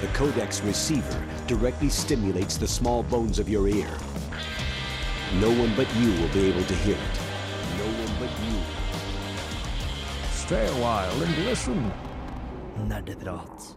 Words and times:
The 0.00 0.08
codex 0.16 0.62
receiver 0.64 1.22
directly 1.46 1.90
stimulates 1.90 2.56
the 2.56 2.66
small 2.66 3.02
bones 3.02 3.38
of 3.38 3.50
your 3.50 3.68
ear. 3.68 3.90
No 5.40 5.50
one 5.52 5.74
but 5.76 5.86
you 6.00 6.08
will 6.16 6.32
be 6.32 6.48
able 6.48 6.64
to 6.64 6.74
hear 6.74 6.96
it. 6.96 7.16
No 7.76 7.84
one 7.84 8.14
but 8.16 8.32
you. 8.40 8.56
Stay 10.32 10.64
a 10.66 10.76
while 10.80 11.22
and 11.22 11.44
listen. 11.44 11.92
Nerdeprat. 12.88 13.76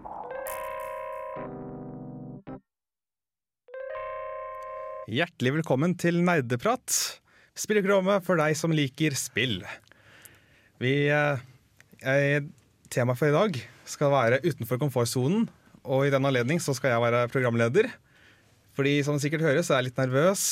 Hjertelig 5.11 5.51
velkommen 5.57 5.97
til 5.99 6.21
Nerdeprat, 6.23 7.19
spilleprogrammet 7.51 8.23
for 8.23 8.39
deg 8.39 8.55
som 8.55 8.71
liker 8.71 9.11
spill. 9.19 9.59
Vi, 10.79 10.93
eh, 11.11 12.39
Temaet 12.87 13.19
for 13.19 13.27
i 13.27 13.35
dag 13.35 13.59
skal 13.83 14.15
være 14.15 14.39
utenfor 14.47 14.79
komfortsonen, 14.79 15.49
og 15.83 16.07
i 16.07 16.11
den 16.13 16.25
anledning 16.25 16.61
så 16.63 16.75
skal 16.77 16.95
jeg 16.95 17.03
være 17.03 17.27
programleder. 17.33 17.91
Fordi 18.73 18.97
som 19.05 19.17
du 19.17 19.21
sikkert 19.23 19.45
hører, 19.45 19.61
så 19.61 19.75
er 19.75 19.83
jeg 19.83 19.91
litt 19.91 20.01
nervøs. 20.01 20.45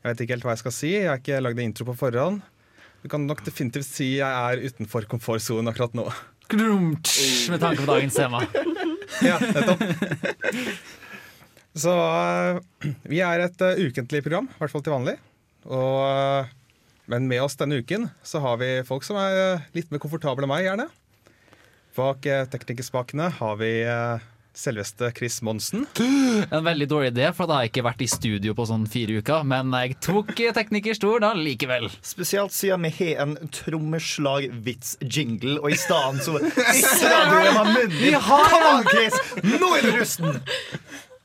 Jeg 0.00 0.10
vet 0.10 0.22
ikke 0.24 0.36
helt 0.36 0.46
hva 0.46 0.54
jeg 0.54 0.62
skal 0.62 0.76
si. 0.76 0.92
Jeg 0.96 1.10
har 1.10 1.20
ikke 1.20 1.42
lagd 1.42 1.60
en 1.60 1.68
intro 1.68 1.88
på 1.90 1.96
forhånd. 2.06 2.40
Du 3.04 3.10
kan 3.12 3.26
nok 3.28 3.42
definitivt 3.44 3.88
si 3.88 4.14
jeg 4.16 4.24
er 4.24 4.62
utenfor 4.64 5.04
komfortsonen 5.10 5.68
akkurat 5.68 5.96
nå. 5.96 6.06
Med 7.52 7.60
tanke 7.60 7.82
på 7.84 7.90
dagens 7.90 8.16
tema. 8.16 8.44
Ja, 9.22 9.36
nettopp. 9.38 9.82
Så 11.74 11.92
eh, 11.92 12.58
vi 13.10 13.20
er 13.22 13.44
et 13.44 13.62
eh, 13.62 13.80
ukentlig 13.88 14.22
program, 14.24 14.48
i 14.50 14.58
hvert 14.60 14.72
fall 14.72 14.82
til 14.84 14.94
vanlig. 14.94 15.14
Og, 15.66 15.98
eh, 16.08 16.52
men 17.12 17.28
med 17.30 17.42
oss 17.44 17.58
denne 17.60 17.80
uken 17.82 18.08
så 18.26 18.40
har 18.44 18.58
vi 18.62 18.70
folk 18.88 19.04
som 19.06 19.18
er 19.20 19.64
litt 19.76 19.90
mer 19.92 20.02
komfortable 20.02 20.46
enn 20.46 20.52
meg, 20.52 20.64
gjerne. 20.66 20.88
Bak 21.94 22.26
teknikerspakene 22.50 23.28
har 23.36 23.58
vi 23.60 23.72
selveste 24.58 25.12
Chris 25.16 25.42
Monsen. 25.44 25.86
En 26.50 26.64
veldig 26.64 26.88
dårlig 26.90 27.10
idé, 27.12 27.28
for 27.36 27.46
da 27.46 27.52
har 27.58 27.62
jeg 27.66 27.72
ikke 27.74 27.88
vært 27.88 28.04
i 28.04 28.08
studio 28.10 28.50
på 28.56 28.64
sånn 28.70 28.86
fire 28.90 29.12
uker. 29.20 29.40
Men 29.48 29.66
jeg 29.76 29.88
tok 30.04 30.28
teknikerstolen 30.56 31.36
likevel. 31.44 31.84
Spesielt 32.04 32.52
siden 32.54 32.82
vi 32.86 32.90
har 32.98 33.14
en 33.26 33.34
trommeslag-vits-jingle, 33.54 35.54
og 35.60 35.68
i 35.74 35.78
stedet 35.80 36.18
så 36.26 36.34
isser 36.74 37.20
du 37.30 37.36
med 37.58 37.66
munnen. 37.74 38.14
Kom 38.24 38.64
an, 38.70 38.84
Chris! 38.90 39.16
Nå 39.44 39.68
er 39.78 39.82
du 39.84 39.90
rusten! 39.98 40.30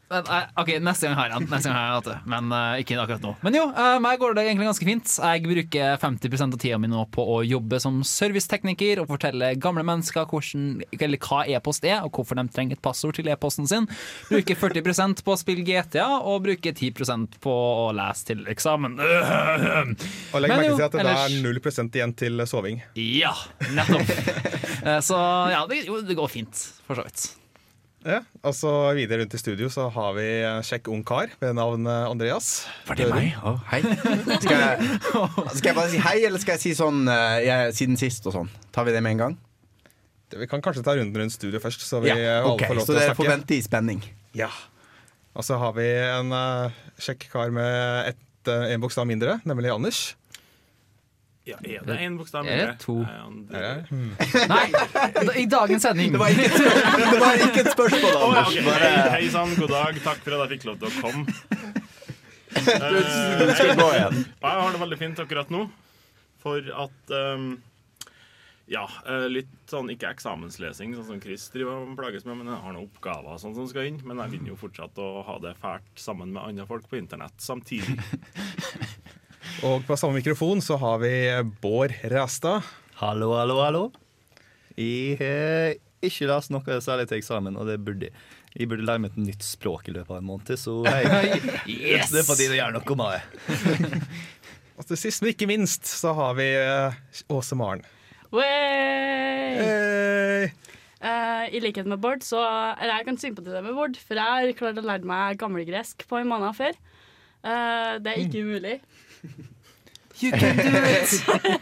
Eh, 0.10 0.46
ok, 0.56 0.70
Neste 0.82 1.06
gang 1.06 1.18
har 1.20 1.30
jeg 1.30 1.38
den. 1.38 1.48
Neste 1.52 1.70
gang 1.70 1.78
har 1.78 1.92
jeg 1.94 2.06
den, 2.08 2.22
Men 2.32 2.54
uh, 2.54 2.80
ikke 2.82 2.98
akkurat 2.98 3.26
nå. 3.26 3.34
Men 3.46 3.58
jo, 3.60 3.66
uh, 3.76 3.98
meg 4.02 4.18
går 4.22 4.34
det 4.38 4.46
egentlig 4.48 4.70
ganske 4.70 4.88
fint. 4.88 5.12
Jeg 5.22 5.44
bruker 5.46 6.00
50 6.02 6.46
av 6.46 6.58
tida 6.58 6.80
mi 6.82 6.90
nå 6.90 7.04
på 7.14 7.26
å 7.36 7.40
jobbe 7.46 7.78
som 7.84 8.00
servicetekniker 8.06 9.04
og 9.04 9.12
fortelle 9.12 9.52
gamle 9.62 9.86
mennesker 9.86 10.26
hvordan, 10.30 10.82
hva 10.98 11.44
e-post 11.54 11.86
er, 11.86 12.02
og 12.02 12.18
hvorfor 12.18 12.40
de 12.40 12.48
trenger 12.50 12.78
et 12.80 12.84
passord 12.84 13.20
til 13.20 13.30
e-posten 13.30 13.70
sin. 13.70 13.86
Bruker 14.32 14.58
40% 14.58 15.22
på 15.26 15.36
å 15.36 15.40
spille 15.40 15.66
GTA, 15.68 16.08
og 16.26 16.42
bruker 16.48 16.74
10% 16.74 17.38
på 17.44 17.54
å 17.54 17.90
lese 17.96 18.32
til 18.32 18.46
eksamen. 18.50 18.98
Og 20.34 20.42
legg 20.42 20.52
merke 20.52 20.74
til 20.74 20.86
at 20.86 20.96
det 20.96 21.04
da 21.06 21.14
er 21.14 21.30
ellers- 21.30 21.44
0 21.46 21.90
igjen 22.00 22.16
til 22.18 22.46
soving. 22.50 22.82
Ja, 22.98 23.34
nettopp. 23.76 24.10
Så 25.10 25.18
ja, 25.52 25.66
det, 25.70 25.84
jo, 25.86 26.02
det 26.06 26.18
går 26.18 26.32
fint, 26.32 26.66
for 26.88 26.98
så 26.98 27.06
vidt. 27.06 27.28
Ja, 28.08 28.22
og 28.48 28.54
så 28.56 28.70
videre 28.96 29.20
rundt 29.20 29.34
i 29.36 29.40
studio 29.42 29.68
så 29.72 29.90
har 29.92 30.14
vi 30.16 30.26
en 30.48 30.64
kjekk 30.64 30.88
ung 30.94 31.02
kar 31.04 31.34
ved 31.42 31.52
navn 31.58 31.84
eh, 31.84 32.06
Andreas. 32.08 32.48
Var 32.88 32.96
det 32.96 33.10
meg? 33.12 33.34
Å, 33.44 33.58
hei. 33.74 33.82
Skal 34.44 34.56
jeg, 34.56 34.88
skal 35.58 35.68
jeg 35.68 35.76
bare 35.76 35.92
si 35.92 36.00
hei, 36.06 36.16
eller 36.30 36.40
skal 36.40 36.56
jeg 36.56 36.64
si 36.64 36.72
sånn 36.80 37.04
eh, 37.12 37.42
jeg, 37.44 37.74
siden 37.76 38.00
sist 38.00 38.30
og 38.32 38.38
sånn? 38.38 38.52
Tar 38.76 38.88
vi 38.88 38.96
det 38.96 39.04
med 39.04 39.18
en 39.18 39.24
gang? 39.26 39.36
Vi 40.32 40.48
kan 40.48 40.64
kanskje 40.64 40.86
ta 40.86 40.94
runden 40.96 41.26
rundt 41.26 41.36
studio 41.36 41.60
først, 41.60 41.84
så 41.84 42.00
vi 42.04 42.14
Ja, 42.14 42.46
okay, 42.46 42.70
alle 42.70 42.70
får 42.70 42.80
lov 42.80 42.88
til 42.88 42.96
å 42.96 43.00
dere 43.02 43.18
får 43.18 43.26
snakke. 43.26 43.36
vente 43.36 43.58
i 43.58 43.62
spenning. 43.66 44.02
Ja. 44.38 44.50
Og 45.36 45.44
så 45.46 45.58
har 45.60 45.76
vi 45.76 45.90
en 45.90 46.32
uh, 46.32 46.80
kjekk 47.02 47.28
kar 47.34 47.52
med 47.56 48.14
ett, 48.14 48.26
uh, 48.48 48.70
en 48.70 48.84
bokstav 48.84 49.10
mindre, 49.10 49.40
nemlig 49.50 49.74
Anders. 49.74 50.04
Ja, 51.48 51.56
er 51.64 51.86
det 51.88 51.96
én 52.04 52.18
bokstav 52.20 52.46
Er 52.46 52.50
det 52.50 52.58
mindre? 52.58 52.76
to? 52.84 52.96
Er 53.56 53.64
det? 53.64 53.86
Hmm. 53.90 54.12
Nei, 54.52 54.66
i 55.44 55.46
dagens 55.50 55.86
sending 55.88 56.12
Det 56.14 56.20
var 56.22 56.34
ikke, 56.36 56.50
det 57.14 57.22
var 57.24 57.44
ikke 57.46 57.64
et 57.64 57.72
spørsmål, 57.74 58.18
Anders. 58.28 58.58
Oh, 58.60 58.68
Bare, 58.68 58.90
Hei, 58.90 59.14
hei 59.16 59.30
sann, 59.34 59.56
god 59.58 59.72
dag. 59.74 60.02
Takk 60.04 60.20
for 60.26 60.36
at 60.36 60.44
jeg 60.46 60.58
fikk 60.58 60.68
lov 60.70 60.82
til 60.84 60.92
å 60.92 60.94
komme. 61.00 61.24
Eh, 62.60 63.46
du 63.46 63.54
skal 63.56 63.76
gå 63.78 63.88
igjen. 63.96 64.22
jeg 64.26 64.62
har 64.62 64.72
det 64.76 64.82
veldig 64.84 64.98
fint 65.00 65.20
akkurat 65.24 65.52
nå. 65.54 65.64
For 66.44 66.70
at 66.86 67.14
um, 67.36 67.50
Ja, 68.70 68.84
eh, 69.10 69.26
litt 69.32 69.56
sånn 69.72 69.90
ikke 69.94 70.12
eksamenslesing, 70.14 70.94
sånn 70.98 71.08
som 71.08 71.22
Chris 71.24 71.48
driver 71.54 71.80
og 71.88 71.96
plages 71.98 72.28
med. 72.28 72.38
Men 72.42 72.52
jeg 72.54 72.62
har 72.66 72.76
noen 72.76 72.86
oppgaver 72.90 73.40
sånn 73.42 73.56
som 73.58 73.70
skal 73.72 73.90
inn. 73.90 74.02
Men 74.06 74.22
jeg 74.26 74.36
vil 74.36 74.52
jo 74.52 74.60
fortsatt 74.60 75.00
å 75.02 75.10
ha 75.26 75.40
det 75.42 75.56
fælt 75.64 75.90
sammen 75.98 76.36
med 76.36 76.44
andre 76.44 76.68
folk 76.70 76.86
på 76.92 77.00
internett 77.02 77.38
samtidig. 77.42 77.98
Og 79.68 79.84
på 79.88 79.98
samme 80.00 80.20
mikrofon 80.20 80.62
så 80.64 80.78
har 80.82 81.00
vi 81.04 81.14
Bård 81.62 81.94
Rasta. 82.12 82.60
Hallo, 83.00 83.34
hallo, 83.38 83.60
hallo. 83.64 83.84
Jeg 84.80 85.18
har 85.20 85.78
ikke 86.06 86.28
lest 86.30 86.52
noe 86.54 86.80
særlig 86.84 87.10
til 87.10 87.20
eksamen, 87.20 87.58
og 87.60 87.68
det 87.68 87.80
burde 87.84 88.10
jeg. 88.10 88.16
Jeg 88.58 88.66
burde 88.72 88.86
lære 88.88 89.04
meg 89.04 89.14
et 89.14 89.22
nytt 89.30 89.44
språk 89.46 89.92
i 89.92 89.94
løpet 89.94 90.10
av 90.16 90.20
en 90.22 90.30
måned, 90.32 90.56
så 90.58 90.80
hei. 90.90 91.04
Yes! 91.70 92.10
Det 92.10 92.24
er 92.24 92.28
på 92.28 92.38
tide 92.40 92.56
å 92.56 92.60
gjøre 92.60 92.76
noe 92.80 92.96
med 93.00 93.10
det. 93.14 93.22
Og 94.80 94.88
til 94.88 94.98
sist, 95.00 95.22
men 95.22 95.34
ikke 95.34 95.50
minst, 95.50 95.84
så 95.92 96.14
har 96.16 96.38
vi 96.40 96.48
eh, 96.56 96.96
Åse 97.36 97.56
Maren. 97.60 97.84
Hey. 98.32 99.70
Eh, 101.00 101.46
I 101.56 101.60
likhet 101.64 101.88
med 101.90 102.00
Bård, 102.04 102.24
så 102.24 102.40
Eller 102.78 103.00
jeg 103.00 103.08
kan 103.08 103.20
sympatisere 103.20 103.64
med 103.66 103.76
Bård, 103.76 104.00
for 104.00 104.20
jeg 104.20 104.24
har 104.24 104.58
klart 104.60 104.80
å 104.80 104.86
lære 104.88 105.08
meg 105.08 105.40
gammelgresk 105.42 106.08
på 106.08 106.20
en 106.22 106.32
måned 106.32 106.56
før. 106.58 106.80
Uh, 107.40 107.96
det 108.04 108.12
er 108.12 108.24
ikke 108.26 108.44
umulig. 108.44 108.76
You 110.20 110.32
can 110.36 110.58
do 110.60 110.82
it! 110.84 111.14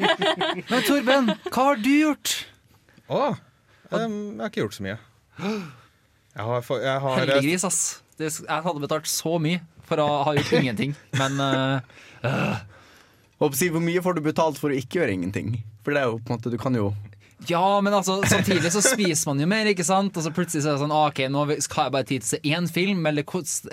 Men 0.71 0.85
Torben, 0.87 1.27
hva 1.51 1.65
har 1.71 1.81
du 1.83 1.91
gjort? 1.93 2.33
Å, 3.07 3.35
Um, 3.87 4.35
jeg 4.35 4.41
har 4.41 4.49
ikke 4.51 4.59
gjort 4.65 4.75
så 4.75 4.83
mye. 4.83 4.95
Jeg 5.39 6.43
har, 6.43 6.65
jeg 6.83 7.01
har 7.03 7.19
Heldiggris, 7.21 7.63
ass. 7.63 7.77
Det, 8.19 8.27
jeg 8.43 8.63
hadde 8.65 8.81
betalt 8.83 9.07
så 9.07 9.37
mye 9.39 9.61
for 9.87 10.01
å 10.03 10.07
ha 10.27 10.33
gjort 10.35 10.57
ingenting, 10.57 10.91
men 11.15 11.37
uh, 11.39 12.57
Hvor 13.39 13.79
mye 13.79 14.03
får 14.03 14.17
du 14.17 14.23
betalt 14.25 14.59
for 14.59 14.73
å 14.73 14.75
ikke 14.75 14.99
gjøre 14.99 15.13
ingenting? 15.15 15.53
For 15.85 15.95
det 15.95 16.01
er 16.01 16.09
jo 16.11 16.17
på 16.19 16.33
en 16.33 16.35
måte, 16.35 16.51
du 16.51 16.57
kan 16.59 16.75
jo 16.75 16.89
Ja, 17.45 17.81
men 17.81 17.93
altså, 17.93 18.17
samtidig 18.25 18.71
så 18.73 18.81
spiser 18.81 19.29
man 19.29 19.41
jo 19.43 19.45
mer, 19.49 19.67
ikke 19.69 19.85
sant? 19.85 20.15
Og 20.17 20.25
så 20.25 20.31
plutselig 20.33 20.63
så 20.63 20.71
er 20.71 20.77
det 20.77 20.81
sånn, 20.81 20.93
ah, 20.95 21.11
ok, 21.11 21.19
nå 21.29 21.43
har 21.43 21.51
jeg 21.53 21.93
bare 21.93 22.07
tid 22.09 22.23
til 22.23 22.25
å 22.25 22.31
se 22.31 22.39
én 22.49 22.69
film, 22.73 23.05
eller 23.05 23.27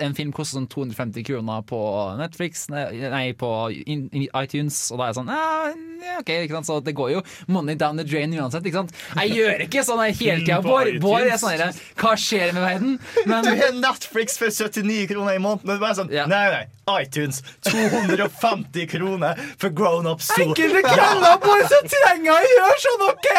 en 0.05 0.17
film 0.17 0.33
koster 0.35 0.59
sånn 0.59 0.67
250 0.69 1.25
kroner 1.25 1.65
på 1.65 1.79
Netflix, 2.19 2.67
nei, 2.69 2.85
nei 3.09 3.23
på 3.37 3.49
iTunes, 3.73 4.77
og 4.93 5.01
da 5.01 5.07
er 5.07 5.11
jeg 5.11 5.17
sånn, 5.17 5.33
ja, 5.33 6.19
ok, 6.19 6.31
ikke 6.45 6.59
sant? 6.59 6.69
Så 6.69 6.77
det 6.85 6.93
går 6.97 7.15
jo 7.15 7.23
money 7.49 7.77
down 7.79 7.97
the 7.97 8.05
drain 8.05 8.35
uansett, 8.37 8.69
ikke 8.69 8.83
sant? 8.83 8.93
Jeg 9.17 9.33
gjør 9.33 9.65
ikke 9.65 9.85
sånn 9.89 10.03
jeg 10.05 10.19
hele 10.21 10.45
tida, 10.45 10.61
Bård, 10.65 10.93
Bård 11.01 11.25
er 11.25 11.41
sånn 11.41 11.55
herre 11.55 11.71
hva 11.97 12.13
skjer 12.19 12.53
med 12.53 12.61
verden? 12.67 12.95
Men 13.29 13.49
Du 13.49 13.51
har 13.57 13.75
Netflix 13.81 14.37
for 14.37 14.53
79 14.53 15.09
kroner 15.09 15.39
i 15.39 15.41
måneden, 15.41 15.73
og 15.73 15.73
du 15.73 15.81
bare 15.81 15.97
sånn 15.97 16.13
Ja. 16.13 16.29
Nei, 16.29 16.45
nei. 16.53 16.65
iTunes 16.89 17.41
250 17.65 18.85
kroner 18.87 19.35
for 19.57 19.69
grown-ups. 19.69 20.27
så- 20.27 20.41
enkelte 20.41 20.81
kvelder, 20.83 21.37
Bård, 21.41 21.65
så 21.69 21.81
trenger 21.89 22.31
jeg 22.31 22.35
å 22.35 22.53
gjøre 22.59 22.79
sånn, 22.85 23.09
ok? 23.09 23.29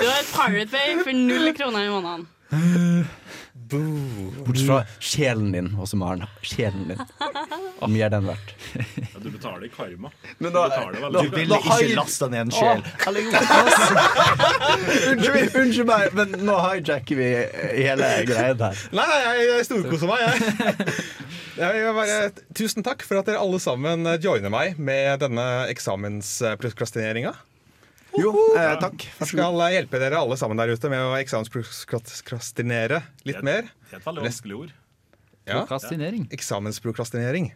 Du 0.00 0.06
har 0.08 0.22
Pirate 0.32 0.70
Bay 0.70 0.96
for 1.02 1.12
null 1.12 1.52
kroner 1.54 1.84
i 1.84 1.88
måneden. 1.88 2.26
Bortsett 3.70 4.66
fra 4.66 4.78
sjelen 5.02 5.52
din, 5.52 5.68
Åse 5.80 5.96
Maren. 5.98 6.24
Sjelen 6.42 6.88
din. 6.88 7.00
Hvor 7.78 7.90
mye 7.92 8.04
er 8.06 8.12
den 8.14 8.28
verdt? 8.28 8.52
Ja, 8.76 9.20
du 9.22 9.28
betaler 9.32 9.68
karma. 9.74 10.10
Men 10.38 10.52
Du 10.52 10.58
betaler 10.60 11.16
Du 11.16 11.30
vil 11.34 11.54
ikke 11.56 11.88
laste 11.96 12.28
ned 12.32 12.46
en 12.46 12.54
sjel. 12.54 12.84
Unnskyld, 15.10 15.56
unnskyld 15.56 15.88
meg, 15.88 16.14
men 16.16 16.36
nå 16.46 16.56
hijacker 16.62 17.18
vi 17.18 17.28
hele 17.80 18.12
greia 18.28 18.54
her. 18.54 18.84
Nei, 18.96 19.06
nei, 19.10 19.34
jeg 19.48 19.66
storkoser 19.68 20.10
meg, 20.10 20.22
jeg. 20.22 20.96
jeg 21.60 21.82
vil 21.82 21.98
bare, 21.98 22.20
tusen 22.56 22.86
takk 22.86 23.04
for 23.06 23.20
at 23.20 23.28
dere 23.30 23.42
alle 23.42 23.60
sammen 23.62 24.06
joiner 24.22 24.52
meg 24.52 24.78
med 24.78 25.20
denne 25.24 25.46
eksamensprokrastineringa. 25.72 27.34
Jo, 28.20 28.32
eh, 28.56 28.74
takk. 28.80 29.04
Jeg 29.20 29.28
skal 29.32 29.58
hjelpe 29.74 29.98
dere 30.00 30.20
alle 30.22 30.36
sammen 30.40 30.56
der 30.60 30.72
ute 30.72 30.88
med 30.92 31.00
å 31.04 31.14
eksamensprokrastinere 31.20 33.02
litt 33.28 33.42
mer. 33.44 33.68
Det 33.90 33.98
er 33.98 34.00
et 34.00 34.06
veldig 34.06 34.24
vanskelig 34.24 34.56
ord. 34.62 34.72
Ja, 35.46 35.60
Prokrastinering. 35.62 36.24
eksamensprokrastinering. 36.34 37.52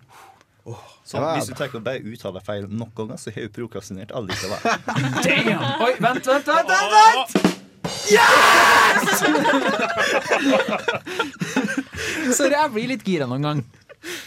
Så 1.09 1.19
hvis 1.19 1.49
du 1.49 1.55
tenker 1.59 1.81
å 1.81 1.83
bare 1.83 2.05
uttale 2.07 2.41
feil 2.45 2.69
nok 2.69 2.93
ganger, 2.95 3.17
så 3.19 3.33
har 3.35 3.49
du 3.49 3.55
prokrastinert 3.57 4.13
allikevel. 4.15 4.61
Damn! 5.25 5.65
Oi, 5.83 5.95
vent, 5.99 6.27
vent, 6.29 6.47
vent, 6.47 6.69
vent, 6.69 6.93
vent! 6.95 7.31
Sorry, 12.37 12.55
jeg 12.55 12.71
blir 12.75 12.89
litt 12.93 13.05
gira 13.07 13.27
noen 13.31 13.45
gang. 13.47 13.63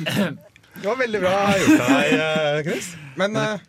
Det 0.03 0.86
var 0.89 0.97
veldig 1.00 1.21
bra 1.24 1.33
gjort 1.62 1.83
av 1.86 1.94
deg, 1.94 2.13
eh, 2.18 2.59
Chris. 2.68 2.89
Men 3.19 3.38
eh, 3.39 3.63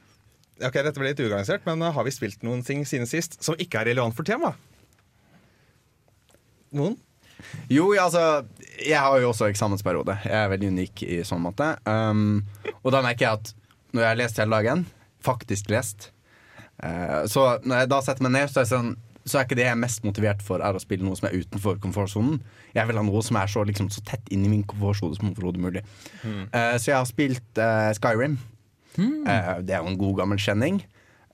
ok, 0.60 0.76
dette 0.78 1.00
ble 1.00 1.10
litt 1.10 1.24
uorganisert, 1.24 1.64
men 1.66 1.82
eh, 1.82 1.94
har 1.94 2.06
vi 2.06 2.14
spilt 2.14 2.44
noen 2.46 2.62
ting 2.66 2.84
siden 2.88 3.08
sist 3.10 3.40
som 3.44 3.58
ikke 3.58 3.82
er 3.82 3.92
relevant 3.92 4.16
for 4.16 4.26
temaet? 4.26 4.58
Noen? 6.74 6.96
Jo, 7.68 7.88
ja, 7.94 8.06
altså 8.06 8.46
Jeg 8.82 8.98
har 8.98 9.20
jo 9.20 9.30
også 9.30 9.48
eksamensperiode. 9.50 10.16
Jeg 10.24 10.38
er 10.38 10.50
veldig 10.52 10.70
unik 10.74 11.02
i 11.06 11.20
sånn 11.26 11.42
måte. 11.44 11.74
Um, 11.86 12.42
og 12.82 12.92
da 12.94 13.02
merker 13.04 13.26
jeg 13.26 13.40
at 13.40 13.54
når 13.94 14.02
jeg 14.02 14.10
har 14.10 14.18
lest 14.18 14.38
hele 14.42 14.58
dagen, 14.58 14.84
faktisk 15.22 15.68
lest 15.70 16.08
eh, 16.82 17.24
Så 17.30 17.44
når 17.62 17.84
jeg 17.84 17.90
da 17.92 18.00
setter 18.02 18.26
meg 18.26 18.34
ned, 18.34 18.50
så 18.50 18.64
er, 18.64 18.70
sånn, 18.70 18.88
så 19.22 19.38
er 19.38 19.46
ikke 19.46 19.58
det 19.58 19.68
jeg 19.68 19.74
er 19.76 19.82
mest 19.84 20.06
motivert 20.06 20.42
for, 20.42 20.62
er 20.64 20.74
å 20.74 20.82
spille 20.82 21.06
noe 21.06 21.18
som 21.18 21.28
er 21.28 21.36
utenfor 21.38 21.78
komfortsonen. 21.82 22.40
Jeg 22.74 22.90
vil 22.90 22.98
ha 22.98 23.04
noe 23.06 23.22
som 23.26 23.38
er 23.38 23.50
så, 23.50 23.62
liksom, 23.66 23.92
så 23.94 24.02
tett 24.06 24.34
inni 24.34 24.50
min 24.50 24.66
komfortsone 24.70 25.18
som 25.18 25.30
overhodet 25.30 25.62
mulig. 25.62 25.84
Uh, 26.24 26.74
så 26.74 26.90
jeg 26.90 26.98
har 26.98 27.08
spilt 27.10 27.62
uh, 27.62 27.92
Skyrim. 27.98 28.38
Eh, 28.98 29.54
det 29.66 29.74
er 29.74 29.82
jo 29.82 29.90
en 29.92 29.98
god 29.98 30.18
gammel 30.22 30.38
kjenning. 30.38 30.82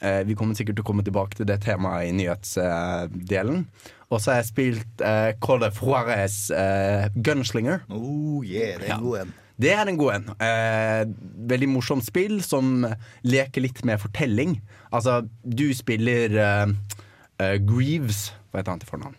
Eh, 0.00 0.22
vi 0.24 0.34
kommer 0.38 0.56
sikkert 0.56 0.78
til 0.78 0.84
å 0.84 0.88
komme 0.88 1.04
tilbake 1.04 1.36
til 1.36 1.48
det 1.50 1.58
temaet 1.66 2.08
i 2.08 2.14
nyhetsdelen. 2.16 3.66
Og 4.10 4.18
så 4.18 4.32
har 4.32 4.40
jeg 4.40 4.48
spilt 4.48 5.04
uh, 5.06 5.30
Call 5.44 5.62
of 5.62 5.76
Juarez 5.78 6.48
eh, 6.50 7.06
Gunslinger. 7.14 7.84
Oh 7.92 8.40
yeah, 8.42 8.80
det 8.80 8.88
er 8.88 8.96
en 8.96 9.04
god 9.04 9.20
en. 9.20 9.34
Det 9.60 9.72
er 9.76 9.90
en 9.92 9.98
god 10.00 10.14
en. 10.16 10.28
Eh, 10.40 11.02
veldig 11.52 11.68
morsomt 11.68 12.06
spill 12.06 12.40
som 12.42 12.86
leker 13.28 13.62
litt 13.66 13.84
med 13.84 14.00
fortelling. 14.02 14.56
Altså, 14.90 15.20
du 15.44 15.68
spiller 15.76 16.32
eh, 16.32 16.72
eh, 17.38 17.56
Greaves 17.60 18.30
Hva 18.50 18.62
heter 18.62 18.72
han 18.74 18.82
til 18.82 18.90
fornavn? 18.90 19.18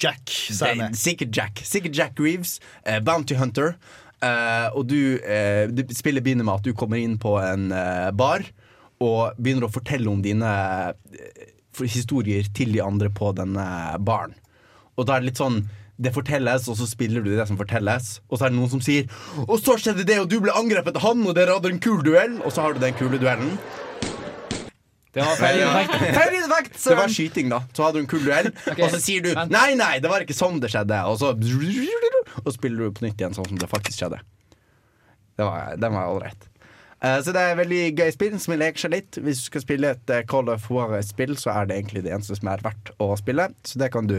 Jack, 0.00 0.32
sier 0.32 0.94
Sikkert 0.96 1.36
Jack. 1.36 1.60
Sikkert 1.68 1.98
Jack 1.98 2.14
Greaves. 2.16 2.58
eh, 2.88 2.98
Bounty 3.04 3.36
Hunter. 3.36 3.76
Eh, 4.20 4.68
og 4.76 4.84
du, 4.90 5.16
uh, 5.16 5.64
du 5.72 5.80
Spillet 5.96 6.24
begynner 6.24 6.44
med 6.44 6.60
at 6.60 6.66
du 6.66 6.74
kommer 6.76 7.00
inn 7.00 7.16
på 7.20 7.38
en 7.40 7.70
uh, 7.72 8.10
bar 8.12 8.44
og 9.00 9.38
begynner 9.40 9.64
å 9.64 9.72
fortelle 9.72 10.10
om 10.12 10.20
dine 10.20 10.48
eh, 11.16 11.84
historier 11.88 12.44
til 12.52 12.74
de 12.74 12.82
andre 12.84 13.08
på 13.08 13.30
denne 13.32 13.64
baren. 14.04 14.34
Og 15.00 15.06
da 15.08 15.16
er 15.16 15.22
det 15.22 15.30
litt 15.30 15.40
sånn 15.40 15.62
det 16.00 16.12
fortelles, 16.12 16.66
og 16.68 16.76
så 16.76 16.86
spiller 16.88 17.24
du 17.24 17.30
det 17.32 17.46
som 17.48 17.58
fortelles. 17.60 18.18
Og 18.28 18.36
så 18.36 18.46
er 18.46 18.52
det 18.52 18.56
noen 18.56 18.72
som 18.72 18.80
sier 18.80 19.08
'Og 19.46 19.56
så 19.60 19.76
skjedde 19.76 20.04
det, 20.04 20.18
og 20.20 20.28
du 20.28 20.40
ble 20.40 20.52
angrepet 20.52 20.96
av 20.96 21.02
han, 21.02 21.26
og 21.26 21.34
dere 21.36 21.56
hadde 21.56 21.72
en 21.72 21.80
kul 21.80 22.00
duell'. 22.04 22.40
Og 22.44 22.52
så 22.52 22.64
har 22.64 22.72
du 22.72 22.80
den 22.80 22.96
kule 22.96 23.20
duellen. 23.20 23.58
Det 25.12 25.24
var 25.24 25.36
feil 25.36 25.60
effekt. 25.60 26.84
Det 26.84 26.96
var 26.96 27.08
skyting, 27.08 27.48
da. 27.50 27.60
Så 27.74 27.82
hadde 27.84 27.98
du 27.98 28.04
en 28.04 28.06
kul 28.06 28.24
duell, 28.24 28.52
og 28.76 28.90
så 28.90 29.00
sier 29.00 29.24
du 29.24 29.34
'nei, 29.34 29.74
nei, 29.74 29.98
det 29.98 30.08
var 30.08 30.20
ikke 30.20 30.36
sånn 30.36 30.60
det 30.60 30.70
skjedde', 30.72 31.04
og 31.04 31.18
så 31.18 31.34
Og 32.44 32.54
spiller 32.54 32.86
du 32.86 32.96
på 32.96 33.06
nytt 33.06 33.20
igjen 33.20 33.36
sånn 33.36 33.48
som 33.50 33.60
det 33.60 33.70
faktisk 33.70 34.02
skjedde. 34.02 34.20
Det 35.38 35.46
var, 35.46 35.76
den 35.80 35.96
var 35.96 36.12
ålreit. 36.12 36.46
Uh, 37.00 37.16
så 37.24 37.32
det 37.32 37.40
er 37.40 37.54
et 37.54 37.60
veldig 37.62 37.82
gøy 37.96 38.10
spill 38.12 38.36
som 38.42 38.58
leker 38.60 38.84
seg 38.84 38.94
litt. 38.94 39.18
Hvis 39.24 39.40
du 39.40 39.48
skal 39.48 39.64
spille 39.64 39.94
et 39.96 40.12
uh, 40.12 40.20
Call 40.28 40.52
of 40.52 40.68
War-spill, 40.72 41.36
så 41.40 41.54
er 41.54 41.70
det 41.70 41.78
egentlig 41.78 42.04
det 42.04 42.12
eneste 42.12 42.36
som 42.36 42.50
er 42.52 42.64
verdt 42.64 42.92
å 43.00 43.14
spille. 43.20 43.48
Så 43.64 43.80
det 43.80 43.92
kan 43.94 44.10
du 44.10 44.18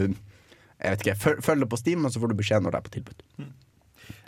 jeg 0.82 0.96
vet 0.96 1.04
ikke, 1.04 1.18
følg 1.22 1.44
følge 1.46 1.66
på 1.70 1.78
Steam, 1.78 2.06
og 2.06 2.10
så 2.10 2.18
får 2.18 2.32
du 2.32 2.40
beskjed 2.40 2.64
når 2.64 2.74
det 2.74 2.78
er 2.80 2.86
på 2.88 2.94
tilbud. 2.96 3.20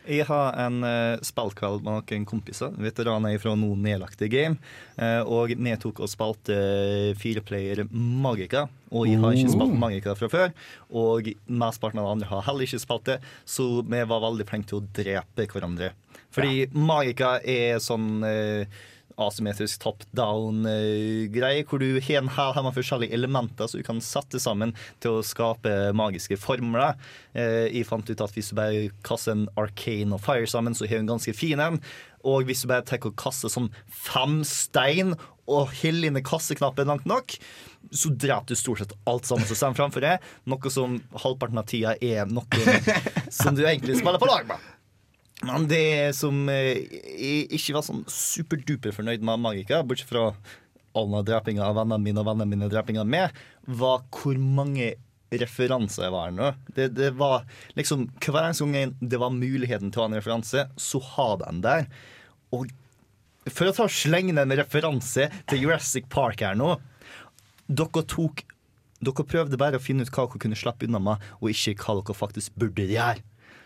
Jeg 0.05 0.27
har 0.29 0.57
en 0.61 0.83
uh, 0.85 1.21
spillkveld 1.25 1.85
med 1.85 1.97
noen 1.97 2.27
kompiser, 2.29 2.75
veteraner 2.77 3.39
fra 3.41 3.55
noen 3.57 3.81
nedlagte 3.85 4.29
game. 4.29 4.59
eh, 4.97 5.21
og 5.25 5.55
vi 5.57 5.77
tok 5.81 6.03
og 6.05 6.11
spilte 6.13 6.57
fireplayer 7.21 7.87
Magica. 7.91 8.67
Og 8.93 9.09
jeg 9.09 9.19
har 9.23 9.35
ikke 9.35 9.55
spilt 9.57 9.79
Magica 9.81 10.15
fra 10.19 10.29
før. 10.31 10.53
Og 10.93 11.33
mesteparten 11.49 12.03
av 12.03 12.07
de 12.07 12.15
andre 12.19 12.31
har 12.31 12.45
heller 12.47 12.69
ikke 12.69 12.83
spilt 12.85 13.09
det, 13.09 13.19
så 13.49 13.69
vi 13.81 14.03
var 14.05 14.25
veldig 14.29 14.49
flinke 14.51 14.71
til 14.71 14.83
å 14.83 14.89
drepe 15.01 15.49
hverandre. 15.51 15.95
Fordi 16.35 16.67
Magica 16.75 17.39
er 17.41 17.81
sånn 17.83 18.23
eh, 18.29 18.83
asymmetrisk 19.21 19.83
top 19.83 20.05
down-greie, 20.17 21.65
hvor 21.69 21.83
du 21.83 22.01
har 22.03 22.21
en 22.21 22.33
hel 22.37 22.63
med 22.67 22.77
forskjellige 22.77 23.15
elementer 23.15 23.71
som 23.71 23.81
du 23.81 23.87
kan 23.87 24.01
sette 24.05 24.41
sammen 24.43 24.75
til 25.05 25.19
å 25.19 25.27
skape 25.27 25.93
magiske 25.97 26.39
formler. 26.41 26.99
Eh, 27.35 27.71
jeg 27.71 27.89
fant 27.89 28.09
ut 28.09 28.25
at 28.25 28.35
hvis 28.35 28.51
du 28.53 28.59
bare 28.59 28.89
kaster 29.07 29.37
en 29.37 29.47
arcane 29.61 30.17
og 30.17 30.25
fire 30.25 30.49
sammen, 30.51 30.75
så 30.75 30.89
har 30.89 31.01
du 31.01 31.07
en 31.07 31.15
ganske 31.15 31.37
fin 31.37 31.63
en. 31.63 31.81
Og 32.25 32.49
hvis 32.49 32.65
du 32.65 32.71
bare 32.71 32.87
tar 32.87 33.03
og 33.05 33.17
kaster 33.21 33.53
sånn 33.53 33.71
fem 33.87 34.41
stein 34.49 35.13
og 35.45 35.75
holder 35.77 36.09
inne 36.09 36.25
kasseknappen 36.25 36.89
langt 36.89 37.09
nok, 37.09 37.37
så 37.93 38.11
dreper 38.11 38.49
du 38.49 38.57
stort 38.57 38.81
sett 38.81 38.95
alt 39.11 39.29
sammen 39.29 39.45
som 39.49 39.59
står 39.59 39.77
framfor 39.77 40.05
deg. 40.05 40.25
Noe 40.49 40.73
som 40.73 40.97
halvparten 41.21 41.61
av 41.61 41.69
tida 41.69 41.99
er 42.01 42.31
noe 42.31 42.79
som 43.43 43.57
du 43.57 43.67
egentlig 43.67 43.99
spiller 44.01 44.23
på 44.23 44.31
lag 44.31 44.49
med. 44.49 44.71
Men 45.45 45.67
det 45.69 46.15
som 46.17 46.45
eh, 46.53 46.85
jeg 47.15 47.49
ikke 47.59 47.77
var 47.77 47.87
sånn 47.87 48.05
superduper 48.11 48.95
fornøyd 48.97 49.25
med 49.25 49.43
Magica, 49.43 49.83
bortsett 49.87 50.11
fra 50.11 50.29
alle 50.95 51.25
drepinga 51.27 51.65
av 51.67 51.77
vennene 51.81 52.03
mine 52.03 52.23
og 52.23 52.29
vennene 52.29 52.51
mine 52.51 52.71
drepinga 52.73 53.05
med, 53.07 53.35
var 53.67 54.05
hvor 54.15 54.39
mange 54.39 54.95
referanser 55.35 56.07
jeg 56.07 56.15
var 56.15 56.33
nå. 56.35 56.53
Det, 56.77 56.89
det 56.95 57.11
var 57.19 57.45
liksom 57.79 58.07
Hver 58.23 58.45
eneste 58.45 58.69
gang 58.71 58.95
det 59.01 59.21
var 59.21 59.35
muligheten 59.35 59.91
til 59.91 60.01
å 60.01 60.05
ha 60.05 60.13
en 60.13 60.19
referanse, 60.19 60.67
så 60.79 61.03
ha 61.15 61.29
den 61.43 61.63
der. 61.65 61.89
Og 62.55 62.71
for 63.51 63.69
å 63.69 63.77
ta 63.77 63.89
slenge 63.91 64.37
en 64.41 64.57
referanse 64.57 65.29
til 65.51 65.65
Jurassic 65.67 66.07
Park 66.13 66.41
her 66.41 66.57
nå 66.57 66.79
Dere 67.69 68.05
tok 68.09 68.45
Dere 69.05 69.27
prøvde 69.29 69.59
bare 69.61 69.77
å 69.77 69.83
finne 69.85 70.07
ut 70.07 70.13
hva 70.15 70.25
dere 70.25 70.41
kunne 70.41 70.57
slippe 70.57 70.87
unna 70.89 71.01
med, 71.03 71.25
og 71.43 71.51
ikke 71.51 71.75
hva 71.83 71.99
dere 71.99 72.17
faktisk 72.17 72.55
burde 72.57 72.87
gjøre. 72.89 73.21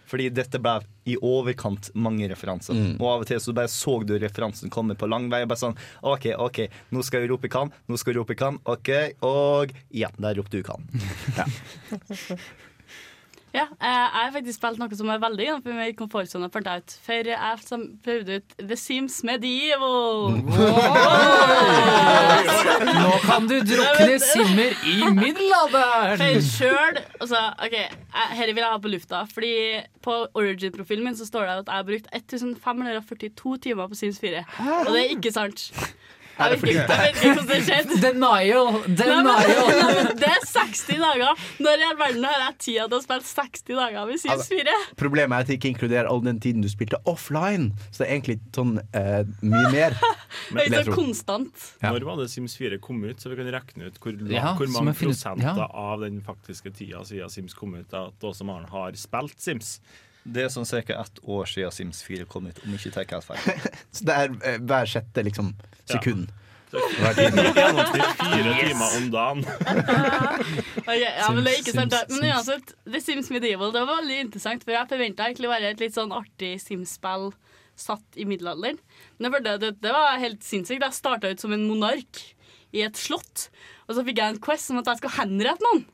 Fordi 0.08 0.30
dette 0.32 0.60
ble 0.62 0.78
i 1.08 1.16
overkant 1.24 1.90
mange 1.96 2.28
referanser. 2.30 2.76
Og 2.98 3.06
av 3.10 3.24
og 3.24 3.28
til 3.28 3.40
så 3.40 3.54
bare 3.56 3.70
så 3.72 3.98
du 4.08 4.14
referansen 4.20 4.72
komme 4.72 4.96
på 4.98 5.08
lang 5.08 5.28
vei. 5.32 5.42
Og 5.44 5.50
bare 5.52 5.60
sånn 5.60 5.76
OK, 6.08 6.30
OK, 6.36 6.62
nå 6.96 7.04
skal 7.04 7.24
jeg 7.24 7.32
rope 7.32 7.50
kan, 7.52 7.72
nå 7.88 8.00
skal 8.00 8.14
jeg 8.14 8.20
rope 8.22 8.36
kan, 8.38 8.56
OK, 8.68 8.92
og 9.28 9.74
ja, 9.94 10.10
der 10.16 10.40
ropte 10.40 10.60
du 10.60 10.66
kan. 10.66 10.88
Ja, 11.38 11.44
eh, 13.66 13.88
jeg 13.88 14.10
har 14.14 14.32
faktisk 14.34 14.58
spilt 14.58 14.80
noe 14.80 14.98
som 14.98 15.10
er 15.12 15.20
veldig 15.22 15.46
innenfor 15.48 15.76
min 15.76 15.96
komfortsone, 15.98 16.48
fant 16.54 16.68
jeg 16.68 16.84
ut. 16.84 16.94
For 17.06 17.30
jeg 17.32 17.80
prøvde 18.04 18.38
ut 18.40 18.56
The 18.60 18.76
Sims 18.78 19.20
Medieval. 19.26 20.36
Nå 22.98 23.12
kan 23.24 23.48
du 23.50 23.56
drukne 23.66 24.18
simmer 24.22 24.76
i 24.88 24.96
middelalderen! 25.16 26.18
For 26.22 26.42
sjøl 26.48 27.00
Altså, 27.18 27.40
OK, 27.64 27.76
dette 27.78 28.52
vil 28.54 28.62
jeg 28.62 28.70
ha 28.72 28.78
på 28.82 28.92
lufta. 28.92 29.22
Fordi 29.32 29.52
på 30.04 30.18
Origin-profilen 30.38 31.08
min 31.08 31.18
så 31.18 31.26
står 31.28 31.48
det 31.48 31.56
at 31.62 31.72
jeg 31.72 31.80
har 31.80 31.88
brukt 31.88 32.08
1542 32.14 33.56
timer 33.68 33.90
på 33.90 33.98
Sims 33.98 34.20
4. 34.22 34.44
Og 34.86 34.92
det 34.94 35.00
er 35.02 35.16
ikke 35.16 35.34
sant. 35.34 35.68
Jeg 36.38 36.54
vet 36.54 36.70
ikke, 36.70 36.82
jeg 36.82 36.88
vet 36.88 37.16
ikke 37.18 37.32
hvordan 37.34 37.48
det 37.50 37.58
skjedde. 37.66 37.96
Denial! 38.04 38.68
Denial! 38.86 39.24
nei, 39.26 39.88
men 39.98 40.10
det 40.20 40.28
er 40.30 40.44
60 40.46 41.00
dager! 41.02 41.42
Når 41.64 41.82
i 41.82 41.86
all 41.88 41.98
verden 41.98 42.26
har 42.28 42.36
jeg 42.44 42.54
tida 42.66 42.86
til 42.86 42.98
å 42.98 43.02
spille 43.02 43.26
60 43.26 43.78
dager 43.80 44.08
med 44.08 44.22
Sims 44.22 44.50
4? 44.52 44.76
Problemet 45.00 45.34
er 45.34 45.46
at 45.46 45.50
det 45.50 45.58
ikke 45.58 45.72
inkluderer 45.72 46.10
all 46.10 46.22
den 46.24 46.40
tiden 46.44 46.62
du 46.64 46.70
spilte 46.70 47.00
offline. 47.10 47.72
Så 47.90 48.04
det 48.04 48.08
er 48.08 48.14
egentlig 48.16 48.38
sånn 48.54 48.76
eh, 48.92 49.22
mye 49.42 49.72
mer. 49.74 49.98
Det 50.48 50.64
er 50.68 50.74
jeg 50.78 50.86
så 50.88 50.94
konstant. 50.94 51.62
Ja. 51.82 51.90
Når 51.92 52.04
var 52.06 52.18
det 52.20 52.28
Sims 52.32 52.54
4 52.58 52.78
kom 52.84 53.00
ut, 53.04 53.20
så 53.20 53.30
vi 53.32 53.38
kan 53.38 53.48
regne 53.52 53.88
ut 53.88 53.96
hvor, 54.02 54.16
Ja, 54.32 54.52
hvor 54.56 54.70
mange 54.72 54.94
prosenter 54.96 55.48
ja. 55.48 55.66
av 55.66 56.04
den 56.04 56.20
faktiske 56.24 56.72
tida 56.76 57.02
siden 57.08 57.32
Sims 57.32 57.56
kom 57.56 57.74
ut, 57.76 57.92
at 57.96 58.24
også 58.24 58.46
Maren 58.48 58.68
har 58.72 58.96
spilt 59.00 59.40
Sims. 59.42 59.78
Det 60.34 60.44
er 60.44 60.50
sånn 60.52 60.68
ca. 60.68 60.98
ett 61.02 61.22
år 61.24 61.48
siden 61.48 61.74
Sims 61.74 62.02
4 62.06 62.26
kom 62.30 62.48
ut, 62.50 62.58
om 62.64 62.74
ikke 62.76 62.92
tar 62.94 63.08
helt 63.08 63.26
feil. 63.28 63.64
Så 63.96 64.08
det 64.08 64.18
er 64.24 64.36
eh, 64.44 64.60
hver 64.60 64.90
sjette 64.90 65.24
liksom, 65.26 65.54
sekund. 65.88 66.28
Gjennomsnitt 66.68 68.18
fire 68.18 68.54
timer 68.60 68.96
om 68.98 69.06
dagen. 69.14 69.44
Ok, 70.88 70.96
ja, 71.00 71.28
men 71.32 71.44
det 71.44 71.52
er 71.52 71.58
ikke 71.60 71.74
sant. 71.76 71.92
Sims, 71.92 72.14
Men 72.14 72.30
uansett, 72.32 72.72
The 72.88 73.00
Sims 73.04 73.28
Medieval 73.32 73.72
det 73.74 73.82
var 73.84 74.00
veldig 74.02 74.18
interessant, 74.24 74.64
for 74.64 74.72
jeg 74.72 74.88
forventa 74.88 75.26
egentlig 75.28 75.48
å 75.48 75.52
være 75.52 75.72
et 75.74 75.82
litt 75.82 75.96
sånn 75.96 76.14
artig 76.16 76.54
Sims-spill 76.62 77.30
satt 77.78 78.18
i 78.18 78.24
middelalderen. 78.28 78.80
Men 79.16 79.28
jeg 79.28 79.34
følte 79.36 79.54
at 79.58 79.64
det, 79.64 79.72
det 79.84 79.92
var 79.94 80.20
helt 80.22 80.44
sinnssykt. 80.44 80.82
Jeg 80.82 80.96
starta 80.96 81.30
ut 81.32 81.44
som 81.44 81.54
en 81.54 81.66
monark 81.68 82.22
i 82.74 82.82
et 82.84 83.00
slott, 83.00 83.48
og 83.86 83.96
så 83.96 84.04
fikk 84.04 84.20
jeg 84.20 84.34
en 84.34 84.42
quest 84.44 84.72
om 84.72 84.80
at 84.80 84.90
jeg 84.90 85.02
skal 85.02 85.16
henrette 85.22 85.64
noen. 85.64 85.84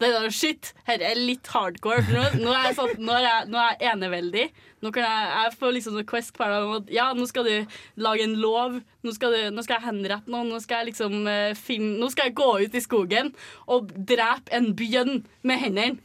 Det 0.00 0.08
er 0.10 0.32
Shit, 0.34 0.72
dette 0.88 1.06
er 1.06 1.18
litt 1.18 1.46
hardcore. 1.52 2.02
For 2.02 2.16
nå, 2.16 2.22
nå, 2.42 2.54
er 2.54 2.68
jeg 2.68 2.78
sånn, 2.80 2.94
nå, 2.98 3.12
er 3.14 3.26
jeg, 3.26 3.48
nå 3.52 3.60
er 3.62 3.76
jeg 3.78 3.90
eneveldig. 3.92 4.46
Nå 4.84 4.90
kan 4.94 5.06
jeg, 5.06 5.28
jeg 5.32 5.52
får 5.60 5.74
liksom 5.76 5.94
noe 5.96 6.08
quest 6.08 6.34
hver 6.36 6.50
dag 6.50 6.66
om 6.66 6.74
at 6.80 6.90
ja, 6.92 7.06
nå 7.16 7.28
skal 7.30 7.46
du 7.46 7.76
lage 8.02 8.26
en 8.26 8.34
lov. 8.42 8.80
Nå 9.06 9.14
skal, 9.14 9.36
du, 9.36 9.54
nå 9.54 9.64
skal 9.64 9.78
jeg 9.78 9.86
henrette 9.86 10.32
noen. 10.32 10.50
Nå 10.50 10.58
skal 10.64 10.82
jeg 10.82 10.92
liksom 10.92 11.28
uh, 11.28 11.52
finne 11.58 11.94
Nå 12.00 12.10
skal 12.12 12.30
jeg 12.30 12.38
gå 12.40 12.50
ut 12.64 12.74
i 12.74 12.82
skogen 12.82 13.30
og 13.70 13.94
drepe 13.94 14.52
en 14.56 14.72
bjørn 14.76 15.22
med 15.46 15.62
hendene. 15.62 16.02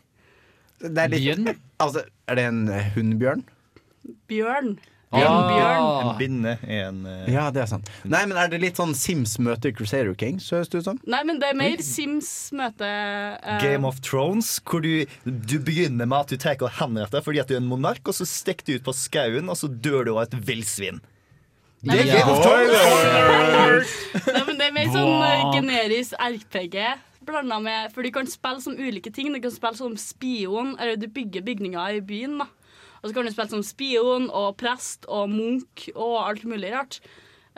Det 0.80 0.96
er, 0.96 1.12
litt, 1.12 1.26
Bjørn? 1.26 1.58
altså, 1.84 2.06
er 2.30 2.40
det 2.40 2.46
en 2.48 2.62
hundbjørn? 2.70 2.94
hunnbjørn? 2.96 3.44
Bjørn. 4.32 4.72
Ah. 5.12 5.24
En 5.26 5.48
bjørn. 5.50 5.86
En 6.10 6.18
binne 6.20 6.52
er 6.70 6.84
en 6.92 7.00
eh, 7.10 7.30
Ja, 7.34 7.48
det 7.50 7.64
er 7.64 7.70
sant. 7.72 7.88
Nei, 8.06 8.22
men 8.30 8.38
Er 8.38 8.52
det 8.52 8.60
litt 8.62 8.78
sånn 8.78 8.92
Sims 8.94 9.38
møter 9.42 9.74
Crusader 9.74 10.14
Kings? 10.14 10.46
Høres 10.54 10.70
det 10.70 10.84
ut 10.84 10.86
som? 10.86 11.00
Nei, 11.10 11.24
men 11.26 11.40
det 11.42 11.50
er 11.50 11.58
mer 11.58 11.82
Sims 11.82 12.30
møte 12.54 12.86
eh, 12.86 13.58
Game 13.64 13.90
of 13.90 13.98
Thrones, 14.06 14.52
hvor 14.62 14.86
du, 14.86 15.06
du 15.26 15.56
begynner 15.66 16.06
med 16.06 16.20
at 16.20 16.30
du 16.36 16.38
tar 16.38 16.62
og 16.62 16.76
henretter 16.78 17.26
fordi 17.26 17.42
at 17.42 17.50
du 17.50 17.56
er 17.58 17.62
en 17.64 17.72
monark, 17.72 18.04
og 18.06 18.14
så 18.20 18.28
stikker 18.30 18.68
du 18.70 18.76
ut 18.78 18.86
på 18.86 18.94
skauen, 18.94 19.50
og 19.50 19.58
så 19.58 19.70
dør 19.72 20.06
du 20.06 20.12
av 20.14 20.28
et 20.28 20.38
villsvin. 20.46 21.02
Nei, 21.82 21.96
men- 21.96 22.12
Game 22.14 22.30
of 22.30 22.44
Thrones! 22.46 23.98
Nei, 24.30 24.44
men 24.46 24.58
det 24.62 24.66
er 24.70 24.74
mer 24.78 24.94
sånn 24.94 25.14
eh, 25.26 25.44
generisk 25.58 26.18
RPG 26.22 26.78
blanda 27.30 27.60
med 27.62 27.92
For 27.94 28.02
du 28.06 28.10
kan 28.14 28.26
spille 28.30 28.62
som 28.64 28.78
ulike 28.78 29.12
ting. 29.14 29.28
Du 29.34 29.42
kan 29.44 29.54
spille 29.54 29.78
som 29.78 29.98
spion, 30.02 30.76
eller 30.80 30.98
du 30.98 31.06
bygger 31.14 31.44
bygninger 31.46 32.00
i 32.00 32.06
byen. 32.06 32.40
da 32.42 32.48
Og 33.00 33.10
så 33.10 33.16
kan 33.16 33.26
du 33.28 33.32
spille 33.32 33.54
som 33.54 33.66
spion 33.66 34.30
og 34.36 34.58
prest 34.60 35.08
og 35.08 35.32
munk 35.32 35.88
og 35.96 36.16
alt 36.26 36.46
mulig 36.50 36.72
rart. 36.76 37.00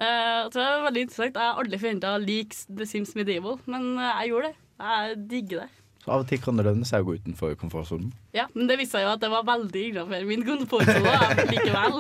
Eh, 0.01 0.47
så 0.47 0.55
det 0.55 0.65
er 0.65 0.83
veldig 0.87 1.05
interessant. 1.07 1.37
Jeg 1.37 1.49
har 1.51 1.61
aldri 1.61 1.79
forventa 1.81 2.15
å 2.15 2.21
like 2.21 2.57
The 2.69 2.87
Sims 2.89 3.13
Medieval, 3.17 3.59
men 3.69 3.93
eh, 3.97 4.11
jeg 4.21 4.31
gjorde 4.33 4.51
det. 4.51 4.57
Jeg 4.81 5.17
digger 5.29 5.63
det. 5.63 5.69
Så 6.01 6.09
av 6.09 6.23
og 6.23 6.29
til 6.31 6.41
kan 6.41 6.57
det 6.57 6.65
lønne 6.65 6.87
seg 6.89 7.03
å 7.03 7.09
gå 7.11 7.17
utenfor 7.21 7.53
komfortsonen. 7.61 8.09
Ja, 8.33 8.47
Men 8.55 8.69
det 8.69 8.79
viste 8.79 8.97
seg 8.97 9.05
jo 9.05 9.11
at 9.13 9.21
det 9.21 9.29
var 9.29 9.45
veldig 9.45 9.83
innafor 9.91 10.25
min 10.29 10.45
komfortsone 10.47 11.45
likevel. 11.51 11.99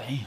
Jeg 0.00 0.22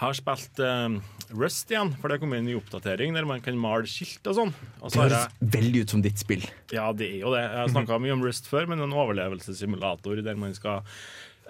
har 0.00 0.16
spilt 0.18 0.58
eh, 0.64 0.96
Rust 1.34 1.70
igjen, 1.72 1.92
for 2.00 2.12
det 2.12 2.20
kom 2.22 2.32
en 2.36 2.46
ny 2.46 2.54
oppdatering 2.58 3.14
der 3.16 3.26
man 3.28 3.42
kan 3.42 3.58
male 3.58 3.88
skilt 3.90 4.24
og 4.30 4.36
sånn. 4.38 4.52
Og 4.80 4.88
Det 4.88 4.94
så 4.94 5.00
har 5.02 5.08
høres 5.10 5.26
jeg, 5.26 5.50
veldig 5.58 5.82
ut 5.84 5.94
som 5.96 6.02
ditt 6.04 6.22
spill. 6.22 6.44
ja, 6.72 6.88
det 6.94 7.08
er 7.10 7.20
jo 7.24 7.34
det. 7.34 7.44
Jeg 7.44 7.60
har 7.60 7.72
snakka 7.74 8.00
mye 8.02 8.16
om 8.16 8.24
Rust 8.24 8.46
før, 8.50 8.68
men 8.70 8.84
en 8.84 8.94
overlevelsessimulator 8.94 10.22
der 10.22 10.38
man 10.40 10.54
skal 10.56 10.84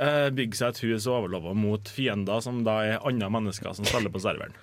uh, 0.01 0.31
bygge 0.35 0.61
seg 0.61 0.73
et 0.73 0.85
hus 0.87 1.09
og 1.09 1.19
overleve 1.23 1.53
mot 1.59 1.91
fiender 1.93 2.41
som 2.45 2.63
da 2.67 2.79
er 2.85 3.05
andre 3.05 3.29
mennesker 3.37 3.77
som 3.77 3.89
spiller 3.89 4.13
på 4.15 4.23
serveren. 4.25 4.57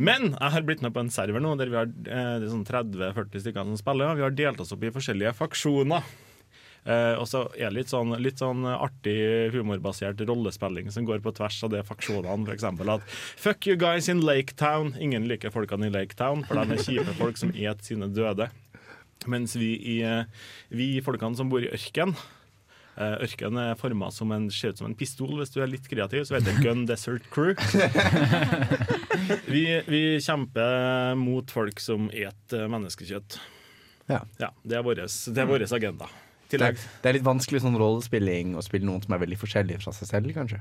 Men 0.00 0.32
jeg 0.32 0.54
har 0.54 0.64
blitt 0.64 0.82
med 0.82 0.94
på 0.94 1.02
en 1.02 1.12
server 1.12 1.42
nå 1.42 1.54
der 1.60 1.68
vi 1.68 1.76
har 1.76 1.88
eh, 1.90 2.44
sånn 2.48 2.62
30-40 2.64 3.42
stykker 3.42 3.66
som 3.68 3.76
spiller. 3.76 4.12
Og 4.12 4.20
vi 4.20 4.24
har 4.24 4.36
delt 4.38 4.60
oss 4.62 4.70
opp 4.72 4.84
i 4.86 4.92
forskjellige 4.94 5.34
faksjoner. 5.36 6.06
Eh, 6.88 7.12
og 7.20 7.26
så 7.28 7.42
er 7.58 7.68
det 7.68 7.76
litt 7.82 7.92
sånn, 7.92 8.14
litt 8.22 8.40
sånn 8.40 8.64
artig 8.64 9.52
humorbasert 9.52 10.22
rollespilling 10.24 10.88
som 10.92 11.04
går 11.08 11.20
på 11.24 11.34
tvers 11.36 11.58
av 11.66 11.74
de 11.74 11.82
faksjonene. 11.84 12.48
Eksempel 12.54 12.94
at 12.96 13.04
Fuck 13.10 13.68
you 13.68 13.76
guys 13.80 14.08
in 14.08 14.24
Lake 14.24 14.56
Town. 14.56 14.94
Ingen 15.00 15.28
liker 15.28 15.52
folkene 15.52 15.90
i 15.90 15.94
Lake 15.94 16.16
Town, 16.16 16.44
for 16.48 16.56
de 16.56 16.76
er 16.76 16.84
kjipe 16.84 17.16
folk 17.20 17.40
som 17.40 17.52
et 17.52 17.84
sine 17.86 18.08
døde. 18.14 18.48
Mens 19.28 19.52
vi, 19.60 19.74
i, 19.76 20.00
eh, 20.06 20.24
vi 20.72 20.94
folkene 21.04 21.36
som 21.36 21.50
bor 21.52 21.60
i 21.60 21.68
ørken 21.68 22.14
eh, 22.96 23.18
Ørken 23.26 23.58
er 23.60 23.76
forma 23.76 24.08
som 24.16 24.32
en, 24.32 24.46
ser 24.48 24.72
ut 24.72 24.80
som 24.80 24.88
en 24.88 24.96
pistol. 24.96 25.34
Hvis 25.42 25.52
du 25.52 25.60
er 25.60 25.68
litt 25.68 25.84
kreativ, 25.90 26.24
så 26.24 26.38
heter 26.38 26.56
det 26.56 26.64
Gun 26.64 26.86
Desert 26.88 27.28
Crew. 27.34 27.52
Vi, 29.50 29.62
vi 29.86 30.02
kjemper 30.24 31.12
mot 31.20 31.52
folk 31.52 31.78
som 31.82 32.08
et 32.16 32.56
menneskekjøtt. 32.56 33.36
Ja. 34.10 34.24
Ja, 34.40 34.50
det 34.64 34.80
vår, 34.82 35.04
det 35.04 35.44
er 35.44 35.46
vår 35.46 35.68
agenda. 35.76 36.08
I 36.54 36.60
Det 36.60 36.70
det 37.02 37.10
er 37.10 37.16
litt 37.18 37.26
vanskelig 37.26 37.62
sånn 37.64 37.78
rollespilling 37.78 38.56
å 38.58 38.64
spille 38.64 38.86
noen 38.88 39.02
som 39.04 39.14
er 39.14 39.22
veldig 39.22 39.38
forskjellig 39.40 39.78
fra 39.82 39.94
seg 39.96 40.10
selv, 40.10 40.34
kanskje. 40.36 40.60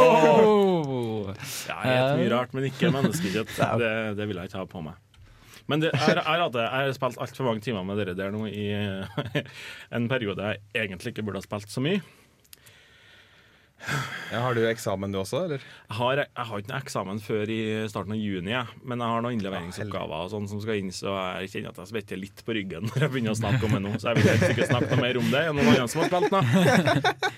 Oh. 0.00 1.30
Ja, 1.70 1.76
jeg 1.86 2.00
spiser 2.00 2.18
mye 2.18 2.32
rart, 2.32 2.52
men 2.56 2.66
ikke 2.66 2.90
menneskekjøtt. 2.92 3.52
Det, 3.80 3.90
det 4.18 4.26
vil 4.28 4.40
jeg 4.40 4.50
ikke 4.50 4.60
ha 4.60 4.66
på 4.68 4.82
meg. 4.84 4.98
Men 5.70 5.84
det, 5.84 5.92
jeg, 5.94 6.16
jeg, 6.18 6.48
jeg 6.56 6.70
har 6.72 6.94
spilt 6.96 7.20
altfor 7.22 7.46
mange 7.46 7.62
timer 7.62 7.84
med 7.86 8.00
dere 8.00 8.16
der 8.18 8.32
nå 8.34 8.48
i 8.50 8.64
en 9.96 10.08
periode 10.10 10.48
jeg 10.48 10.64
egentlig 10.82 11.12
ikke 11.14 11.24
burde 11.28 11.38
ha 11.38 11.46
spilt 11.46 11.70
så 11.70 11.82
mye. 11.84 12.00
Ja, 14.30 14.40
har 14.44 14.54
du 14.54 14.60
eksamen 14.68 15.10
du 15.12 15.18
også, 15.22 15.40
eller? 15.46 15.62
Jeg 15.88 15.96
har, 15.96 16.20
jeg 16.22 16.46
har 16.50 16.60
ikke 16.60 16.70
noe 16.70 16.80
eksamen 16.84 17.20
før 17.24 17.50
i 17.50 17.60
starten 17.90 18.12
av 18.14 18.20
juni, 18.20 18.52
Ja. 18.52 18.66
men 18.84 19.00
jeg 19.00 19.08
har 19.14 19.22
noen 19.24 19.38
innleveringsoppgaver 19.38 20.26
og 20.26 20.30
sånn 20.34 20.48
som 20.50 20.60
skal 20.62 20.78
inn, 20.82 20.92
så 20.94 21.14
jeg 21.40 21.50
kjenner 21.54 21.72
at 21.72 21.80
jeg 21.82 21.90
svetter 21.94 22.20
litt 22.20 22.42
på 22.46 22.54
ryggen 22.58 22.86
når 22.90 23.06
jeg 23.06 23.10
begynner 23.14 23.32
å 23.34 23.40
snakke 23.40 23.64
om 23.66 23.74
det 23.78 23.80
nå. 23.86 23.94
Så 23.98 24.12
jeg 24.12 24.20
vil 24.20 24.28
helst 24.30 24.52
ikke 24.52 24.68
snakke 24.68 24.90
noe 24.92 25.00
mer 25.06 25.18
om 25.22 25.30
det. 25.32 25.40
Er 25.48 25.56
noen 25.56 25.72
andre 25.72 25.88
som 25.88 26.02
har 26.04 26.12
spilt 26.12 26.36
nå? 26.36 27.30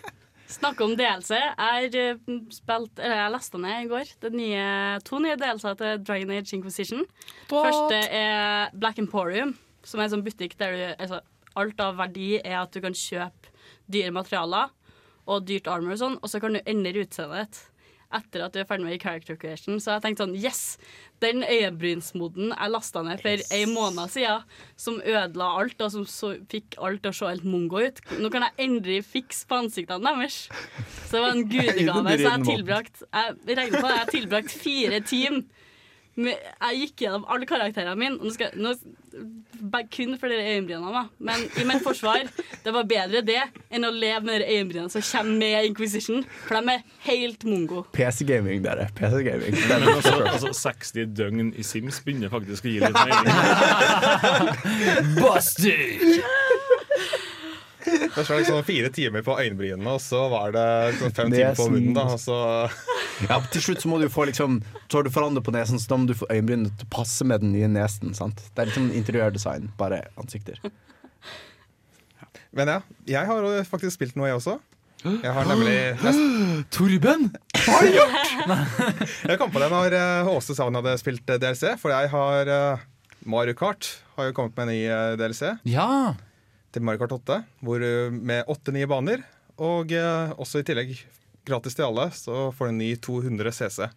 Snakke 0.53 0.85
om 0.85 0.93
DLC. 0.99 1.31
Jeg 1.39 1.95
eh, 1.97 2.19
spilt, 2.53 2.99
eller 3.01 3.17
jeg 3.23 3.33
lasta 3.33 3.61
ned 3.63 3.87
i 3.87 3.89
går 3.89 4.11
det 4.27 4.33
nye, 4.37 4.67
to 5.09 5.23
nye 5.25 5.39
DLC-er 5.41 5.79
til 5.81 6.03
Dragon 6.05 6.35
Age 6.37 6.53
Inquisition. 6.59 7.07
Første 7.49 8.03
er 8.13 8.75
Black 8.77 9.01
Emporium, 9.01 9.55
som 9.87 10.03
er 10.03 10.11
en 10.11 10.17
sånn 10.19 10.27
butikk 10.27 10.59
der 10.61 10.77
du 10.77 10.85
altså, 11.07 11.23
Alt 11.57 11.81
av 11.85 11.99
verdi 11.99 12.35
er 12.41 12.55
at 12.63 12.73
du 12.73 12.81
kan 12.81 12.95
kjøpe 12.97 13.51
dyre 13.93 14.13
materialer 14.17 14.71
og 15.27 15.47
dyrt 15.47 15.69
armor 15.71 15.97
og 15.97 16.03
sånn, 16.03 16.19
og 16.21 16.31
så 16.31 16.41
kan 16.43 16.57
du 16.57 16.63
endre 16.67 17.05
utseendet 17.05 17.47
ditt 17.47 17.69
etter 18.13 18.45
at 18.45 18.55
du 18.55 18.61
er 18.61 18.67
ferdig 18.69 18.87
med 18.87 18.97
i 18.97 19.01
character 19.01 19.39
creation. 19.41 19.79
Så 19.81 19.95
jeg 19.95 20.05
tenkte 20.05 20.27
sånn 20.27 20.37
Yes! 20.37 20.77
Den 21.23 21.45
øyebrynsmoden 21.47 22.51
jeg 22.51 22.73
lasta 22.75 23.05
ned 23.07 23.23
for 23.23 23.45
en 23.57 23.75
måned 23.77 24.11
siden, 24.11 24.43
som 24.77 24.99
ødela 24.99 25.49
alt, 25.61 25.79
og 25.79 25.93
som 25.95 26.07
så, 26.11 26.33
fikk 26.51 26.77
alt 26.83 27.05
til 27.05 27.13
å 27.13 27.17
se 27.17 27.31
helt 27.31 27.47
mongo 27.47 27.79
ut. 27.79 28.01
Nå 28.19 28.31
kan 28.35 28.49
jeg 28.49 28.67
endelig 28.67 29.05
fikse 29.07 29.47
på 29.47 29.61
ansiktene 29.63 30.03
deres. 30.19 30.41
Så 31.07 31.15
det 31.15 31.23
var 31.23 31.37
en 31.37 31.47
gudegave. 31.55 32.17
Så 32.19 32.27
jeg 32.27 32.49
tilbrakt 32.51 33.05
Jeg 33.07 33.59
regner 33.61 33.79
på 33.79 33.87
det, 33.87 33.95
jeg 33.95 34.03
har 34.03 34.15
tilbrakt 34.17 34.57
fire 34.65 35.03
timer 35.07 35.62
jeg 36.17 36.81
gikk 36.83 37.07
gjennom 37.07 37.25
alle 37.31 37.47
karakterene 37.49 37.97
mine. 37.97 38.19
Og 38.21 38.29
nå 38.29 38.33
skal, 38.35 38.53
nå, 38.59 38.75
kun 39.93 40.19
for 40.21 40.29
de 40.29 40.37
øyenbrynene. 40.41 41.05
Men 41.19 41.47
i 41.61 41.65
mitt 41.69 41.83
forsvar, 41.85 42.29
det 42.65 42.75
var 42.75 42.89
bedre 42.89 43.23
det 43.25 43.41
enn 43.73 43.87
å 43.89 43.93
leve 43.95 44.27
med 44.27 44.43
de 44.43 44.51
øyenbrynene 44.53 44.93
som 44.93 45.05
kommer 45.07 45.39
med 45.41 45.71
Inquisition. 45.71 46.25
For 46.47 46.59
de 46.59 46.77
er 46.77 46.85
helt 47.09 47.47
mongo. 47.49 47.85
PC-gaming, 47.97 48.63
dere. 48.65 48.89
PC-gaming. 48.99 49.57
Altså, 49.73 50.15
altså 50.35 50.53
60 50.61 51.17
døgn 51.17 51.53
i 51.57 51.65
Sims 51.67 52.03
begynner 52.05 52.33
faktisk 52.33 52.69
å 52.69 52.73
gi 52.73 52.81
litt 52.85 53.03
mening. 53.09 53.27
Buster! 55.23 56.41
Først 58.15 58.29
var 58.31 58.37
det 58.37 58.43
liksom 58.43 58.65
fire 58.69 58.91
timer 58.95 59.25
på 59.27 59.37
øyenbrynene, 59.41 59.95
og 59.97 60.01
så 60.03 60.25
var 60.33 60.53
det 60.55 60.65
liksom 60.95 61.15
fem 61.17 61.31
Nesen. 61.33 61.43
timer 61.43 61.59
på 61.61 61.69
munnen. 61.73 61.95
da, 61.97 62.05
og 62.15 62.21
så... 62.21 62.39
Ja, 63.29 63.39
til 63.53 63.63
slutt 63.63 63.83
så 63.85 63.91
må 63.93 64.01
du 64.03 64.09
få 64.11 64.25
liksom 64.27 64.57
Så 64.91 64.99
har 64.99 65.05
du 65.07 65.11
forandret 65.15 65.45
på 65.47 65.53
nesen, 65.55 65.79
så 65.79 65.93
da 65.93 65.99
må 66.01 66.09
du 66.11 66.15
få 66.19 66.27
øyenbrynene 66.33 66.73
til 66.75 66.89
å 66.89 66.93
passe 66.97 67.27
med 67.29 67.45
den 67.45 67.53
nye 67.55 67.69
nesen. 67.71 68.15
sant? 68.19 68.41
Det 68.53 68.65
er 68.65 68.71
liksom 68.73 68.91
interiørdesign, 68.99 69.71
bare 69.79 70.03
ansikter. 70.19 70.59
Men 72.53 72.69
ja, 72.69 72.81
jeg 73.09 73.29
har 73.31 73.47
faktisk 73.69 73.97
spilt 73.97 74.17
noe, 74.19 74.29
jeg 74.29 74.41
også. 74.41 74.59
Jeg 75.03 75.33
har 75.35 75.49
nemlig 75.51 75.77
nest... 76.05 76.69
Torben! 76.75 77.31
Jeg 79.29 79.39
kom 79.39 79.51
på 79.55 79.61
det 79.63 79.69
når 79.71 79.95
eh, 79.95 80.29
Åse 80.33 80.55
sa 80.57 80.67
hun 80.67 80.75
hadde 80.79 80.97
spilt 81.01 81.29
eh, 81.31 81.39
DLC, 81.43 81.73
for 81.81 81.95
jeg 81.95 82.11
har 82.13 82.51
eh, 82.51 82.83
Mario 83.31 83.55
Kart 83.59 83.87
har 84.17 84.29
jo 84.29 84.35
kommet 84.37 84.57
med 84.59 84.67
en 84.67 84.73
ny 84.75 84.81
DLC 85.21 85.43
Ja. 85.71 86.15
Til 86.73 86.85
Mario 86.85 87.03
Kart 87.05 87.15
8, 87.19 87.39
hvor, 87.65 87.83
eh, 87.85 88.11
med 88.13 88.49
åtte 88.53 88.75
nye 88.75 88.89
baner. 88.91 89.25
Og 89.63 89.93
eh, 89.95 90.33
også 90.41 90.63
i 90.63 90.67
tillegg, 90.67 90.95
gratis 91.49 91.77
til 91.77 91.87
alle, 91.89 92.09
så 92.17 92.49
får 92.57 92.71
du 92.71 92.73
en 92.75 92.81
ny 92.83 92.93
200 92.97 93.53
CC. 93.59 93.91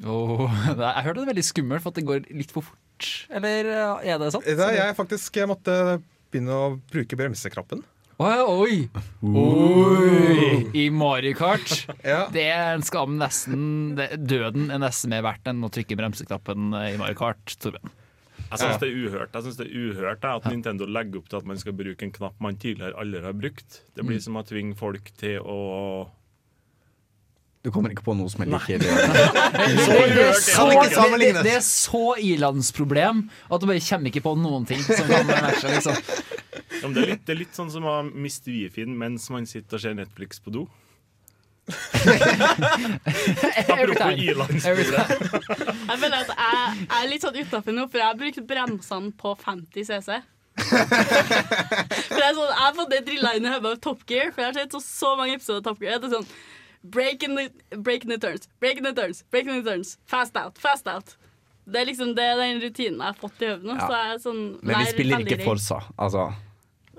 Er- 0.00 0.80
jeg 0.80 1.04
hørte 1.04 1.18
det 1.20 1.26
er 1.26 1.32
veldig 1.34 1.44
skummelt, 1.44 1.84
for 1.84 1.92
at 1.92 1.98
det 2.00 2.06
går 2.08 2.28
litt 2.32 2.52
for 2.54 2.64
fort. 2.64 3.08
Eller 3.32 3.68
uh, 3.68 4.00
er 4.04 4.20
det 4.20 4.30
sant? 4.32 4.44
Da 4.58 4.68
jeg 4.72 4.96
faktisk 4.96 5.36
jeg 5.40 5.48
måtte 5.48 5.74
begynne 6.32 6.52
å 6.56 6.66
bruke 6.92 7.16
bremseknappen. 7.16 7.82
Oi, 8.20 8.36
oi. 8.44 8.74
oi! 9.24 10.70
I 10.76 10.90
Mario 10.92 11.32
Kart. 11.38 11.72
Ja. 12.04 12.26
Det 12.32 12.44
er 12.48 12.74
en 12.74 12.84
skam 12.84 13.16
nesten 13.20 13.94
det, 13.96 14.10
Døden 14.28 14.68
er 14.72 14.80
nesten 14.82 15.12
mer 15.12 15.24
verdt 15.24 15.48
enn 15.48 15.64
å 15.64 15.70
trykke 15.72 15.96
bremseknappen 16.00 16.70
i 16.76 16.94
Mario 17.00 17.16
Kart. 17.16 17.56
Torben. 17.60 17.92
Jeg 18.50 18.58
syns 18.58 18.80
det 18.82 18.88
er 18.88 18.96
uhørt 18.98 19.36
Jeg 19.36 19.44
synes 19.46 19.58
det 19.60 19.66
er 19.68 19.74
uhørt 19.78 20.24
at 20.26 20.46
Nintendo 20.50 20.86
legger 20.90 21.20
opp 21.20 21.28
til 21.30 21.38
at 21.38 21.46
man 21.46 21.60
skal 21.60 21.76
bruke 21.78 22.06
en 22.06 22.14
knapp 22.14 22.40
man 22.42 22.58
tidligere 22.58 22.98
aldri 22.98 23.22
har 23.22 23.36
brukt. 23.36 23.82
Det 23.94 24.06
blir 24.06 24.18
som 24.22 24.38
å 24.40 24.42
tvinge 24.46 24.74
folk 24.78 25.12
til 25.20 25.38
å 25.44 25.58
Du 27.62 27.70
kommer 27.70 27.92
ikke 27.94 28.06
på 28.06 28.16
noe 28.16 28.30
som 28.32 28.42
er 28.42 28.50
like 28.50 28.78
Det, 28.82 28.90
Så 29.84 29.96
det, 30.00 30.24
er 30.24 30.34
så, 30.40 30.66
det 31.44 31.54
er 31.54 32.24
ilandsproblem 32.32 33.26
at 33.28 33.60
du 33.60 33.68
bare 33.70 33.86
kommer 33.86 34.10
ikke 34.10 34.24
på 34.24 34.34
noen 34.40 34.66
ting 34.66 34.82
som 34.82 35.06
kan 35.06 35.28
matche. 35.28 35.74
Liksom. 35.76 35.98
ja, 36.80 36.88
det, 36.88 37.02
er 37.02 37.10
litt, 37.14 37.26
det 37.28 37.34
er 37.36 37.42
litt 37.44 37.54
sånn 37.58 37.70
som 37.70 37.86
å 37.86 38.00
miste 38.08 38.50
wifien 38.50 38.96
mens 38.98 39.28
man 39.30 39.46
sitter 39.46 39.78
og 39.78 39.84
ser 39.84 39.98
Netflix 39.98 40.42
på 40.42 40.54
do. 40.56 40.66
Every 43.68 43.94
Apropos 43.94 43.98
time. 43.98 44.60
Every 44.64 44.84
time. 44.84 45.08
Jeg 45.90 45.98
føler 46.02 46.16
at 46.18 46.30
jeg, 46.34 46.84
jeg 46.84 46.98
er 46.98 47.08
litt 47.10 47.24
sånn 47.24 47.38
utafor 47.40 47.76
nå, 47.76 47.86
for 47.90 48.00
jeg 48.00 48.08
har 48.08 48.20
brukt 48.20 48.40
bremsene 48.50 49.12
på 49.20 49.34
50 49.44 49.88
CC. 49.90 50.20
for 50.60 52.18
jeg, 52.20 52.28
er 52.28 52.36
sånn, 52.36 52.50
jeg 52.50 52.62
har 52.62 52.74
fått 52.76 52.92
det 52.92 53.02
drilla 53.08 53.34
inn 53.38 53.46
i 53.48 53.52
hodet 53.54 53.74
av 53.76 53.80
Top 53.84 54.04
Gear, 54.08 54.34
for 54.34 54.44
jeg 54.44 54.52
har 54.52 54.58
sett 54.60 54.76
så, 54.76 54.82
så 54.84 55.14
mange 55.20 55.38
episoder 55.38 55.62
av 55.62 55.70
Top 55.70 55.80
Gear. 55.84 56.02
Det 56.02 56.10
er 56.10 56.16
sånn 56.18 56.28
break 56.82 57.24
in, 57.26 57.36
the, 57.36 57.76
break 57.76 58.06
the 58.08 58.18
turns, 58.18 58.48
breaking 58.60 58.84
the 58.84 58.94
turns, 58.96 59.24
breaking 59.30 59.54
the 59.58 59.64
turns. 59.70 59.96
Fast 60.10 60.36
out, 60.36 60.58
fast 60.58 60.88
out. 60.88 61.16
Det 61.70 61.82
er 61.82 61.90
liksom 61.90 62.14
det, 62.16 62.24
er 62.24 62.38
den 62.40 62.62
rutinen 62.64 62.98
jeg 62.98 63.06
har 63.06 63.18
fått 63.20 63.42
i 63.44 63.50
hodet 63.52 63.68
nå. 63.68 63.76
Ja. 63.76 63.86
Så 63.86 63.98
jeg 63.98 64.14
er 64.14 64.22
sånn, 64.24 64.46
Men 64.62 64.72
vi 64.74 64.86
er 64.86 64.94
spiller 64.94 65.26
ikke. 65.26 65.42
Forsa. 65.44 65.82
Altså 66.00 66.30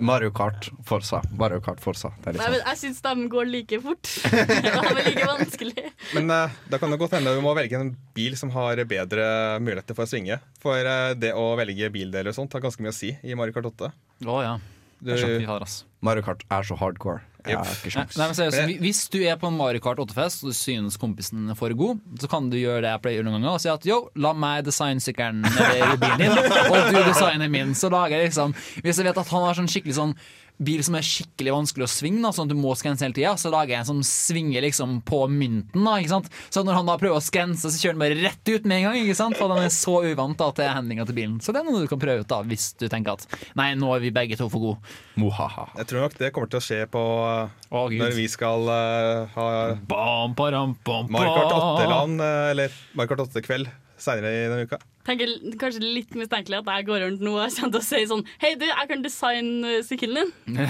Mario 0.01 0.31
Kart, 0.33 0.69
Forsa. 0.85 1.21
Mario 1.37 1.61
Kart, 1.61 1.79
Forsa. 1.83 2.09
Det 2.23 2.31
er 2.31 2.39
Nei, 2.39 2.47
men 2.49 2.57
liksom 2.57 2.71
jeg 2.71 2.79
syns 2.81 3.01
de 3.05 3.27
går 3.35 3.49
like 3.51 3.79
fort. 3.83 4.11
det 4.33 4.71
er 4.73 4.99
like 5.05 5.29
vanskelig. 5.29 5.85
Men 6.17 6.33
uh, 6.33 6.59
da 6.73 6.81
kan 6.81 6.93
det 6.93 6.99
godt 7.01 7.15
hende 7.19 7.35
du 7.37 7.41
må 7.45 7.53
velge 7.57 7.77
en 7.77 7.93
bil 8.17 8.37
som 8.39 8.51
har 8.55 8.81
bedre 8.89 9.25
muligheter 9.61 9.97
for 9.97 10.09
å 10.09 10.11
svinge. 10.11 10.39
For 10.63 10.89
uh, 10.89 11.13
det 11.13 11.35
å 11.37 11.51
velge 11.59 11.91
bildeler 11.93 12.33
og 12.33 12.37
sånt 12.37 12.57
har 12.57 12.65
ganske 12.65 12.81
mye 12.81 12.93
å 12.93 12.97
si 12.97 13.13
i 13.21 13.37
Mario 13.37 13.55
Kart 13.55 13.69
8. 13.69 13.91
Oh, 14.25 14.41
ja. 14.41 14.57
Du, 15.01 15.11
er 15.11 15.17
skjønner, 15.17 15.41
vi 15.41 15.49
har, 15.49 15.63
ass. 15.65 15.81
Mario 16.05 16.21
Kart 16.25 16.43
er 16.53 16.65
så 16.65 16.75
hardcore. 16.77 17.23
Jeg 17.41 17.57
har 17.57 17.71
ikke 17.73 17.89
sjans. 17.89 18.17
nei, 18.19 18.25
men 18.29 18.37
seriøst, 18.37 18.81
Hvis 18.83 18.99
du 19.09 19.17
er 19.25 19.37
på 19.41 19.49
en 19.49 19.55
Mario 19.57 19.81
Kart 19.81 19.97
8-fest 19.97 20.43
og 20.45 20.51
du 20.51 20.57
synes 20.57 20.97
kompisen 21.01 21.49
er 21.49 21.57
for 21.57 21.73
god, 21.73 21.97
så 22.21 22.29
kan 22.29 22.51
du 22.51 22.57
gjøre 22.59 22.83
det 22.85 22.91
jeg 22.91 23.01
pleier 23.01 23.25
noen 23.25 23.39
ganger 23.39 23.55
og 23.57 23.63
si 23.63 23.71
at 23.71 23.87
yo, 23.89 23.97
la 24.21 24.35
meg 24.37 24.61
designe 24.67 25.01
sykkelen 25.01 25.41
eller 25.49 25.97
bilen 26.03 26.21
din, 26.21 26.37
og 26.37 26.93
du 26.93 26.99
designer 27.09 27.49
min. 27.49 27.73
Så 27.77 27.89
lager 27.89 28.19
jeg 28.19 28.29
liksom 28.29 28.53
Hvis 28.85 29.01
jeg 29.01 29.09
vet 29.09 29.17
at 29.23 29.33
han 29.33 29.47
har 29.47 29.57
sånn 29.57 29.71
skikkelig 29.73 29.97
sånn 29.97 30.13
bil 30.61 30.83
som 30.85 30.95
er 30.97 31.05
skikkelig 31.05 31.55
vanskelig 31.55 31.87
å 31.87 31.91
svinge, 31.91 32.21
da, 32.23 32.31
sånn 32.35 32.49
at 32.49 32.53
du 32.53 32.59
må 32.59 32.73
skrense 32.77 33.05
hele 33.05 33.17
tida, 33.17 33.33
så 33.39 33.51
lager 33.53 33.73
jeg 33.73 33.81
en 33.81 33.89
som 33.89 34.01
svinger 34.05 34.65
liksom 34.65 34.99
på 35.07 35.23
mynten. 35.31 35.83
da, 35.83 35.97
ikke 35.99 36.13
sant? 36.13 36.29
Så 36.53 36.63
når 36.67 36.79
han 36.79 36.89
da 36.91 36.97
prøver 37.01 37.17
å 37.17 37.23
skrense, 37.23 37.67
så 37.67 37.81
kjører 37.81 37.97
han 37.97 38.03
bare 38.03 38.19
rett 38.21 38.51
ut 38.51 38.67
med 38.69 38.77
en 38.77 38.87
gang. 38.89 38.99
ikke 39.01 39.17
sant? 39.17 39.39
For 39.39 39.51
han 39.51 39.65
er 39.65 39.73
så 39.73 39.97
uvant 40.05 40.37
da 40.39 40.51
til 40.57 40.69
handlinga 40.69 41.07
til 41.09 41.17
bilen. 41.17 41.39
Så 41.43 41.55
det 41.55 41.61
er 41.61 41.69
noe 41.69 41.83
du 41.83 41.89
kan 41.91 42.01
prøve 42.01 42.25
ut 42.25 42.31
da, 42.31 42.41
hvis 42.47 42.71
du 42.79 42.87
tenker 42.91 43.17
at 43.17 43.25
nei, 43.59 43.71
nå 43.79 43.91
er 43.95 44.05
vi 44.05 44.13
begge 44.15 44.37
to 44.39 44.49
for 44.51 44.63
gode. 44.63 44.97
Mohaha. 45.19 45.67
Jeg 45.81 45.89
tror 45.89 46.05
nok 46.05 46.17
det 46.19 46.31
kommer 46.35 46.51
til 46.51 46.61
å 46.61 46.65
skje 46.65 46.81
på 46.91 47.01
Å, 47.01 47.81
når 47.91 48.15
vi 48.15 48.25
skal 48.31 48.67
uh, 48.67 49.31
ha 49.35 49.47
Bam, 49.87 50.35
param, 50.37 50.75
bam, 50.85 51.09
Mario 51.11 51.33
Kart 51.35 51.55
8-land, 51.55 52.23
eh, 52.23 52.49
eller 52.53 52.75
Mario 52.97 53.11
Kart 53.13 53.23
8-kveld 53.29 53.71
seinere 54.01 54.31
i 54.33 54.49
denne 54.49 54.65
uka. 54.69 54.79
Tenker 55.07 55.31
kanskje 55.61 55.81
litt 55.83 56.15
mistenkelig 56.17 56.61
at 56.61 56.71
jeg 56.75 56.87
går 56.89 57.05
rundt 57.05 57.23
nå 57.25 57.35
og 57.37 57.55
kommer 57.55 57.73
til 57.75 57.81
å 57.81 57.85
si 57.85 58.01
sånn 58.09 58.23
Hei, 58.41 58.51
du, 58.59 58.67
jeg 58.69 58.89
kan 58.89 59.05
designe 59.05 59.75
eh, 59.77 59.85
sykkelen 59.85 60.31
din. 60.47 60.61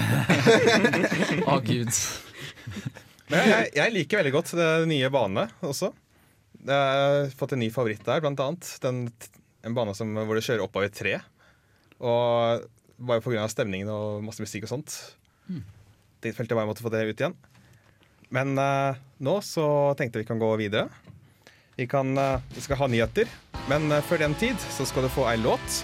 Å, 1.50 1.58
gud. 1.64 1.92
Men 3.32 3.48
jeg, 3.48 3.68
jeg 3.78 3.94
liker 3.96 4.22
veldig 4.22 4.34
godt 4.34 4.54
det 4.58 4.70
nye 4.90 5.10
banene 5.12 5.48
også. 5.64 5.92
Jeg 6.62 6.96
har 6.96 7.32
fått 7.36 7.56
en 7.56 7.62
ny 7.64 7.70
favoritt 7.74 8.04
der, 8.06 8.22
blant 8.24 8.40
annet. 8.44 8.68
Den, 8.84 9.06
en 9.66 9.76
bane 9.76 9.94
som, 9.98 10.12
hvor 10.14 10.38
du 10.38 10.44
kjører 10.44 10.64
oppover 10.64 10.90
et 10.90 10.96
tre. 10.96 11.16
Og 12.02 12.68
bare 13.02 13.22
pga. 13.24 13.48
stemningen 13.50 13.90
og 13.90 14.22
masse 14.26 14.42
musikk 14.42 14.68
og 14.68 14.74
sånt. 14.76 14.98
Det 16.22 16.34
følte 16.36 16.54
jeg 16.54 16.60
bare 16.60 16.70
måtte 16.70 16.84
få 16.84 16.92
det 16.92 17.02
ut 17.08 17.18
igjen. 17.24 17.34
Men 18.32 18.54
uh, 18.56 18.98
nå 19.20 19.36
så 19.44 19.66
tenkte 19.98 20.22
vi 20.22 20.28
kan 20.28 20.40
gå 20.40 20.50
videre. 20.60 20.88
Vi, 21.76 21.86
kan, 21.86 22.18
eh, 22.18 22.40
vi 22.54 22.60
skal 22.60 22.76
ha 22.76 22.86
nyheter, 22.86 23.28
men 23.68 23.92
eh, 23.92 24.02
før 24.04 24.20
den 24.26 24.34
tid 24.36 24.60
så 24.74 24.84
skal 24.84 25.06
du 25.06 25.08
få 25.12 25.24
ei 25.30 25.38
låt. 25.40 25.78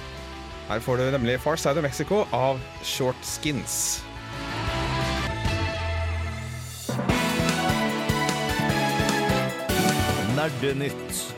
Her 0.69 0.85
får 0.85 1.01
du 1.01 1.11
nemlig 1.15 1.39
Far 1.41 1.57
Side 1.57 1.81
of 1.81 1.87
Mexico 1.87 2.27
av 2.33 2.61
Short 2.85 3.25
Skins. 3.25 4.05
Nerdenytt. 10.37 11.38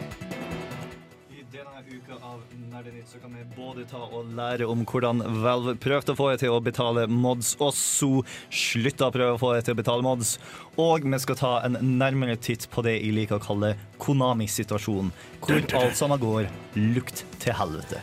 Nerdenytt 2.81 3.09
så 3.09 3.19
kan 3.19 3.35
vi 3.37 3.43
både 3.57 3.83
ta 3.85 3.99
og 4.01 4.31
lære 4.33 4.65
om 4.65 4.87
hvordan 4.89 5.19
Valve 5.43 5.75
prøvde 5.77 6.15
å 6.15 6.17
få 6.17 6.29
deg 6.31 6.39
til 6.41 6.55
å 6.55 6.63
betale 6.65 7.03
mods, 7.13 7.51
og 7.61 7.75
så 7.77 8.23
slutta 8.49 9.11
å 9.11 9.13
prøve 9.13 9.35
å 9.35 9.41
få 9.43 9.51
deg 9.53 9.67
til 9.67 9.77
å 9.77 9.81
betale 9.83 10.07
mods. 10.07 10.31
Og 10.81 11.05
vi 11.05 11.21
skal 11.21 11.37
ta 11.37 11.51
en 11.67 11.77
nærmere 12.01 12.39
titt 12.41 12.65
på 12.73 12.81
det 12.87 12.95
jeg 12.95 13.13
liker 13.19 13.37
å 13.37 13.45
kalle 13.45 13.75
Konami-situasjonen, 14.01 15.13
hvor 15.45 15.61
alt 15.83 16.01
sammen 16.01 16.25
går 16.25 16.49
lukt 16.97 17.27
til 17.45 17.59
helvete. 17.61 18.01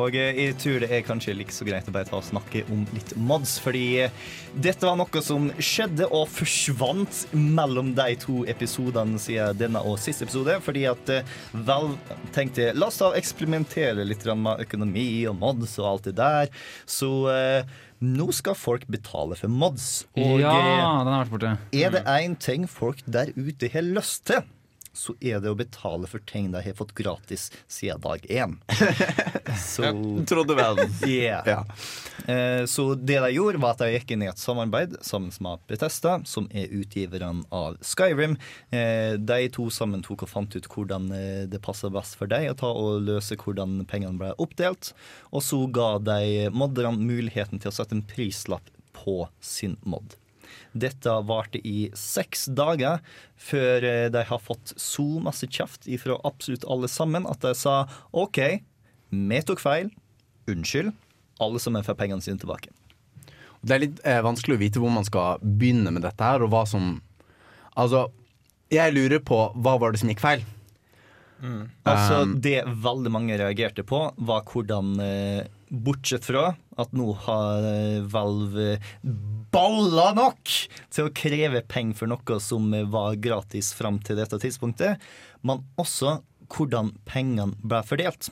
Og 0.00 0.16
eh, 0.18 0.32
jeg 0.46 0.56
tror 0.62 0.82
det 0.82 0.90
er 0.90 1.04
kanskje 1.06 1.36
like 1.36 1.54
så 1.54 1.66
greit 1.66 1.88
å 1.88 1.94
bare 1.94 2.08
ta 2.08 2.18
og 2.18 2.26
snakke 2.26 2.64
om 2.72 2.84
litt 2.94 3.14
mods, 3.16 3.56
fordi 3.62 3.84
eh, 4.04 4.24
dette 4.54 4.86
var 4.86 4.98
noe 4.98 5.22
som 5.24 5.48
skjedde 5.58 6.08
og 6.10 6.28
forsvant 6.30 7.24
mellom 7.34 7.92
de 7.96 8.18
to 8.22 8.42
episodene 8.50 9.20
siden 9.22 9.58
denne 9.58 9.82
og 9.84 9.98
siste 10.02 10.26
episode, 10.26 10.58
fordi 10.64 10.86
at 10.90 11.14
eh, 11.14 11.32
Valve 11.66 12.18
tenkte 12.34 12.72
la 12.74 12.90
oss 12.90 13.00
da 13.02 13.12
eksperimentere 13.18 14.06
litt 14.06 14.24
med 14.24 14.62
økonomi 14.64 15.08
og 15.30 15.36
mods 15.40 15.78
og 15.82 15.90
alt 15.90 16.08
det 16.08 16.16
der. 16.18 16.52
Så 16.88 17.10
eh, 17.32 17.74
nå 18.04 18.28
skal 18.36 18.56
folk 18.58 18.86
betale 18.90 19.36
for 19.38 19.52
mods. 19.52 20.04
Og 20.18 20.40
ja, 20.42 20.52
eh, 20.52 20.98
den 21.04 21.14
har 21.14 21.24
vært 21.24 21.34
borte. 21.34 21.54
er 21.72 21.94
det 21.94 22.04
én 22.10 22.36
ting 22.36 22.68
folk 22.70 23.02
der 23.06 23.32
ute 23.36 23.70
har 23.72 23.86
lyst 23.86 24.26
til, 24.30 24.44
så 24.94 25.14
er 25.20 25.40
det 25.42 25.50
å 25.52 25.56
betale 25.58 26.06
for 26.10 26.22
ting 26.30 26.50
de 26.54 26.62
har 26.62 26.76
fått 26.78 26.94
gratis 26.96 27.48
siden 27.70 28.00
dag 28.04 28.24
én. 28.30 28.56
Så 29.60 29.90
Trodde 30.26 30.54
vel. 30.58 30.80
Yeah. 31.06 31.42
Ja. 31.46 31.60
Eh, 32.32 32.64
Så 32.70 32.94
det 32.94 33.18
de 33.20 33.30
gjorde, 33.36 33.60
var 33.62 33.74
at 33.74 33.82
de 33.84 33.90
gikk 33.92 34.14
inn 34.14 34.24
i 34.24 34.30
et 34.30 34.40
samarbeid 34.40 34.96
sammen 35.04 35.34
med 35.44 35.62
Bethesda, 35.70 36.16
som 36.26 36.48
er 36.54 36.72
utgiverne 36.74 37.44
av 37.54 37.76
Skyrim. 37.84 38.36
Eh, 38.70 39.14
De 39.20 39.40
to 39.54 39.68
sammen 39.74 40.02
tok 40.06 40.24
og 40.26 40.30
fant 40.32 40.56
ut 40.56 40.68
hvordan 40.70 41.10
eh, 41.14 41.44
det 41.50 41.62
passer 41.64 41.92
best 41.94 42.16
for 42.18 42.30
dem 42.30 42.48
å 42.50 42.56
ta 42.58 42.70
og 42.72 43.04
løse 43.06 43.36
hvordan 43.40 43.82
pengene 43.90 44.18
ble 44.20 44.32
oppdelt. 44.42 44.92
Og 45.34 45.42
så 45.44 45.60
ga 45.74 45.96
de 46.02 46.48
modderne 46.54 46.98
muligheten 46.98 47.60
til 47.62 47.70
å 47.70 47.76
sette 47.76 47.96
en 47.98 48.06
prislapp 48.06 48.70
på 48.94 49.24
sin 49.44 49.76
mod. 49.84 50.14
Dette 50.74 51.12
varte 51.28 51.60
i 51.62 51.88
seks 51.94 52.48
dager, 52.50 53.02
før 53.38 53.86
eh, 53.86 54.06
de 54.12 54.24
har 54.26 54.42
fått 54.42 54.74
så 54.80 55.06
masse 55.22 55.46
kjeft 55.46 55.86
fra 56.02 56.18
absolutt 56.26 56.66
alle 56.66 56.90
sammen 56.90 57.28
at 57.30 57.44
de 57.46 57.54
sa 57.58 57.84
OK, 58.10 58.40
vi 59.14 59.42
tok 59.46 59.62
feil. 59.62 59.92
Unnskyld. 60.50 60.92
Alle 61.42 61.62
sammen 61.62 61.86
får 61.86 61.96
pengene 61.98 62.24
sine 62.24 62.40
tilbake. 62.42 62.72
Det 63.64 63.76
er 63.76 63.84
litt 63.86 64.02
eh, 64.04 64.20
vanskelig 64.24 64.58
å 64.58 64.60
vite 64.60 64.82
hvor 64.82 64.92
man 64.92 65.06
skal 65.06 65.40
begynne 65.40 65.94
med 65.94 66.04
dette 66.04 66.26
her, 66.26 66.44
og 66.44 66.52
hva 66.54 66.66
som 66.68 66.98
Altså, 67.74 68.04
jeg 68.70 68.94
lurer 68.94 69.18
på 69.18 69.34
hva 69.58 69.72
var 69.82 69.90
det 69.90 69.98
som 69.98 70.10
gikk 70.12 70.20
feil? 70.22 70.44
Altså, 71.84 72.22
Um, 72.22 72.36
det 72.40 72.62
veldig 72.64 73.10
mange 73.12 73.36
reagerte 73.40 73.84
på, 73.84 73.98
var 74.16 74.44
hvordan 74.48 74.94
eh, 75.02 75.46
Bortsett 75.68 76.24
fra 76.24 76.52
at 76.80 76.94
nå 76.94 77.08
har 77.26 77.66
eh, 77.66 78.04
Valve 78.06 78.78
balla 79.54 80.10
nok 80.16 80.50
til 80.92 81.06
å 81.06 81.14
kreve 81.14 81.62
penger 81.70 81.98
for 82.00 82.10
noe 82.10 82.38
som 82.42 82.72
eh, 82.74 82.86
var 82.90 83.18
gratis 83.22 83.72
fram 83.76 84.00
til 84.02 84.18
dette 84.18 84.40
tidspunktet, 84.42 85.02
men 85.46 85.62
også 85.80 86.18
hvordan 86.54 86.92
pengene 87.08 87.54
ble 87.62 87.80
fordelt. 87.86 88.30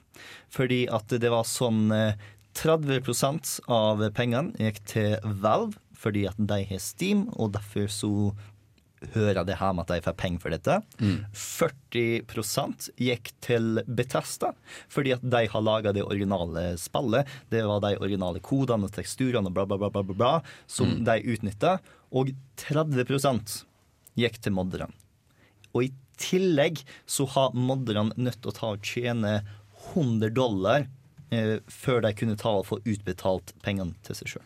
Fordi 0.52 0.84
at 0.92 1.14
det 1.22 1.30
var 1.32 1.46
sånn 1.48 1.86
eh, 1.94 2.18
30% 2.58 3.54
av 3.72 4.02
pengene 4.16 4.52
gikk 4.60 4.82
til 4.90 5.16
Valve 5.42 5.78
fordi 6.02 6.24
at 6.26 6.38
de 6.50 6.64
har 6.66 6.80
Steam, 6.82 7.28
og 7.38 7.52
derfor 7.54 7.86
så 7.86 8.08
hører 9.14 9.44
det 9.48 9.58
her 9.60 9.72
med 9.74 9.84
at 9.86 9.92
de 9.96 10.04
får 10.04 10.16
penger 10.20 10.42
for 10.42 10.54
dette. 10.54 10.76
40% 11.36 12.88
gikk 13.02 13.32
til 13.44 13.82
Betesta, 13.86 14.52
fordi 14.92 15.14
at 15.16 15.24
de 15.24 15.42
har 15.52 15.64
laga 15.66 15.92
det 15.96 16.04
originale 16.04 16.72
spillet. 16.80 17.28
Det 17.52 17.64
var 17.68 17.82
de 17.84 17.96
originale 17.98 18.42
kodene 18.44 18.88
og 18.88 18.94
teksturene 18.94 19.50
og 19.50 19.56
bla, 19.56 19.66
bla, 19.66 19.78
bla, 19.80 19.90
bla, 19.90 20.02
bla, 20.06 20.14
bla 20.14 20.32
som 20.70 21.02
de 21.06 21.18
utnytta. 21.34 21.76
Og 22.12 22.32
30% 22.60 23.62
gikk 24.20 24.40
til 24.44 24.52
modderne. 24.56 24.92
Og 25.72 25.86
i 25.88 25.92
tillegg 26.20 26.82
så 27.08 27.24
har 27.32 27.54
modderne 27.56 28.12
nødt 28.20 28.42
til 28.42 28.52
å 28.52 28.56
ta 28.56 28.72
og 28.76 28.82
tjene 28.84 29.38
100 29.94 30.30
dollar 30.36 30.84
eh, 31.32 31.56
før 31.72 32.02
de 32.04 32.12
kunne 32.14 32.36
ta 32.38 32.52
og 32.60 32.68
få 32.68 32.78
utbetalt 32.84 33.54
pengene 33.64 33.96
til 34.06 34.18
seg 34.20 34.34
sjøl. 34.34 34.44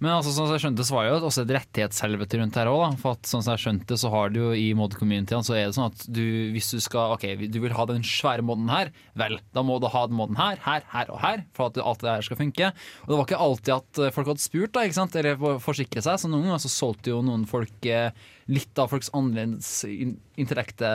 Men 0.00 0.14
altså, 0.16 0.32
sånn 0.32 0.46
som 0.48 0.54
jeg 0.56 0.62
skjønte, 0.64 0.84
så 0.88 0.94
var 0.96 1.04
det 1.06 1.10
jo 1.12 1.18
også 1.28 1.42
et 1.44 1.50
rettighetshelvete 1.58 2.38
rundt 2.40 2.56
her 2.56 2.70
òg. 2.72 2.94
For 3.02 3.18
sånn 3.28 3.42
som 3.44 3.52
jeg 3.54 3.64
skjønte, 3.66 3.98
så 4.00 4.10
har 4.14 4.30
du 4.32 4.38
jo 4.40 4.50
i 4.56 4.70
mod-communityen 4.78 5.44
så 5.44 5.56
er 5.58 5.66
det 5.68 5.76
sånn 5.76 5.90
at 5.90 6.06
du, 6.08 6.22
hvis 6.54 6.70
du 6.72 6.78
skal 6.80 7.12
Ok, 7.16 7.26
du 7.52 7.58
vil 7.60 7.74
ha 7.76 7.84
den 7.90 8.04
svære 8.06 8.44
moden 8.46 8.70
her, 8.72 8.92
vel, 9.18 9.36
da 9.56 9.64
må 9.66 9.76
du 9.82 9.88
ha 9.92 10.06
den 10.08 10.16
moden 10.16 10.38
her, 10.40 10.56
her, 10.64 10.86
her 10.94 11.12
og 11.12 11.20
her, 11.20 11.44
for 11.56 11.68
at 11.68 11.80
alt 11.82 12.00
det 12.04 12.14
her 12.14 12.26
skal 12.30 12.40
funke. 12.40 12.70
Og 13.04 13.12
det 13.12 13.18
var 13.20 13.28
ikke 13.28 13.42
alltid 13.46 13.74
at 13.76 14.02
eh, 14.06 14.12
folk 14.14 14.32
hadde 14.32 14.44
spurt, 14.46 14.72
da, 14.76 14.86
ikke 14.88 14.98
sant, 15.00 15.16
eller 15.20 15.36
forsikret 15.40 15.68
forsikre 15.80 16.02
seg. 16.04 16.18
Så 16.22 16.28
noen 16.30 16.44
ganger 16.48 16.62
så 16.64 16.70
solgte 16.72 17.12
jo 17.12 17.20
noen 17.24 17.44
folk 17.48 17.86
eh, 17.88 18.10
litt 18.50 18.80
av 18.82 18.90
folks 18.92 19.12
annerledes 19.16 19.68
in- 19.88 20.16
intellekte 20.40 20.88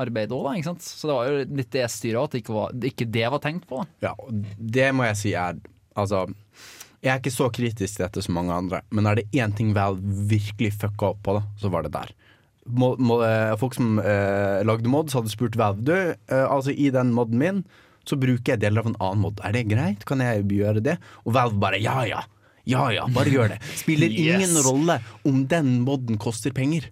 arbeid 0.00 0.32
òg, 0.34 0.44
da, 0.48 0.56
ikke 0.58 0.70
sant. 0.72 0.84
Så 0.86 1.08
det 1.10 1.16
var 1.16 1.28
jo 1.30 1.44
litt 1.60 1.72
det 1.76 1.84
styret 1.92 2.20
òg, 2.20 2.28
at 2.30 2.38
ikke, 2.40 2.56
var, 2.56 2.74
ikke 2.90 3.08
det 3.14 3.26
var 3.32 3.42
tenkt 3.44 3.68
på. 3.70 3.84
Ja, 4.04 4.14
det 4.56 4.90
må 4.96 5.06
jeg 5.10 5.20
si 5.22 5.36
er 5.38 5.60
Altså, 5.96 6.26
jeg 7.06 7.12
er 7.12 7.20
ikke 7.22 7.34
så 7.34 7.46
kritisk 7.54 7.96
til 7.96 8.04
dette 8.04 8.22
som 8.24 8.34
mange 8.34 8.54
andre, 8.54 8.82
men 8.90 9.06
er 9.06 9.20
det 9.20 9.28
én 9.38 9.54
ting 9.54 9.70
Val 9.76 9.98
virkelig 10.02 10.72
fucka 10.80 11.12
opp 11.12 11.20
på, 11.26 11.36
da, 11.38 11.44
så 11.60 11.70
var 11.70 11.86
det 11.86 11.92
der. 11.94 12.12
Må, 12.66 12.94
må, 12.98 13.20
eh, 13.22 13.54
folk 13.60 13.76
som 13.78 14.00
eh, 14.02 14.64
lagde 14.66 14.90
mods, 14.90 15.14
hadde 15.14 15.30
spurt 15.30 15.54
Valve 15.54 15.84
Du, 15.86 15.94
eh, 15.94 16.46
altså 16.50 16.74
i 16.74 16.88
den 16.90 17.12
moden 17.14 17.38
min, 17.38 17.60
så 18.06 18.18
bruker 18.18 18.54
jeg 18.54 18.62
deler 18.64 18.82
av 18.82 18.90
en 18.90 18.98
annen 18.98 19.22
mod. 19.22 19.42
Er 19.46 19.54
det 19.54 19.68
greit? 19.70 20.02
Kan 20.06 20.22
jeg 20.22 20.42
gjøre 20.50 20.82
det? 20.82 20.96
Og 21.24 21.36
Valve 21.38 21.62
bare 21.62 21.78
ja 21.82 22.00
ja. 22.08 22.24
Ja 22.66 22.88
ja, 22.90 23.06
bare 23.14 23.30
gjør 23.30 23.52
det. 23.54 23.60
Spiller 23.78 24.10
ingen 24.26 24.58
rolle 24.66 24.98
om 25.26 25.44
den 25.50 25.76
moden 25.86 26.18
koster 26.18 26.54
penger. 26.54 26.88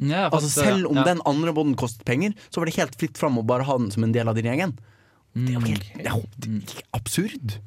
Ja, 0.00 0.30
Altså 0.32 0.48
Selv 0.48 0.88
om 0.88 0.96
ja. 0.96 1.04
den 1.04 1.20
andre 1.28 1.52
moden 1.52 1.76
kostet 1.76 2.06
penger, 2.08 2.32
så 2.48 2.60
var 2.62 2.70
det 2.70 2.78
helt 2.78 2.96
fritt 2.96 3.20
fram 3.20 3.36
å 3.36 3.44
bare 3.44 3.68
ha 3.68 3.76
den 3.76 3.92
som 3.92 4.08
en 4.08 4.16
del 4.16 4.32
av 4.32 4.40
din 4.40 4.48
egen. 4.48 4.72
Det 5.36 5.52
er 5.52 5.58
jo 5.58 5.64
helt 5.68 5.92
det 5.96 6.08
er 6.08 6.16
absurd. 6.16 6.48
er 6.48 6.96
absurd. 6.96 7.60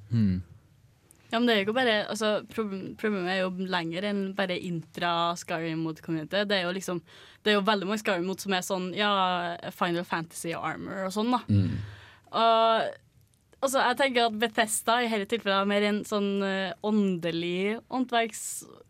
Ja, 1.36 1.39
men 1.41 1.50
det 1.50 1.54
er 1.58 1.60
jo 1.60 1.67
ikke 1.67 1.76
bare 1.76 1.95
altså, 2.08 2.30
Problemet 2.56 3.28
er 3.36 3.41
jo 3.41 3.50
lenger 3.76 4.06
enn 4.08 4.21
bare 4.38 4.56
intra 4.56 5.10
Skyrim 5.36 5.82
mot 5.84 6.00
community. 6.06 6.45
Det 6.48 6.62
er 6.62 6.69
jo 6.69 6.74
liksom 6.78 7.02
Det 7.43 7.52
er 7.52 7.58
jo 7.60 7.65
veldig 7.67 7.89
mange 7.91 8.00
Skyrim 8.02 8.30
mot 8.32 8.39
som 8.39 8.56
er 8.56 8.63
sånn 8.63 8.86
Ja, 8.95 9.10
Final 9.76 10.08
Fantasy 10.08 10.54
Armor 10.56 11.10
og 11.10 11.12
sånn, 11.17 11.36
da. 11.36 11.41
Og 12.36 12.93
Altså, 13.65 13.80
jeg 13.82 13.95
tenker 13.98 14.28
at 14.28 14.36
Bethesda 14.38 14.95
i 15.02 15.08
dette 15.10 15.26
tilfellet 15.32 15.63
er 15.63 15.69
mer 15.69 15.84
en 15.88 16.02
sånn 16.06 16.28
eh, 16.45 16.74
åndelig 16.86 17.80
åndverks... 17.89 18.41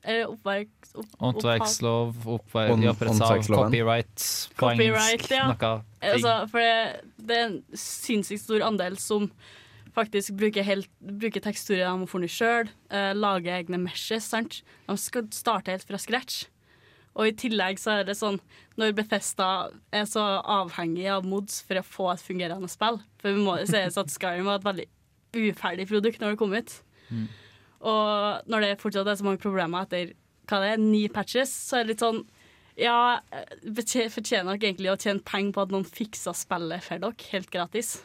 Eller 0.04 0.34
oppverks... 0.34 0.90
Opp, 1.00 1.14
Håndverkslov, 1.22 2.18
oppver- 2.34 2.74
Hånd- 2.74 2.84
de 2.84 2.90
opprettelse 2.92 3.30
av 3.30 3.46
copyright, 3.46 4.26
Copyright, 4.60 5.30
ja. 5.32 5.46
noe 5.54 5.72
Altså, 6.04 6.34
for 6.52 6.60
det, 6.60 7.06
det 7.30 7.38
er 7.38 7.46
en 7.46 7.56
sinnssykt 7.80 8.44
stor 8.44 8.66
andel 8.68 8.98
som 9.00 9.30
faktisk 9.96 10.36
bruker, 10.38 10.66
helt, 10.68 10.90
bruker 11.00 11.42
teksturer 11.44 11.86
de 11.86 11.92
har 11.94 12.10
funnet 12.12 12.32
sjøl, 12.34 12.70
eh, 12.92 13.14
lager 13.16 13.56
egne 13.62 13.80
meshes. 13.82 14.28
Sant? 14.32 14.62
De 14.90 14.98
skal 15.00 15.30
starte 15.36 15.72
helt 15.74 15.88
fra 15.88 15.98
scratch. 16.02 16.44
Og 17.16 17.30
i 17.30 17.36
tillegg 17.40 17.80
så 17.80 18.02
er 18.02 18.08
det 18.10 18.18
sånn 18.20 18.42
når 18.76 18.92
Bethesda 18.98 19.70
er 19.96 20.04
så 20.12 20.24
avhengig 20.52 21.06
av 21.08 21.24
mods 21.24 21.62
for 21.64 21.80
å 21.80 21.86
få 21.88 22.10
et 22.12 22.20
fungerende 22.26 22.68
spill 22.68 22.98
For 23.24 23.32
vi 23.32 23.40
må 23.46 23.54
jo 23.62 23.70
sies 23.72 23.96
at 24.02 24.12
Skyrim 24.12 24.50
var 24.50 24.60
et 24.60 24.68
veldig 24.68 24.88
uferdig 25.40 25.86
produkt 25.88 26.20
når 26.20 26.34
det 26.36 26.40
kom 26.42 26.54
ut. 26.56 26.74
Og 27.86 28.50
når 28.52 28.66
det 28.66 28.74
fortsatt 28.82 29.08
er 29.08 29.16
så 29.20 29.26
mange 29.28 29.40
problemer 29.44 29.86
etter 29.88 30.12
hva 30.50 30.60
det 30.62 30.74
er, 30.76 30.82
ni 30.82 31.06
patches, 31.10 31.50
så 31.70 31.80
er 31.80 31.86
det 31.86 31.94
litt 31.96 32.04
sånn 32.04 32.20
ja, 32.78 33.22
betje- 33.64 34.10
fortjener 34.12 34.58
dere 34.58 34.68
egentlig 34.74 34.92
å 34.92 35.00
tjene 35.00 35.24
penger 35.26 35.56
på 35.56 35.64
at 35.64 35.72
noen 35.74 35.88
fikser 35.88 36.36
spillet 36.36 36.84
for 36.84 37.00
dere, 37.00 37.30
helt 37.32 37.50
gratis. 37.54 37.96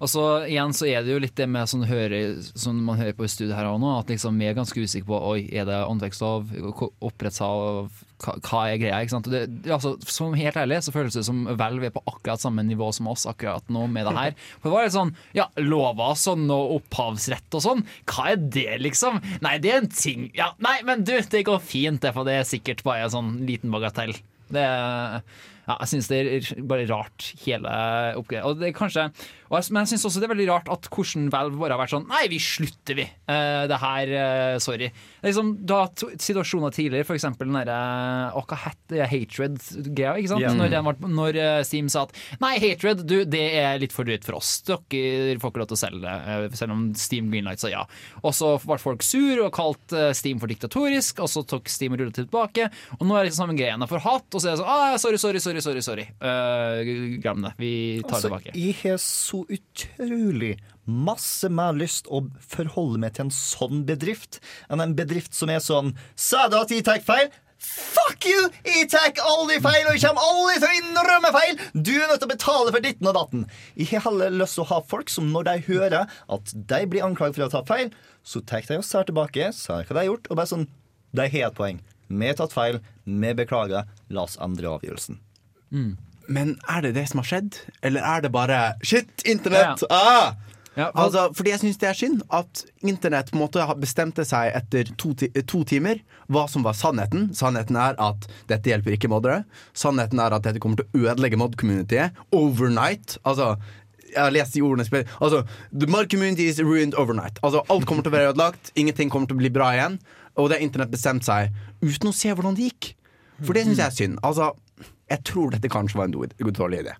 Og 0.00 0.08
så 0.08 0.22
igjen 0.48 0.72
så 0.76 0.86
er 0.88 1.04
det 1.04 1.12
jo 1.12 1.20
litt 1.20 1.36
det 1.36 1.46
med 1.50 1.68
sånn 1.68 1.84
høre, 1.88 2.20
som 2.40 2.78
man 2.86 2.96
hører 3.00 3.16
på 3.16 3.26
i 3.26 3.30
studiet 3.30 3.56
her 3.56 3.68
nå, 3.68 3.90
at 3.98 4.08
liksom 4.12 4.38
vi 4.40 4.48
er 4.48 4.56
ganske 4.56 4.80
usikre 4.80 5.10
på 5.10 5.18
Oi, 5.30 5.42
er 5.52 5.66
det 5.68 5.76
åndvekstlov, 5.84 6.54
opprettsav, 7.04 7.90
hva, 8.24 8.34
hva 8.46 8.62
er 8.70 8.80
greia? 8.80 9.02
ikke 9.04 9.14
sant? 9.14 9.28
Det, 9.32 9.42
altså, 9.68 9.92
som 10.08 10.36
helt 10.38 10.56
ærlig 10.60 10.80
så 10.86 10.94
føles 10.94 11.18
det 11.18 11.26
som 11.28 11.44
Valve 11.60 11.90
er 11.90 11.94
på 11.94 12.04
akkurat 12.08 12.40
samme 12.40 12.64
nivå 12.64 12.88
som 12.96 13.10
oss 13.12 13.26
akkurat 13.28 13.68
nå 13.72 13.84
med 13.92 14.08
det 14.08 14.16
her. 14.16 14.34
For 14.62 14.70
det 14.70 14.74
var 14.76 14.88
litt 14.88 14.96
sånn 14.96 15.14
Ja, 15.36 15.50
lova 15.60 16.14
sånn 16.18 16.48
og 16.54 16.76
opphavsrett 16.80 17.60
og 17.60 17.64
sånn, 17.66 17.84
hva 18.08 18.32
er 18.32 18.40
det, 18.40 18.80
liksom? 18.80 19.20
Nei, 19.44 19.58
det 19.60 19.74
er 19.74 19.84
en 19.84 19.92
ting 19.92 20.28
Ja, 20.36 20.52
nei, 20.64 20.78
men 20.88 21.04
du, 21.04 21.14
det 21.20 21.46
går 21.48 21.60
fint, 21.60 22.00
det, 22.00 22.14
for 22.16 22.28
det 22.28 22.40
er 22.40 22.48
sikkert 22.48 22.84
bare 22.86 23.04
en 23.04 23.16
sånn 23.18 23.32
liten 23.44 23.72
bagatell. 23.72 24.16
Det 24.50 24.64
er 24.64 25.20
ja, 25.70 25.76
jeg 25.84 25.92
syns 25.92 26.10
det 26.10 26.20
er 26.26 26.64
bare 26.68 26.88
rart, 26.90 27.30
hele 27.44 27.74
oppgreia. 28.18 28.42
Og 28.48 28.58
det 28.58 28.70
er 28.70 28.76
kanskje, 28.76 29.06
jeg, 29.50 29.72
men 29.74 29.82
jeg 29.82 29.90
syns 29.94 30.04
også 30.06 30.20
det 30.22 30.28
er 30.28 30.32
veldig 30.34 30.46
rart 30.46 30.68
at 30.70 30.86
hvordan 30.94 31.26
Valve 31.32 31.58
bare 31.58 31.74
har 31.74 31.80
vært 31.82 31.94
sånn 31.94 32.06
Nei, 32.10 32.22
vi 32.30 32.38
slutter, 32.42 32.94
vi. 32.98 33.06
Uh, 33.26 33.66
det 33.70 33.78
her, 33.82 34.12
uh, 34.14 34.58
sorry. 34.62 34.90
Det 34.92 35.30
liksom, 35.30 35.50
da 35.66 35.80
Situasjoner 35.90 36.74
tidligere, 36.74 37.06
f.eks. 37.06 37.26
den 37.40 37.56
derre 37.58 37.78
uh, 38.30 38.68
det? 38.90 39.02
Hatred-greia, 39.10 40.14
ikke 40.20 40.30
sant? 40.30 40.44
Yeah. 40.44 40.54
Når, 40.54 40.70
den 40.74 40.86
var, 40.86 41.00
når 41.20 41.38
eh, 41.40 41.58
Steam 41.66 41.88
sa 41.90 42.04
at 42.06 42.14
Nei, 42.42 42.52
Hatred, 42.62 43.02
du, 43.08 43.16
det 43.28 43.42
er 43.58 43.80
litt 43.82 43.94
for 43.94 44.06
dyrt 44.06 44.26
for 44.26 44.38
oss. 44.38 44.52
Dere 44.66 45.38
får 45.40 45.52
ikke 45.52 45.62
lov 45.62 45.70
til 45.70 45.78
å 45.78 45.80
selge 45.80 46.00
det. 46.04 46.58
Selv 46.58 46.74
om 46.74 46.86
Steam 46.98 47.30
Greenlight 47.32 47.62
sa 47.62 47.70
ja. 47.72 47.82
Og 48.22 48.34
så 48.36 48.52
ble 48.62 48.78
folk 48.82 49.04
sur 49.06 49.44
og 49.46 49.52
kalt 49.56 49.94
Steam 50.16 50.40
for 50.42 50.50
diktatorisk, 50.50 51.22
og 51.24 51.30
så 51.30 51.44
tok 51.48 51.70
Steam 51.70 51.94
og 51.96 52.02
rullet 52.02 52.18
tilbake. 52.22 52.68
Og 52.98 53.06
nå 53.06 53.16
er 53.16 53.24
det 53.24 53.30
liksom 53.30 53.46
samme 53.46 53.58
greia 53.58 53.90
for 53.90 54.02
hatt, 54.04 54.28
og 54.30 54.42
så 54.42 54.50
er 54.50 54.54
det 54.54 54.62
sånn 54.62 54.70
ah, 54.70 54.96
sorry, 55.00 55.20
sorry, 55.22 55.42
sorry, 55.42 55.64
sorry. 55.64 55.84
sorry. 55.86 56.06
Glem 57.22 57.46
det. 57.46 57.54
Vi 57.60 57.72
tar 58.04 58.20
det 58.20 58.20
Altså, 58.20 58.28
tilbake. 58.28 58.56
jeg 58.58 58.76
har 58.82 58.98
så 59.00 59.39
utrolig 59.48 60.56
masse 60.90 61.48
mer 61.52 61.76
lyst 61.76 62.08
å 62.10 62.24
forholde 62.40 62.98
meg 63.02 63.14
til 63.14 63.28
en 63.28 63.34
sånn 63.34 63.84
bedrift 63.88 64.40
enn 64.68 64.82
en 64.82 64.96
bedrift 64.98 65.36
som 65.36 65.52
er 65.52 65.62
sånn 65.62 65.94
Sa 66.18 66.48
du 66.50 66.58
at 66.58 66.72
jeg 66.74 66.84
tar 66.88 67.00
feil? 67.04 67.30
Fuck 67.60 68.24
you! 68.24 68.48
Jeg 68.64 68.88
tar 68.88 69.12
aldri 69.20 69.58
feil, 69.60 69.84
og 69.84 69.92
jeg 69.92 70.02
kommer 70.06 70.24
aldri 70.24 70.54
til 70.56 70.70
å 70.70 70.78
innrømme 70.80 71.32
feil! 71.36 71.58
Du 71.76 71.92
er 71.92 72.08
nødt 72.08 72.22
til 72.22 72.30
å 72.30 72.32
betale 72.32 72.72
for 72.72 72.84
ditten 72.84 73.10
og 73.10 73.16
datten. 73.18 73.42
Jeg 73.76 73.90
har 73.92 74.06
heller 74.08 74.32
lyst 74.32 74.56
til 74.56 74.64
å 74.64 74.70
ha 74.72 74.80
folk 74.88 75.12
som 75.12 75.28
når 75.34 75.48
de 75.50 75.56
hører 75.68 76.08
at 76.08 76.54
de 76.72 76.80
blir 76.88 77.04
anklaget 77.04 77.36
for 77.36 77.46
å 77.46 77.52
ta 77.52 77.62
feil, 77.68 77.92
så 78.24 78.40
tar 78.40 78.64
de 78.64 78.80
og 78.80 78.86
ser 78.88 79.04
tilbake, 79.10 79.50
ser 79.56 79.84
hva 79.84 79.92
de 79.92 80.00
har 80.00 80.08
gjort, 80.08 80.30
og 80.30 80.40
bare 80.40 80.52
sånn 80.54 80.68
De 81.12 81.26
har 81.26 81.50
et 81.50 81.56
poeng. 81.58 81.80
Vi 82.08 82.26
har 82.26 82.36
tatt 82.38 82.54
feil. 82.54 82.80
Vi 83.04 83.32
beklager. 83.38 83.86
La 84.14 84.24
oss 84.24 84.38
endre 84.42 84.70
avgjørelsen. 84.78 85.20
Men 86.30 86.54
er 86.70 86.84
det 86.86 86.94
det 86.94 87.08
som 87.10 87.18
har 87.22 87.26
skjedd? 87.26 87.56
Eller 87.82 88.04
er 88.06 88.22
det 88.24 88.30
bare 88.34 88.60
Shit, 88.86 89.10
internett! 89.26 89.82
Ja. 89.90 89.96
Ah! 89.98 90.32
Ja, 90.78 90.86
for- 90.94 91.00
Altså, 91.02 91.22
fordi 91.34 91.50
jeg 91.50 91.60
syns 91.64 91.78
det 91.82 91.88
er 91.90 91.96
synd 91.98 92.20
at 92.30 92.60
internett 92.86 93.32
på 93.32 93.36
en 93.36 93.42
måte 93.42 93.64
bestemte 93.82 94.22
seg 94.24 94.52
etter 94.54 94.92
to, 94.96 95.10
ti 95.18 95.26
to 95.42 95.64
timer 95.66 95.98
hva 96.30 96.44
som 96.48 96.62
var 96.62 96.76
sannheten. 96.78 97.32
Sannheten 97.34 97.74
er 97.76 97.98
at 97.98 98.28
dette 98.48 98.70
hjelper 98.70 98.94
ikke 98.94 99.10
moddere. 99.10 99.42
Sannheten 99.74 100.22
er 100.22 100.36
at 100.38 100.46
dette 100.46 100.62
kommer 100.62 100.78
til 100.78 100.86
å 100.86 101.10
ødelegge 101.10 101.40
mod-communityet 101.42 102.14
overnight. 102.32 103.18
Altså 103.26 103.56
jeg 104.10 104.18
har 104.24 104.32
lest 104.34 104.54
de 104.56 104.62
ordene 104.66 104.82
spill 104.86 105.04
Altså, 105.22 105.44
The 105.70 105.86
mod 105.86 106.08
community 106.10 106.46
is 106.50 106.58
ruined 106.62 106.94
overnight. 106.98 107.38
Altså, 107.46 107.62
Alt 107.70 107.86
kommer 107.86 108.02
til 108.06 108.10
å 108.12 108.16
være 108.16 108.32
ødelagt, 108.32 108.72
ingenting 108.78 109.10
kommer 109.10 109.26
til 109.30 109.36
å 109.38 109.42
bli 109.42 109.50
bra 109.54 109.72
igjen. 109.76 109.98
Og 110.38 110.48
det 110.50 110.58
har 110.58 110.64
internett 110.66 110.90
bestemt 110.94 111.26
seg 111.26 111.50
uten 111.82 112.10
å 112.10 112.14
se 112.14 112.30
hvordan 112.32 112.56
det 112.58 112.70
gikk. 112.70 112.92
For 113.42 113.54
det 113.56 113.66
syns 113.66 113.78
jeg 113.82 113.86
er 113.86 113.96
synd. 113.96 114.18
Altså, 114.26 114.50
jeg 115.10 115.26
tror 115.26 115.54
dette 115.54 115.72
kanskje 115.72 115.98
var 115.98 116.08
en 116.08 116.14
dårlig 116.14 116.84
idé. 116.84 116.94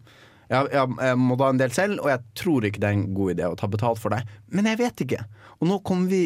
Jeg, 0.50 0.66
jeg, 0.74 0.94
jeg 0.98 1.18
må 1.20 1.36
da 1.38 1.52
en 1.52 1.60
del 1.60 1.70
selv, 1.74 2.00
og 2.02 2.10
jeg 2.10 2.24
tror 2.38 2.66
ikke 2.66 2.82
det 2.82 2.88
er 2.88 2.98
en 2.98 3.08
god 3.14 3.36
idé 3.36 3.46
å 3.46 3.56
ta 3.58 3.68
betalt 3.70 4.00
for 4.02 4.10
det. 4.14 4.24
Men 4.50 4.66
jeg 4.66 4.80
vet 4.80 5.04
ikke. 5.06 5.22
Og 5.60 5.70
nå 5.70 5.78
kommer 5.86 6.10
vi 6.10 6.24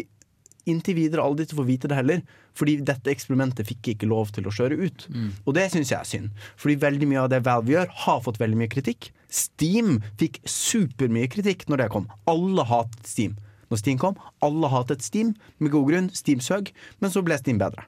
inntil 0.71 0.97
videre 0.97 1.25
aldri 1.25 1.45
til 1.45 1.59
å 1.59 1.61
få 1.61 1.67
vite 1.69 1.91
det 1.91 1.99
heller. 1.99 2.23
Fordi 2.57 2.79
dette 2.87 3.13
eksperimentet 3.13 3.69
fikk 3.69 3.91
ikke 3.93 4.09
lov 4.09 4.33
til 4.33 4.49
å 4.49 4.55
kjøre 4.55 4.79
ut. 4.81 5.07
Og 5.45 5.53
det 5.59 5.67
syns 5.75 5.93
jeg 5.93 5.99
er 5.99 6.09
synd. 6.09 6.45
Fordi 6.57 6.79
veldig 6.81 7.11
mye 7.11 7.25
av 7.27 7.31
det 7.35 7.43
Valve 7.45 7.75
gjør, 7.75 7.93
har 8.07 8.25
fått 8.25 8.41
veldig 8.41 8.63
mye 8.63 8.73
kritikk. 8.73 9.11
Steam 9.29 9.99
fikk 10.21 10.41
supermye 10.49 11.29
kritikk 11.29 11.67
når 11.69 11.85
det 11.85 11.91
kom. 11.93 12.09
Alle 12.31 12.65
hatet 12.71 13.11
Steam. 13.11 13.37
Når 13.69 13.81
Steam 13.83 13.99
kom, 14.01 14.17
alle 14.45 14.71
hatet 14.73 15.05
Steam, 15.05 15.35
med 15.59 15.75
god 15.75 15.91
grunn. 15.91 16.11
Steam 16.17 16.41
søg, 16.41 16.73
men 17.03 17.13
så 17.13 17.25
ble 17.27 17.37
Steam 17.41 17.61
bedre. 17.61 17.85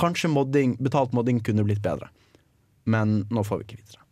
Kanskje 0.00 0.30
modding, 0.32 0.78
betalt 0.80 1.12
modding 1.12 1.44
kunne 1.44 1.66
blitt 1.66 1.84
bedre. 1.84 2.08
Men 2.84 3.22
nå 3.32 3.44
får 3.46 3.62
vi 3.62 3.68
ikke 3.68 3.82
vite 3.82 3.98
det. 3.98 4.04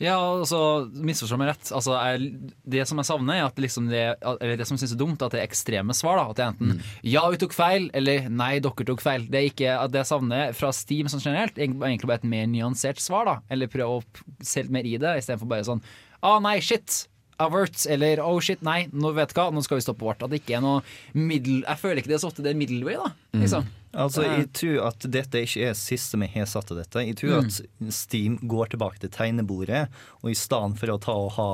Ja, 0.00 0.14
altså, 0.16 0.88
misforstå 0.88 1.36
meg 1.36 1.50
rett. 1.50 1.70
Altså, 1.76 1.92
jeg, 1.92 2.30
det 2.72 2.86
som 2.88 2.96
jeg 3.02 3.08
savner, 3.10 3.36
er 3.36 3.48
at 3.50 3.58
liksom 3.60 3.90
det, 3.90 4.04
eller 4.24 4.56
det 4.56 4.64
som 4.64 4.78
jeg 4.78 4.86
synes 4.86 4.94
er 4.96 5.00
dumt, 5.02 5.20
at 5.20 5.34
det 5.34 5.42
er 5.42 5.48
ekstreme 5.50 5.92
svar. 5.96 6.16
da 6.16 6.30
At 6.30 6.38
det 6.38 6.44
er 6.44 6.52
enten 6.54 6.80
'ja, 7.04 7.24
vi 7.28 7.40
tok 7.42 7.52
feil', 7.52 7.90
eller 7.92 8.30
'nei, 8.30 8.54
dere 8.64 8.86
tok 8.88 9.04
feil'. 9.04 9.28
Det 9.28 9.38
er 9.38 9.50
ikke 9.50 9.74
at 9.76 9.92
det 9.92 10.00
jeg 10.00 10.08
savner 10.08 10.54
fra 10.56 10.72
Steam 10.72 11.04
sånn 11.12 11.20
generelt, 11.20 11.58
er 11.58 11.68
egentlig 11.68 12.08
bare 12.08 12.22
et 12.24 12.32
mer 12.32 12.46
nyansert 12.46 12.96
svar. 12.96 13.24
da 13.26 13.36
Eller 13.50 13.68
prøve 13.68 14.00
å 14.00 14.04
se 14.40 14.62
litt 14.62 14.72
mer 14.72 14.88
i 14.88 14.96
det, 14.96 15.18
istedenfor 15.20 15.48
bare 15.48 15.68
sånn 15.68 15.82
'ah, 16.22 16.40
nei, 16.40 16.60
shit'. 16.60 17.06
Avert, 17.38 17.86
eller 17.86 18.20
'oh 18.24 18.40
shit, 18.40 18.62
nei, 18.62 18.88
nå 18.92 19.12
vet 19.12 19.34
hva, 19.34 19.52
nå 19.52 19.62
skal 19.62 19.76
vi 19.76 19.84
stoppe 19.84 20.00
vårt'. 20.00 20.24
At 20.24 20.30
det 20.30 20.40
ikke 20.40 20.56
er 20.56 20.60
noe 20.64 20.82
middel... 21.12 21.60
Jeg 21.68 21.76
føler 21.76 22.00
ikke 22.00 22.08
det 22.08 22.16
er 22.16 22.24
så 22.24 22.32
ofte 22.32 22.42
det 22.42 22.52
er 22.52 22.60
middelvei, 22.60 22.96
da. 22.96 23.12
Liksom. 23.36 23.68
Altså. 23.90 24.22
Jeg 24.22 24.50
tror 24.54 24.90
at 24.90 25.06
dette 25.10 25.40
ikke 25.44 25.70
er 25.70 25.78
siste 25.78 26.18
vi 26.20 26.28
har 26.34 26.46
satt 26.50 26.68
til 26.70 26.78
dette. 26.78 27.02
Jeg 27.08 27.16
tror 27.18 27.40
at 27.40 27.56
Steam 27.94 28.36
går 28.42 28.74
tilbake 28.74 29.02
til 29.02 29.10
tegnebordet, 29.14 29.88
og 30.22 30.30
i 30.30 30.38
stedet 30.38 30.78
for 30.78 30.94
å 30.94 31.00
ta 31.02 31.16
og 31.18 31.32
ha 31.38 31.50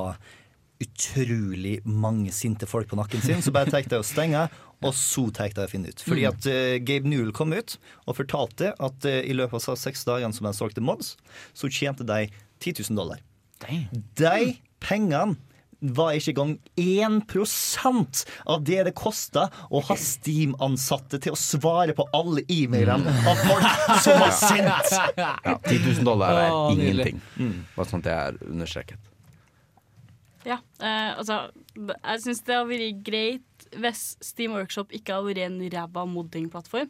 utrolig 0.83 1.79
mange 1.89 2.31
sinte 2.35 2.67
folk 2.69 2.91
på 2.91 2.99
nakken 2.99 3.23
sin, 3.23 3.41
så 3.41 3.53
bare 3.53 3.71
tar 3.73 3.81
jeg 3.81 3.97
å 3.97 4.05
stenge, 4.05 4.43
og 4.85 4.93
så 4.93 5.23
tar 5.33 5.49
jeg 5.49 5.57
å 5.63 5.71
finne 5.71 5.89
ut. 5.89 6.03
Fordi 6.05 6.27
at 6.29 6.45
uh, 6.45 6.77
Gabe 6.85 7.09
Newell 7.09 7.33
kom 7.33 7.55
ut 7.55 7.79
og 8.05 8.19
fortalte 8.19 8.75
at 8.77 9.07
uh, 9.09 9.17
i 9.25 9.33
løpet 9.33 9.69
av 9.73 9.79
seks 9.81 10.05
dagene 10.05 10.37
som 10.37 10.45
de 10.45 10.53
solgte 10.53 10.83
mods, 10.85 11.15
så 11.57 11.71
tjente 11.73 12.05
de 12.05 12.27
10 12.61 12.83
000 12.83 12.99
dollar. 12.99 13.23
Damn. 13.63 13.89
De 14.21 14.59
pengene 14.85 15.39
var 15.79 16.15
ikke 16.17 16.33
engang 16.33 16.53
1% 16.77 18.23
av 18.49 18.63
det 18.65 18.79
det 18.87 18.93
kosta 18.97 19.47
å 19.69 19.81
ha 19.89 19.97
Steam-ansatte 19.99 21.19
til 21.21 21.35
å 21.35 21.39
svare 21.39 21.93
på 21.97 22.07
alle 22.17 22.43
e-mailene 22.49 23.13
av 23.29 23.43
folk 23.43 23.67
som 24.05 24.21
var 24.21 24.33
sendt. 24.33 24.95
Ja, 25.17 25.57
10 25.67 25.83
000 25.99 26.07
dollar 26.07 26.41
er 26.41 26.57
ingenting. 26.73 27.21
Bare 27.75 27.89
sånn 27.89 28.01
at 28.01 28.09
det 28.09 28.17
er 28.17 28.41
understreket. 28.47 29.13
Ja, 30.47 30.61
eh, 30.79 31.11
altså 31.17 31.49
Jeg 31.75 32.21
syns 32.23 32.39
det 32.47 32.55
hadde 32.55 32.69
vært 32.71 33.01
greit 33.03 33.65
hvis 33.75 34.03
Steam 34.23 34.53
Workshop 34.55 34.93
ikke 34.95 35.17
hadde 35.17 35.27
vært 35.33 35.43
en 35.43 35.57
ræva 35.73 36.05
modding-plattform. 36.07 36.87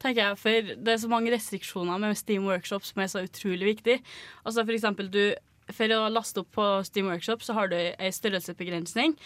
Tenker 0.00 0.20
jeg, 0.20 0.38
For 0.40 0.72
det 0.76 0.92
er 0.92 1.00
så 1.00 1.08
mange 1.12 1.32
restriksjoner 1.32 2.00
med 2.00 2.18
Steam 2.20 2.46
Workshop 2.48 2.84
som 2.88 3.00
er 3.02 3.08
så 3.12 3.24
utrolig 3.24 3.74
viktig. 3.74 3.98
Altså 4.44 4.64
For 4.64 4.76
eksempel, 4.76 5.08
du 5.12 5.22
For 5.76 5.92
å 5.94 6.08
laste 6.12 6.42
opp 6.42 6.50
på 6.56 6.66
Steam 6.86 7.10
Workshop 7.10 7.44
så 7.46 7.56
har 7.56 7.70
du 7.72 7.78
ei 7.78 8.10
størrelsesbegrensning. 8.14 9.16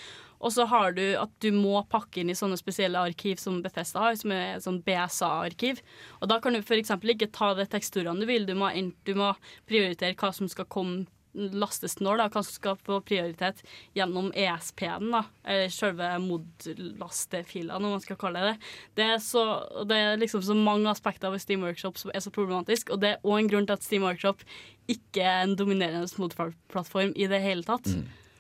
Og 0.44 0.52
så 0.52 0.66
har 0.68 0.92
du 0.92 1.02
at 1.16 1.32
du 1.40 1.48
må 1.56 1.78
pakke 1.88 2.20
inn 2.20 2.32
i 2.32 2.36
sånne 2.36 2.58
spesielle 2.60 3.00
arkiv 3.00 3.40
som 3.40 3.62
Bethesda 3.64 4.02
har, 4.02 4.18
som 4.20 4.34
er 4.34 4.60
sånn 4.60 4.82
BSA-arkiv. 4.84 5.80
Og 6.20 6.28
da 6.28 6.40
kan 6.42 6.52
du 6.52 6.60
f.eks. 6.60 6.92
ikke 7.14 7.32
ta 7.32 7.54
de 7.56 7.64
teksturene 7.70 8.20
du 8.20 8.28
vil. 8.28 8.44
Du 8.48 8.52
må, 8.58 8.68
du 9.08 9.14
må 9.16 9.32
prioritere 9.70 10.18
hva 10.20 10.34
som 10.36 10.50
skal 10.50 10.68
komme 10.68 11.06
lastes 11.34 11.98
når, 12.00 12.20
da, 12.20 12.28
hva 12.32 12.42
skal 12.46 12.78
få 12.86 13.00
prioritet 13.06 13.62
gjennom 13.96 14.30
ESP-en, 14.38 15.10
da, 15.14 15.24
eller 15.44 15.72
selve 15.74 16.10
mod-lastefila, 16.24 17.78
om 17.78 17.88
man 17.96 18.04
skal 18.04 18.18
kalle 18.20 18.44
det 18.48 18.56
det. 18.94 19.06
Er, 19.06 19.22
så, 19.22 19.44
det 19.88 19.98
er 19.98 20.20
liksom 20.20 20.44
så 20.46 20.56
mange 20.56 20.90
aspekter 20.90 21.32
ved 21.34 21.42
Steam 21.42 21.64
Workshop 21.66 21.98
som 22.00 22.12
er 22.14 22.24
så 22.24 22.32
problematisk, 22.34 22.94
og 22.94 23.02
det 23.02 23.14
er 23.14 23.24
òg 23.26 23.42
en 23.42 23.50
grunn 23.52 23.68
til 23.68 23.78
at 23.78 23.86
Steam 23.86 24.06
Workshop 24.06 24.44
ikke 24.90 25.22
er 25.22 25.44
en 25.44 25.56
dominerende 25.58 26.10
mod-plattform 26.20 27.14
i 27.16 27.28
det 27.30 27.42
hele 27.42 27.66
tatt. 27.66 27.88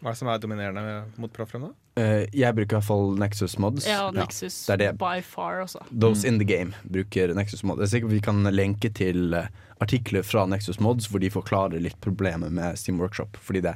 Hva 0.04 0.10
er 0.10 0.16
det 0.18 0.20
som 0.20 0.28
er 0.28 0.40
dominerende 0.42 0.82
mot 1.16 1.32
proffrem, 1.32 1.62
da? 1.64 1.70
Uh, 1.96 2.26
jeg 2.36 2.52
bruker 2.52 2.74
i 2.74 2.76
hvert 2.76 2.84
fall 2.84 3.14
Nexus 3.16 3.54
Mods. 3.56 3.86
Ja, 3.88 4.10
Nexus 4.12 4.58
det 4.66 4.74
er 4.74 4.80
det. 4.82 4.88
by 5.00 5.22
far 5.24 5.62
også. 5.62 5.80
Those 5.88 6.28
in 6.28 6.36
the 6.36 6.44
game 6.44 6.76
bruker 6.84 7.32
Nexus 7.32 7.62
Mods. 7.64 7.80
Jeg 7.80 7.86
er 7.86 7.92
sikker 7.94 8.10
vi 8.12 8.18
kan 8.20 8.44
lenke 8.52 8.90
til 8.92 9.32
eh, 9.32 9.48
artikler 9.80 10.26
fra 10.28 10.42
Nexus 10.50 10.76
Mods 10.84 11.08
hvor 11.08 11.24
de 11.24 11.30
forklarer 11.32 11.80
litt 11.80 11.96
problemet 12.04 12.52
med 12.52 12.76
Steam 12.76 13.00
Workshop. 13.00 13.38
Fordi 13.40 13.62
det, 13.64 13.72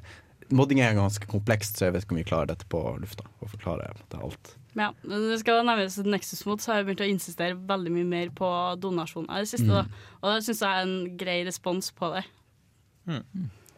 modding 0.52 0.82
er 0.84 0.98
ganske 0.98 1.30
komplekst, 1.32 1.80
så 1.80 1.88
jeg 1.88 1.96
vet 1.96 2.04
ikke 2.04 2.18
om 2.18 2.20
vi 2.20 2.26
klarer 2.28 2.52
dette 2.52 2.68
på 2.68 2.82
lufta. 3.00 3.24
Og 3.40 3.54
forklarer 3.54 3.96
det 4.12 4.20
alt. 4.20 4.52
Ja, 4.76 4.90
det 5.08 5.40
skal 5.40 5.64
nevnes 5.64 5.96
at 5.96 6.12
Nexus 6.12 6.44
Mod 6.44 6.60
så 6.60 6.74
har 6.74 6.82
jeg 6.82 6.90
begynt 6.90 7.06
å 7.06 7.10
insistere 7.14 7.56
veldig 7.72 7.94
mye 7.96 8.10
mer 8.12 8.36
på 8.36 8.52
donasjoner 8.84 9.32
i 9.32 9.48
det 9.48 9.54
siste. 9.54 9.70
Mm. 9.72 9.80
Da. 9.80 10.12
Og 10.20 10.36
det 10.36 10.44
syns 10.44 10.60
jeg 10.60 10.68
er 10.68 10.84
en 10.84 11.16
grei 11.24 11.40
respons 11.48 11.88
på 11.96 12.12
det. 12.18 12.26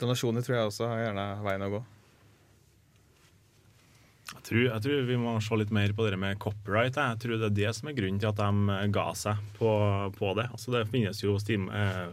Donasjoner 0.02 0.42
tror 0.42 0.58
jeg 0.58 0.74
også 0.74 0.90
er 0.90 1.06
gjerne 1.06 1.30
veien 1.46 1.68
å 1.70 1.72
gå. 1.78 1.84
Jeg 4.30 4.44
tror, 4.46 4.62
jeg 4.68 4.82
tror 4.84 5.06
vi 5.08 5.18
må 5.18 5.34
se 5.42 5.56
litt 5.58 5.72
mer 5.74 5.92
på 5.96 6.06
det 6.06 6.18
med 6.20 6.38
copyright. 6.42 6.96
Jeg 6.96 7.18
tror 7.22 7.36
det 7.40 7.48
er 7.50 7.56
det 7.56 7.72
som 7.76 7.90
er 7.90 7.96
grunnen 7.98 8.20
til 8.22 8.30
at 8.30 8.38
de 8.38 8.88
ga 8.94 9.08
seg 9.18 9.42
på, 9.58 9.72
på 10.16 10.32
det. 10.38 10.46
Altså 10.54 10.74
Det 10.76 10.86
finnes 10.92 11.22
jo 11.24 11.34
Steam, 11.42 11.66
eh, 11.74 12.12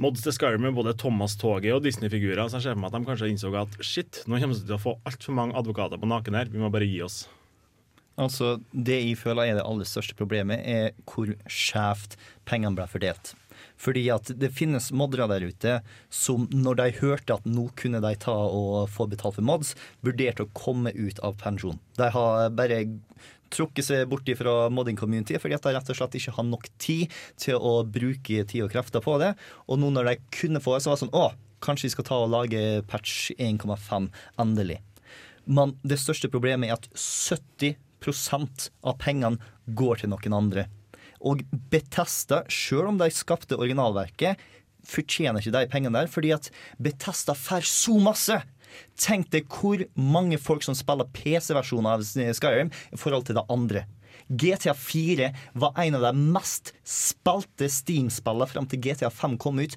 mods 0.00 0.24
til 0.24 0.34
Skyrim 0.34 0.64
med 0.64 0.74
både 0.76 0.96
Thomas 0.98 1.36
Toget 1.40 1.76
og 1.76 1.84
Disney-figurer. 1.84 2.48
Så 2.48 2.58
jeg 2.58 2.66
ser 2.66 2.76
for 2.76 2.82
meg 2.86 2.90
at 2.90 2.98
de 2.98 3.10
kanskje 3.10 3.30
innså 3.34 3.52
at 3.60 3.78
shit, 3.84 4.22
nå 4.26 4.40
kommer 4.40 4.56
vi 4.56 4.64
til 4.64 4.78
å 4.78 4.82
få 4.82 4.96
altfor 5.06 5.36
mange 5.36 5.56
advokater 5.60 6.00
på 6.00 6.08
naken 6.10 6.40
her. 6.40 6.50
Vi 6.50 6.62
må 6.62 6.72
bare 6.72 6.88
gi 6.88 7.02
oss. 7.04 7.24
Altså, 8.16 8.60
Det 8.70 9.00
jeg 9.00 9.18
føler 9.18 9.50
er 9.50 9.56
det 9.58 9.66
aller 9.66 9.88
største 9.88 10.14
problemet, 10.18 10.62
er 10.64 10.92
hvor 11.10 11.32
skjevt 11.50 12.16
pengene 12.46 12.76
ble 12.78 12.86
fordelt. 12.90 13.34
Fordi 13.84 14.06
at 14.14 14.30
det 14.40 14.52
finnes 14.56 14.90
moddere 14.96 15.28
der 15.28 15.44
ute 15.50 15.78
som 16.12 16.46
når 16.52 16.80
de 16.80 16.88
hørte 17.02 17.36
at 17.36 17.48
nå 17.48 17.68
kunne 17.78 18.00
de 18.04 18.14
ta 18.20 18.32
og 18.32 18.88
få 18.92 19.08
betalt 19.10 19.36
for 19.38 19.46
mods, 19.46 19.74
vurderte 20.04 20.46
å 20.46 20.52
komme 20.56 20.94
ut 20.96 21.20
av 21.24 21.36
pensjon. 21.42 21.80
De 22.00 22.08
har 22.14 22.54
bare 22.56 22.84
trukket 23.54 23.86
seg 23.86 24.08
bort 24.10 24.28
fra 24.38 24.54
modding 24.72 24.98
community 24.98 25.36
fordi 25.38 25.56
at 25.56 25.66
de 25.66 25.74
rett 25.76 25.90
og 25.92 25.98
slett 25.98 26.16
ikke 26.18 26.34
har 26.38 26.46
nok 26.48 26.68
tid 26.82 27.12
til 27.40 27.60
å 27.60 27.76
bruke 27.86 28.46
tid 28.50 28.64
og 28.64 28.72
krefter 28.72 29.04
på 29.04 29.18
det. 29.22 29.34
Og 29.68 29.80
nå 29.80 29.92
når 29.94 30.10
de 30.10 30.16
kunne 30.40 30.62
få 30.64 30.76
det, 30.76 30.84
så 30.84 30.90
var 30.90 30.98
det 30.98 31.04
sånn 31.04 31.14
Å, 31.14 31.26
kanskje 31.64 31.88
vi 31.88 31.94
skal 31.94 32.08
ta 32.08 32.20
og 32.24 32.32
lage 32.32 32.82
patch 32.90 33.30
1,5 33.36 34.10
endelig. 34.42 34.80
Men 35.44 35.76
det 35.84 36.00
største 36.00 36.30
problemet 36.32 36.70
er 36.70 36.78
at 36.78 36.88
70% 36.96 38.70
av 38.84 38.96
pengene 39.00 39.52
går 39.76 40.02
til 40.02 40.12
noen 40.12 40.38
andre. 40.40 40.66
Og 41.24 41.42
Betesta, 41.72 42.42
sjøl 42.52 42.92
om 42.92 43.00
de 43.00 43.08
skapte 43.14 43.56
originalverket, 43.56 44.40
fortjener 44.84 45.40
ikke 45.40 45.54
de 45.54 45.70
pengene 45.72 46.02
der, 46.02 46.10
fordi 46.12 46.34
at 46.36 46.50
Betesta 46.82 47.36
får 47.38 47.64
så 47.68 47.96
masse. 48.02 48.38
Tenk 49.00 49.30
deg 49.32 49.48
hvor 49.48 49.80
mange 49.96 50.38
folk 50.42 50.64
som 50.66 50.76
spiller 50.76 51.08
PC-versjoner 51.14 51.96
av 51.96 52.04
Skyrim 52.04 52.72
i 52.92 53.00
forhold 53.00 53.28
til 53.28 53.38
det 53.38 53.46
andre. 53.52 53.86
GTA 54.28 54.72
4 54.76 55.30
var 55.60 55.76
en 55.80 55.98
av 55.98 56.06
de 56.06 56.30
mest 56.36 56.72
spalte 56.88 57.68
Steam-spillene 57.70 58.48
fram 58.50 58.68
til 58.70 58.80
GTA 58.84 59.10
5 59.12 59.36
kom 59.42 59.60
ut, 59.60 59.76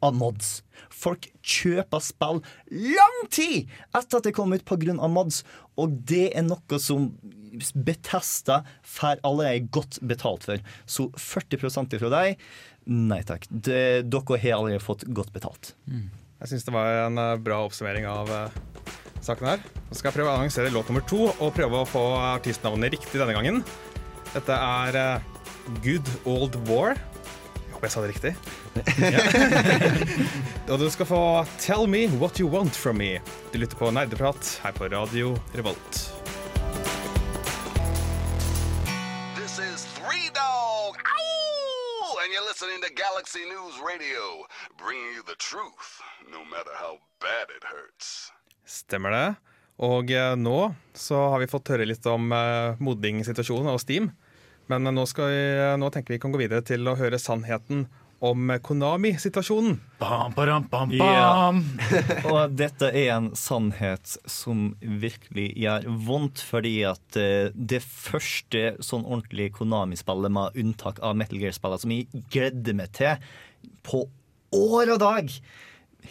av 0.00 0.16
mods. 0.16 0.60
Folk 0.90 1.28
kjøper 1.42 2.02
spill 2.04 2.40
lang 2.70 3.20
tid 3.32 3.70
etter 3.96 4.20
at 4.20 4.26
det 4.26 4.34
kom 4.36 4.52
ut 4.52 4.72
av 4.98 5.10
mods, 5.10 5.42
og 5.76 6.00
det 6.08 6.30
er 6.36 6.46
noe 6.46 6.80
som 6.80 7.12
Betesta 7.74 8.60
får 8.86 9.18
allerede 9.26 9.66
godt 9.74 9.98
betalt 10.06 10.44
for. 10.46 10.60
Så 10.86 11.08
40% 11.18 11.96
ifra 11.96 12.10
deg, 12.12 12.38
nei 12.86 13.22
takk. 13.26 13.46
Det, 13.50 14.06
dere 14.06 14.38
har 14.38 14.58
allerede 14.60 14.84
fått 14.84 15.02
godt 15.10 15.32
betalt. 15.34 15.74
Jeg 16.40 16.52
syns 16.52 16.64
det 16.64 16.72
var 16.72 17.02
en 17.06 17.18
eh, 17.20 17.36
bra 17.42 17.58
oppsummering 17.66 18.06
av 18.08 18.30
eh, 18.32 18.54
saken 19.20 19.50
her. 19.50 19.66
Nå 19.90 19.98
skal 19.98 20.08
jeg 20.08 20.20
prøve 20.20 20.30
å 20.30 20.38
annonsere 20.38 20.72
låt 20.72 20.88
nummer 20.88 21.04
to 21.10 21.26
og 21.32 21.54
prøve 21.56 21.82
å 21.82 21.88
få 21.88 22.04
artistnavnet 22.30 22.94
riktig 22.96 23.20
denne 23.20 23.36
gangen. 23.36 23.60
Dette 24.32 24.56
er 24.56 25.00
eh, 25.02 25.28
Good 25.84 26.08
Old 26.24 26.56
War. 26.70 26.96
Håper 27.80 27.88
jeg 27.88 27.94
sa 27.96 28.00
det 28.04 28.12
riktig. 28.12 28.32
Og 30.70 30.82
du 30.82 30.84
skal 30.92 31.06
få 31.08 31.20
Tell 31.56 31.86
Me 31.88 32.02
What 32.20 32.36
You 32.36 32.44
Want 32.52 32.76
From 32.76 33.00
Me. 33.00 33.22
Du 33.54 33.56
lytter 33.56 33.78
på 33.80 33.88
Nerdeprat 33.88 34.60
her 34.60 34.74
på 34.76 34.84
Radio 34.92 35.32
Revolt. 35.56 36.12
This 39.32 39.56
is 39.56 39.88
Three 39.96 40.28
Dog. 40.36 41.00
Ow! 41.08 42.20
And 42.20 42.28
you're 42.28 42.44
listening 42.44 42.84
to 42.84 42.92
Galaxy 42.92 43.48
News 43.48 43.80
Radio, 43.80 44.44
bringing 44.76 45.16
you 45.16 45.24
the 45.24 45.40
truth, 45.40 46.04
no 46.28 46.44
matter 46.44 46.76
how 46.76 47.00
bad 47.24 47.48
it 47.48 47.64
hurts. 47.64 48.28
Stemmer 48.68 49.08
det. 49.16 49.34
Og 49.80 50.12
eh, 50.12 50.36
nå 50.36 50.74
så 50.92 51.16
har 51.32 51.40
vi 51.40 51.48
fått 51.48 51.72
høre 51.72 51.88
litt 51.88 52.04
om 52.04 52.28
uh, 52.28 52.76
modding-situasjonen 52.76 53.72
og 53.72 53.80
Steam. 53.80 54.12
Men 54.70 54.86
nå, 54.94 55.06
skal 55.10 55.32
vi, 55.32 55.42
nå 55.82 55.90
tenker 55.90 56.14
vi 56.14 56.22
kan 56.22 56.32
gå 56.34 56.40
videre 56.40 56.62
til 56.66 56.86
å 56.86 56.96
høre 56.98 57.18
sannheten 57.18 57.88
om 58.20 58.52
Konami-situasjonen. 58.62 59.78
Bam, 59.98 60.34
bam, 60.36 60.66
bam, 60.68 60.92
bam. 60.92 60.92
Yeah. 60.92 62.26
Og 62.30 62.52
dette 62.52 62.90
er 62.92 63.14
en 63.14 63.30
sannhet 63.36 64.18
som 64.28 64.74
virkelig 64.80 65.48
gjør 65.56 65.88
vondt, 66.04 66.42
fordi 66.44 66.74
at 66.88 67.16
eh, 67.18 67.48
det 67.54 67.80
første 67.82 68.76
sånn 68.84 69.06
ordentlige 69.08 69.56
Konami-spillet, 69.56 70.32
med 70.36 70.60
unntak 70.60 71.00
av 71.00 71.16
Metal 71.16 71.40
Gear-spillene, 71.40 71.82
som 71.82 71.96
jeg 71.96 72.26
gledde 72.32 72.76
meg 72.76 72.92
til 72.98 73.32
på 73.88 74.04
år 74.56 74.94
og 74.96 75.00
dag, 75.00 75.32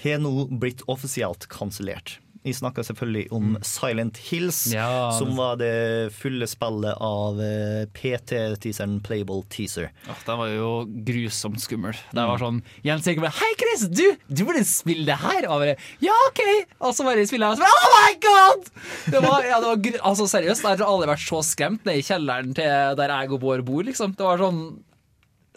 har 0.02 0.20
nå 0.22 0.34
blitt 0.50 0.82
offisielt 0.90 1.46
kansellert. 1.52 2.18
Jeg 2.48 2.56
snakker 2.56 2.86
selvfølgelig 2.88 3.26
om 3.36 3.58
Silent 3.68 4.18
Hills, 4.30 4.62
Ja, 4.72 5.10
som 5.18 5.34
var 5.36 5.58
det 5.60 6.14
fulle 6.16 6.48
spillet 6.48 6.96
av 7.04 7.42
eh, 7.44 7.84
PT-teaseren 7.96 9.02
Playable 9.04 9.44
Teaser. 9.52 9.90
Oh, 10.08 10.22
den 10.26 10.40
var 10.40 10.54
jo 10.54 10.70
grusomt 11.10 11.60
skummel. 11.60 12.00
Det 12.16 12.26
var 12.32 12.40
sånn 12.40 12.62
Jens 12.86 13.08
Erik 13.12 13.20
bare 13.26 13.36
Hei, 13.42 13.52
Chris! 13.60 13.86
Du, 13.92 14.06
du 14.32 14.46
burde 14.48 14.64
spille 14.68 15.04
det 15.10 15.20
her! 15.20 15.50
Og 15.52 15.66
bare, 15.66 15.76
ja, 16.04 16.16
OK! 16.30 16.44
Og 16.80 16.96
så 16.96 17.08
bare 17.08 17.28
spiller 17.28 17.52
jeg, 17.52 17.60
og 17.60 17.60
så 17.60 17.68
bare 17.68 17.80
Oh 17.84 17.96
my 17.98 18.18
god! 18.24 18.70
Det 19.10 19.24
var, 19.28 19.48
ja, 19.50 19.60
det 19.60 19.74
var 19.74 20.04
altså 20.14 20.30
Seriøst, 20.32 20.64
jeg 20.64 20.80
har 20.80 20.88
aldri 20.88 21.12
vært 21.12 21.26
så 21.28 21.44
skremt 21.44 21.84
nede 21.88 22.00
i 22.00 22.06
kjelleren 22.08 22.56
til 22.56 22.96
der 23.00 23.16
jeg 23.18 23.36
og 23.36 23.42
Bård 23.44 23.66
bor, 23.68 23.84
liksom. 23.84 24.16
Det 24.16 24.26
var 24.26 24.40
sånn 24.40 24.64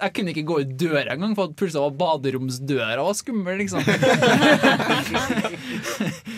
jeg 0.00 0.14
kunne 0.16 0.32
ikke 0.32 0.44
gå 0.48 0.56
ut 0.62 0.70
døra 0.80 1.12
engang, 1.14 1.34
for 1.36 1.50
at 1.50 1.56
plutselig 1.60 1.82
var 1.84 1.98
baderomsdøra 2.00 3.02
var 3.04 3.16
skummel. 3.18 3.60
liksom 3.60 3.84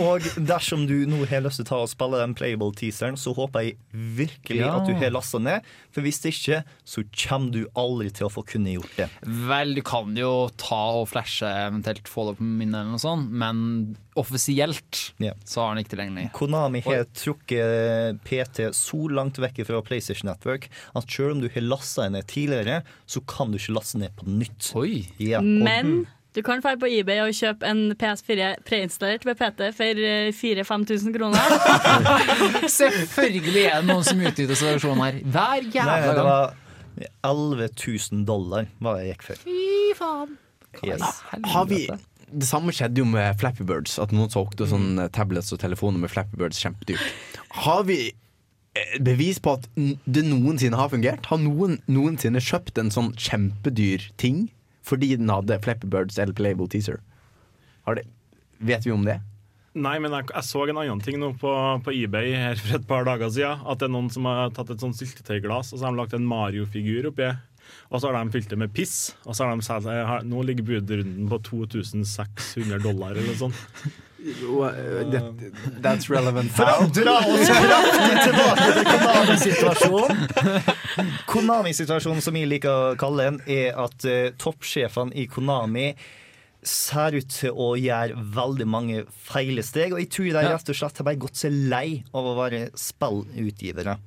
Og 0.04 0.26
dersom 0.48 0.84
du 0.88 0.94
nå 1.08 1.22
har 1.30 1.44
lyst 1.44 1.60
til 1.60 1.66
å 1.66 1.70
ta 1.70 1.78
og 1.84 1.90
spille 1.92 2.20
den 2.20 2.34
playable-teaseren, 2.36 3.16
så 3.20 3.34
håper 3.36 3.68
jeg 3.68 3.76
virkelig 4.18 4.62
Ja. 4.64 4.72
at 4.80 4.88
du 4.88 4.94
har 4.98 5.12
lasta 5.14 5.38
ned. 5.42 5.66
For 5.94 6.04
hvis 6.04 6.20
ikke, 6.28 6.62
så 6.84 7.04
kommer 7.14 7.52
du 7.54 7.60
aldri 7.78 8.10
til 8.14 8.26
å 8.28 8.32
få 8.32 8.44
kunne 8.48 8.74
gjort 8.74 8.94
det. 8.98 9.08
Vel, 9.24 9.74
du 9.78 9.82
kan 9.86 10.14
jo 10.18 10.48
ta 10.60 10.82
og 11.00 11.08
flashe 11.12 11.46
eventuelt 11.46 12.08
få 12.10 12.30
det 12.30 12.38
på 12.40 12.44
minnet 12.48 12.80
eller 12.82 12.96
noe 12.96 13.02
sånt, 13.02 13.30
men 13.30 13.56
offisielt 14.14 15.14
yeah. 15.22 15.36
så 15.44 15.60
har 15.60 15.74
den 15.74 15.84
ikke 15.84 15.94
tilgjengelig. 15.94 16.26
Konami 16.36 16.82
har 16.86 17.06
trukket 17.18 18.20
PT 18.26 18.68
så 18.76 19.00
langt 19.10 19.40
vekk 19.42 19.64
fra 19.68 19.80
PlayStation 19.86 20.30
Network 20.30 20.68
at 20.94 21.08
selv 21.10 21.34
om 21.34 21.42
du 21.42 21.48
har 21.50 21.66
lasta 21.66 22.08
ned 22.12 22.28
tidligere, 22.30 22.82
så 23.06 23.22
kan 23.28 23.50
du 23.50 23.58
ikke 23.58 23.74
laste 23.74 23.98
ned 24.02 24.14
på 24.18 24.28
nytt. 24.30 24.70
Oi! 24.78 25.04
Ja, 25.18 25.42
Men 25.42 26.06
du 26.34 26.42
kan 26.42 26.62
dra 26.62 26.72
på 26.74 26.88
eBay 26.90 27.20
og 27.22 27.34
kjøpe 27.36 27.68
en 27.68 27.92
PS4 27.98 28.54
preinstallert 28.66 29.26
med 29.28 29.38
PT 29.38 29.68
for 29.76 30.00
eh, 30.02 30.30
4000-5000 30.34 31.14
kroner. 31.14 31.54
Selvfølgelig 32.80 33.66
er 33.68 33.84
det 33.84 33.90
noen 33.92 34.06
som 34.06 34.18
utnytter 34.18 34.58
situasjonen 34.58 35.04
her. 35.04 35.20
Hver 35.22 35.60
Nei, 35.62 35.74
jævla 35.76 36.00
det 36.02 36.16
gang. 36.18 36.30
var 36.30 36.56
11 37.30 37.68
000 37.78 38.26
dollar 38.26 38.66
var 38.82 38.98
det 38.98 39.04
jeg 39.04 39.14
gikk 39.14 39.28
for. 39.28 39.44
Fy 39.46 39.94
faen. 39.98 40.34
Yes. 40.82 41.22
Har 41.52 41.70
vi 41.70 41.84
Det 42.34 42.48
samme 42.48 42.74
skjedde 42.74 43.02
jo 43.02 43.06
med 43.06 43.38
Flappy 43.40 43.66
Birds. 43.68 43.96
At 44.02 44.12
noen 44.14 44.32
solgte 44.32 44.66
sånn 44.70 44.98
tablets 45.14 45.54
og 45.54 45.60
telefoner 45.62 46.02
med 46.02 46.12
Flappy 46.12 46.38
Birds 46.40 46.60
kjempedyrt. 46.62 47.04
Har 47.62 47.84
vi 47.88 47.98
eh, 48.10 48.96
bevis 49.06 49.38
på 49.42 49.56
at 49.58 49.68
det 49.76 50.24
noensinne 50.26 50.80
har 50.80 50.90
fungert? 50.92 51.28
Har 51.30 51.42
noen 51.42 51.78
noensinne 51.86 52.42
kjøpt 52.42 52.80
en 52.82 52.92
sånn 52.94 53.14
kjempedyr 53.14 54.10
ting 54.20 54.48
fordi 54.84 55.14
den 55.16 55.30
hadde 55.32 55.62
Flappy 55.64 55.88
Birds 55.88 56.18
eller 56.20 56.36
Playable 56.36 56.68
Teaser? 56.68 56.98
Har 57.86 58.00
det, 58.00 58.08
vet 58.58 58.84
vi 58.84 58.92
om 58.92 59.06
det? 59.06 59.20
Nei, 59.74 59.96
men 59.98 60.12
jeg, 60.14 60.28
jeg 60.30 60.46
så 60.46 60.60
en 60.68 60.78
annen 60.78 61.00
ting 61.02 61.16
nå 61.18 61.32
på, 61.40 61.50
på 61.82 61.94
eBay 61.96 62.36
her 62.38 62.60
for 62.60 62.76
et 62.76 62.84
par 62.86 63.06
dager 63.08 63.32
siden. 63.34 63.64
At 63.66 63.80
det 63.80 63.88
er 63.88 63.94
noen 63.96 64.10
som 64.12 64.28
har 64.30 64.52
tatt 64.54 64.70
et 64.70 64.82
sånn 64.82 64.94
syltetøyglass 64.94 65.72
og 65.72 65.80
så 65.80 65.88
har 65.88 65.94
de 65.94 66.02
lagt 66.02 66.14
en 66.14 66.28
Mario-figur 66.30 67.10
oppi. 67.10 67.32
Og 67.90 68.00
så 68.00 68.10
har 68.10 68.18
de 68.18 68.34
fylt 68.34 68.50
det 68.50 68.58
med 68.58 68.72
piss. 68.74 69.14
Og 69.24 69.36
så 69.36 69.44
har 69.44 69.54
de 69.54 69.66
sagt 69.66 69.86
eh, 69.90 70.16
Nå 70.26 70.42
ligger 70.46 70.66
budrunden 70.66 71.28
på 71.30 71.38
2600 71.50 72.82
dollar 72.82 73.14
eller 73.14 73.30
noe 73.30 73.38
sånt. 73.38 74.02
That's 75.84 76.08
relevant 76.08 76.48
For 76.56 76.64
å 76.64 76.88
dra 76.96 77.18
oss 77.20 77.50
kraftig 77.50 78.22
tilbake 78.22 78.68
til 78.72 78.84
Konami-situasjonen. 78.88 80.22
Konami-situasjonen, 81.28 82.24
som 82.24 82.38
jeg 82.40 82.48
liker 82.48 82.72
å 82.72 82.94
kalle 83.00 83.28
den, 83.28 83.40
er 83.50 83.76
at 83.84 84.06
uh, 84.08 84.30
toppsjefene 84.40 85.12
i 85.20 85.26
Konami 85.28 85.90
ser 86.64 87.18
ut 87.18 87.28
til 87.28 87.52
å 87.52 87.74
gjøre 87.76 88.16
veldig 88.34 88.66
mange 88.70 89.04
feile 89.26 89.64
steg. 89.66 89.92
Og 89.92 90.00
jeg 90.00 90.10
tror 90.16 90.30
de 90.30 90.46
rett 90.48 90.72
og 90.72 90.80
slett 90.80 91.00
har 91.02 91.08
bare 91.10 91.20
gått 91.26 91.42
seg 91.42 91.52
lei 91.68 91.88
av 92.16 92.24
å 92.30 92.36
være 92.38 92.66
spillutgivere. 92.80 93.98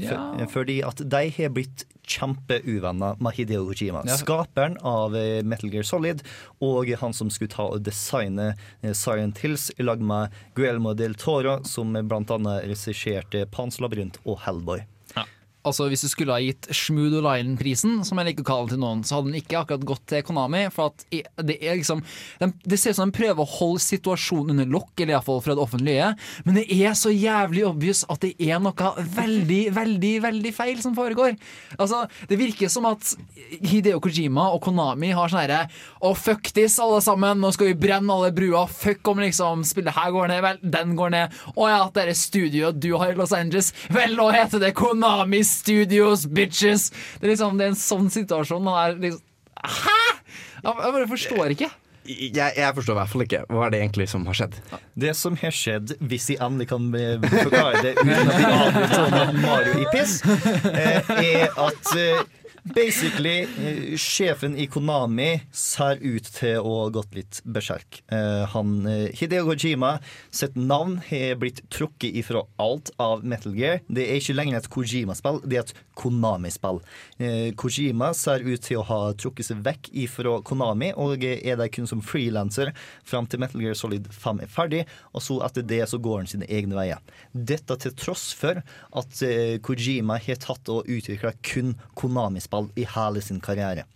Ja. 0.00 0.46
Fordi 0.52 0.80
at 0.84 1.00
de 1.04 1.22
har 1.36 1.52
blitt 1.56 1.84
kjempeuvenner 2.10 3.18
med 3.22 3.36
Hideo 3.36 3.66
Kojima. 3.68 4.02
Ja. 4.06 4.18
Skaperen 4.20 4.76
av 4.86 5.16
eh, 5.16 5.42
Metal 5.46 5.70
Gear 5.72 5.86
Solid 5.86 6.24
og 6.64 6.90
han 7.00 7.14
som 7.16 7.30
skulle 7.32 7.52
ta 7.52 7.68
og 7.70 7.84
designe 7.86 8.52
eh, 8.82 8.94
Silent 8.96 9.42
Hills 9.44 9.70
i 9.76 9.86
lag 9.86 10.02
med 10.02 10.34
Guelmo 10.58 10.94
del 10.98 11.14
Toro, 11.14 11.60
som 11.64 11.94
annet 11.94 12.66
regisserte 12.70 13.46
Pans 13.54 13.80
labyrint 13.82 14.18
og 14.24 14.42
Hellboy. 14.46 14.84
Altså 15.66 15.90
Hvis 15.92 16.04
du 16.06 16.08
skulle 16.08 16.32
ha 16.32 16.40
gitt 16.40 16.68
Shmood 16.72 17.18
Lion-prisen, 17.20 17.98
som 18.06 18.20
jeg 18.20 18.30
liker 18.30 18.46
å 18.46 18.48
kalle 18.48 18.68
den 18.68 18.78
til 18.78 18.80
noen, 18.80 19.02
så 19.04 19.18
hadde 19.18 19.28
den 19.28 19.40
ikke 19.42 19.58
akkurat 19.60 19.84
gått 19.90 20.06
til 20.08 20.22
Konami. 20.24 20.62
For 20.72 20.88
at 20.88 21.04
det 21.44 21.58
er 21.60 21.76
liksom 21.76 22.00
Det 22.64 22.78
ser 22.80 22.94
ut 22.94 23.00
som 23.00 23.10
de 23.10 23.16
prøver 23.18 23.44
å 23.44 23.52
holde 23.58 23.82
situasjonen 23.84 24.54
under 24.54 24.70
lokk, 24.72 24.94
eller 24.96 25.18
iallfall 25.18 25.42
fra 25.44 25.56
det 25.56 25.64
offentlige. 25.64 26.12
Men 26.46 26.56
det 26.56 26.64
er 26.72 26.96
så 26.96 27.12
jævlig 27.12 27.66
obvious 27.68 28.06
at 28.08 28.24
det 28.24 28.32
er 28.40 28.62
noe 28.62 28.92
veldig, 29.16 29.60
veldig, 29.76 30.14
veldig 30.24 30.54
feil 30.56 30.80
som 30.80 30.96
foregår. 30.96 31.36
Altså 31.76 32.06
Det 32.30 32.40
virker 32.40 32.72
som 32.72 32.88
at 32.88 33.12
Hideo 33.60 34.00
Kojima 34.00 34.48
og 34.54 34.62
Konami 34.64 35.12
har 35.16 35.28
sånn 35.28 35.42
herre 35.42 35.60
Å, 36.00 36.14
fuck 36.16 36.52
this, 36.56 36.78
alle 36.80 37.02
sammen. 37.04 37.40
Nå 37.42 37.52
skal 37.52 37.70
vi 37.72 37.78
brenne 37.84 38.14
alle 38.14 38.32
brua. 38.32 38.64
Fuck 38.70 39.12
om 39.12 39.20
liksom 39.20 39.66
spillet 39.68 39.96
her 39.96 40.12
går 40.14 40.32
ned. 40.32 40.42
Vel, 40.46 40.64
den 40.78 40.96
går 40.96 41.12
ned. 41.12 41.38
Å 41.52 41.68
ja, 41.68 41.80
det 41.92 42.06
er 42.06 42.16
studioet 42.16 42.80
du 42.80 42.94
har 42.96 43.12
i 43.12 43.18
Los 43.18 43.36
Angeles. 43.36 43.74
Vel, 43.92 44.16
nå 44.16 44.30
heter 44.32 44.62
det 44.62 44.72
Konami 44.78 45.42
Studios, 45.50 46.24
bitches! 46.30 46.90
Det 47.18 47.28
er 47.28 47.34
liksom 47.34 47.60
det 47.60 47.68
er 47.68 47.74
en 47.74 47.82
sånn 47.82 48.08
situasjon. 48.12 48.70
Han 48.70 48.80
er 48.86 48.98
liksom 49.08 49.26
Hæ?! 49.60 50.00
Jeg 50.60 50.92
bare 50.92 51.08
forstår 51.08 51.52
ikke. 51.54 51.68
Jeg, 52.10 52.52
jeg 52.56 52.74
forstår 52.74 52.94
i 52.94 52.98
hvert 52.98 53.10
fall 53.12 53.22
ikke 53.26 53.40
hva 53.52 53.66
er 53.66 53.72
det 53.74 53.80
egentlig 53.82 54.06
som 54.10 54.24
har 54.26 54.36
skjedd. 54.38 54.56
Det 55.04 55.12
som 55.16 55.36
har 55.38 55.52
skjedd, 55.54 55.92
hvis 56.10 56.30
jeg 56.32 56.40
endelig 56.42 56.66
kan 56.72 56.88
eh, 56.96 57.20
forklare 57.20 57.82
det 57.84 57.92
uten 58.00 58.12
at 58.14 58.38
vi 58.40 58.48
avbryter 58.48 59.16
av 59.20 59.36
Mario 59.36 59.74
i 59.82 59.86
piss, 59.92 60.16
eh, 60.72 61.12
er 61.20 61.60
at 61.60 61.92
eh, 62.00 62.22
basically 62.64 63.42
eh, 63.42 63.96
sjefen 63.96 64.56
i 64.56 64.66
Konami 64.66 65.40
ser 65.52 66.00
ut 66.02 66.26
til 66.34 66.60
å 66.60 66.74
ha 66.82 66.88
gått 66.92 67.14
litt 67.16 67.40
berserk. 67.44 68.02
Eh, 68.12 68.44
Han, 68.52 68.86
eh, 68.86 69.10
Hideo 69.16 69.46
Kojima 69.48 69.98
sitt 70.30 70.56
navn 70.56 70.98
har 71.08 71.38
blitt 71.40 71.62
trukket 71.72 72.16
ifra 72.20 72.44
alt 72.60 72.90
av 73.00 73.24
Metal 73.24 73.54
Gear. 73.56 73.80
Det 73.88 74.06
er 74.06 74.20
ikke 74.20 74.36
lenger 74.36 74.60
et 74.60 74.70
Kojima-spill, 74.72 75.40
det 75.46 75.58
er 75.58 75.64
et 75.64 75.74
Konami-spill. 76.00 76.80
Kojima 77.60 78.14
ser 78.16 78.40
ut 78.40 78.62
til 78.64 78.78
å 78.80 78.84
ha 78.88 79.00
trukket 79.12 79.50
seg 79.50 79.60
vekk 79.66 79.90
ifra 80.06 80.38
Konami, 80.46 80.94
og 80.96 81.20
er 81.24 81.58
der 81.60 81.68
kun 81.68 81.88
som 81.90 82.00
frilanser 82.00 82.70
fram 83.04 83.28
til 83.28 83.42
Metal 83.42 83.60
Gear 83.60 83.76
Solid 83.76 84.08
5 84.08 84.40
er 84.46 84.48
ferdig, 84.48 84.86
og 85.12 85.20
så 85.20 85.36
etter 85.44 85.66
det 85.68 85.82
så 85.90 86.00
går 86.00 86.22
han 86.22 86.30
sine 86.30 86.48
egne 86.48 86.78
veier. 86.78 87.04
Dette 87.36 87.76
til 87.84 87.92
tross 88.00 88.30
for 88.32 88.62
at 88.62 89.22
Kojima 89.66 90.16
har 90.24 90.40
tatt 90.40 90.72
og 90.72 90.88
utvikla 90.88 91.34
kun 91.44 91.74
Konami-spill 92.00 92.49
i 92.76 92.86
hele 92.96 93.22
sin 93.24 93.40
karriere. 93.40 93.86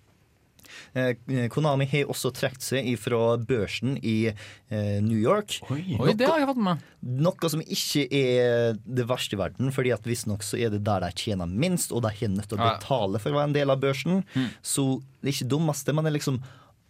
Eh, 0.94 1.14
Konami 1.52 1.86
har 1.90 2.10
også 2.10 2.30
trukket 2.34 2.64
seg 2.64 2.88
fra 3.00 3.36
børsen 3.38 3.96
i 4.02 4.30
eh, 4.30 4.98
New 5.04 5.18
York. 5.18 5.58
Oi, 5.70 6.14
det 6.18 6.28
har 6.28 6.40
jeg 6.42 6.50
fått 6.50 6.62
med. 6.66 6.82
Noe 7.24 7.50
som 7.52 7.62
ikke 7.62 8.06
er 8.08 8.78
det 8.84 9.06
verste 9.10 9.36
i 9.36 9.40
verden, 9.40 9.70
fordi 9.74 9.94
at 9.94 10.06
visstnok 10.08 10.44
så 10.46 10.58
er 10.58 10.74
det 10.74 10.84
der 10.86 11.04
de 11.04 11.12
tjener 11.24 11.50
minst, 11.50 11.94
og 11.94 12.04
de 12.06 12.12
har 12.14 12.34
nødt 12.34 12.50
til 12.50 12.60
å 12.60 12.68
betale 12.74 13.22
for 13.22 13.34
å 13.34 13.40
være 13.40 13.52
en 13.52 13.56
del 13.58 13.74
av 13.74 13.82
børsen. 13.82 14.22
Så 14.62 15.00
det 15.20 15.30
er 15.30 15.36
ikke 15.36 15.52
dummeste, 15.56 15.94
men 15.94 16.06
det 16.06 16.14
er 16.14 16.18
liksom 16.20 16.42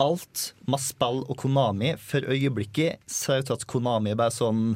alt 0.03 0.49
med 0.67 0.83
spill 0.83 1.23
og 1.31 1.37
Konami 1.39 1.93
for 2.03 2.27
øyeblikket 2.27 3.05
ser 3.11 3.43
ut 3.43 3.51
til 3.51 3.55
at 3.59 3.67
Konami 3.71 4.11
er 4.11 4.19
bare 4.19 4.35
sånn 4.35 4.75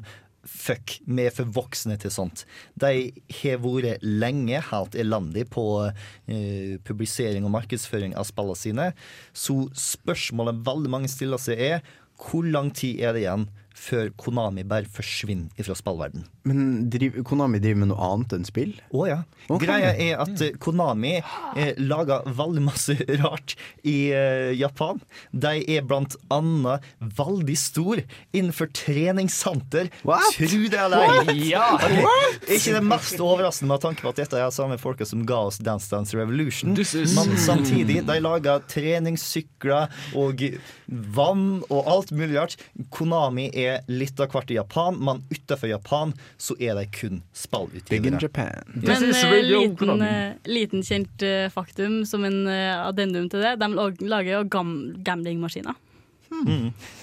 Fuck, 0.49 0.99
vi 1.05 1.27
er 1.29 1.35
for 1.35 1.51
voksne 1.59 1.99
til 2.01 2.13
sånt. 2.13 2.45
De 2.81 3.11
har 3.43 3.61
vært 3.63 4.05
lenge 4.05 4.63
helt 4.71 4.97
elendig 4.99 5.45
på 5.53 5.65
eh, 5.85 6.79
publisering 6.89 7.45
og 7.45 7.55
markedsføring 7.59 8.17
av 8.17 8.29
spillene 8.29 8.59
sine. 8.59 8.91
Så 9.37 9.67
spørsmålet 9.77 10.65
veldig 10.67 10.93
mange 10.93 11.13
stiller 11.13 11.41
seg, 11.43 11.61
er 11.61 11.97
hvor 12.19 12.47
lang 12.49 12.73
tid 12.75 13.03
er 13.05 13.15
det 13.15 13.27
igjen 13.27 13.49
før 13.79 14.11
Konami 14.19 14.65
bare 14.69 14.89
forsvinner 14.91 15.65
fra 15.67 15.77
spillverden? 15.79 16.27
Men 16.49 16.89
driv, 16.91 17.19
Konami 17.29 17.61
driver 17.63 17.83
med 17.83 17.91
noe 17.93 18.09
annet 18.13 18.35
enn 18.37 18.47
spill? 18.49 18.75
Å 18.95 19.07
ja. 19.09 19.19
Okay. 19.49 19.67
Greia 19.67 19.93
er 19.95 20.23
at 20.23 20.43
eh, 20.45 20.57
Konami 20.61 21.19
eh, 21.21 21.73
lager 21.81 22.27
veldig 22.39 22.65
masse 22.67 22.97
rart 23.23 23.55
i 23.87 24.11
eh, 24.17 24.53
Japan. 24.59 25.01
De 25.33 25.55
er 25.77 25.87
blant 25.89 26.17
annet 26.35 26.85
veldig 27.19 27.57
stor 27.59 28.03
innenfor 28.33 28.73
treningssenter. 28.77 29.91
Tro 30.03 30.63
det 30.73 30.81
eller 30.81 31.23
ei. 31.23 31.37
Ja. 31.53 31.71
Okay. 31.77 32.59
Ikke 32.59 32.77
det 32.77 32.85
mest 32.87 33.21
overraskende 33.23 33.73
med 33.73 33.85
tanke 33.85 34.05
på 34.05 34.13
at 34.13 34.21
dette 34.23 34.41
er 34.41 34.53
samme 34.55 34.79
folka 34.81 35.07
som 35.09 35.25
ga 35.29 35.45
oss 35.51 35.61
Dance 35.63 35.91
Dance 35.93 36.17
Revolution. 36.17 36.75
Men 36.75 37.37
samtidig, 37.41 38.01
de 38.09 38.19
lager 38.25 38.65
treningssykler 38.71 39.93
og 40.19 40.45
vann 40.89 41.47
og 41.69 41.91
alt 41.91 42.13
mulig 42.17 42.39
rart. 42.39 42.57
Konami 42.95 43.49
er 43.53 43.68
litt 43.91 44.21
av 44.21 44.29
hvert 44.33 44.51
i 44.51 44.55
Japan, 44.59 44.99
men 45.05 45.23
utenfor 45.33 45.69
Japan 45.71 46.13
så 46.41 46.55
er 46.61 46.75
de 46.79 46.85
kun 46.93 47.19
Big 47.19 47.19
in 47.19 47.23
spillutgivere. 47.35 48.21
Japan. 48.23 48.63
Men 48.75 49.03
eh, 49.09 49.15
liten, 49.49 50.03
eh, 50.03 50.33
liten 50.49 50.83
kjent 50.87 51.23
eh, 51.27 51.49
faktum 51.55 51.93
som 52.09 52.21
en 52.29 52.39
addendum 52.49 53.27
til 53.33 53.41
det, 53.45 53.53
de 53.61 53.67
lager 54.09 54.33
jo 54.39 54.43
gam 54.53 54.71
gamblingmaskiner. 55.07 55.75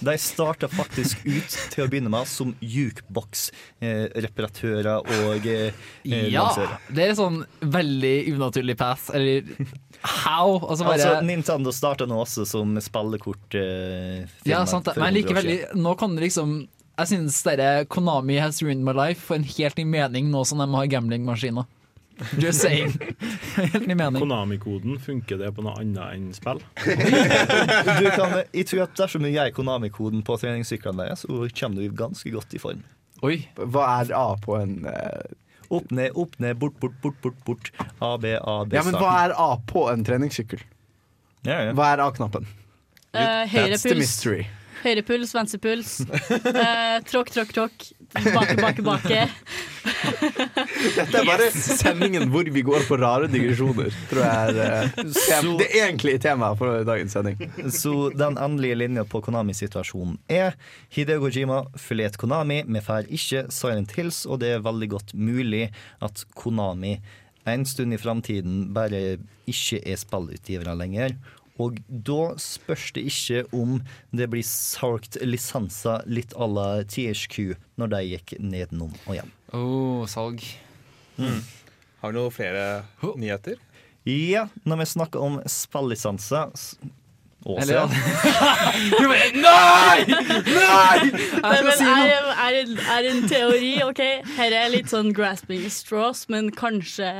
De 0.05 0.13
starta 0.21 0.67
faktisk 0.69 1.17
ut 1.25 1.49
til 1.73 1.83
å 1.83 1.87
begynne 1.89 2.11
med 2.13 2.27
som 2.29 2.51
jukebox-reparatører 2.61 4.99
og 5.01 5.41
eh, 5.49 5.73
eh, 6.05 6.27
Ja, 6.29 6.43
Lansere. 6.45 6.77
det 6.93 7.03
er 7.09 7.15
sånn 7.17 7.41
veldig 7.61 8.17
unaturlig 8.35 8.77
path. 8.79 9.09
Eller 9.17 9.41
how? 10.05 10.59
Altså 10.61 10.85
bare 10.85 10.95
Altså, 10.99 11.25
Nintendo 11.25 11.73
starta 11.75 12.07
nå 12.09 12.17
også 12.23 12.45
som 12.49 12.75
spillekort. 12.81 13.57
Ja, 14.47 14.63
sant 14.69 14.87
det. 14.87 14.97
Men 14.99 15.11
jeg 15.11 15.21
liker 15.21 15.35
100 15.35 15.39
år 15.39 15.41
veldig 15.41 15.59
siden. 15.61 15.85
Nå 15.85 15.95
kan 15.99 16.15
det 16.15 16.27
liksom 16.27 16.55
Jeg 16.95 17.11
synes 17.11 17.39
dere 17.43 17.71
Konami 17.91 18.37
has 18.39 18.61
ruined 18.63 18.85
my 18.87 18.93
life 18.95 19.25
får 19.27 19.41
en 19.41 19.49
helt 19.57 19.81
ny 19.81 19.83
mening 19.89 20.29
nå 20.31 20.45
som 20.47 20.61
de 20.63 20.69
har 20.77 20.91
gamblingmaskiner. 20.93 21.65
Just 22.39 22.61
saying. 22.61 22.93
helt 23.55 23.87
ny 23.87 23.95
mening. 23.95 24.21
Konami-koden, 24.21 24.99
funker 25.03 25.39
det 25.41 25.51
på 25.55 25.63
noe 25.65 25.75
annet 25.81 26.13
enn 26.15 26.29
spill? 26.35 26.61
Du 26.85 28.05
kan, 28.15 28.37
jeg 28.55 28.67
tror 28.69 28.85
at 28.85 28.95
dersom 28.95 29.25
du 29.25 29.31
gir 29.33 29.51
Konami-koden 29.55 30.23
på 30.25 30.37
treningssyklene 30.39 31.09
deres, 31.09 31.25
så 31.25 31.49
kommer 31.59 31.83
du 31.83 31.97
ganske 31.97 32.31
godt 32.31 32.55
i 32.55 32.61
form. 32.61 32.85
Oi. 33.25 33.39
Hva 33.59 33.87
er 33.99 34.13
A 34.15 34.27
på 34.39 34.55
en 34.59 34.85
eh, 34.91 35.35
Opp, 35.75 35.89
ned, 35.95 36.11
opp, 36.15 36.35
ned, 36.43 36.57
bort, 36.61 36.75
bort, 36.81 36.95
bort, 37.03 37.17
bort, 37.23 37.39
bort. 37.47 37.71
A, 37.99 38.15
B, 38.21 38.33
A, 38.39 38.55
B, 38.65 38.75
Ja, 38.77 38.83
men 38.87 38.97
hva 39.01 39.11
er 39.25 39.33
A 39.37 39.49
på 39.69 39.87
en 39.91 40.05
treningssykkel? 40.07 40.61
Ja, 41.45 41.59
ja. 41.67 41.73
Hva 41.77 41.91
er 41.93 42.01
A-knappen? 42.05 42.47
Uh, 43.15 43.43
høyre 43.47 43.75
That's 43.75 43.83
the 43.85 43.93
puls, 43.93 44.01
mystery. 44.03 44.45
høyre 44.83 45.03
puls, 45.07 45.31
venstre 45.35 45.59
puls. 45.63 45.91
Uh, 46.05 46.97
tråkk, 47.07 47.29
tråkk, 47.35 47.53
tråkk. 47.55 47.85
Bake, 48.15 48.55
bake, 48.61 48.83
bake. 48.85 49.21
Dette 50.05 51.19
er 51.19 51.27
bare 51.27 51.49
sendingen 51.53 52.29
hvor 52.33 52.47
vi 52.51 52.63
går 52.65 52.85
på 52.87 52.99
rare 53.01 53.29
digresjoner, 53.31 53.91
tror 54.09 54.23
jeg 54.23 54.55
er 54.55 54.61
eh, 54.65 55.01
tem 55.15 55.51
det 55.59 55.69
egentlige 55.71 56.21
temaet 56.27 56.59
for 56.59 56.85
dagens 56.87 57.15
sending. 57.15 57.39
Så 57.73 58.11
den 58.15 58.39
endelige 58.41 58.79
linja 58.83 59.05
på 59.09 59.21
Konami-situasjonen 59.25 60.17
er 60.31 60.55
Hideo 60.93 61.23
Kojima 61.23 61.63
forlater 61.81 62.21
Konami, 62.21 62.61
vi 62.67 62.85
får 62.85 63.11
ikke 63.13 63.45
Silent 63.53 63.95
Hills, 63.97 64.23
og 64.25 64.41
det 64.43 64.55
er 64.55 64.65
veldig 64.65 64.91
godt 64.95 65.15
mulig 65.17 65.69
at 66.05 66.25
Konami 66.37 66.97
en 67.45 67.65
stund 67.65 67.93
i 67.93 68.01
framtiden 68.01 68.73
bare 68.73 69.17
ikke 69.45 69.77
er 69.85 69.99
spillutgivere 70.01 70.73
lenger. 70.79 71.13
Og 71.61 71.79
da 71.87 72.33
spørs 72.41 72.89
det 72.95 73.05
ikke 73.07 73.45
om 73.55 73.77
det 74.15 74.27
blir 74.33 74.43
solgt 74.47 75.15
lisenser 75.23 76.03
litt 76.09 76.35
à 76.35 76.47
la 76.51 76.67
THQ 76.83 77.55
når 77.79 77.93
de 77.93 78.01
gikk 78.09 78.35
nedenom 78.43 78.91
og 79.05 79.13
hjem. 79.15 79.31
Oh, 79.55 80.03
salg. 80.11 80.43
Har 81.15 82.11
vi 82.11 82.17
noen 82.17 82.35
flere 82.35 82.65
nyheter? 83.15 83.61
Ja, 84.05 84.49
når 84.67 84.83
vi 84.83 84.91
snakker 84.91 85.23
om 85.23 85.39
spillisenser 85.49 86.51
Åse, 87.45 87.73
ja. 87.73 87.83
Du 88.99 89.05
Nei! 89.37 90.05
Nei! 90.09 90.99
Jeg 91.05 91.57
skal 91.59 91.67
si 91.77 91.85
noe. 91.85 92.05
er, 92.09 92.29
er, 92.41 92.71
er 92.95 93.09
en 93.11 93.27
teori, 93.29 93.73
OK? 93.85 94.01
Her 94.39 94.55
er 94.63 94.71
litt 94.73 94.89
sånn 94.89 95.11
grasping 95.13 95.67
straws, 95.69 96.23
men 96.33 96.49
kanskje 96.57 97.11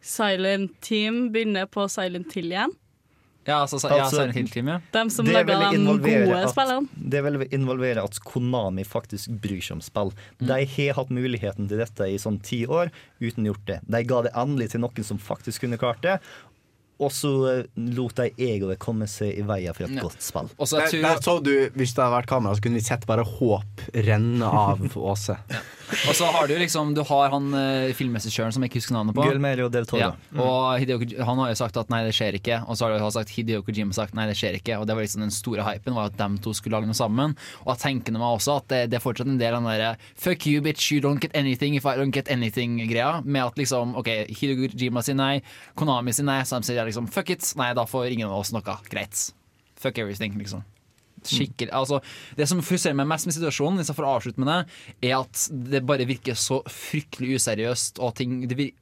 Silent 0.00 0.72
Team 0.80 1.26
begynner 1.34 1.68
på 1.68 1.84
Silent 1.92 2.32
Hill 2.32 2.48
igjen? 2.54 2.72
Ja, 3.46 3.62
altså, 3.64 3.80
ja, 3.90 4.04
Altså, 4.04 4.16
Silent 4.20 4.34
Hill 4.34 4.48
Team, 4.48 4.68
ja. 4.68 4.78
De 4.94 5.10
som 5.10 5.26
Det 5.26 5.34
lager 5.34 5.46
vil 5.70 5.80
involvere 5.80 6.26
gode 6.26 6.42
at- 6.44 6.54
Det 7.10 7.22
vil 7.24 7.48
involvere 7.50 8.04
at 8.04 8.18
Konami 8.24 8.84
faktisk 8.86 9.28
bryr 9.42 9.60
seg 9.60 9.72
om 9.72 9.80
spill. 9.80 10.12
De 10.38 10.64
har 10.76 10.94
hatt 10.94 11.10
muligheten 11.10 11.68
til 11.68 11.78
dette 11.78 12.06
i 12.06 12.16
sånn 12.22 12.40
ti 12.42 12.64
år 12.66 12.90
uten 13.20 13.44
gjort 13.44 13.64
det. 13.66 13.80
De 13.88 14.02
ga 14.04 14.22
det 14.22 14.32
endelig 14.34 14.70
til 14.70 14.80
noen 14.80 15.04
som 15.04 15.18
faktisk 15.18 15.60
kunne 15.66 15.78
klart 15.78 16.00
det. 16.02 16.20
Og 17.02 17.12
så 17.14 17.32
eh, 17.50 17.62
lot 17.98 18.16
de 18.20 18.28
egoet 18.46 18.78
komme 18.82 19.08
seg 19.10 19.36
i 19.40 19.44
veien 19.48 19.74
for 19.76 19.88
et 19.88 19.96
Ja. 19.96 20.02
godt 20.06 20.22
spill. 20.22 20.48
Der, 20.58 20.96
der 21.02 21.20
så 21.24 21.36
du, 21.42 21.52
Hvis 21.74 21.94
det 21.96 22.02
hadde 22.04 22.14
vært 22.16 22.30
kamera, 22.30 22.54
så 22.56 22.62
kunne 22.64 22.78
vi 22.80 22.84
sett 22.86 23.06
bare 23.10 23.24
håp 23.26 23.86
renne 24.06 24.46
av 24.46 24.82
Åse. 25.12 25.36
og 26.08 26.14
så 26.16 26.24
har 26.32 26.46
du 26.48 26.54
liksom 26.56 26.94
Du 26.96 27.02
har 27.04 27.30
han 27.34 27.50
uh, 27.52 27.90
filmregissøren 27.96 28.52
som 28.54 28.62
jeg 28.64 28.70
ikke 28.72 28.80
husker 28.80 28.96
navnet 28.96 29.16
på. 29.16 29.24
Guillermo 29.26 29.68
del 29.72 29.86
Toro. 29.90 30.00
Ja, 30.00 30.12
og 30.40 30.78
Hideo, 30.80 30.98
han 31.24 31.42
har 31.42 31.50
jo 31.52 31.58
sagt 31.58 31.76
at 31.76 31.90
nei, 31.92 32.02
det 32.06 32.14
skjer 32.16 32.38
ikke. 32.38 32.60
Og 32.66 32.78
så 32.78 32.86
har 32.88 32.96
jo 32.98 33.10
sagt 33.12 33.32
Hideo 33.34 33.62
Kojima 33.66 33.92
sagt 33.96 34.14
nei, 34.16 34.26
det 34.30 34.36
skjer 34.38 34.56
ikke. 34.60 34.78
Og 34.80 34.86
det 34.88 34.96
var 34.96 35.04
liksom 35.04 35.24
den 35.26 35.34
store 35.34 35.66
hypen 35.66 35.96
var 35.98 36.08
at 36.12 36.16
dem 36.20 36.38
to 36.42 36.54
skulle 36.56 36.78
lage 36.78 36.88
noe 36.88 36.96
sammen. 36.96 37.34
Og 37.66 37.74
jeg 37.74 37.82
tenker 37.84 38.16
meg 38.16 38.24
også 38.38 38.56
at 38.62 38.68
det, 38.72 38.80
det 38.92 38.98
er 39.00 39.04
fortsatt 39.04 39.28
en 39.28 39.40
del 39.40 39.54
av 39.56 39.62
den 39.62 39.70
derre 39.72 39.92
fuck 40.16 40.46
you, 40.46 40.62
bitch, 40.64 40.90
you 40.94 41.00
don't 41.04 41.20
get 41.20 41.34
anything 41.36 41.74
if 41.76 41.84
I 41.86 41.96
don't 41.98 42.14
get 42.14 42.30
anything-greia. 42.32 43.22
Med 43.24 43.44
at 43.44 43.58
liksom 43.60 43.96
OK, 44.00 44.08
Hideo 44.32 44.68
Kojima 44.72 45.02
sier 45.04 45.18
nei, 45.18 45.42
Konami 45.78 46.14
sier 46.14 46.26
nei, 46.28 46.40
så 46.48 46.60
de 46.62 46.68
sier 46.70 46.82
liksom 46.92 47.08
fuck 47.10 47.32
it. 47.34 47.46
Nei, 47.58 47.72
da 47.78 47.86
får 47.88 48.12
ingen 48.12 48.30
av 48.30 48.44
oss 48.44 48.52
noe. 48.54 48.76
Greit. 48.92 49.30
Fuck 49.82 49.98
everything, 49.98 50.38
liksom. 50.38 50.62
Skikkelig, 51.22 51.70
altså 51.70 52.00
Det 52.34 52.48
som 52.50 52.58
frustrerer 52.66 52.96
meg 52.98 53.06
mest 53.10 53.28
med 53.28 53.36
situasjonen, 53.36 53.78
hvis 53.78 53.92
jeg 53.92 53.98
får 53.98 54.08
avslutte 54.08 54.42
med 54.42 54.48
det, 54.50 55.10
er 55.10 55.20
at 55.20 55.42
det 55.70 55.82
bare 55.86 56.06
virker 56.08 56.38
så 56.38 56.60
fryktelig 56.66 57.36
useriøst. 57.38 58.00
Og 58.02 58.14
ting, 58.18 58.40
det 58.50 58.58
vir 58.58 58.72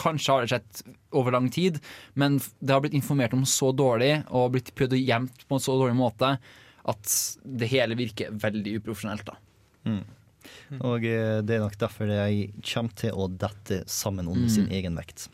kanskje 0.00 0.32
har 0.32 0.44
det 0.44 0.52
skjedd 0.54 0.94
over 1.16 1.36
lang 1.36 1.50
tid, 1.52 1.80
men 2.16 2.38
det 2.60 2.72
har 2.72 2.84
blitt 2.84 2.96
informert 2.96 3.36
om 3.36 3.44
så 3.48 3.72
dårlig 3.76 4.14
og 4.30 4.54
blitt 4.56 4.72
prøvd 4.78 4.96
å 4.96 5.02
gjemt 5.02 5.44
på 5.44 5.58
en 5.58 5.66
så 5.66 5.76
dårlig 5.76 5.98
måte 5.98 6.36
at 6.86 7.16
det 7.44 7.68
hele 7.72 7.98
virker 7.98 8.34
veldig 8.40 8.78
uprofesjonelt. 8.80 9.26
da 9.26 9.36
Og 10.86 11.04
eh, 11.06 11.40
det 11.42 11.56
er 11.56 11.64
nok 11.64 11.76
derfor 11.80 12.10
jeg 12.10 12.52
kommer 12.62 13.00
til 13.02 13.16
å 13.18 13.28
dette 13.28 13.82
sammen 13.90 14.30
under 14.30 14.48
sin 14.52 14.70
egen 14.72 14.96
vekt. 14.98 15.28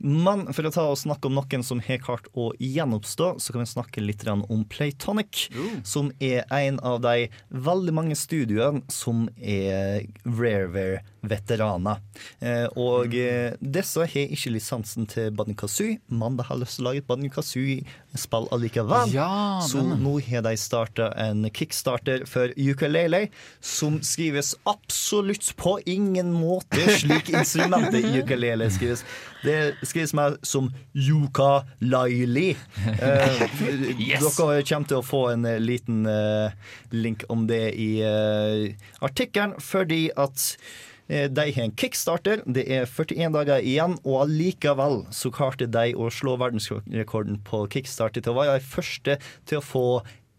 Men 0.00 0.46
for 0.56 0.64
å 0.64 0.72
ta 0.72 0.86
og 0.88 0.98
snakke 1.00 1.28
om 1.28 1.36
noen 1.36 1.64
som 1.66 1.80
har 1.84 2.00
klart 2.02 2.28
å 2.32 2.50
gjenoppstå, 2.56 3.34
så 3.40 3.52
kan 3.52 3.64
vi 3.64 3.68
snakke 3.68 4.04
litt 4.04 4.24
om 4.30 4.64
Playtonic, 4.68 5.46
som 5.84 6.10
er 6.20 6.44
en 6.52 6.80
av 6.86 7.00
de 7.04 7.28
veldig 7.48 7.94
mange 7.96 8.16
studioene 8.18 8.82
som 8.92 9.28
er 9.36 10.06
Rareware-veteraner. 10.24 12.00
Eh, 12.40 12.66
og 12.80 13.14
eh, 13.16 13.56
disse 13.60 14.04
har 14.04 14.34
ikke 14.36 14.52
lisensen 14.54 15.08
til 15.10 15.30
Banjo 15.36 15.56
Kazoo, 15.62 15.96
men 16.08 16.36
de 16.38 16.46
har 16.48 16.60
lyst 16.60 16.78
til 16.78 16.84
å 16.84 16.90
lage 16.90 17.02
et 17.02 17.08
Banjo 17.08 17.32
Kazoo-spill 17.34 18.48
allikevel. 18.54 19.14
Ja, 19.16 19.60
så 19.64 19.82
nå 19.84 20.16
har 20.28 20.44
de 20.46 20.54
starta 20.60 21.10
en 21.20 21.48
kickstarter 21.48 22.26
for 22.28 22.52
ukulele, 22.56 23.26
som 23.60 24.00
skrives 24.04 24.54
absolutt 24.68 25.52
på 25.60 25.78
ingen 25.88 26.32
måte 26.36 26.84
slik 27.00 27.32
instrumentet 27.32 28.06
ukulele 28.20 28.68
skrives. 28.72 29.04
Det 29.44 29.58
skrives 29.90 30.14
mer 30.16 30.36
som 30.46 30.70
yuka-laili. 30.96 32.52
Eh, 33.00 33.42
Yes! 34.00 34.36
Dere 34.36 34.62
kommer 34.64 34.86
til 34.88 34.98
å 35.00 35.04
få 35.06 35.20
en 35.32 35.44
eh, 35.48 35.58
liten 35.62 36.04
eh, 36.08 36.52
link 36.94 37.24
om 37.32 37.46
det 37.50 37.62
i 37.80 37.90
eh, 38.04 38.72
artikkelen, 39.04 39.54
fordi 39.62 40.08
at 40.20 40.44
eh, 41.08 41.26
de 41.32 41.46
har 41.56 41.66
en 41.68 41.74
kickstarter. 41.80 42.42
Det 42.46 42.64
er 42.72 42.86
41 42.88 43.34
dager 43.36 43.60
igjen, 43.66 43.96
og 44.04 44.22
allikevel 44.26 45.02
så 45.14 45.32
klarte 45.34 45.68
de 45.70 45.92
å 45.96 46.10
slå 46.12 46.36
verdensrekorden 46.40 47.40
på 47.46 47.64
kickstarter 47.72 48.24
til 48.24 48.34
å 48.34 48.40
være 48.42 48.58
de 48.60 48.68
første 48.72 49.18
til 49.48 49.60
å 49.60 49.64
få 49.64 49.86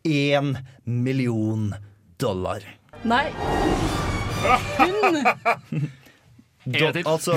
én 0.08 0.56
million 0.86 1.72
dollar. 2.22 2.64
Nei. 3.06 3.28
Hun 4.78 5.90
Til. 6.66 7.04
altså, 7.08 7.32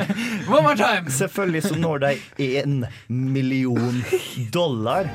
One 0.54 0.62
more 0.62 0.76
time! 0.76 1.10
selvfølgelig 1.10 1.62
så 1.62 1.74
når 1.78 1.98
de 1.98 2.16
én 2.40 2.84
million 3.08 4.04
dollar 4.54 5.08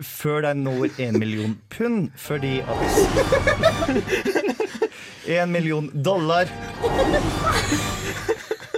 før 0.00 0.40
de 0.40 0.54
når 0.54 0.86
én 1.00 1.18
million 1.18 1.58
pund, 1.70 2.08
fordi 2.16 2.58
at 2.58 2.66
Én 5.26 5.46
million 5.46 5.90
dollar 6.04 6.46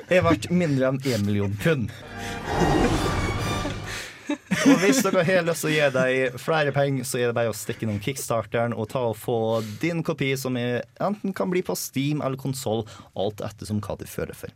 er 0.08 0.22
verdt 0.24 0.50
mindre 0.50 0.88
enn 0.88 1.00
én 1.04 1.24
million 1.26 1.52
pund. 1.62 1.90
Og 4.66 4.80
hvis 4.82 5.02
dere 5.04 5.24
har 5.26 5.44
lyst 5.46 5.64
til 5.64 5.70
å 5.70 5.74
gi 5.74 5.90
deg 5.94 6.38
flere 6.40 6.72
penger, 6.74 7.06
så 7.06 7.20
er 7.20 7.30
det 7.30 7.36
bare 7.38 7.52
å 7.52 7.56
stikke 7.56 7.86
innom 7.86 8.00
kickstarteren 8.02 8.74
og 8.74 8.90
ta 8.92 9.04
og 9.10 9.18
få 9.18 9.38
din 9.82 10.02
kopi, 10.06 10.32
som 10.40 10.58
er, 10.60 10.82
enten 11.04 11.34
kan 11.36 11.52
bli 11.52 11.62
på 11.66 11.76
Steam 11.78 12.22
eller 12.24 12.40
konsoll, 12.40 12.84
alt 13.18 13.44
ettersom 13.44 13.82
hva 13.84 13.98
du 14.00 14.06
føler 14.08 14.36
for. 14.38 14.54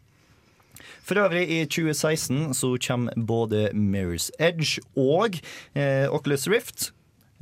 For 1.02 1.18
øvrig, 1.18 1.44
i 1.50 1.62
2016 1.66 2.54
så 2.54 2.74
kommer 2.82 3.14
både 3.16 3.68
Mirror's 3.74 4.30
Edge 4.38 4.82
og 4.98 5.38
eh, 5.74 6.06
Oculus 6.10 6.48
Rift. 6.50 6.90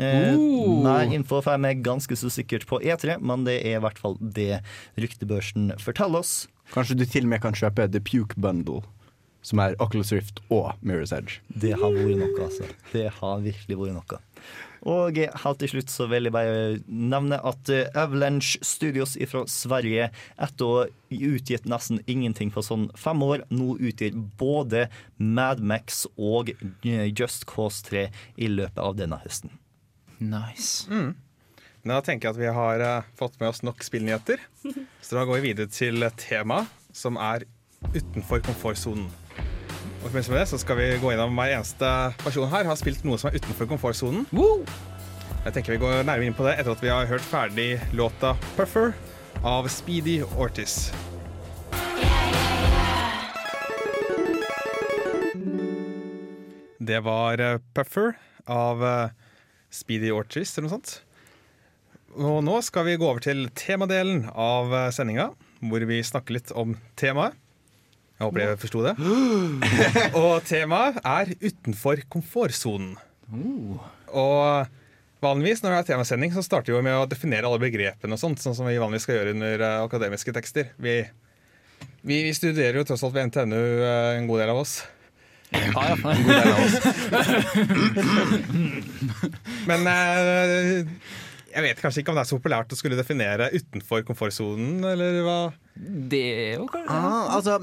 Eh, 0.00 0.32
Uh. 0.32 0.80
Mer 0.80 1.12
info 1.12 1.42
får 1.44 1.60
jeg 1.60 1.82
ganske 1.84 2.16
så 2.16 2.30
sikkert 2.32 2.64
på 2.68 2.80
E3, 2.80 3.18
men 3.20 3.44
det 3.44 3.58
er 3.60 3.76
i 3.76 3.82
hvert 3.84 4.00
fall 4.00 4.16
det 4.20 4.62
ryktebørsen 4.96 5.74
forteller 5.80 6.24
oss. 6.24 6.48
Kanskje 6.72 6.96
du 6.96 7.04
til 7.04 7.26
og 7.26 7.34
med 7.34 7.42
kan 7.42 7.56
kjøpe 7.56 7.88
The 7.90 8.00
Puke 8.00 8.38
Bundle, 8.40 8.80
som 9.42 9.60
er 9.62 9.76
Oculus 9.80 10.12
Rift 10.12 10.42
og 10.52 10.74
Mirror's 10.84 11.14
Edge. 11.16 11.40
Det 11.48 11.72
har 11.80 11.94
vært 11.94 12.20
noe, 12.20 12.46
altså. 12.46 12.68
Det 12.92 13.06
har 13.20 13.44
virkelig 13.44 13.78
vært 13.80 13.96
noe. 13.96 14.20
Og 14.88 15.18
eh, 15.20 15.32
helt 15.42 15.60
til 15.60 15.72
slutt 15.74 15.92
så 15.92 16.06
vil 16.08 16.28
jeg 16.28 16.34
bare 16.34 16.80
nevne 16.88 17.36
at 17.46 17.70
eh, 17.72 17.88
Avalanche 17.98 18.60
Studios 18.64 19.16
fra 19.28 19.44
Sverige, 19.50 20.08
etter 20.40 20.66
å 20.66 20.82
ha 20.82 20.86
utgitt 21.10 21.68
nesten 21.68 22.00
ingenting 22.08 22.52
på 22.54 22.64
sånn 22.64 22.88
fem 22.98 23.20
år, 23.26 23.44
nå 23.52 23.74
utgir 23.76 24.16
både 24.40 24.86
Mad 25.18 25.60
Max 25.60 26.06
og 26.16 26.52
eh, 26.54 27.08
Just 27.12 27.48
Cause 27.50 27.84
3 27.90 28.06
i 28.40 28.52
løpet 28.52 28.80
av 28.80 28.96
denne 29.00 29.20
høsten. 29.24 29.52
Nice. 30.20 30.88
Men 30.90 31.94
Da 31.96 32.02
tenker 32.04 32.28
jeg 32.28 32.36
at 32.36 32.40
vi 32.40 32.52
har 32.56 33.06
fått 33.16 33.40
med 33.40 33.52
oss 33.52 33.64
nok 33.64 33.84
spillnyheter. 33.84 34.40
Så 35.04 35.16
da 35.16 35.24
går 35.28 35.40
vi 35.40 35.52
videre 35.52 35.72
til 35.72 36.04
temaet, 36.20 36.68
som 36.92 37.16
er 37.20 37.46
utenfor 37.96 38.42
komfortsonen. 38.44 39.08
Og 40.00 40.06
i 40.06 40.08
forbindelse 40.08 40.32
med 40.32 40.40
det 40.40 40.48
så 40.48 40.58
skal 40.62 40.78
vi 40.78 40.84
gå 40.96 41.10
gjennom 41.12 41.34
hver 41.36 41.50
eneste 41.58 41.88
person 42.22 42.48
her 42.48 42.64
har 42.64 42.76
spilt 42.80 43.02
noe 43.04 43.20
som 43.20 43.28
er 43.28 43.34
utenfor 43.36 43.68
komfortsonen. 43.68 44.22
Woo! 44.32 44.64
Jeg 45.44 45.52
tenker 45.52 45.74
vi 45.74 45.80
går 45.82 46.06
nærmere 46.08 46.30
inn 46.30 46.36
på 46.36 46.46
det 46.46 46.54
etter 46.56 46.72
at 46.72 46.80
vi 46.80 46.88
har 46.88 47.08
hørt 47.10 47.24
ferdig 47.24 47.68
låta 47.92 48.32
'Puffer' 48.56 48.94
av 49.44 49.68
Speedy 49.68 50.22
Ortiz. 50.40 50.88
Det 56.80 57.02
var 57.04 57.44
eh, 57.44 57.60
'Puffer' 57.74 58.16
av 58.48 58.84
eh, 58.84 59.12
Speedy 59.68 60.10
Ortiz 60.16 60.56
eller 60.56 60.68
noe 60.70 60.76
sånt. 60.78 60.96
Og 62.16 62.40
nå 62.44 62.56
skal 62.64 62.88
vi 62.88 62.96
gå 62.96 63.04
over 63.04 63.20
til 63.20 63.50
temadelen 63.52 64.30
av 64.32 64.72
eh, 64.72 64.88
sendinga, 64.96 65.28
hvor 65.60 65.84
vi 65.92 66.00
snakker 66.00 66.40
litt 66.40 66.56
om 66.56 66.78
temaet. 66.96 67.36
Jeg 68.20 68.28
håper 68.28 68.42
dere 68.42 68.56
forsto 68.60 68.82
det. 68.84 68.92
Og 70.20 70.42
temaet 70.44 70.98
er 71.00 71.30
'utenfor 71.40 72.02
komfortsonen'. 72.12 72.98
Og 74.12 74.66
vanligvis 75.24 75.62
når 75.64 75.72
vi 75.72 75.78
har 75.78 75.86
temasending, 75.88 76.34
så 76.34 76.44
starter 76.44 76.76
vi 76.76 76.82
med 76.84 76.98
å 76.98 77.08
definere 77.08 77.48
alle 77.48 77.62
begrepene, 77.62 78.12
og 78.12 78.20
sånt, 78.20 78.42
sånn 78.44 78.56
som 78.58 78.68
vi 78.68 78.76
vanligvis 78.76 79.06
skal 79.08 79.16
gjøre 79.16 79.32
under 79.38 79.64
eh, 79.64 79.84
akademiske 79.86 80.34
tekster. 80.36 80.68
Vi, 80.76 80.98
vi, 82.04 82.20
vi 82.26 82.34
studerer 82.36 82.76
jo 82.76 82.84
tross 82.90 83.06
alt 83.08 83.16
ved 83.16 83.30
NTNU, 83.30 83.64
eh, 83.88 84.18
en 84.18 84.28
god 84.28 84.44
del 84.44 84.52
av 84.52 84.60
oss. 84.66 84.74
Ja, 85.56 85.64
ja. 85.72 85.96
En 85.96 86.24
god 86.26 86.36
del 86.36 86.52
av 86.52 86.60
oss. 86.60 86.76
Men 89.70 89.80
eh, 89.96 90.84
jeg 91.50 91.64
vet 91.64 91.80
kanskje 91.82 92.02
ikke 92.02 92.12
om 92.12 92.18
det 92.18 92.22
er 92.22 92.30
så 92.30 92.38
populært 92.38 92.72
å 92.74 92.78
skulle 92.78 92.98
definere 92.98 93.48
utenfor 93.54 94.04
komfortsonen, 94.06 94.84
eller 94.86 95.20
hva? 95.26 95.38
Det 95.80 96.20
er 96.20 96.60
jo 96.60 96.66
kanskje 96.70 96.96
Ah, 96.96 97.32
altså, 97.36 97.56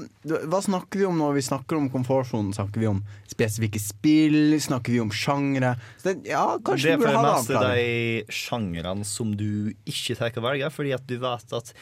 hva 0.50 0.60
snakker 0.64 1.00
vi 1.00 1.06
om 1.08 1.20
når 1.20 1.38
vi 1.38 1.44
snakker 1.46 1.78
om 1.78 1.86
komfortsonen? 1.92 2.50
Snakker 2.56 2.82
vi 2.82 2.90
om 2.90 3.00
spesifikke 3.30 3.80
spill? 3.82 4.58
Snakker 4.60 4.96
vi 4.96 5.00
om 5.04 5.12
sjangre? 5.14 5.76
Det, 6.02 6.18
ja, 6.28 6.44
kanskje 6.64 6.90
det 6.90 6.96
er 6.96 7.00
vi 7.00 7.06
for 7.06 7.12
burde 7.12 7.14
det 7.14 7.22
ha 7.22 7.30
det 7.30 7.38
meste 7.38 7.56
avklart. 7.56 7.78
de 7.78 8.40
sjangrene 8.42 9.08
som 9.08 9.32
du 9.38 9.48
ikke 9.88 10.18
tar 10.18 10.36
å 10.36 10.44
velge, 10.50 10.70
fordi 10.74 10.94
at 10.98 11.08
du 11.08 11.16
vet 11.22 11.58
at 11.60 11.74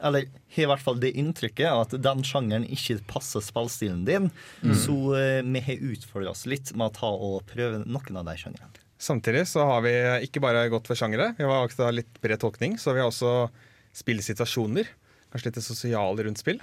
eller 0.00 0.30
har 0.54 0.62
i 0.64 0.68
hvert 0.70 0.80
fall 0.80 1.00
det 1.02 1.10
inntrykket 1.20 1.68
at 1.68 1.96
den 2.00 2.22
sjangeren 2.24 2.64
ikke 2.72 3.02
passer 3.10 3.44
spillstilen 3.44 4.06
din. 4.08 4.30
Så 4.72 4.94
uh, 5.12 5.42
vi 5.44 5.60
har 5.66 5.88
utfordra 5.92 6.32
oss 6.32 6.46
litt 6.48 6.72
med 6.72 6.88
å 6.88 6.94
ta 7.02 7.10
og 7.12 7.42
prøve 7.50 7.82
noen 7.84 8.22
av 8.22 8.30
de 8.30 8.38
sjangrene. 8.40 8.86
Samtidig 9.00 9.46
så 9.48 9.64
har 9.64 9.80
vi 9.86 9.92
ikke 10.26 10.42
bare 10.44 10.66
gått 10.72 10.86
for 10.90 10.98
sjangere, 10.98 11.30
vi 11.38 11.46
har 11.48 11.64
også 11.66 11.88
litt 11.94 12.18
bred 12.20 12.40
tolkning, 12.42 12.74
så 12.76 12.92
vi 12.92 13.00
har 13.00 13.08
også 13.08 13.48
spillsituasjoner. 13.96 14.88
Kanskje 15.32 15.48
litt 15.48 15.58
det 15.60 15.64
sosiale 15.64 16.26
rundt 16.26 16.40
spill. 16.42 16.60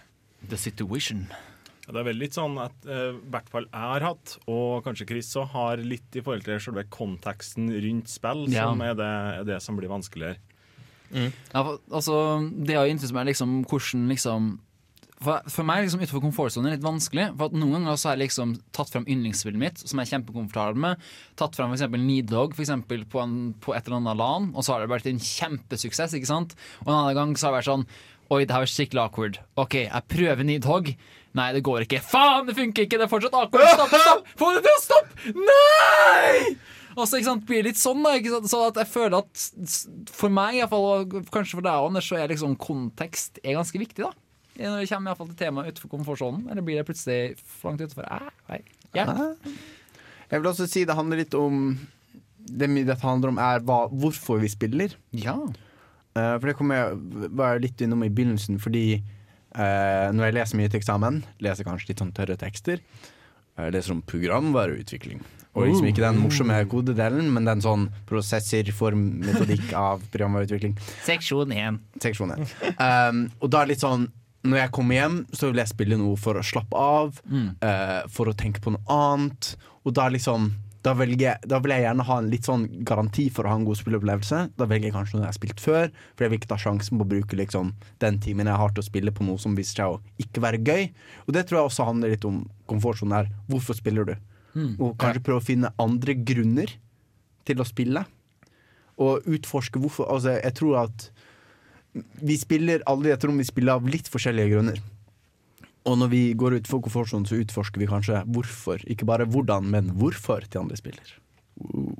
The 0.52 0.58
Situation. 0.60 1.26
Ja, 1.88 1.94
Det 1.96 2.02
er 2.02 2.08
vel 2.10 2.20
litt 2.20 2.36
sånn 2.36 2.58
at 2.62 2.76
i 2.86 2.98
hvert 3.32 3.48
fall 3.50 3.66
jeg 3.72 3.80
har 3.80 4.04
hatt, 4.06 4.36
og 4.52 4.84
kanskje 4.86 5.08
Chris 5.08 5.32
òg, 5.40 5.48
har 5.56 5.78
litt 5.82 6.18
i 6.20 6.22
forhold 6.22 6.44
til 6.46 6.60
selve 6.60 6.84
konteksten 6.92 7.70
rundt 7.72 8.12
spill, 8.12 8.46
Ja. 8.52 8.68
som 8.70 8.82
er 8.82 8.94
det, 8.94 9.08
er 9.40 9.44
det 9.48 9.62
som 9.64 9.78
blir 9.80 9.88
vanskeligere. 9.90 10.38
Ja, 11.14 11.32
for- 11.64 11.80
altså, 11.90 12.18
det 12.66 12.76
har 12.76 12.86
jo 12.86 12.92
interessant 12.92 13.14
meg 13.16 13.28
liksom, 13.32 13.64
hvordan 13.66 14.08
liksom 14.12 14.60
for, 15.24 15.42
for 15.50 15.66
meg 15.66 15.82
liksom 15.82 16.04
utenfor 16.04 16.22
komfortsonen 16.22 16.70
er 16.70 16.76
litt 16.76 16.86
vanskelig. 16.86 17.32
For 17.38 17.50
at 17.50 17.56
Noen 17.58 17.80
ganger 17.80 17.98
så 17.98 18.12
har 18.12 18.18
jeg 18.18 18.28
liksom 18.28 18.54
tatt 18.76 18.92
frem 18.94 19.08
yndlingsspillet 19.10 19.62
mitt, 19.62 19.82
som 19.82 19.98
jeg 19.98 20.06
er 20.06 20.12
kjempekomfortabel 20.14 20.84
med. 20.84 21.08
Tatt 21.40 21.58
frem 21.58 21.74
f.eks. 21.74 21.88
Nidhogg 21.98 22.54
for 22.54 22.66
eksempel, 22.66 23.06
på, 23.10 23.24
en, 23.24 23.38
på 23.64 23.74
et 23.74 23.88
eller 23.88 24.02
annet 24.02 24.20
LAN, 24.20 24.52
og 24.54 24.66
så 24.66 24.76
har 24.76 24.84
det 24.84 24.92
vært 24.94 25.10
en 25.10 25.24
kjempesuksess. 25.24 26.14
ikke 26.18 26.30
sant? 26.30 26.54
Og 26.86 26.92
en 26.92 27.00
annen 27.00 27.18
gang 27.18 27.34
så 27.34 27.48
har 27.48 27.56
det 27.56 27.64
vært 27.64 27.72
sånn 27.72 27.90
Oi, 28.28 28.42
det 28.44 28.52
her 28.52 28.60
var 28.66 28.68
skikkelig 28.68 29.00
awkward. 29.06 29.38
OK, 29.56 29.76
jeg 29.86 30.08
prøver 30.12 30.44
Nidhogg. 30.44 30.90
Nei, 31.40 31.46
det 31.56 31.62
går 31.64 31.86
ikke. 31.86 32.02
Faen, 32.04 32.44
det 32.50 32.58
funker 32.58 32.84
ikke! 32.84 32.98
Det 33.00 33.06
er 33.06 33.12
fortsatt 33.14 33.38
awkward. 33.40 33.70
Stopp, 33.72 33.94
stopp! 34.04 34.32
Få 34.42 34.50
det 34.52 34.66
til 34.66 34.74
å 34.74 34.82
stoppe! 34.84 35.32
Nei! 35.48 36.58
Og 36.98 37.08
så 37.08 37.22
blir 37.48 37.62
det 37.62 37.72
litt 37.72 37.80
sånn 37.80 38.04
da, 38.04 38.18
ikke 38.20 38.34
sant? 38.34 38.52
Så 38.52 38.60
at 38.68 38.82
jeg 38.82 38.90
føler 38.92 39.22
at 39.22 40.12
for 40.12 40.34
meg, 40.34 40.58
i 40.58 40.62
hvert 40.64 40.74
fall, 40.74 40.88
og 40.92 41.32
kanskje 41.32 41.62
for 41.62 41.70
deg 41.70 41.88
Anders, 41.88 42.12
så 42.12 42.20
er 42.20 42.34
liksom 42.34 42.58
kontekst 42.60 43.40
er 43.46 43.56
ganske 43.56 43.80
viktig. 43.80 44.04
da 44.04 44.27
Når 44.58 44.82
det 44.82 44.90
kommer 44.90 45.14
i 45.14 45.20
fall 45.20 45.30
til 45.32 45.40
temaet 45.40 45.72
utenfor 45.72 45.92
komfortsonen. 45.94 46.48
Eller 46.50 46.66
blir 46.66 46.80
det 46.80 46.88
plutselig 46.88 47.38
for 47.42 47.72
langt 47.72 47.84
utenfor? 47.86 48.08
Ah. 48.10 48.60
Ja. 48.96 49.06
Jeg 50.28 50.42
vil 50.42 50.50
også 50.50 50.68
si 50.70 50.86
det 50.88 50.96
handler 50.98 51.22
litt 51.22 51.36
om 51.38 51.78
Det 52.48 52.70
mye 52.72 52.88
dette 52.88 53.04
handler 53.04 53.34
om, 53.34 53.40
er 53.44 53.64
hva, 53.68 53.86
hvorfor 53.92 54.42
vi 54.42 54.52
spiller. 54.52 54.98
ja. 55.12 55.38
Uh, 56.18 56.40
for 56.40 56.50
det 56.50 56.56
kom 56.58 56.72
jeg, 56.74 56.96
var 57.38 57.52
jeg 57.54 57.68
litt 57.68 57.82
innom 57.86 58.02
i 58.02 58.10
begynnelsen, 58.10 58.56
fordi 58.58 58.86
uh, 58.98 60.08
når 60.16 60.24
jeg 60.24 60.36
leser 60.38 60.58
mye 60.58 60.72
til 60.72 60.80
eksamen, 60.80 61.20
leser 61.46 61.68
kanskje 61.68 61.92
litt 61.92 62.02
sånn 62.02 62.14
tørre 62.18 62.38
tekster, 62.42 62.82
jeg 63.58 63.74
leser 63.76 63.94
om 63.94 64.02
programvareutvikling. 64.06 65.22
Og 65.58 65.66
liksom 65.66 65.88
ikke 65.90 66.04
den 66.04 66.20
morsomme 66.22 66.58
kodedelen, 66.70 67.32
men 67.34 67.48
den 67.50 67.64
sånn 67.66 67.88
prosessorform-metodikk 68.10 69.72
av 69.78 70.04
programvareutvikling. 70.14 70.76
Seksjon 71.06 71.54
én. 71.54 71.80
Seksjon 72.04 72.36
én. 72.36 72.46
Um, 72.88 73.24
og 73.42 73.50
da 73.50 73.64
er 73.64 73.70
det 73.70 73.76
litt 73.76 73.86
sånn 73.86 74.06
når 74.44 74.58
jeg 74.62 74.72
kommer 74.76 74.96
hjem, 75.00 75.18
så 75.34 75.50
vil 75.50 75.62
jeg 75.64 75.72
spille 75.74 75.98
noe 76.00 76.16
for 76.20 76.38
å 76.38 76.46
slappe 76.46 76.78
av, 76.78 77.22
eh, 77.32 78.04
for 78.08 78.30
å 78.30 78.38
tenke 78.38 78.62
på 78.62 78.72
noe 78.76 78.86
annet. 78.88 79.56
Og 79.84 79.94
da 79.98 80.08
liksom 80.14 80.52
da, 80.86 80.94
jeg, 81.04 81.36
da 81.44 81.60
vil 81.60 81.74
jeg 81.74 81.84
gjerne 81.84 82.06
ha 82.08 82.18
en 82.22 82.30
litt 82.32 82.48
sånn 82.48 82.64
garanti 82.88 83.28
for 83.34 83.44
å 83.44 83.52
ha 83.52 83.58
en 83.60 83.66
god 83.68 83.80
spilleopplevelse. 83.80 84.42
Da 84.56 84.68
velger 84.70 84.88
jeg 84.88 84.96
kanskje 84.96 85.18
noe 85.18 85.26
jeg 85.26 85.34
har 85.34 85.38
spilt 85.40 85.64
før, 85.64 85.90
for 86.16 86.24
jeg 86.24 86.32
vil 86.32 86.40
ikke 86.40 86.52
ta 86.54 86.60
sjansen 86.62 87.00
på 87.00 87.04
å 87.08 87.12
bruke 87.12 87.40
liksom, 87.40 87.74
den 88.04 88.20
timen 88.24 88.48
jeg 88.48 88.62
har 88.62 88.72
til 88.72 88.84
å 88.84 88.88
spille 88.88 89.12
på 89.12 89.26
noe 89.28 89.42
som 89.42 89.58
viser 89.58 89.82
seg 89.82 89.96
å 89.96 90.00
ikke 90.24 90.44
være 90.46 90.62
gøy. 90.64 90.90
Og 91.26 91.34
det 91.36 91.48
tror 91.48 91.60
jeg 91.60 91.72
også 91.72 91.88
handler 91.90 92.14
litt 92.14 92.28
om 92.30 92.44
komfortsonen 92.70 93.18
her. 93.18 93.32
Hvorfor 93.52 93.78
spiller 93.80 94.08
du? 94.08 94.14
Og 94.80 94.96
kanskje 95.02 95.26
prøve 95.26 95.42
å 95.42 95.48
finne 95.48 95.74
andre 95.82 96.16
grunner 96.18 96.72
til 97.48 97.60
å 97.62 97.68
spille. 97.68 98.06
Og 98.98 99.28
utforske 99.30 99.82
hvorfor. 99.82 100.08
Altså, 100.14 100.38
jeg 100.40 100.56
tror 100.58 100.80
at 100.86 101.10
vi 102.22 102.38
spiller 102.40 102.84
alle 102.90 103.14
et 103.16 103.26
rom 103.28 103.40
vi 103.40 103.48
spiller 103.48 103.78
av 103.78 103.88
litt 103.90 104.10
forskjellige 104.12 104.54
grunner. 104.56 104.82
Og 105.88 105.96
når 106.02 106.12
vi 106.12 106.22
går 106.36 106.58
ut 106.60 106.68
for 106.68 106.84
komfortsonen, 106.84 107.28
så 107.30 107.40
utforsker 107.40 107.80
vi 107.80 107.88
kanskje 107.88 108.22
hvorfor. 108.36 108.84
Ikke 108.92 109.08
bare 109.08 109.28
hvordan, 109.30 109.70
men 109.72 109.94
hvorfor 109.96 110.44
til 110.48 110.66
andre 110.66 110.80
spiller. 110.80 111.16
Uh. 111.62 111.96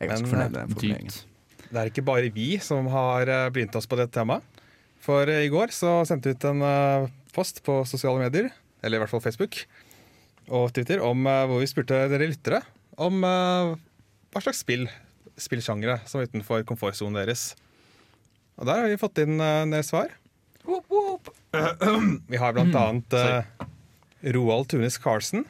Jeg 0.00 0.08
er 0.08 0.12
ganske 0.14 0.30
fornøyd 0.30 0.50
med 0.50 0.60
den 0.60 0.74
formuleringen. 0.74 1.18
Det 1.64 1.80
er 1.80 1.90
ikke 1.90 2.06
bare 2.06 2.30
vi 2.34 2.48
som 2.62 2.86
har 2.92 3.30
eh, 3.30 3.48
begynt 3.54 3.76
oss 3.78 3.88
på 3.90 3.98
dette 3.98 4.14
temaet. 4.14 4.44
For 5.04 5.28
eh, 5.30 5.46
i 5.46 5.52
går 5.52 5.72
så 5.74 5.96
sendte 6.08 6.30
vi 6.30 6.36
ut 6.36 6.46
en 6.48 6.62
eh, 6.64 7.08
post 7.34 7.62
på 7.66 7.80
sosiale 7.88 8.20
medier, 8.20 8.50
eller 8.82 8.98
i 8.98 9.02
hvert 9.02 9.12
fall 9.12 9.24
Facebook 9.24 9.64
og 10.52 10.74
Twitter, 10.76 11.00
om 11.02 11.26
eh, 11.26 11.44
hvor 11.48 11.62
vi 11.62 11.70
spurte 11.70 12.04
dere 12.12 12.28
lyttere 12.30 12.60
om 13.00 13.24
eh, 13.26 13.74
hva 14.34 14.42
slags 14.44 14.62
spill, 14.64 14.86
spillsjangre, 15.40 15.98
som 16.08 16.20
er 16.20 16.28
utenfor 16.30 16.66
komfortsonen 16.68 17.18
deres. 17.22 17.52
Og 18.58 18.68
der 18.68 18.82
har 18.82 18.90
vi 18.90 19.00
fått 19.00 19.18
inn 19.22 19.40
eh, 19.42 19.62
en 19.64 19.74
del 19.74 19.84
svar. 19.86 20.12
Vi 22.32 22.38
har 22.40 22.54
blant 22.56 22.74
annet 22.74 23.14
uh, 23.14 23.66
Roald 24.34 24.70
Tunis 24.72 24.96
Carlsen, 24.98 25.44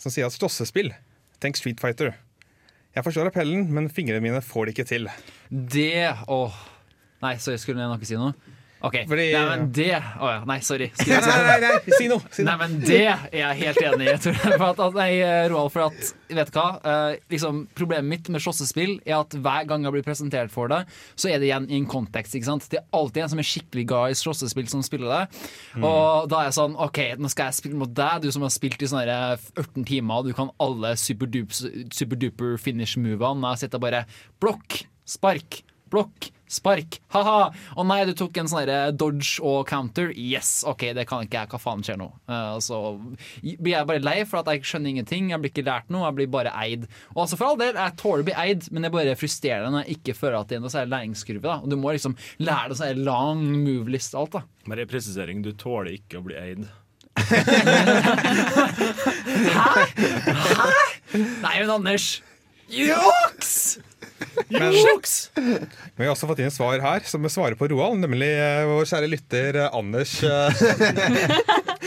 som 0.00 0.12
sier 0.14 0.28
at 0.28 0.36
slåssespill 0.36 0.92
Tenk 1.42 1.58
Street 1.58 1.82
Fighter. 1.82 2.14
Jeg 2.94 3.04
forstår 3.04 3.28
appellen, 3.28 3.66
men 3.74 3.90
fingrene 3.92 4.22
mine 4.22 4.40
får 4.44 4.68
det 4.68 4.76
ikke 4.76 4.88
til. 4.88 5.10
Det 5.50 6.14
Åh. 6.30 6.60
Nei, 7.22 7.34
sorry, 7.42 7.58
skulle 7.60 7.82
jeg 7.82 7.98
ikke 7.98 8.08
si 8.08 8.18
noe? 8.20 8.32
OK. 8.82 8.96
Fordi- 9.08 9.28
Nei, 9.32 9.42
men 9.48 9.68
det 9.72 9.88
Å 9.94 10.28
ja, 10.32 10.38
nei, 10.48 10.58
sorry. 10.66 10.88
Nei, 11.06 11.18
nei, 11.22 11.58
nei, 11.62 11.94
si 11.98 12.08
noe! 12.10 12.22
Si 12.34 12.42
Nei, 12.46 12.56
men 12.58 12.76
det 12.82 12.98
er 13.06 13.28
jeg 13.36 13.58
helt 13.62 13.80
enig 13.86 14.08
i. 14.10 14.16
For 14.24 14.66
at, 14.68 14.80
at, 14.82 14.96
nei, 14.98 15.10
Roald, 15.52 15.70
for 15.74 15.86
at, 15.86 16.10
vet 16.32 16.50
du 16.50 16.58
hva? 16.58 16.66
Uh, 16.82 17.14
liksom, 17.32 17.62
problemet 17.78 18.08
mitt 18.10 18.30
med 18.34 18.42
slåssespill 18.42 18.96
er 19.06 19.20
at 19.20 19.36
hver 19.38 19.68
gang 19.70 19.86
jeg 19.86 19.94
blir 19.96 20.06
presentert 20.06 20.50
for 20.54 20.70
det, 20.72 20.82
så 21.14 21.30
er 21.30 21.38
det 21.42 21.50
igjen 21.50 21.68
i 21.70 21.78
en 21.78 21.86
kontekst. 21.90 22.34
ikke 22.38 22.50
sant? 22.50 22.66
Det 22.72 22.80
er 22.80 22.86
alltid 22.98 23.22
en 23.24 23.32
som 23.34 23.42
er 23.42 23.48
skikkelig 23.52 23.86
glad 23.92 24.14
i 24.16 24.18
slåssespill, 24.18 24.68
som 24.72 24.82
spiller 24.86 25.12
det. 25.14 25.46
Og 25.82 26.28
da 26.32 26.42
er 26.42 26.50
jeg 26.50 26.58
sånn 26.58 26.76
OK, 26.82 27.00
nå 27.22 27.30
skal 27.32 27.50
jeg 27.50 27.60
spille 27.60 27.78
mot 27.78 27.92
deg, 28.02 28.22
du 28.26 28.30
som 28.34 28.44
har 28.46 28.52
spilt 28.54 28.82
i 28.82 28.90
sånne 28.90 29.06
her 29.06 29.38
18 29.62 29.86
timer, 29.88 30.20
og 30.22 30.30
du 30.30 30.34
kan 30.36 30.50
alle 30.62 30.94
superduper 30.98 31.88
super 31.94 32.56
finish-movene. 32.60 33.54
Jeg 33.54 33.64
sitter 33.66 33.82
bare 33.82 34.04
blokk, 34.42 34.82
spark, 35.08 35.62
blokk, 35.92 36.30
spark. 36.52 36.98
Ha-ha! 37.14 37.38
Å 37.52 37.84
nei, 37.86 38.00
du 38.08 38.12
tok 38.18 38.36
en 38.40 38.50
sånn 38.50 38.70
dodge 38.98 39.40
og 39.44 39.64
counter. 39.70 40.12
Yes, 40.18 40.62
OK, 40.68 40.88
det 40.96 41.06
kan 41.08 41.24
ikke 41.26 41.40
jeg. 41.42 41.50
Hva 41.52 41.60
faen 41.62 41.84
skjer 41.86 41.98
nå? 42.00 42.08
Uh, 42.30 42.56
så 42.62 42.80
blir 43.42 43.72
jeg 43.74 43.88
bare 43.88 44.04
lei 44.04 44.18
for 44.28 44.42
at 44.42 44.50
jeg 44.52 44.66
skjønner 44.68 44.92
ingenting. 44.92 45.30
Jeg 45.32 45.42
blir 45.42 45.52
ikke 45.52 45.66
lært 45.66 45.92
noe, 45.92 46.06
jeg 46.08 46.18
blir 46.20 46.32
bare 46.32 46.52
eid. 46.62 46.86
Og 47.14 47.24
altså 47.24 47.38
for 47.40 47.52
all 47.52 47.60
del, 47.60 47.78
jeg 47.78 47.98
tåler 48.00 48.24
å 48.24 48.28
bli 48.28 48.36
eid, 48.44 48.68
men 48.70 48.88
jeg 48.88 48.96
bare 48.96 49.18
frustrerer 49.18 49.72
når 49.72 49.86
jeg 49.86 49.98
ikke 49.98 50.18
føler 50.18 50.38
at 50.40 50.48
det 50.52 50.58
er 50.58 50.64
noe 50.64 50.74
særlig 50.74 50.94
læringskurve. 50.96 51.46
da 51.48 51.56
Og 51.62 51.68
du 51.72 51.76
må 51.80 51.88
liksom 51.96 52.14
lære 52.42 52.72
deg 52.72 52.80
sånn 52.82 53.04
lang 53.08 53.40
move-list 53.64 54.16
og 54.16 54.20
alt, 54.26 54.38
da. 54.38 54.42
Bare 54.72 54.88
presisering, 54.90 55.42
du 55.44 55.52
tåler 55.58 55.92
ikke 55.98 56.20
å 56.20 56.26
bli 56.26 56.36
eid. 56.38 56.62
Hæ? 59.52 59.72
Hæ? 60.56 60.68
Nei, 61.12 61.56
men 61.60 61.70
Anders! 61.70 62.22
Juks! 62.72 63.78
Men, 64.52 64.74
men 64.74 65.68
vi 65.96 66.04
har 66.04 66.12
også 66.12 66.28
fått 66.28 66.42
inn 66.42 66.50
et 66.50 66.54
svar 66.54 66.82
her 66.84 67.06
som 67.08 67.24
svarer 67.32 67.56
på 67.56 67.68
Roald, 67.72 68.02
nemlig 68.02 68.28
eh, 68.36 68.64
vår 68.68 68.88
kjære 68.90 69.08
lytter 69.08 69.58
eh, 69.62 69.76
Anders. 69.78 70.12
eh, 70.24 70.64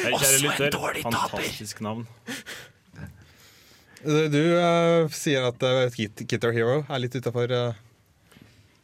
Hei, 0.02 0.14
kjære 0.16 0.40
lytter. 0.42 0.80
Fantastisk 1.06 1.84
navn. 1.86 2.08
Du, 4.06 4.18
du 4.30 4.42
uh, 4.54 5.10
sier 5.14 5.48
at 5.48 5.64
uh, 5.66 6.02
Guitar 6.30 6.54
Hero 6.54 6.84
er 6.84 7.02
litt 7.02 7.16
utafor 7.18 7.50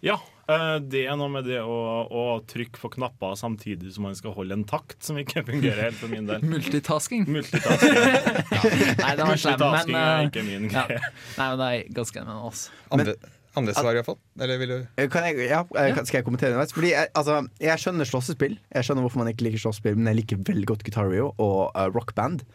Ja, 0.02 0.16
eh, 0.50 0.78
det 0.82 1.04
er 1.06 1.18
noe 1.20 1.30
med 1.30 1.46
det 1.46 1.60
å, 1.62 1.76
å 2.10 2.24
trykke 2.50 2.82
på 2.82 2.90
knapper 2.96 3.36
samtidig 3.38 3.94
som 3.94 4.08
man 4.08 4.18
skal 4.18 4.34
holde 4.38 4.58
en 4.58 4.66
takt, 4.68 4.98
som 5.06 5.20
ikke 5.22 5.44
fungerer 5.48 5.90
helt 5.90 6.00
for 6.00 6.10
min 6.12 6.26
del. 6.30 6.42
Multitasking. 6.42 7.28
Multitasking, 7.30 8.00
Nei, 9.04 9.14
det 9.20 9.28
var 9.30 9.44
slem, 9.44 9.62
men 9.62 10.00
er 10.02 10.26
ikke 10.32 10.48
min 10.48 10.66
ja. 10.72 10.88
greie. 10.90 11.14
Nei, 11.38 11.52
men 11.52 11.62
det 11.62 11.70
er 11.70 11.94
ganske 12.02 12.24
enig 12.24 12.34
med 12.34 12.50
oss. 12.50 12.66
andre, 12.90 13.16
andre 13.60 13.74
svar 13.76 13.92
vi 13.92 14.00
har 14.00 14.08
fått. 14.08 14.22
Eller 14.40 14.60
vil 14.62 14.70
du 14.72 14.76
Eh, 14.98 15.10
Kan 15.12 15.26
jeg, 15.28 15.50
ja, 15.50 15.64
eh, 15.76 15.96
skal 16.06 16.22
jeg 16.22 16.28
kommentere 16.28 16.54
underveis? 16.54 16.74
Fordi 16.76 16.92
jeg, 16.94 17.10
altså, 17.18 17.40
jeg 17.60 17.82
skjønner 17.84 18.08
slåssespill. 18.08 18.56
Jeg 18.72 18.88
skjønner 18.88 19.04
hvorfor 19.06 19.24
man 19.24 19.32
ikke 19.34 19.48
liker 19.48 19.64
slåssespill, 19.66 19.98
men 20.00 20.12
jeg 20.14 20.22
liker 20.22 20.44
veldig 20.48 20.70
godt 20.72 20.86
Guitar 20.88 21.10
Rio 21.12 21.34
og 21.38 21.72
uh, 21.76 21.88
rockband. 21.92 22.46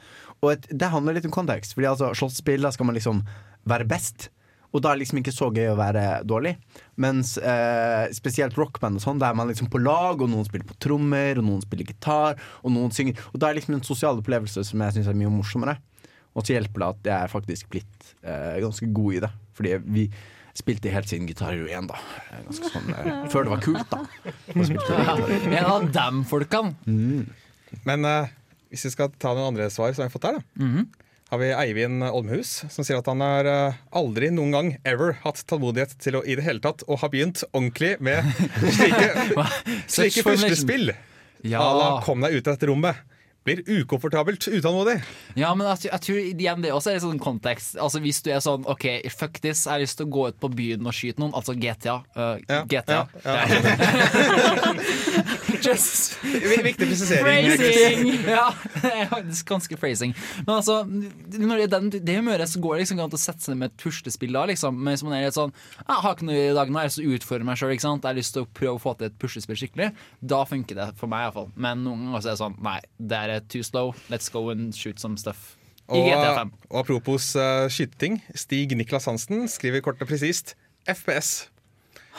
Og 0.42 0.54
et, 0.54 0.70
det 0.72 0.92
handler 0.92 1.18
litt 1.18 1.28
om 1.28 1.34
kontekst. 1.34 1.76
Fordi 1.76 1.90
altså, 1.90 2.12
slåssespill, 2.16 2.64
da 2.64 2.72
skal 2.72 2.88
man 2.88 2.96
liksom 2.96 3.20
være 3.68 3.88
best. 3.88 4.30
Og 4.74 4.82
da 4.82 4.90
er 4.90 4.98
det 4.98 5.06
liksom 5.06 5.20
ikke 5.22 5.32
så 5.32 5.46
gøy 5.54 5.70
å 5.72 5.76
være 5.78 6.04
dårlig. 6.28 6.56
Mens 7.00 7.36
eh, 7.38 8.10
spesielt 8.12 8.56
rockband 8.58 8.98
og 8.98 9.04
sånn, 9.04 9.20
der 9.22 9.32
er 9.32 9.38
man 9.38 9.48
liksom 9.48 9.70
på 9.72 9.80
lag, 9.80 10.20
og 10.20 10.28
noen 10.28 10.44
spiller 10.44 10.66
på 10.68 10.76
trommer, 10.82 11.38
og 11.40 11.46
noen 11.46 11.62
spiller 11.64 11.88
gitar, 11.88 12.36
og 12.60 12.74
noen 12.74 12.92
synger. 12.92 13.16
Og 13.32 13.40
da 13.40 13.48
er 13.48 13.54
det 13.54 13.62
liksom 13.62 13.78
en 13.78 13.86
sosial 13.86 14.20
opplevelse 14.20 14.64
som 14.68 14.82
jeg 14.84 14.98
syns 14.98 15.08
er 15.12 15.16
mye 15.16 15.32
morsommere. 15.32 15.78
Og 16.36 16.44
så 16.44 16.56
hjelper 16.56 16.82
det 16.82 16.88
at 16.90 17.08
jeg 17.08 17.16
er 17.16 17.32
faktisk 17.32 17.70
blitt 17.72 18.10
eh, 18.20 18.58
ganske 18.60 18.90
god 18.98 19.16
i 19.16 19.22
det. 19.24 19.32
Fordi 19.56 19.76
vi 19.86 20.04
spilte 20.56 20.90
helt 20.92 21.08
siden 21.10 21.26
Gitar 21.28 21.52
Hero 21.54 21.68
1, 21.68 21.86
da. 21.90 21.98
Ganske 22.46 22.70
sånn, 22.72 22.90
eh, 22.96 23.26
før 23.32 23.44
det 23.46 23.52
var 23.54 23.64
kult, 23.64 23.90
da. 23.92 24.00
En 24.54 25.64
av 25.64 25.90
dem 25.98 26.22
folkene. 26.28 26.74
Men 27.86 28.04
eh, 28.08 28.28
hvis 28.72 28.86
vi 28.88 28.94
skal 28.94 29.10
ta 29.20 29.34
noen 29.36 29.52
andre 29.54 29.68
svar 29.72 29.92
som 29.94 30.04
vi 30.04 30.08
har 30.08 30.14
fått 30.14 30.28
her, 30.30 30.40
da. 30.40 30.84
Har 31.26 31.40
vi 31.42 31.48
Eivind 31.50 32.04
Olmhus, 32.06 32.52
som 32.70 32.84
sier 32.86 33.00
at 33.00 33.08
han 33.10 33.18
har 33.24 33.48
eh, 33.50 33.78
aldri 33.98 34.28
noen 34.30 34.52
gang 34.54 34.68
ever 34.86 35.16
hatt 35.24 35.40
tålmodighet 35.50 35.96
til 35.98 36.20
å 36.20 36.22
i 36.22 36.36
det 36.38 36.44
hele 36.46 36.62
tatt 36.62 36.84
å 36.86 36.94
ha 37.02 37.08
begynt 37.10 37.42
ordentlig 37.50 37.96
med 37.98 38.22
slike, 38.62 39.08
slike 39.96 40.22
formulation. 40.22 40.22
puslespill. 40.22 40.92
Ja. 41.42 41.60
À 41.60 41.72
la 41.78 41.88
'kom 42.06 42.22
deg 42.22 42.38
ut 42.38 42.46
av 42.48 42.54
dette 42.56 42.70
rommet'. 42.70 42.94
Blir 43.46 43.62
ukomfortabelt 43.78 44.48
utålmodig. 44.50 44.96
Ja, 45.38 45.52
men 45.54 45.68
jeg, 45.70 45.78
tror- 45.84 45.92
jeg 45.94 46.02
tror 46.06 46.18
igjen 46.26 46.62
det 46.66 46.72
også 46.74 46.90
er 46.92 46.98
litt 46.98 47.06
sånn 47.06 47.22
kontekst. 47.22 47.76
Altså 47.80 48.00
Hvis 48.04 48.20
du 48.26 48.30
er 48.34 48.42
sånn 48.44 48.66
OK, 48.68 48.86
fuck 49.14 49.38
this, 49.40 49.62
jeg 49.66 49.72
har 49.76 49.80
lyst 49.84 49.96
til 50.00 50.08
å 50.08 50.12
gå 50.16 50.26
ut 50.32 50.40
på 50.42 50.50
byen 50.58 50.86
og 50.86 50.92
skyte 50.96 51.22
noen, 51.22 51.34
altså 51.38 51.54
GTA. 51.56 52.00
uh, 52.18 52.36
Ja, 52.50 52.60
GTA. 52.68 53.00
ja, 53.24 53.36
Just 55.62 56.18
Viktig 56.66 56.86
presisering. 56.88 57.50
Phrasing. 57.56 58.08
Ja, 58.28 58.48
det 58.82 58.90
er 58.92 59.06
ganske 59.48 59.76
phrasing. 59.80 60.12
Men 60.46 60.52
altså, 60.58 60.76
når 60.86 61.56
det 61.62 61.66
er 61.66 61.72
den, 61.76 61.88
det 62.06 62.16
humøret 62.18 62.50
så 62.50 62.60
går 62.62 62.76
det 62.76 62.80
liksom 62.84 62.98
ikke 62.98 63.06
an 63.08 63.16
å 63.16 63.20
sette 63.20 63.42
seg 63.44 63.50
ned 63.54 63.60
med 63.62 63.68
et 63.72 63.78
puslespill 63.82 64.34
da, 64.36 64.42
liksom. 64.50 64.76
Men 64.78 64.94
hvis 64.96 65.04
man 65.06 65.16
er 65.16 65.24
litt 65.26 65.36
sånn 65.36 65.52
Jeg 65.80 65.98
har 66.04 66.12
ikke 66.16 66.28
noe 66.28 66.42
i 66.50 66.54
dag 66.56 66.70
nå, 66.70 66.76
jeg 66.76 66.82
har 66.82 66.90
lyst 66.90 67.00
til 67.00 67.08
å 67.08 67.16
utfordre 67.20 67.48
meg 67.48 67.60
sjøl, 67.60 67.74
jeg 67.76 67.84
har 68.04 68.18
lyst 68.18 68.36
til 68.36 68.44
å 68.44 68.50
prøve 68.60 68.76
å 68.78 68.82
få 68.82 68.94
til 69.00 69.08
et 69.10 69.18
puslespill 69.22 69.58
skikkelig. 69.60 69.88
Da 70.34 70.40
funker 70.48 70.74
det 70.80 70.88
for 71.00 71.06
meg 71.12 71.20
iallfall. 71.26 71.48
Men 71.56 71.84
noen 71.86 72.00
ganger 72.08 72.20
så 72.26 72.32
er 72.32 72.36
det 72.36 72.42
sånn 72.42 72.58
Nei, 72.66 72.78
det 72.98 73.22
er 73.22 73.34
too 73.40 73.62
slow. 73.62 73.94
Let's 74.10 74.28
go 74.32 74.50
and 74.50 74.74
shoot 74.74 75.00
some 75.00 75.16
stuff. 75.16 75.56
I 75.88 76.02
GTA 76.02 76.34
5. 76.38 76.46
Og, 76.46 76.70
og 76.70 76.78
apropos 76.80 77.36
uh, 77.36 77.68
skyting. 77.70 78.22
Stig 78.34 78.74
Niklas 78.76 79.06
Hansen 79.06 79.46
skriver 79.48 79.80
kort 79.80 80.02
og 80.02 80.08
presist 80.10 80.56
FPS. 80.88 81.48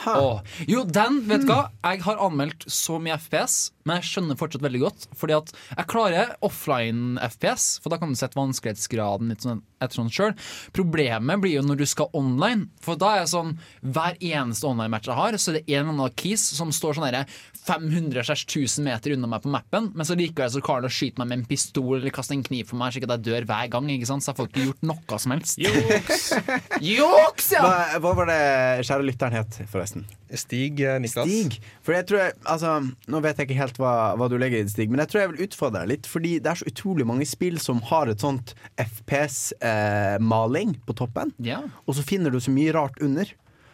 Åh. 0.06 0.40
Jo, 0.70 0.84
den, 0.86 1.22
vet 1.26 1.42
du 1.42 1.50
hva? 1.50 1.68
Jeg 1.82 2.04
har 2.06 2.20
anmeldt 2.22 2.64
så 2.70 3.00
mye 3.02 3.16
FPS, 3.18 3.72
men 3.88 3.98
jeg 4.02 4.10
skjønner 4.12 4.38
fortsatt 4.38 4.64
veldig 4.66 4.82
godt. 4.84 5.08
Fordi 5.18 5.38
at 5.38 5.54
jeg 5.72 5.88
klarer 5.90 6.36
offline 6.44 7.16
FPS, 7.24 7.70
for 7.82 7.92
da 7.92 8.00
kan 8.00 8.12
du 8.12 8.20
sette 8.20 8.38
vanskelighetsgraden 8.38 9.32
litt 9.32 9.46
sånn 9.46 9.64
etter 9.78 10.00
sånn 10.00 10.10
sjøl. 10.12 10.34
Problemet 10.74 11.42
blir 11.42 11.58
jo 11.58 11.64
når 11.66 11.82
du 11.82 11.86
skal 11.88 12.10
online, 12.16 12.68
for 12.82 12.98
da 12.98 13.14
er 13.16 13.24
det 13.24 13.32
sånn 13.32 13.54
hver 13.80 14.18
eneste 14.18 14.66
online-match 14.68 15.10
jeg 15.10 15.18
har, 15.18 15.38
så 15.38 15.52
er 15.52 15.60
det 15.60 15.64
en 15.68 15.84
eller 15.84 15.94
annen 15.94 16.16
keys 16.18 16.44
som 16.58 16.72
står 16.74 16.98
sånn 16.98 17.06
herre 17.06 17.24
500-1000 17.68 18.86
meter 18.86 19.14
unna 19.14 19.30
meg 19.30 19.44
på 19.44 19.52
mappen, 19.52 19.90
men 19.94 20.08
så 20.08 20.16
likevel 20.18 20.50
så 20.50 20.62
klarer 20.64 20.86
han 20.86 20.90
å 20.90 20.98
skyte 20.98 21.20
meg 21.20 21.30
med 21.30 21.40
en 21.40 21.48
pistol 21.50 21.98
eller 21.98 22.14
kaste 22.14 22.34
en 22.36 22.44
kniv 22.46 22.70
på 22.70 22.78
meg, 22.80 22.94
slik 22.94 23.08
at 23.08 23.16
jeg 23.18 23.26
dør 23.28 23.48
hver 23.48 23.72
gang. 23.74 23.90
ikke 23.92 24.08
sant? 24.10 24.24
Så 24.24 24.32
jeg 24.32 24.40
får 24.40 24.50
ikke 24.50 24.68
gjort 24.70 24.86
noe 24.90 25.20
som 25.22 25.34
helst. 25.36 25.62
Juks! 25.62 26.30
Juks, 26.94 27.52
ja! 27.54 27.64
Hva, 27.64 28.00
hva 28.02 28.14
var 28.22 28.32
det 28.32 28.40
kjære 28.88 29.08
lytteren 29.10 29.38
het, 29.38 29.60
forresten? 29.70 30.08
Stig 30.36 30.82
eh, 30.84 30.98
Niklas. 31.00 31.28
Stig. 31.28 31.58
For 31.84 31.96
jeg 31.96 32.04
tror 32.08 32.20
jeg, 32.20 32.34
altså, 32.44 32.74
Nå 33.08 33.20
vet 33.24 33.38
jeg 33.38 33.48
ikke 33.48 33.60
helt 33.62 33.77
hva, 33.78 33.92
hva 34.18 34.26
du 34.30 34.36
legger 34.40 34.58
i 34.60 34.66
det, 34.66 34.72
Stig, 34.74 34.90
men 34.90 35.00
jeg 35.04 35.12
tror 35.12 35.20
jeg 35.22 35.30
vil 35.32 35.44
utfordre 35.46 35.80
deg 35.84 35.92
litt. 35.94 36.06
Fordi 36.10 36.32
det 36.42 36.50
er 36.52 36.58
så 36.60 36.66
utrolig 36.70 37.06
mange 37.08 37.26
spill 37.28 37.58
som 37.62 37.80
har 37.90 38.10
et 38.12 38.20
sånt 38.24 38.54
FPS-maling 38.78 40.76
på 40.86 40.94
toppen, 40.98 41.32
Ja. 41.38 41.62
og 41.86 41.94
så 41.94 42.02
finner 42.06 42.30
du 42.34 42.40
så 42.40 42.50
mye 42.54 42.72
rart 42.74 42.98
under. 43.02 43.24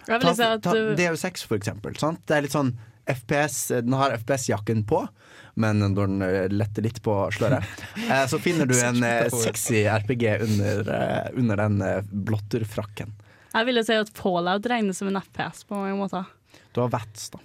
Vil 0.06 0.20
Ta, 0.20 0.34
si 0.36 0.48
ta 0.60 0.74
uh, 0.76 0.94
DU6 0.98 1.46
for 1.48 1.56
eksempel. 1.56 1.96
Sant? 1.96 2.20
Det 2.28 2.36
er 2.36 2.44
litt 2.44 2.52
sånn 2.54 2.74
FPS 3.08 3.68
Den 3.84 3.92
har 4.00 4.14
FPS-jakken 4.16 4.82
på, 4.88 5.02
men 5.60 5.80
når 5.82 5.94
den 6.08 6.22
eh, 6.24 6.46
letter 6.52 6.82
litt 6.86 7.02
på 7.04 7.12
sløret, 7.36 7.64
eh, 8.08 8.22
så 8.28 8.38
finner 8.40 8.64
du 8.68 8.72
en 8.80 9.02
eh, 9.04 9.26
sexy 9.28 9.82
RPG 9.84 10.24
under, 10.46 10.88
eh, 10.88 11.28
under 11.36 11.60
den 11.60 11.82
eh, 11.84 11.98
blotterfrakken. 12.08 13.12
jeg 13.52 13.66
ville 13.68 13.84
si 13.84 13.92
at 14.00 14.08
Fallout 14.16 14.64
regnes 14.72 14.96
som 14.98 15.08
en 15.12 15.20
FPS 15.20 15.66
på 15.68 15.76
mange 15.76 15.98
måter. 16.00 16.24
Du 16.72 16.80
har 16.80 16.88
VATS, 16.96 17.28
da. 17.36 17.42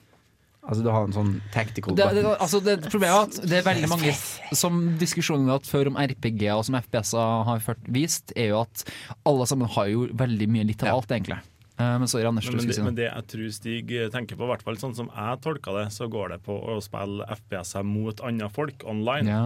Altså 0.70 0.84
du 0.86 0.90
har 0.94 1.08
en 1.08 1.16
sånn 1.16 1.30
tactical 1.54 1.96
Det, 1.98 2.06
det, 2.14 2.24
altså 2.30 2.60
det, 2.62 2.76
problemet 2.86 3.16
er 3.16 3.24
at 3.26 3.50
det 3.50 3.56
er 3.58 3.64
veldig 3.66 3.88
mange 3.90 4.12
Som 4.54 4.82
diskusjonen 5.02 5.48
vi 5.48 5.54
har 5.54 5.62
hatt 5.62 5.70
før 5.70 5.90
om 5.90 5.98
RPG-er 5.98 6.60
og 6.60 6.66
som 6.68 6.78
FPS-er 6.78 7.46
har 7.48 7.64
ført, 7.66 7.88
vist, 7.90 8.36
er 8.38 8.52
jo 8.54 8.60
at 8.62 8.84
alle 9.30 9.48
sammen 9.50 9.72
har 9.78 9.90
jo 9.90 10.06
veldig 10.20 10.50
mye 10.54 10.68
litt 10.70 10.86
av 10.86 11.00
alt, 11.00 11.14
egentlig. 11.16 11.40
Eh, 11.80 11.96
men 12.02 12.08
sorry, 12.12 12.28
Anders, 12.30 12.50
Men, 12.52 12.62
men, 12.68 12.86
men 12.92 12.98
det 12.98 13.08
jeg 13.08 13.28
tror 13.34 13.52
Stig 13.56 13.94
tenker 14.14 14.38
på, 14.38 14.46
i 14.46 14.52
hvert 14.52 14.66
fall 14.68 14.80
sånn 14.82 14.98
som 14.98 15.10
jeg 15.10 15.42
tolker 15.46 15.80
det, 15.80 15.86
så 15.96 16.10
går 16.12 16.36
det 16.36 16.42
på 16.46 16.54
å 16.54 16.80
spille 16.84 17.28
FPS-er 17.40 17.88
mot 17.88 18.22
andre 18.26 18.50
folk 18.54 18.84
online. 18.90 19.32
Ja. 19.32 19.46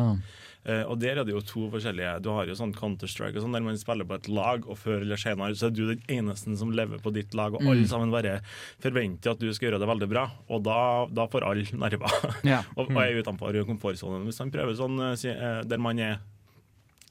Eh, 0.65 0.83
og 0.87 0.95
der 1.01 1.17
er 1.19 1.25
det 1.27 1.33
jo 1.33 1.41
to 1.43 1.65
forskjellige 1.73 2.21
Du 2.23 2.29
har 2.31 2.45
jo 2.47 2.53
sånn 2.55 2.71
Counter-Strike 2.73 3.35
og 3.35 3.43
sånn, 3.43 3.51
der 3.57 3.59
man 3.65 3.75
spiller 3.75 4.07
på 4.07 4.15
et 4.15 4.29
lag, 4.31 4.63
og 4.69 4.77
før 4.79 5.01
eller 5.03 5.19
senere 5.19 5.51
så 5.59 5.67
er 5.67 5.73
du 5.75 5.81
den 5.89 6.03
eneste 6.07 6.55
som 6.55 6.71
lever 6.71 7.01
på 7.03 7.11
ditt 7.11 7.33
lag, 7.35 7.53
og 7.53 7.61
Mm. 7.61 7.71
alle 7.73 7.87
sammen 7.91 8.11
bare 8.11 8.37
forventer 8.79 9.31
at 9.31 9.39
du 9.43 9.51
skal 9.51 9.69
gjøre 9.71 9.79
det 9.83 9.89
veldig 9.91 10.09
bra. 10.09 10.23
Og 10.49 10.63
da, 10.63 10.77
da 11.11 11.27
får 11.27 11.43
alle 11.43 11.67
nerver. 11.75 12.07
Ja. 12.53 12.61
og, 12.77 12.87
og 12.95 13.01
er 13.03 13.19
utenfor 13.19 13.59
komfortsonen. 13.67 14.23
Hvis 14.25 14.39
man 14.39 14.51
prøver 14.55 14.73
sånn 14.79 14.99
eh, 15.03 15.27
eh, 15.35 15.63
der 15.67 15.77
man 15.83 15.99
er 15.99 16.19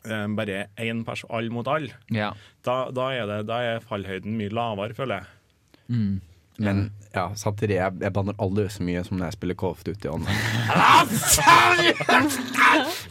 bare 0.03 0.67
én 0.83 1.05
person, 1.07 1.31
alle 1.31 1.51
mot 1.51 1.69
alle, 1.69 1.93
Ja. 2.11 2.33
da, 2.65 2.91
da, 2.91 3.11
er 3.15 3.27
det, 3.27 3.47
da 3.47 3.61
er 3.63 3.81
fallhøyden 3.85 4.35
mye 4.35 4.51
lavere, 4.51 4.95
føler 4.99 5.21
jeg. 5.21 6.21
Men 6.63 6.83
ja, 7.13 7.27
samtidig, 7.37 7.77
jeg, 7.77 7.97
jeg 8.01 8.15
banner 8.17 8.37
aldri 8.41 8.65
så 8.73 8.85
mye 8.87 9.03
som 9.05 9.19
når 9.19 9.31
jeg 9.31 9.37
spiller 9.37 9.59
Call 9.61 9.75
of 9.75 9.83
Duty. 9.85 10.13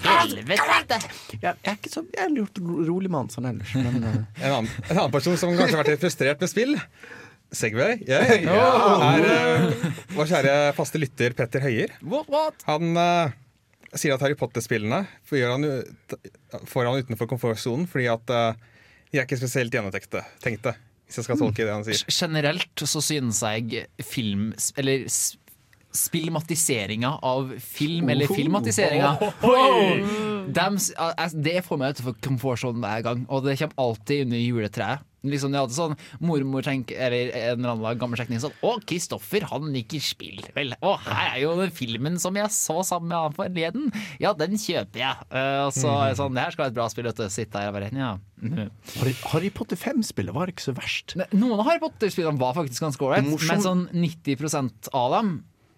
Helvete! 0.06 0.99
Jeg, 1.36 1.41
jeg 1.41 1.54
er 1.54 1.76
ikke 1.76 1.91
så 1.91 2.06
jeg 2.08 2.24
er 2.26 2.38
gjort 2.39 2.62
rolig 2.89 3.12
mann 3.14 3.30
sånn 3.34 3.49
ellers, 3.52 3.74
men 3.78 3.99
uh. 4.02 4.16
En 4.43 4.56
annen, 4.56 4.72
en 4.88 4.95
annen 4.95 5.14
person 5.14 5.38
som 5.38 5.54
kanskje 5.54 5.76
har 5.76 5.84
vært 5.84 5.93
litt 5.95 6.06
frustrert 6.06 6.41
med 6.41 6.52
spill. 6.52 6.74
Segway. 7.52 7.99
Yeah. 8.08 8.47
Er 8.47 9.28
uh, 9.28 9.86
vår 10.16 10.30
kjære 10.32 10.58
faste 10.78 11.02
lytter 11.02 11.36
Petter 11.36 11.66
Høyer. 11.66 11.91
What, 11.99 12.32
what? 12.32 12.64
Han 12.70 12.95
uh, 12.95 13.34
sier 13.97 14.16
at 14.16 14.24
Harry 14.24 14.38
Potter-spillene 14.39 15.04
får 15.28 15.49
han, 15.52 15.68
får 16.70 16.88
han 16.88 17.02
utenfor 17.04 17.30
komfortsonen 17.32 17.88
fordi 17.91 18.08
at 18.12 18.34
eh, 18.34 18.70
de 19.12 19.20
er 19.20 19.28
ikke 19.28 19.39
spesielt 19.41 19.74
gjennomtenkte, 19.76 20.24
tenkte, 20.43 20.76
hvis 21.12 21.20
jeg 21.20 21.28
skal 21.28 21.39
tolke 21.41 21.68
det 21.68 21.74
han 21.76 21.84
sier. 21.84 22.01
Generelt 22.07 22.84
så 22.88 23.03
synes 23.03 23.43
jeg 23.43 23.86
film 24.07 24.51
Eller 24.80 25.03
spillmatiseringa 25.91 27.18
av 27.28 27.49
film, 27.59 28.07
eller 28.14 28.32
filmatiseringa 28.32 29.09
Det 31.36 31.55
får 31.66 31.80
meg 31.82 31.97
utenfor 31.97 32.16
komfortsonen 32.24 32.80
hver 32.86 33.03
gang, 33.03 33.26
og 33.28 33.43
det 33.43 33.57
kommer 33.59 33.84
alltid 33.89 34.24
under 34.30 34.39
juletreet. 34.39 35.03
Liksom 35.24 35.51
det 35.53 35.59
hadde 35.61 35.76
sånn 35.76 35.93
Mormor 36.19 36.63
tenker, 36.65 36.97
eller 36.97 37.30
en 37.38 37.59
eller 37.59 37.76
annen 37.76 37.99
gammel 38.01 38.17
slektning 38.17 38.39
sånn 38.41 38.55
Å, 38.65 38.72
Kristoffer, 38.89 39.43
han 39.51 39.67
liker 39.74 40.01
spill. 40.01 40.39
Vel, 40.55 40.74
å, 40.82 40.95
her 41.05 41.36
er 41.36 41.41
jo 41.43 41.51
den 41.59 41.69
filmen 41.78 42.17
som 42.19 42.34
jeg 42.39 42.49
så 42.55 42.80
sammen 42.88 43.11
med 43.11 43.17
han 43.28 43.36
forleden. 43.38 43.91
Ja, 44.24 44.32
den 44.34 44.57
kjøper 44.57 45.03
jeg. 45.03 45.28
Uh, 45.30 45.67
og 45.67 45.76
så 45.78 45.91
er 45.93 46.09
det 46.13 46.17
sånn 46.22 46.34
Det 46.34 46.41
her 46.47 46.55
skal 46.55 46.63
være 46.65 46.74
et 46.74 46.80
bra 46.80 46.88
spill. 46.89 47.05
vet 47.11 47.22
du. 47.22 47.28
Sitte 47.30 47.61
her 47.61 47.69
og 47.69 47.78
bare 47.78 47.91
Ja. 47.93 48.11
mhm. 48.41 48.72
Harry, 48.97 49.13
Harry 49.36 49.49
Potter 49.53 49.78
5-spillet 49.78 50.34
var 50.34 50.47
ikke 50.49 50.65
så 50.65 50.74
verst. 50.74 51.15
Ne- 51.22 51.30
Noen 51.38 51.59
av 51.61 51.67
Harry 51.69 51.80
Potter-spillene 51.86 52.41
var 52.41 52.57
faktisk 52.57 52.82
ganske 52.82 53.05
ålreit, 53.05 53.30
men 53.30 53.61
sånn 53.61 53.86
90% 53.93 54.89
av 54.93 55.11
dem 55.19 55.32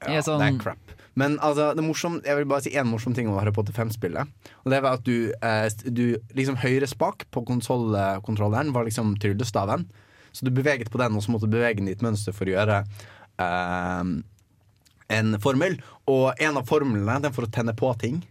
er 0.08 0.16
Ja, 0.18 0.22
sånn 0.26 0.40
det 0.40 0.54
er 0.54 0.60
crap. 0.64 0.96
Men 1.20 1.38
altså, 1.46 1.72
det 1.78 1.86
morsom, 1.86 2.18
jeg 2.26 2.40
vil 2.40 2.48
bare 2.50 2.66
si 2.66 2.74
én 2.74 2.90
morsom 2.90 3.14
ting 3.14 3.30
om 3.30 3.38
Harry 3.38 3.54
Potter 3.54 3.76
5-spillet. 3.76 4.30
Og 4.64 4.74
det 4.74 4.82
var 4.82 4.98
at 4.98 5.06
du, 5.06 5.30
eh, 5.46 5.68
du 5.86 6.18
liksom 6.34 6.58
høyre 6.64 6.90
spak 6.90 7.28
på 7.34 7.46
konsollkontrolleren 7.46 8.74
var 8.74 8.88
liksom 8.88 9.14
tryllestaven. 9.22 9.86
Så 10.34 10.48
du 10.48 10.52
beveget 10.52 10.90
på 10.90 10.98
den, 10.98 11.14
og 11.14 11.24
så 11.24 11.34
måtte 11.34 11.46
du 11.46 11.54
bevege 11.54 11.78
den 11.78 11.92
i 11.92 11.94
et 11.94 12.02
mønster 12.02 12.34
for 12.34 12.50
å 12.50 12.56
gjøre 12.56 12.82
eh, 13.46 14.14
en 15.18 15.38
formel. 15.44 15.78
Og 16.10 16.42
en 16.42 16.58
av 16.60 16.70
formlene 16.70 17.22
den 17.28 17.36
for 17.36 17.46
å 17.46 17.54
tenne 17.54 17.78
på 17.78 17.94
ting. 18.02 18.24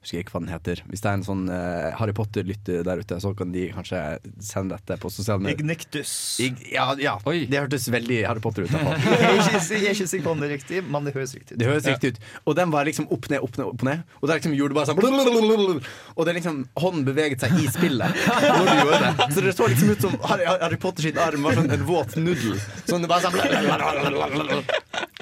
Husker 0.00 0.22
ikke 0.22 0.32
hva 0.32 0.40
den 0.40 0.48
heter. 0.48 0.80
Hvis 0.88 1.02
det 1.04 1.10
er 1.10 1.16
en 1.18 1.24
sånn 1.26 1.42
uh, 1.52 1.90
Harry 1.98 2.14
Potter-lytter 2.16 2.80
der 2.86 3.02
ute, 3.02 3.18
så 3.20 3.34
kan 3.36 3.50
de 3.52 3.66
kanskje 3.74 3.98
sende 4.40 4.78
dette 4.78 4.96
på 5.02 5.10
sosiale 5.12 5.44
medier. 5.44 5.60
Ignictus. 5.60 6.12
Ig 6.40 6.62
ja, 6.72 6.86
ja. 6.96 7.18
Oi. 7.28 7.42
det 7.50 7.60
hørtes 7.60 7.84
veldig 7.92 8.22
Harry 8.24 8.40
Potter 8.40 8.64
ut. 8.64 8.72
Jeg 8.80 8.80
er 8.80 9.36
ikke, 9.42 9.60
jeg 9.60 9.90
er 9.90 9.92
ikke 9.92 10.06
sikker 10.08 10.24
på 10.24 10.32
om 10.32 10.40
det 10.40 10.48
er 10.48 10.54
riktig, 10.54 10.80
men 10.88 11.04
det 11.04 11.12
høres 11.12 11.34
riktig 11.36 11.52
ut. 11.52 11.60
Det 11.60 11.68
høres 11.68 11.88
riktig 11.88 12.14
ut. 12.14 12.20
Og 12.48 12.56
den 12.56 12.72
var 12.72 12.88
liksom 12.88 13.10
opp 13.12 13.28
ned, 13.28 13.44
opp 13.44 13.58
ned, 13.60 13.66
opp 13.68 13.84
ned. 13.86 14.16
Og 14.20 14.30
det 14.30 14.38
liksom 14.38 14.56
gjorde 14.56 14.78
bare 14.78 14.88
sånn 14.88 15.00
blablabla. 15.00 15.76
Og 16.16 16.28
det 16.28 16.36
liksom 16.38 16.62
hånden 16.80 17.04
beveget 17.08 17.44
seg 17.44 17.60
i 17.60 17.68
spillet 17.68 18.24
når 18.56 18.64
du 18.70 18.72
gjorde 18.80 19.02
det. 19.04 19.28
Så 19.34 19.44
det 19.44 19.54
så 19.58 19.68
liksom 19.74 19.92
ut 19.92 20.08
som 20.08 20.16
Harry, 20.30 20.48
Harry 20.48 20.80
Potter 20.80 21.08
sin 21.10 21.20
arm 21.20 21.44
var 21.44 21.60
sånn 21.60 21.70
en 21.76 21.86
våt 21.88 22.16
nudel. 22.16 22.56
Sånn 22.88 23.04
det 23.04 23.12
bare 23.12 23.28
sånn 23.28 23.36
blablabla. 23.36 24.62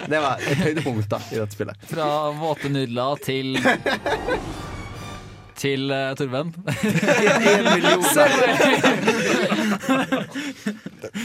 Det 0.08 0.22
var 0.22 0.46
et 0.46 0.62
høydepunkt 0.62 1.10
da 1.10 1.22
i 1.32 1.42
dette 1.42 1.58
spillet. 1.58 1.86
Fra 1.90 2.08
våte 2.38 2.70
nudler 2.72 3.26
til 3.26 3.58
Til 5.58 5.90
uh, 5.90 6.12
Torben. 6.18 6.52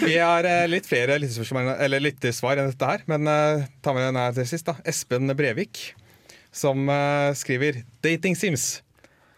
Vi 0.04 0.16
har 0.18 0.44
uh, 0.48 0.64
litt 0.72 0.88
flere 0.90 1.18
lyttespørsmål- 1.22 1.78
eller 1.86 2.02
lyttesvar 2.04 2.58
enn 2.62 2.72
dette 2.74 2.90
her, 2.90 3.02
men 3.12 3.22
uh, 3.30 3.66
ta 3.86 3.90
med 3.96 4.04
den 4.10 4.20
her 4.20 4.32
til 4.38 4.48
sist. 4.50 4.66
da 4.70 4.74
Espen 4.90 5.30
Brevik, 5.38 5.74
som 6.54 6.86
eh, 6.90 7.34
skriver 7.34 7.74
'Dating 8.06 8.36
Sims'. 8.38 8.82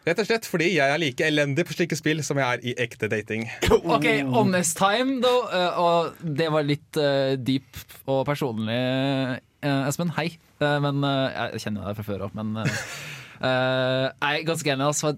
Rett 0.06 0.20
og 0.22 0.28
slett 0.28 0.46
fordi 0.46 0.68
jeg 0.76 0.86
er 0.92 1.00
like 1.02 1.24
elendig 1.26 1.64
på 1.66 1.74
slike 1.74 1.96
spill 1.98 2.20
som 2.24 2.38
jeg 2.38 2.46
er 2.46 2.60
i 2.62 2.76
ekte 2.78 3.08
dating. 3.10 3.48
OK, 3.96 4.06
honest 4.36 4.78
time, 4.78 5.18
da. 5.24 5.32
eh, 5.50 5.80
og 5.82 6.14
det 6.22 6.46
var 6.54 6.64
litt 6.68 6.98
uh, 7.02 7.34
deep 7.40 7.66
og 8.06 8.22
personlig, 8.28 8.78
eh, 9.64 9.88
Espen. 9.90 10.12
Hei. 10.20 10.28
Eh, 10.62 10.78
men 10.84 11.02
eh, 11.04 11.50
Jeg 11.56 11.62
kjenner 11.66 11.88
deg 11.90 11.96
fra 11.98 12.06
før 12.12 12.20
òg, 12.28 12.32
men 12.38 12.54
eh, 13.40 14.06
jeg 14.10 14.42
er 14.42 14.48
ganske 14.48 14.74
enig. 14.74 14.88
Altså, 14.88 15.14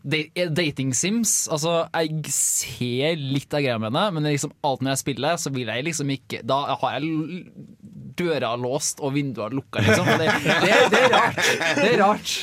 dating 0.58 0.94
sims 0.98 1.48
altså, 1.52 1.88
Jeg 1.94 2.34
ser 2.34 3.20
litt 3.20 3.54
av 3.54 3.64
greia 3.64 3.80
med 3.82 3.96
det, 3.96 4.06
men 4.16 4.30
liksom 4.30 4.54
alt 4.68 4.84
når 4.84 4.96
jeg 4.96 5.04
spiller, 5.04 5.42
så 5.42 5.54
vil 5.54 5.72
jeg 5.72 5.88
liksom 5.88 6.14
ikke 6.18 6.44
Da 6.48 6.60
har 6.82 6.98
jeg 6.98 7.44
døra 8.18 8.56
låst 8.58 9.02
og 9.06 9.14
vinduene 9.14 9.60
lukka, 9.60 9.84
liksom. 9.86 10.08
Det, 10.18 10.32
det, 10.64 10.78
det 10.90 11.02
er 11.04 11.12
rart. 11.14 11.44
Det 11.78 11.90
er 11.92 12.00
rart. 12.02 12.38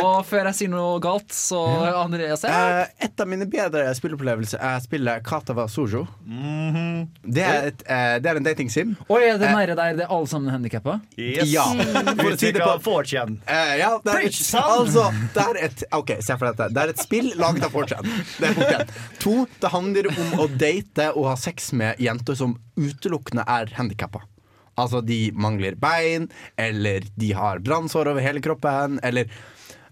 Og 0.00 0.24
før 0.26 0.48
jeg 0.50 0.58
sier 0.60 0.72
noe 0.72 0.98
galt, 1.02 1.32
så 1.34 1.60
Andreas 2.00 2.44
ja. 2.46 2.60
Eh, 2.82 3.06
et 3.06 3.22
av 3.22 3.28
mine 3.30 3.46
bedre 3.50 3.86
spilleopplevelser 3.96 4.62
er 4.70 4.80
spillet 4.84 5.24
Katava 5.26 5.66
Sojo. 5.70 6.06
det, 6.26 7.44
er 7.44 7.68
et, 7.70 7.84
eh, 7.86 8.16
det 8.22 8.30
er 8.30 8.40
en 8.40 8.46
datingsim. 8.46 8.94
Oi, 9.08 9.22
er 9.28 9.40
det 9.40 9.50
nære 9.52 9.76
der 9.78 9.98
det 9.98 10.06
er 10.06 10.14
alle 10.14 10.30
sammen 10.30 10.52
handikappa? 10.52 10.98
Yes. 11.18 11.50
Ja. 11.50 11.66
For 12.20 12.32
å 12.32 12.38
si 12.40 12.52
det 12.54 12.64
på. 12.64 12.96
Eh, 13.10 13.74
ja, 13.80 13.92
det 14.04 14.14
er, 14.14 14.24
Preach, 14.24 14.42
altså, 14.60 15.06
det 15.34 15.46
er 15.46 15.60
et 15.66 15.84
Ok, 15.96 16.14
se 16.24 16.36
for 16.36 16.50
dette. 16.50 16.70
Det 16.74 16.82
er 16.82 16.94
et 16.94 17.02
spill 17.02 17.32
laget 17.40 17.66
av 17.66 17.74
4chan. 17.74 18.10
Det 18.40 18.50
er 18.50 18.58
punkt 18.58 18.74
én. 18.74 18.98
To, 19.24 19.36
det 19.60 19.72
handler 19.72 20.10
om 20.12 20.42
å 20.44 20.48
date 20.60 21.10
og 21.14 21.30
ha 21.32 21.38
sex 21.40 21.72
med 21.76 22.00
jenter 22.02 22.38
som 22.38 22.56
utelukkende 22.80 23.44
er 23.50 23.72
handikappa. 23.76 24.22
Altså, 24.80 25.02
de 25.04 25.28
mangler 25.36 25.76
bein, 25.80 26.28
eller 26.60 27.04
de 27.20 27.32
har 27.36 27.60
brannsår 27.64 28.12
over 28.12 28.24
hele 28.24 28.42
kroppen, 28.44 29.00
eller 29.04 29.28
eh, 29.28 29.40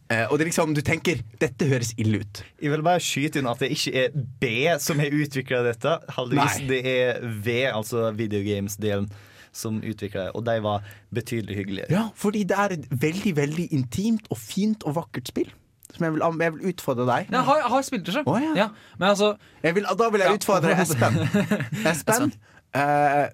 Og 0.09 0.39
det 0.39 0.47
er 0.47 0.49
liksom, 0.49 0.71
du 0.73 0.81
tenker 0.81 1.19
dette 1.43 1.67
høres 1.69 1.91
ille 2.01 2.23
ut. 2.23 2.39
Jeg 2.65 2.71
vil 2.73 2.83
bare 2.87 3.01
skyte 3.05 3.43
inn 3.43 3.49
at 3.51 3.61
det 3.61 3.69
ikke 3.75 3.93
er 4.07 4.15
B 4.41 4.53
som 4.81 5.03
har 5.03 5.13
utvikla 5.13 5.59
dette. 5.67 5.97
Heldigvis 6.17 6.61
det 6.71 6.79
er 6.89 7.19
V, 7.45 7.57
altså 7.69 8.07
videogames-delen, 8.17 9.11
som 9.53 9.83
utvikla 9.85 10.29
det. 10.29 10.33
Og 10.39 10.47
de 10.49 10.55
var 10.65 10.87
betydelig 11.13 11.59
hyggeligere. 11.61 11.93
Ja, 11.93 12.07
fordi 12.17 12.45
det 12.49 12.57
er 12.57 12.77
et 12.79 12.87
veldig, 13.05 13.35
veldig 13.37 13.67
intimt 13.77 14.31
og 14.33 14.41
fint 14.41 14.87
og 14.89 14.97
vakkert 14.97 15.29
spill. 15.29 15.53
Som 15.93 16.05
jeg 16.09 16.17
vil, 16.17 16.25
jeg 16.45 16.53
vil 16.57 16.67
utfordre 16.73 17.05
deg. 17.09 17.29
Jeg 17.33 17.45
har, 17.51 17.61
jeg 17.63 17.71
har 17.75 17.85
spilt 17.87 18.07
det 18.09 18.15
sjøl. 18.17 18.27
Oh, 18.29 18.41
ja. 18.57 18.67
Men 19.01 19.09
altså 19.13 19.31
Jeg 19.65 19.75
vil, 19.77 19.87
da 19.99 20.09
vil 20.13 20.21
jeg 20.25 20.29
Ja. 20.33 20.37
utfordre 20.41 20.75
Espen. 20.83 21.21
Espen, 21.93 22.33
eh, 22.77 23.29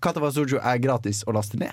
Katava 0.00 0.28
Sojo 0.32 0.60
er 0.60 0.80
gratis 0.80 1.24
å 1.28 1.32
laste 1.36 1.60
ned. 1.60 1.72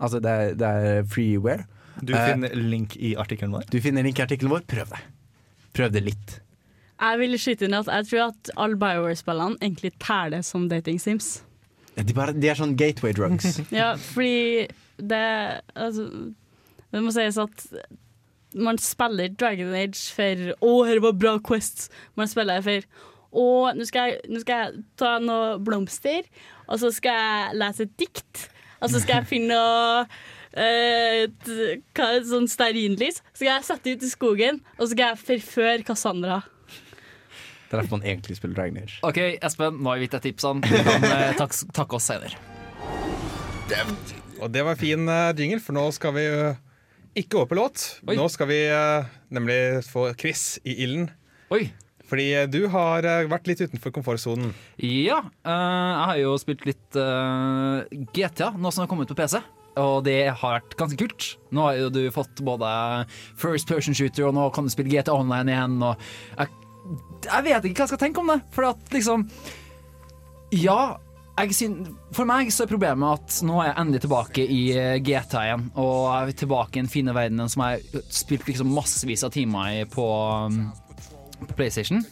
Altså 0.00 0.20
det 0.20 0.30
er, 0.32 0.54
det 0.58 0.68
er 0.68 1.04
freeware. 1.08 1.64
Du 2.04 2.12
Eh, 2.14 2.26
finner 2.32 2.54
link 2.54 2.96
i 2.96 3.14
artikkelen 3.16 3.52
vår. 3.56 3.66
Du 3.70 3.80
finner 3.80 4.02
link 4.06 4.18
i 4.18 4.22
artikkelen 4.24 4.52
vår. 4.52 4.64
Prøv 4.70 4.90
det. 4.92 5.00
Prøv 5.74 5.92
det 5.94 6.02
litt. 6.04 6.40
Jeg 7.00 7.18
vil 7.18 7.38
skyte 7.40 7.66
inn 7.66 7.74
at 7.74 7.86
jeg 7.90 8.06
tror 8.10 8.28
at 8.28 8.50
alle 8.56 8.76
Bioware-spillene 8.80 9.58
egentlig 9.60 9.92
tæler 9.98 10.44
som 10.46 10.68
dating 10.70 11.00
sims. 11.02 11.42
De, 11.96 12.14
bare, 12.14 12.32
de 12.34 12.48
er 12.50 12.58
sånn 12.58 12.76
gateway 12.78 13.12
drugs. 13.14 13.60
Ja, 13.74 13.94
fordi 13.96 14.66
det 14.98 15.60
altså, 15.74 16.08
Det 16.92 17.02
må 17.02 17.10
sies 17.14 17.38
at 17.42 17.66
man 18.54 18.78
spiller 18.78 19.32
Dragon 19.34 19.72
Age 19.74 19.98
for 20.14 20.54
'Å, 20.62 20.72
her 20.86 21.00
var 21.02 21.12
bra 21.18 21.38
Quest'. 21.42 21.88
Man 22.16 22.28
spiller 22.30 22.62
for 22.62 22.86
'Å, 23.34 23.74
nå 23.74 23.86
skal, 23.86 24.10
jeg, 24.12 24.20
nå 24.30 24.40
skal 24.44 24.60
jeg 24.62 24.84
ta 24.96 25.16
noen 25.18 25.64
blomster', 25.66 26.28
og 26.68 26.78
så 26.78 26.92
skal 26.94 27.18
jeg 27.18 27.58
lese 27.58 27.82
et 27.82 27.96
dikt. 27.98 28.44
Og 28.80 28.90
så 28.90 29.00
skal 29.02 29.22
jeg 29.22 29.26
finne 29.26 29.48
noe 29.58 30.06
eh, 30.56 32.24
sånn 32.30 32.48
stearinlys. 32.50 33.20
Så 33.32 33.42
skal 33.42 33.50
jeg 33.50 33.68
sette 33.68 33.94
ut 33.94 34.04
i 34.04 34.10
skogen, 34.10 34.60
og 34.78 34.86
så 34.86 34.90
skal 34.94 35.06
jeg 35.12 35.22
forføre 35.28 35.86
Cassandra. 35.86 36.42
Det 37.74 37.80
er 37.80 37.82
derfor 37.82 37.96
man 37.96 38.04
egentlig 38.06 38.36
spiller 38.38 38.54
Dragon 38.54 38.76
Age. 38.78 38.98
OK, 39.02 39.18
Espen, 39.42 39.80
nå 39.82 39.90
har 39.90 39.98
vi 39.98 40.06
gitt 40.06 40.12
deg 40.14 40.28
tipsene. 40.28 40.62
Du 40.62 40.76
kan 40.86 41.06
eh, 41.08 41.32
takke 41.34 41.72
takke 41.74 41.98
oss 41.98 42.06
senere. 42.06 42.38
Og 44.38 44.52
det 44.52 44.62
var 44.66 44.78
fin 44.78 45.08
uh, 45.08 45.32
jingle, 45.34 45.58
for 45.58 45.74
nå 45.74 45.88
skal 45.96 46.14
vi 46.14 46.24
uh, 46.28 46.60
ikke 47.18 47.40
over 47.40 47.48
på 47.50 47.58
låt. 47.58 47.86
Oi. 48.06 48.14
Nå 48.18 48.28
skal 48.30 48.50
vi 48.52 48.60
uh, 48.68 49.08
nemlig 49.32 49.58
få 49.88 50.10
quiz 50.20 50.60
i 50.62 50.76
ilden. 50.84 51.08
Oi. 51.54 51.64
Fordi 52.04 52.28
du 52.52 52.60
har 52.68 53.08
vært 53.32 53.48
litt 53.48 53.64
utenfor 53.64 53.90
komfortsonen. 53.96 54.50
Ja, 54.76 55.22
eh, 55.24 55.50
jeg 55.50 56.04
har 56.10 56.18
jo 56.20 56.34
spilt 56.38 56.66
litt 56.68 56.98
GTA, 58.12 58.50
nå 58.60 58.70
som 58.70 58.84
har 58.84 58.90
kommet 58.90 59.08
på 59.08 59.16
PC. 59.16 59.40
Og 59.80 60.04
det 60.06 60.18
har 60.30 60.58
vært 60.60 60.76
ganske 60.78 60.98
kult. 60.98 61.30
Nå 61.54 61.64
har 61.66 61.78
jo 61.78 61.88
du 61.92 62.02
fått 62.14 62.42
både 62.46 62.68
first 63.40 63.70
person 63.70 63.96
shooter, 63.96 64.28
og 64.28 64.36
nå 64.36 64.46
kan 64.54 64.66
du 64.66 64.72
spille 64.72 64.92
GTA 64.92 65.16
online 65.16 65.50
igjen. 65.50 65.80
Og 65.82 66.04
jeg, 66.38 66.52
jeg 67.26 67.46
vet 67.48 67.66
ikke 67.66 67.82
hva 67.82 67.88
jeg 67.88 67.94
skal 67.94 68.04
tenke 68.04 68.22
om 68.22 68.30
det. 68.34 68.40
For 68.54 68.70
at 68.70 68.94
liksom 68.94 69.26
Ja, 70.54 70.94
jeg 71.34 71.56
syn, 71.58 71.78
for 72.14 72.28
meg 72.28 72.52
så 72.54 72.62
er 72.62 72.70
problemet 72.70 73.18
at 73.18 73.40
nå 73.42 73.56
er 73.58 73.72
jeg 73.72 73.78
endelig 73.82 74.02
tilbake 74.04 74.44
i 74.46 74.60
eh, 74.78 75.00
GTA 75.02 75.42
igjen. 75.48 75.64
Og 75.82 75.96
jeg 76.06 76.30
er 76.30 76.38
tilbake 76.44 76.78
i 76.78 76.84
den 76.84 76.92
fine 76.92 77.14
verdenen 77.16 77.50
som 77.50 77.64
jeg 77.66 77.82
har 77.90 78.06
spilt 78.14 78.46
liksom 78.46 78.70
massevis 78.76 79.26
av 79.26 79.34
timer 79.34 79.80
i 79.80 79.82
på, 79.90 80.06
um, 80.46 80.60
på 81.42 81.56
PlayStation. 81.58 82.04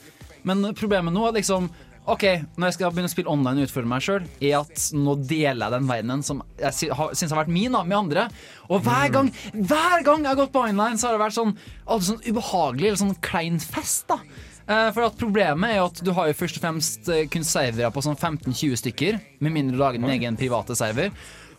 Men 0.42 0.66
problemet 0.74 1.14
nå 1.14 1.28
er 1.28 1.38
liksom 1.38 1.70
OK, 2.03 2.24
når 2.59 2.66
jeg 2.66 2.74
skal 2.74 2.90
begynne 2.90 3.07
å 3.07 3.12
spille 3.12 3.30
online 3.30 3.62
og 3.62 3.68
utfordre 3.68 3.90
meg 3.92 4.03
sjøl, 4.03 4.24
er 4.42 4.57
at 4.59 4.86
nå 4.98 5.12
deler 5.22 5.62
jeg 5.62 5.74
den 5.76 5.90
verdenen 5.90 6.24
som 6.26 6.40
jeg 6.59 6.74
syns 6.74 7.30
har 7.30 7.44
vært 7.44 7.53
min, 7.55 7.70
da, 7.70 7.84
med 7.86 7.98
andre. 7.98 8.24
Og 8.66 8.82
hver 8.82 9.12
gang 9.14 9.30
Hver 9.53 10.03
gang 10.03 10.24
jeg 10.24 10.32
har 10.32 10.40
gått 10.40 10.55
på 10.55 10.64
online, 10.66 10.98
så 10.98 11.09
har 11.09 11.14
det 11.14 11.22
vært 11.22 11.38
sånn, 11.38 11.55
sånn 11.86 12.24
ubehagelig 12.26 12.88
eller 12.90 13.03
sånn 13.05 13.20
klein 13.22 13.62
fest. 13.62 14.09
da 14.11 14.18
Eh, 14.66 14.88
For 14.94 15.07
at 15.07 15.18
Problemet 15.18 15.74
er 15.74 15.82
at 15.84 16.03
du 16.05 16.12
har 16.16 16.30
jo 16.30 16.38
først 16.38 16.59
og 16.59 16.64
fremst 16.64 17.11
eh, 17.12 17.26
kun 17.30 17.46
servere 17.46 17.92
på 17.94 18.05
sånn 18.05 18.18
15-20 18.18 18.78
stykker, 18.84 19.20
med 19.42 19.55
mindre 19.55 19.76
du 19.76 19.82
lager 19.82 20.03
din 20.03 20.14
egen 20.14 20.38
private 20.38 20.76
server. 20.78 21.12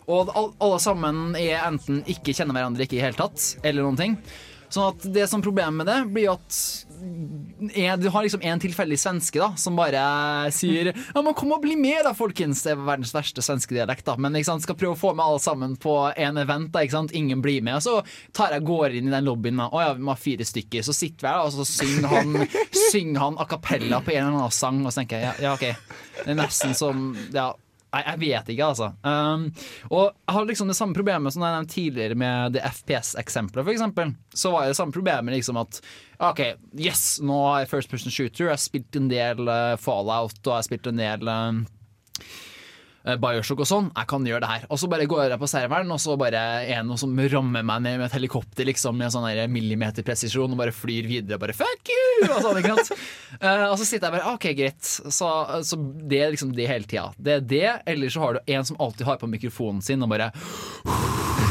Og 0.04 0.32
alle 0.36 0.80
sammen 0.84 1.36
er 1.40 1.62
enten 1.64 2.02
ikke 2.10 2.34
kjenner 2.36 2.56
hverandre 2.56 2.84
ikke 2.84 2.98
i 2.98 3.04
hele 3.04 3.16
tatt, 3.16 3.54
eller 3.64 3.86
noen 3.86 4.00
ting. 4.00 4.18
Sånn 4.74 4.90
at 4.90 5.04
det 5.14 5.28
som 5.30 5.42
problemet 5.44 5.84
med 5.84 5.86
det 5.86 6.00
blir 6.14 6.32
at 6.34 6.56
du 8.00 8.08
har 8.08 8.22
liksom 8.22 8.42
en 8.42 8.60
tilfeldig 8.60 8.96
svenske 8.98 9.40
da 9.40 9.50
som 9.60 9.76
bare 9.76 10.00
sier 10.54 10.92
Ja, 10.94 11.22
men 11.22 11.34
kom 11.36 11.52
og 11.52 11.62
bli 11.62 11.76
med, 11.76 12.00
da, 12.06 12.14
folkens. 12.16 12.62
Det 12.64 12.72
er 12.72 12.80
verdens 12.80 13.12
verste 13.14 13.42
svenskedialekt, 13.44 14.06
da. 14.06 14.16
Men 14.20 14.36
sant, 14.46 14.64
skal 14.64 14.78
prøve 14.78 14.96
å 14.96 15.00
få 15.00 15.12
med 15.14 15.24
alle 15.24 15.42
sammen 15.42 15.76
på 15.80 15.94
en 16.10 16.40
event. 16.40 16.70
da, 16.72 16.84
ikke 16.84 16.96
sant? 16.96 17.14
Ingen 17.14 17.42
blir 17.44 17.62
med. 17.64 17.78
Og 17.78 17.84
så 17.84 17.96
tar 18.36 18.54
jeg 18.56 18.66
går 18.66 18.98
inn 18.98 19.10
i 19.10 19.14
den 19.14 19.26
lobbyen. 19.26 19.60
Å 19.66 19.82
ja, 19.82 19.92
vi 19.98 20.06
må 20.06 20.14
ha 20.14 20.20
fire 20.20 20.46
stykker. 20.48 20.86
Så 20.86 20.96
sitter 20.96 21.26
vi 21.26 21.32
her, 21.32 21.44
og 21.44 21.52
så 21.54 21.66
synger 21.68 22.08
han, 22.14 22.48
synger 22.92 23.20
han 23.26 23.38
a 23.38 23.48
cappella 23.50 24.00
på 24.04 24.14
en 24.14 24.22
eller 24.22 24.38
annen 24.40 24.54
sang, 24.54 24.80
og 24.84 24.90
så 24.90 25.02
tenker 25.02 25.20
jeg 25.20 25.28
ja, 25.28 25.34
ja 25.48 25.54
OK. 25.58 25.94
Det 26.22 26.32
er 26.32 26.40
nesten 26.40 26.74
som 26.78 27.10
ja, 27.34 27.50
Nei, 27.94 28.00
jeg 28.08 28.18
vet 28.24 28.48
ikke, 28.50 28.66
altså. 28.72 28.88
Um, 29.06 29.44
og 29.92 30.08
jeg 30.08 30.34
har 30.34 30.46
liksom 30.48 30.70
det 30.70 30.74
samme 30.74 30.96
problemet 30.96 31.34
som 31.34 31.44
jeg 31.46 31.54
nevnte 31.54 31.74
tidligere 31.76 32.16
med 32.18 32.56
det 32.56 32.64
FPS-eksempelet, 32.66 33.70
eksempel. 33.70 34.10
Så 34.34 34.50
var 34.50 34.66
det 34.66 34.74
samme 34.74 34.94
problemet 34.94 35.36
liksom 35.36 35.60
at 35.62 35.78
OK, 36.18 36.42
yes, 36.74 37.20
nå 37.22 37.36
er 37.52 37.62
jeg 37.62 37.70
first 37.70 37.92
person 37.92 38.10
shooter. 38.10 38.48
Jeg 38.48 38.56
har 38.56 38.64
spilt 38.64 38.98
en 38.98 39.06
del 39.12 39.46
uh, 39.46 39.76
Fallout, 39.78 40.40
og 40.42 40.50
jeg 40.50 40.58
har 40.58 40.66
spilt 40.66 40.90
en 40.90 40.98
del 41.04 41.30
eh, 41.30 42.26
Bioshock 43.04 43.60
og 43.64 43.68
sånn. 43.68 43.90
Jeg 43.92 44.08
kan 44.10 44.24
gjøre 44.24 44.42
det 44.44 44.50
her. 44.50 44.66
Og 44.72 44.80
så 44.80 44.88
bare 44.90 45.06
går 45.08 45.34
jeg 45.34 45.40
på 45.42 45.48
serveren, 45.50 45.92
og 45.92 46.00
så 46.00 46.16
bare 46.20 46.44
er 46.64 46.80
det 46.80 46.86
noe 46.88 47.00
som 47.00 47.12
rammer 47.34 47.66
meg 47.66 47.84
ned 47.84 47.98
med 48.00 48.06
et 48.08 48.16
helikopter 48.16 48.68
liksom, 48.68 48.96
med 49.00 49.12
sånn 49.12 49.28
millimeterpresisjon 49.52 50.56
og 50.56 50.60
bare 50.62 50.74
flyr 50.74 51.08
videre. 51.10 51.36
og 51.36 51.44
Bare 51.44 51.56
fuck 51.56 51.92
you! 51.92 52.30
Og, 52.30 52.38
sånn, 52.46 52.62
ikke 52.62 52.74
sant? 52.80 53.04
uh, 53.42 53.66
og 53.72 53.76
så 53.80 53.84
sitter 53.88 54.08
jeg 54.08 54.16
bare 54.16 54.34
OK, 54.34 54.48
greit. 54.56 54.82
Så, 54.88 55.30
så 55.68 55.80
det 56.08 56.22
er 56.24 56.34
liksom 56.34 56.56
det 56.56 56.70
hele 56.70 56.88
tida. 56.88 57.10
Det 57.18 57.38
er 57.38 57.46
det, 57.54 57.66
eller 57.94 58.12
så 58.14 58.24
har 58.24 58.38
du 58.38 58.54
en 58.56 58.68
som 58.72 58.80
alltid 58.80 59.08
har 59.10 59.20
på 59.20 59.30
mikrofonen 59.30 59.84
sin 59.84 60.04
og 60.04 60.12
bare 60.14 60.32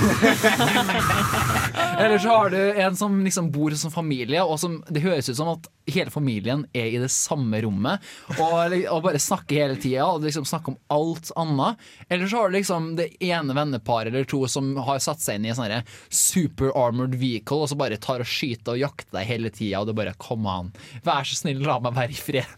Eller 2.00 2.18
så 2.18 2.30
har 2.30 2.50
du 2.50 2.74
en 2.74 2.96
som 2.96 3.24
liksom 3.26 3.52
bor 3.52 3.72
som 3.72 3.92
familie, 3.92 4.44
og 4.44 4.60
som 4.60 4.84
det 4.90 5.04
høres 5.04 5.30
ut 5.30 5.38
som 5.38 5.48
at 5.54 5.70
hele 5.86 6.12
familien 6.12 6.66
er 6.74 6.86
i 6.94 7.00
det 7.02 7.10
samme 7.12 7.60
rommet 7.64 8.00
og, 8.38 8.74
og 8.88 9.02
bare 9.04 9.20
snakker 9.20 9.58
hele 9.60 9.76
tida 9.76 10.06
og 10.08 10.24
liksom 10.24 10.46
snakker 10.48 10.74
om 10.74 10.78
alt 10.96 11.32
annet. 11.40 11.82
Eller 12.08 12.30
så 12.32 12.38
har 12.40 12.50
du 12.50 12.58
liksom 12.58 12.94
det 13.00 13.10
ene 13.24 13.56
venneparet 13.56 14.14
eller 14.14 14.28
to 14.30 14.46
som 14.52 14.74
har 14.88 15.02
satt 15.04 15.22
seg 15.24 15.40
inn 15.40 15.50
i 15.50 15.52
en 15.52 15.60
sånn 15.60 15.90
super 16.08 16.72
armored 16.80 17.18
vehicle 17.20 17.66
og 17.66 17.72
så 17.72 17.80
bare 17.80 18.00
tar 18.02 18.24
og 18.24 18.30
skyter 18.30 18.78
og 18.78 18.84
jakter 18.84 19.20
deg 19.20 19.30
hele 19.30 19.52
tida, 19.54 19.82
og 19.82 19.90
det 19.90 19.98
bare 19.98 20.16
Kom 20.24 20.46
an, 20.48 20.70
vær 21.04 21.26
så 21.28 21.36
snill, 21.36 21.60
la 21.66 21.76
meg 21.84 21.96
være 21.98 22.14
i 22.14 22.18
fred. 22.18 22.52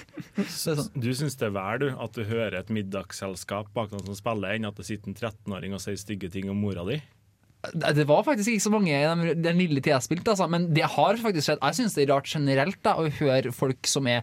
Sånn. 0.48 0.86
Du 0.94 1.10
syns 1.16 1.36
det 1.36 1.50
er 1.50 1.52
vær, 1.52 1.80
du, 1.82 1.90
at 1.92 2.16
du 2.16 2.22
hører 2.24 2.56
et 2.60 2.70
middagsselskap 2.72 3.68
bak 3.76 3.92
noen 3.92 4.06
som 4.06 4.16
spiller, 4.16 4.54
enn 4.56 4.68
at 4.68 4.78
det 4.78 4.86
sitter 4.88 5.12
en 5.12 5.18
13-åring 5.18 5.74
og 5.76 5.82
sier 5.84 5.98
stygge 6.00 6.30
ting 6.32 6.48
om 6.52 6.60
mora 6.62 6.84
di? 6.88 6.89
Det 6.90 7.90
det 7.92 8.06
var 8.08 8.22
faktisk 8.24 8.54
ikke 8.54 8.64
så 8.64 8.70
mange 8.72 8.88
i 8.88 9.34
den, 9.36 9.58
lille 9.58 9.82
tida 9.82 9.98
jeg 9.98 10.06
spilte, 10.06 10.32
altså. 10.32 10.46
men 10.48 10.70
det 10.72 10.86
har 10.94 11.18
faktisk 11.20 11.44
skjedd. 11.44 11.58
Jeg 11.60 11.76
syns 11.76 11.96
det 11.98 12.06
er 12.06 12.12
rart 12.14 12.30
generelt 12.32 12.78
da, 12.86 12.94
å 12.96 13.10
høre 13.18 13.52
folk 13.52 13.84
som 13.90 14.08
er 14.08 14.22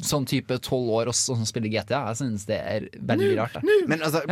sånn 0.00 0.24
type 0.24 0.56
tolv 0.64 0.88
år 0.96 1.10
og 1.12 1.16
som 1.18 1.42
spiller 1.44 1.68
GTA. 1.74 2.06
Jeg 2.08 2.20
syns 2.22 2.46
det 2.48 2.56
er 2.56 2.86
veldig 2.96 3.34
rart. 3.36 3.58
Da. 3.58 3.76
Men 3.90 4.00
altså, 4.06 4.22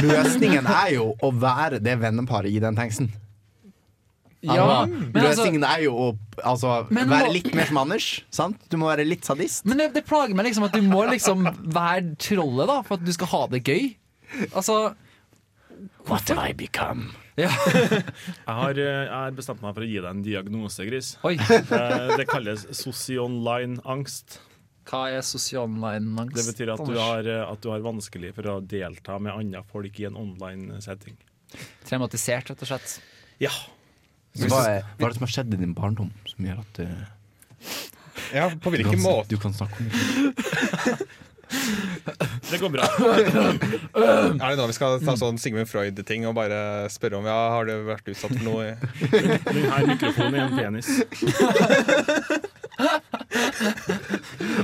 løsningen 0.00 0.70
er 0.72 0.94
jo 0.96 1.10
å 1.20 1.32
være 1.36 1.82
det 1.84 1.98
venneparet 2.00 2.48
i 2.48 2.62
den 2.64 2.80
tanksen. 2.80 3.10
Ja, 4.40 4.54
Altså, 4.62 4.88
men 4.88 5.16
altså, 5.18 5.42
løsningen 5.42 5.64
er 5.66 5.80
jo 5.82 5.92
å 5.98 6.08
altså, 6.46 6.74
være 6.94 7.06
må- 7.10 7.32
litt 7.34 7.52
mer 7.58 7.66
som 7.66 7.80
Anders. 7.82 8.08
Sant? 8.30 8.60
Du 8.70 8.76
må 8.78 8.86
være 8.88 9.04
litt 9.04 9.26
sadist. 9.26 9.66
men 9.66 9.82
det, 9.82 9.92
det 9.96 10.04
plager 10.06 10.32
meg 10.38 10.46
liksom 10.46 10.64
at 10.68 10.72
du 10.78 10.80
må 10.86 11.04
liksom 11.10 11.42
være 11.74 12.14
trollet 12.22 12.70
da, 12.70 12.80
for 12.86 12.96
at 12.96 13.04
du 13.04 13.12
skal 13.12 13.32
ha 13.34 13.46
det 13.52 13.64
gøy. 13.66 13.96
Altså 14.54 14.94
What 16.08 16.28
have 16.30 16.38
I 16.38 16.52
become? 16.56 17.10
Ja. 17.38 17.48
Jeg 18.48 18.56
har, 18.60 18.78
eh, 18.82 19.04
jeg 19.06 19.14
har 19.14 19.36
bestemt 19.38 19.62
meg 19.62 19.74
for 19.76 19.84
å 19.86 19.88
gi 19.88 19.96
deg 20.00 20.10
en 20.10 20.22
diagnose, 20.26 20.86
Gris. 20.88 21.12
Oi, 21.28 21.36
Eh, 21.38 22.16
Det 22.18 22.26
kalles 22.28 22.66
sosionline-angst. 22.82 24.38
hva 24.88 25.02
er 25.12 25.22
sosial 25.26 25.66
online-angst? 25.68 26.36
Det 26.38 26.46
betyr 26.50 26.72
at 26.74 26.84
du, 26.88 26.94
har, 26.98 27.26
eh, 27.28 27.44
at 27.52 27.60
du 27.64 27.68
har 27.72 27.80
vanskelig 27.84 28.34
for 28.36 28.48
å 28.54 28.58
delta 28.64 29.18
med 29.20 29.34
andre 29.36 29.62
folk 29.70 29.98
i 30.00 30.06
en 30.08 30.16
online 30.16 30.80
setting. 30.84 31.16
Traumatisert, 31.88 32.50
rett 32.52 32.62
og 32.64 32.68
slett. 32.72 32.98
Ja. 33.40 33.52
Så 34.36 34.48
hva, 34.52 34.62
er, 34.68 34.82
hva 34.98 35.06
er 35.08 35.12
det 35.14 35.18
som 35.18 35.24
har 35.26 35.32
skjedd 35.32 35.54
i 35.56 35.60
din 35.60 35.74
barndom 35.76 36.10
som 36.28 36.44
gjør 36.44 36.60
at 36.64 36.80
du, 36.82 36.88
Ja, 38.34 38.48
på 38.60 38.70
hvilken 38.74 39.00
måte? 39.00 39.28
du 39.32 39.38
kan 39.40 39.54
snakke 39.56 39.78
om 39.80 39.88
det? 39.88 41.06
Det 42.48 42.58
går 42.60 42.70
bra. 42.72 42.86
Er 43.98 44.50
det 44.50 44.56
nå 44.58 44.66
vi 44.70 44.76
skal 44.76 44.98
ta 45.04 45.14
sånn 45.18 45.38
Sigmund 45.40 45.68
Freud-ting 45.68 46.26
og 46.28 46.36
bare 46.38 46.88
spørre 46.92 47.20
om 47.20 47.26
ja, 47.28 47.38
har 47.54 47.68
du 47.68 47.74
vært 47.88 48.08
utsatt 48.12 48.34
for 48.34 48.44
noe 48.46 48.76
Denne 49.12 49.80
mikrofonen 49.90 50.38
er 50.38 50.44
en 50.46 50.56
penis. 50.56 50.88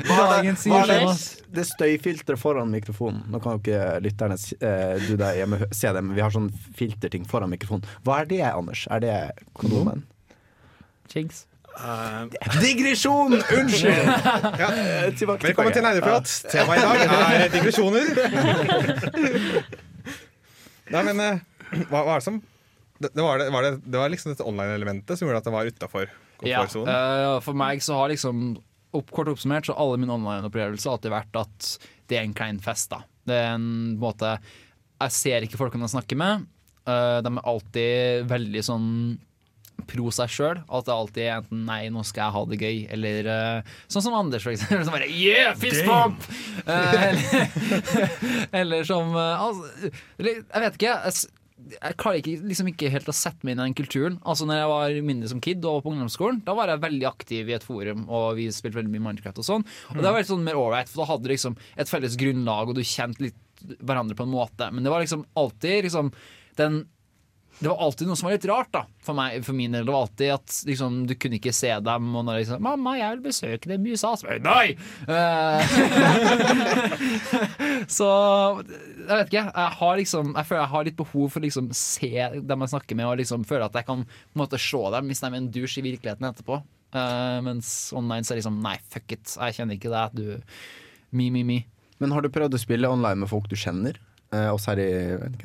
Hva 0.04 0.18
er 0.38 0.44
det, 0.44 0.98
Jonas. 1.02 1.24
det 1.54 1.64
støyfilteret 1.68 2.40
foran 2.40 2.70
mikrofonen? 2.72 3.24
Nå 3.32 3.40
kan 3.42 3.56
jo 3.56 3.62
ikke 3.64 4.02
lytterne 4.04 4.36
eh, 4.38 4.94
du 5.08 5.16
der 5.20 5.40
hjemme 5.40 5.60
se 5.70 5.90
det, 5.90 6.02
men 6.04 6.14
vi 6.16 6.22
har 6.24 6.34
sånn 6.34 6.50
filterting 6.78 7.26
foran 7.28 7.52
mikrofonen. 7.52 7.88
Hva 8.06 8.22
er 8.22 8.30
det, 8.30 8.42
Anders? 8.50 8.86
Er 8.92 9.04
det 9.04 9.16
kondomen? 9.58 10.06
Jinx. 11.12 11.44
Eh, 11.74 12.60
Digresjon! 12.62 13.32
Unnskyld! 13.34 14.06
ja. 14.62 14.68
tilbake 15.18 15.40
til 15.42 15.48
Velkommen 15.48 15.74
til. 15.74 15.82
Nerdeprat. 15.84 16.30
Temaet 16.52 16.78
i 16.78 17.08
dag 17.10 17.38
er 17.38 17.54
digresjoner. 17.54 18.06
Nei, 20.94 21.02
men 21.08 21.22
eh, 21.24 21.40
hva, 21.88 22.02
hva 22.04 22.14
er 22.16 22.20
det 22.20 22.26
som 22.26 22.38
det, 23.02 23.10
det, 23.10 23.22
var 23.24 23.40
det, 23.42 23.48
var 23.50 23.66
det, 23.66 23.72
det 23.90 23.98
var 23.98 24.12
liksom 24.12 24.30
dette 24.32 24.46
online-elementet 24.46 25.18
som 25.18 25.26
gjorde 25.26 25.40
at 25.42 25.48
det 25.48 25.54
var 25.56 25.70
utafor 25.72 26.04
Ja, 26.46 26.60
komfortsonen? 26.62 26.92
eh, 26.94 27.38
for 27.44 27.58
meg 27.58 27.82
så 27.84 27.96
har 27.98 28.12
liksom 28.12 28.44
opp, 28.94 29.10
Kort 29.10 29.32
oppsummert 29.32 29.66
så 29.66 29.74
alle 29.74 29.98
mine 29.98 30.14
online-opplevelser 30.14 30.92
alltid 30.92 31.10
vært 31.14 31.40
at 31.42 31.70
det 32.10 32.20
er 32.20 32.28
en 32.28 32.36
klein 32.36 32.60
fest. 32.62 32.92
da 32.94 33.02
Det 33.26 33.34
er 33.40 33.54
en 33.56 33.96
måte 33.98 34.36
Jeg 35.02 35.16
ser 35.16 35.46
ikke 35.46 35.58
folkene 35.58 35.88
jeg 35.88 35.96
snakker 35.96 36.20
med. 36.20 36.46
Uh, 36.86 37.18
de 37.24 37.32
er 37.32 37.46
alltid 37.50 38.28
veldig 38.30 38.62
sånn 38.62 38.88
pro 39.90 40.10
seg 40.14 40.32
sjøl. 40.32 40.62
At 40.64 40.88
det 40.88 40.94
alltid 40.94 41.22
er 41.26 41.36
enten 41.38 41.64
'nei, 41.68 41.82
nå 41.92 42.04
skal 42.06 42.26
jeg 42.26 42.36
ha 42.36 42.42
det 42.50 42.58
gøy', 42.62 42.82
eller 42.96 43.30
uh, 43.30 43.76
sånn 43.90 44.06
som 44.06 44.18
Anders, 44.18 44.44
for 44.46 44.54
eksempel. 44.54 44.84
Som 44.86 44.96
bare 44.96 45.10
'yeah, 45.10 45.54
fist 45.58 45.84
pump'! 45.86 46.28
Uh, 46.64 47.06
eller, 47.10 47.48
eller 48.60 48.84
som 48.88 49.14
uh, 49.16 49.46
altså, 49.48 49.90
Jeg 50.18 50.44
vet 50.66 50.78
ikke. 50.78 50.92
Jeg, 50.92 51.32
jeg 51.64 51.96
klarer 52.00 52.20
ikke, 52.20 52.34
liksom 52.44 52.68
ikke 52.68 52.90
helt 52.92 53.08
å 53.08 53.14
sette 53.16 53.46
meg 53.46 53.54
inn 53.54 53.62
i 53.62 53.66
den 53.68 53.76
kulturen. 53.78 54.18
Altså 54.26 54.46
når 54.48 54.58
jeg 54.58 54.70
var 54.72 54.96
mindre 55.06 55.30
som 55.30 55.40
kid 55.44 55.64
og 55.68 55.82
på 55.84 55.92
ungdomsskolen, 55.94 56.42
da 56.44 56.56
var 56.56 56.68
jeg 56.72 56.82
veldig 56.82 57.08
aktiv 57.08 57.50
i 57.50 57.56
et 57.56 57.64
forum, 57.64 58.04
og 58.10 58.34
vi 58.38 58.50
spilte 58.52 58.80
veldig 58.80 58.92
mye 58.92 59.04
Minecraft 59.06 59.40
og 59.40 59.48
sånn. 59.48 59.66
Og 59.94 60.00
det 60.02 60.10
var 60.10 60.20
litt 60.20 60.30
sånn 60.32 60.44
mer 60.44 60.58
ålreit, 60.60 60.90
for 60.90 61.04
da 61.04 61.10
hadde 61.12 61.24
du 61.24 61.32
liksom 61.32 61.56
et 61.80 61.90
felles 61.90 62.18
grunnlag, 62.20 62.68
og 62.68 62.76
du 62.76 62.82
kjente 62.84 63.28
litt 63.28 63.38
hverandre 63.80 64.18
på 64.18 64.26
en 64.26 64.34
måte. 64.34 64.68
Men 64.74 64.84
det 64.84 64.92
var 64.92 65.04
liksom 65.04 65.24
alltid 65.40 65.86
liksom 65.88 66.10
den 66.58 66.82
det 67.60 67.70
var 67.70 67.78
alltid 67.80 68.08
noe 68.08 68.18
som 68.18 68.26
var 68.26 68.34
litt 68.34 68.46
rart 68.50 68.70
da 68.74 68.82
for, 69.04 69.14
meg, 69.16 69.38
for 69.46 69.56
min 69.56 69.72
del. 69.74 69.86
Det 69.86 69.92
var 69.94 70.06
alltid 70.08 70.32
at 70.34 70.56
liksom, 70.68 70.96
du 71.08 71.14
kunne 71.20 71.38
ikke 71.38 71.52
se 71.54 71.70
dem. 71.86 72.08
Og 72.16 72.24
når 72.26 72.40
liksom 72.40 72.62
'Mamma, 72.64 72.96
jeg 72.98 73.14
vil 73.14 73.22
besøke 73.28 73.70
dem 73.70 73.86
i 73.86 73.94
USA.' 73.94 74.14
Så 74.18 74.26
bare, 74.26 74.42
Nei! 74.42 74.74
Eh, 75.08 75.60
så 77.98 78.08
jeg 78.64 79.12
vet 79.12 79.28
ikke. 79.30 79.44
Jeg 79.46 79.70
har 79.78 79.98
liksom 80.00 80.32
Jeg 80.34 80.46
føler 80.48 80.62
jeg 80.62 80.72
har 80.74 80.88
litt 80.88 80.98
behov 80.98 81.28
for 81.30 81.40
å 81.40 81.46
liksom 81.46 81.70
se 81.78 82.12
dem 82.42 82.64
jeg 82.66 82.72
snakker 82.74 82.98
med, 82.98 83.06
og 83.06 83.20
liksom 83.22 83.46
føle 83.48 83.68
at 83.68 83.78
jeg 83.78 83.86
kan 83.86 84.04
på 84.04 84.34
en 84.34 84.42
måte 84.44 84.60
se 84.60 84.82
dem 84.96 85.12
hvis 85.12 85.22
de 85.22 85.30
er 85.30 85.38
en 85.38 85.52
dusj 85.54 85.78
i 85.78 85.86
virkeligheten 85.90 86.30
etterpå. 86.30 86.62
Uh, 86.94 87.42
mens 87.42 87.90
online 87.96 88.22
så 88.22 88.32
er 88.32 88.36
det 88.36 88.44
liksom 88.44 88.60
Nei, 88.62 88.76
fuck 88.90 89.14
it. 89.14 89.36
Jeg 89.38 89.56
kjenner 89.56 89.78
ikke 89.78 89.94
deg. 89.94 90.18
Du 90.18 90.42
Me, 91.14 91.30
me, 91.30 91.44
me. 91.46 91.62
Men 92.02 92.10
har 92.10 92.24
du 92.24 92.32
prøvd 92.34 92.56
å 92.56 92.58
spille 92.58 92.90
online 92.90 93.22
med 93.22 93.30
folk 93.30 93.46
du 93.46 93.54
kjenner? 93.54 94.00
Eh, 94.34 94.48
oss 94.50 94.64
her 94.66 94.80
i 94.82 94.86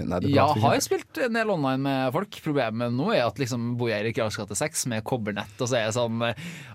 nei, 0.02 0.20
Ja, 0.34 0.48
har 0.64 0.74
jeg 0.78 0.86
spilt 0.88 1.20
en 1.22 1.36
del 1.38 1.50
online 1.54 1.84
med 1.84 2.14
folk. 2.16 2.38
Problemet 2.46 2.94
nå 2.96 3.12
er 3.14 3.26
at 3.28 3.38
liksom 3.42 3.76
bor 3.78 3.92
jeg 3.92 4.08
i 4.10 4.14
gate 4.16 4.56
6 4.58 4.86
med 4.90 5.04
kobbernett, 5.06 5.54
og 5.62 5.68
så 5.70 5.78
er 5.78 5.84
jeg 5.88 5.96
sånn 6.00 6.24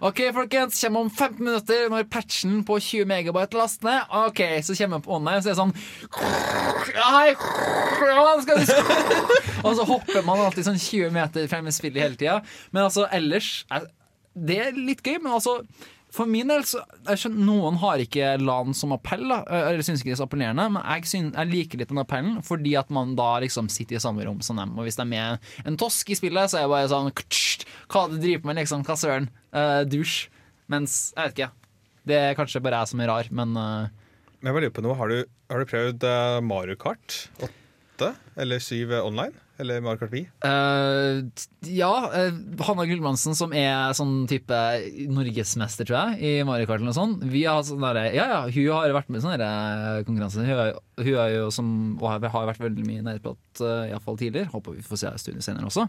OK, 0.04 0.20
folkens, 0.36 0.78
kommer 0.84 1.06
om 1.06 1.10
15 1.10 1.40
minutter 1.42 1.88
når 1.90 2.06
patchen 2.12 2.60
på 2.68 2.78
20 2.78 3.08
megabyte 3.10 3.58
laster 3.58 3.88
ned. 3.90 4.14
OK, 4.28 4.44
så 4.62 4.76
kommer 4.78 5.00
jeg 5.00 5.06
på 5.08 5.16
online, 5.18 5.42
så 5.42 5.50
er 5.50 5.54
jeg 5.54 5.62
sånn 5.64 5.74
Hei! 6.94 7.34
Og 9.64 9.72
så 9.78 9.84
hopper 9.88 10.24
man 10.26 10.42
alltid 10.44 10.66
sånn 10.66 10.78
20 10.80 11.12
meter 11.14 11.46
frem 11.50 11.66
i 11.70 11.74
spillet 11.74 12.02
hele 12.04 12.18
tida. 12.20 12.38
Men 12.74 12.86
altså, 12.88 13.06
ellers 13.14 13.64
er- 13.72 13.90
Det 14.36 14.56
er 14.58 14.72
litt 14.74 15.02
gøy, 15.06 15.20
men 15.22 15.32
altså 15.32 15.60
for 16.14 16.30
min 16.30 16.50
del, 16.50 16.62
så 16.68 16.80
skjønner, 17.18 17.42
Noen 17.48 17.78
har 17.82 18.02
ikke 18.02 18.34
LAN 18.38 18.76
som 18.76 18.94
appell, 18.94 19.24
da, 19.30 19.40
eller 19.72 19.82
syns 19.82 20.02
ikke 20.02 20.12
det 20.12 20.14
er 20.14 20.20
så 20.20 20.28
appellerende. 20.28 20.68
Men 20.76 20.84
jeg, 20.86 21.08
synes, 21.10 21.34
jeg 21.34 21.50
liker 21.50 21.80
litt 21.80 21.90
den 21.90 22.02
appellen, 22.04 22.36
fordi 22.46 22.76
at 22.78 22.92
man 22.94 23.16
da 23.18 23.32
liksom 23.42 23.70
sitter 23.72 23.98
i 23.98 24.02
samme 24.04 24.26
rom 24.26 24.38
som 24.44 24.60
dem. 24.60 24.76
Og 24.78 24.86
hvis 24.86 25.00
de 25.00 25.02
er 25.02 25.10
med 25.10 25.50
en 25.66 25.78
tosk 25.80 26.14
i 26.14 26.18
spillet, 26.18 26.52
så 26.52 26.60
er 26.60 26.66
jeg 26.66 26.72
bare 26.74 26.92
sånn 26.92 27.10
Hva 27.90 28.06
du 28.12 28.16
driver 28.22 28.46
med, 28.46 28.60
liksom? 28.62 28.86
Hva 28.86 28.98
søren? 29.00 29.28
Uh, 29.50 29.82
dusj. 29.90 30.28
Mens, 30.70 31.12
jeg 31.16 31.32
vet 31.32 31.38
ikke. 31.38 31.50
Det 32.08 32.20
er 32.20 32.38
kanskje 32.38 32.62
bare 32.64 32.84
jeg 32.84 32.92
som 32.92 33.02
er 33.02 33.10
rar, 33.10 33.28
men 33.34 33.58
uh, 33.58 33.90
jeg 34.44 34.52
bare 34.52 34.66
lurer 34.66 34.76
på 34.76 34.84
noe. 34.84 34.96
Har 34.98 35.08
du, 35.08 35.18
har 35.50 35.62
du 35.62 35.70
prøvd 35.70 36.04
uh, 36.04 36.38
Mario 36.44 36.76
Kart 36.76 37.24
8 37.42 38.10
eller 38.44 38.60
7 38.60 38.92
online? 39.00 39.32
Eller 39.62 39.80
Mario 39.84 40.00
Kart 40.00 40.10
Wii? 40.10 40.24
Uh, 40.42 41.22
ja, 41.70 41.90
uh, 42.10 42.38
Hanna 42.66 42.86
Gullbrandsen, 42.88 43.36
som 43.38 43.52
er 43.54 43.94
sånn 43.94 44.24
type 44.30 44.56
norgesmester, 45.14 45.86
tror 45.86 45.98
jeg, 46.16 46.18
i 46.40 46.46
Mario 46.46 46.66
Kart 46.66 46.80
eller 46.80 46.90
noe 46.90 46.96
sånt. 46.96 47.22
Vi 47.30 47.44
har 47.46 47.62
sånn 47.66 47.84
derre- 47.84 48.10
ja, 48.16 48.26
ja, 48.32 48.40
hun 48.48 48.72
har 48.74 48.96
vært 48.96 49.12
med 49.12 49.20
i 49.20 49.24
sånne 49.24 49.38
der, 49.38 50.00
eh, 50.00 50.02
konkurranser. 50.08 50.48
Hun 50.48 50.80
hun 50.94 51.16
er 51.18 51.30
jo 51.34 51.46
som 51.50 51.98
og 51.98 52.22
har 52.22 52.46
vært 52.46 52.60
veldig 52.62 52.84
mye 52.86 53.02
nerdeprat, 53.02 53.38
uh, 53.60 53.86
iallfall 53.90 54.18
tidligere. 54.18 54.50
Håper 54.52 54.76
vi 54.76 54.82
får 54.86 55.00
se 55.00 55.10
studiet 55.24 55.42
senere 55.42 55.66
også. 55.66 55.88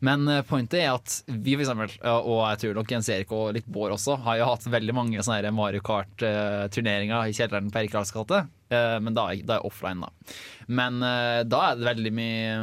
Men 0.00 0.28
uh, 0.30 0.42
pointet 0.46 0.78
er 0.82 0.92
at 0.94 1.22
vi, 1.26 1.56
for 1.56 1.64
eksempel, 1.64 1.94
og 2.06 2.42
jeg 2.52 2.60
tror 2.62 2.78
nok 2.78 2.94
Jens 2.94 3.10
Erik 3.10 3.32
og 3.34 3.54
litt 3.56 3.66
Bård 3.66 3.94
også, 3.96 4.18
har 4.26 4.38
jo 4.38 4.50
hatt 4.52 4.66
veldig 4.70 4.94
mange 4.94 5.22
sånne 5.26 5.54
Mario 5.54 5.82
Kart-turneringer 5.82 7.30
i 7.30 7.34
kjelleren 7.34 7.70
på 7.70 7.82
Erik 7.82 7.94
Karls 7.94 8.14
gate. 8.14 8.44
Eh, 8.74 8.98
men 9.00 9.14
da, 9.16 9.28
da 9.44 9.58
er 9.58 9.66
offline, 9.66 10.04
da. 10.04 10.34
Men 10.68 11.02
eh, 11.04 11.40
da 11.48 11.70
er 11.70 11.80
det 11.80 11.88
veldig 11.90 12.12
mye 12.16 12.54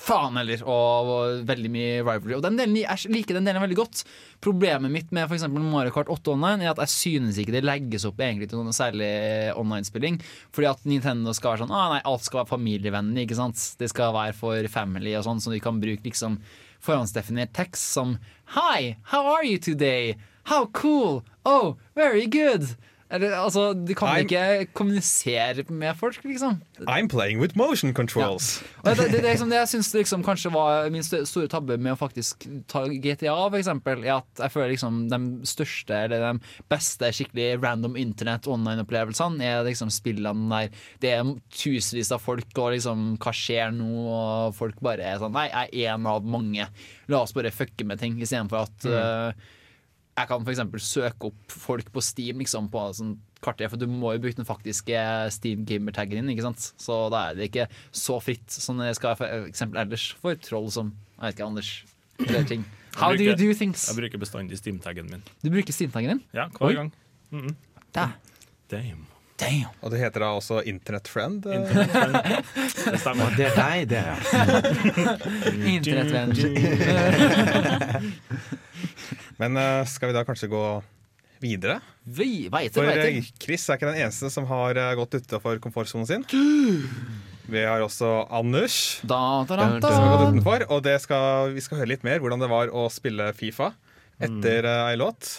faen 0.00 0.38
heller, 0.40 0.62
og, 0.64 1.10
og 1.12 1.42
veldig 1.48 1.70
mye 1.72 1.98
rivalry. 2.00 2.34
Og 2.38 2.44
den 2.44 2.56
delen, 2.58 2.78
jeg 2.80 3.12
liker 3.12 3.36
den 3.36 3.48
delen 3.48 3.62
veldig 3.62 3.78
godt. 3.78 4.02
Problemet 4.40 4.92
mitt 4.92 5.12
med 5.12 5.30
eksempel 5.36 5.64
Mario 5.64 5.92
Kart 5.94 6.08
8 6.12 6.32
Online 6.32 6.64
er 6.64 6.72
at 6.72 6.80
jeg 6.86 6.94
synes 6.94 7.40
ikke 7.40 7.54
det 7.54 7.66
legges 7.66 8.06
opp 8.08 8.22
egentlig 8.24 8.48
til 8.50 8.62
noe 8.62 8.74
særlig 8.76 9.10
online-spilling. 9.60 10.16
Fordi 10.56 10.70
at 10.70 10.88
Nintendo 10.88 11.34
skal 11.36 11.54
være 11.54 11.66
sånn 11.66 11.76
ah, 11.76 11.90
nei, 11.94 12.00
alt 12.08 12.24
skal 12.24 12.42
være 12.42 12.52
familievennlig. 12.54 13.26
ikke 13.28 13.40
sant? 13.42 13.66
Det 13.80 13.90
skal 13.92 14.16
være 14.16 14.36
for 14.40 14.72
family 14.72 15.14
og 15.18 15.26
sånn, 15.28 15.44
så 15.44 15.52
de 15.52 15.60
kan 15.62 15.82
bruke 15.82 16.06
liksom 16.08 16.40
forhåndsdefinert 16.80 17.52
tekst 17.56 17.92
som 17.92 18.16
Hi, 18.56 18.96
how 19.12 19.26
are 19.28 19.44
you 19.44 19.60
today? 19.60 20.16
How 20.48 20.66
cool! 20.72 21.22
Oh, 21.44 21.76
very 21.94 22.26
good! 22.26 22.72
Eller, 23.10 23.32
altså, 23.34 23.72
Du 23.74 23.90
kan 23.98 24.08
I'm- 24.08 24.22
ikke 24.24 24.68
kommunisere 24.72 25.64
med 25.68 25.96
folk, 25.98 26.20
liksom. 26.24 26.60
I'm 26.86 27.08
playing 27.10 27.40
with 27.40 27.56
motion 27.58 27.92
controls. 27.94 28.62
Ja. 28.84 28.94
det, 28.94 28.96
det, 29.10 29.12
det, 29.18 29.22
liksom, 29.32 29.50
det 29.50 29.58
jeg 29.58 29.68
syns 29.72 29.90
liksom 29.94 30.22
kanskje 30.24 30.52
var 30.54 30.88
min 30.94 31.02
store 31.02 31.48
tabbe 31.50 31.76
med 31.78 31.92
å 31.96 31.98
faktisk 31.98 32.46
ta 32.70 32.84
GTA, 32.86 33.34
for 33.50 33.58
eksempel, 33.58 34.04
er 34.06 34.20
at 34.20 34.44
jeg 34.44 34.54
føler 34.54 34.72
liksom 34.76 35.00
de 35.10 35.20
største 35.50 35.98
eller 36.06 36.22
de 36.28 36.62
beste 36.70 37.10
skikkelig 37.18 37.48
random 37.62 37.98
internett 37.98 38.46
online-opplevelsene 38.46 39.42
er 39.42 39.64
liksom 39.66 39.90
spillene 39.90 40.48
der 40.50 40.70
det 41.02 41.14
er 41.18 41.34
tusenvis 41.50 42.12
av 42.14 42.22
folk, 42.22 42.46
og 42.58 42.72
liksom 42.76 43.16
hva 43.20 43.32
skjer 43.34 43.74
nå, 43.74 43.90
og 44.14 44.54
folk 44.54 44.78
bare 44.80 45.02
er 45.02 45.18
sånn 45.18 45.34
Nei, 45.34 45.48
jeg 45.50 45.86
er 45.88 45.94
en 45.96 46.06
av 46.10 46.22
mange. 46.26 46.66
La 47.10 47.20
oss 47.24 47.34
bare 47.34 47.50
fucke 47.54 47.84
med 47.86 47.98
ting, 47.98 48.16
istedenfor 48.22 48.66
at 48.68 48.86
eh, 48.86 49.48
jeg 50.20 50.26
kan 50.30 50.44
for 50.46 50.52
eksempel 50.54 50.80
søke 50.84 51.22
opp 51.30 51.40
folk 51.52 51.86
på 51.94 52.00
Steam 52.04 52.36
liksom, 52.42 52.64
på 52.72 52.80
sånn 52.96 53.14
kartet, 53.40 53.70
for 53.72 53.78
du 53.80 53.86
må 53.88 54.08
jo 54.14 54.20
bruke 54.26 54.36
den 54.36 54.46
faktiske 54.48 54.96
Steam 55.32 55.58
gamer-taggen 55.68 56.16
din, 56.20 56.30
ikke 56.34 56.44
sant? 56.44 56.62
Så 56.80 56.92
da 57.12 57.18
er 57.30 57.34
det 57.38 57.44
ikke 57.50 57.66
så 57.96 58.14
fritt 58.20 58.48
som 58.52 58.78
det 58.82 58.92
skal 58.98 59.16
for 59.16 59.26
eksempel 59.48 59.76
ellers 59.80 60.04
for 60.20 60.32
troll 60.44 60.68
som 60.74 60.86
Jeg 61.16 61.22
vet 61.24 61.34
ikke, 61.38 61.46
Anders. 61.48 61.70
Eller 62.26 62.44
ting. 62.48 62.62
How 62.96 63.10
do 63.16 63.22
you 63.24 63.34
do 63.38 63.54
things? 63.54 63.86
Jeg 63.88 63.96
bruker 64.00 64.18
bestandig 64.20 64.58
Steam-taggen 64.60 65.06
min. 65.12 65.22
Du 65.44 65.48
bruker 65.52 65.72
Steam-taggen 65.72 66.10
din? 66.16 66.22
Ja, 66.36 66.44
hver 66.58 66.66
Oi. 66.68 66.74
gang. 66.74 66.92
Mhm. 67.30 67.54
Da. 67.96 68.06
Damn. 68.70 69.06
Damn. 69.40 69.70
Og 69.80 69.90
det 69.94 70.00
heter 70.02 70.20
da 70.20 70.26
også 70.36 70.60
Internet 70.68 71.08
Friend. 71.08 71.46
eh. 71.46 71.60
Det 72.90 72.98
stemmer. 73.00 73.30
Det 73.38 73.46
er 73.48 73.54
deg, 73.56 73.88
det. 73.88 74.04
Internettvenn. 75.76 76.32
Men 79.40 79.56
uh, 79.56 79.88
skal 79.88 80.10
vi 80.10 80.16
da 80.18 80.24
kanskje 80.28 80.50
gå 80.52 80.64
videre? 81.40 81.78
Vi 82.04 82.48
veit 82.52 82.74
For 82.76 82.84
det, 82.84 83.08
eh. 83.08 83.28
Chris 83.40 83.64
er 83.68 83.78
ikke 83.78 83.88
den 83.88 84.02
eneste 84.02 84.28
som 84.32 84.44
har 84.50 84.76
eh, 84.76 84.92
gått 84.98 85.16
utafor 85.16 85.60
komfortsonen 85.62 86.08
sin. 86.08 86.26
Vi 87.50 87.62
har 87.64 87.80
også 87.82 88.26
Anders, 88.28 89.00
Da, 89.02 89.42
da, 89.48 89.56
da, 89.80 89.88
som 89.88 90.04
har 90.04 90.18
gått 90.18 90.34
utenfor. 90.34 90.66
Og 90.68 90.82
det 90.84 90.98
skal, 91.02 91.54
vi 91.56 91.64
skal 91.64 91.80
høre 91.80 91.94
litt 91.94 92.04
mer 92.06 92.20
hvordan 92.20 92.44
det 92.44 92.50
var 92.52 92.68
å 92.68 92.84
spille 92.92 93.30
Fifa 93.36 93.72
etter 94.20 94.68
mm. 94.68 94.90
ei 94.90 95.00
låt. 95.00 95.32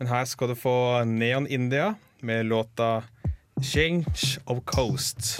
Men 0.00 0.10
her 0.14 0.24
skal 0.30 0.54
du 0.54 0.56
få 0.56 1.04
Neon 1.04 1.46
India 1.46 1.92
med 2.24 2.48
låta 2.48 3.02
'Change 3.60 4.40
of 4.46 4.64
Coast'. 4.64 5.36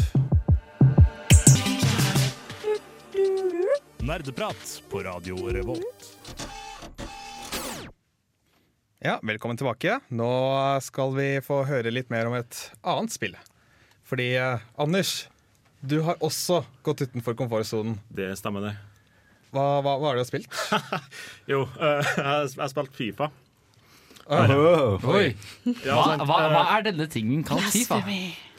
Nerdeprat 4.05 4.83
på 4.91 5.03
Radio 5.03 5.49
Revolt. 5.53 6.48
Ja, 8.99 9.21
velkommen 9.23 9.57
tilbake. 9.57 10.01
Nå 10.11 10.29
skal 10.83 11.13
vi 11.15 11.27
få 11.47 11.61
høre 11.69 11.93
litt 11.95 12.09
mer 12.11 12.27
om 12.27 12.35
et 12.35 12.57
annet 12.83 13.13
spill. 13.15 13.37
Fordi 14.09 14.33
eh, 14.35 14.65
Anders, 14.75 15.29
du 15.87 16.01
har 16.03 16.19
også 16.25 16.65
gått 16.83 17.05
utenfor 17.07 17.37
komfortsonen. 17.39 18.01
Det 18.11 18.33
stemmer, 18.41 18.65
det. 18.67 18.73
Hva, 19.55 19.67
hva, 19.87 19.95
hva 20.03 20.11
har 20.11 20.19
du 20.19 20.25
spilt? 20.27 20.51
Jo, 21.53 21.63
uh, 21.79 22.03
jeg 22.03 22.27
har 22.27 22.73
spilt 22.73 22.99
Fifa. 22.99 23.31
Oi. 24.29 25.31
Ja, 25.87 25.95
Hva, 26.03 26.19
hva, 26.19 26.41
hva 26.51 26.65
Eh, 26.67 26.75
er 26.81 26.89
denne 26.91 27.07
tingen 27.09 27.47
kalt 27.47 27.71
Fifa? 27.71 28.03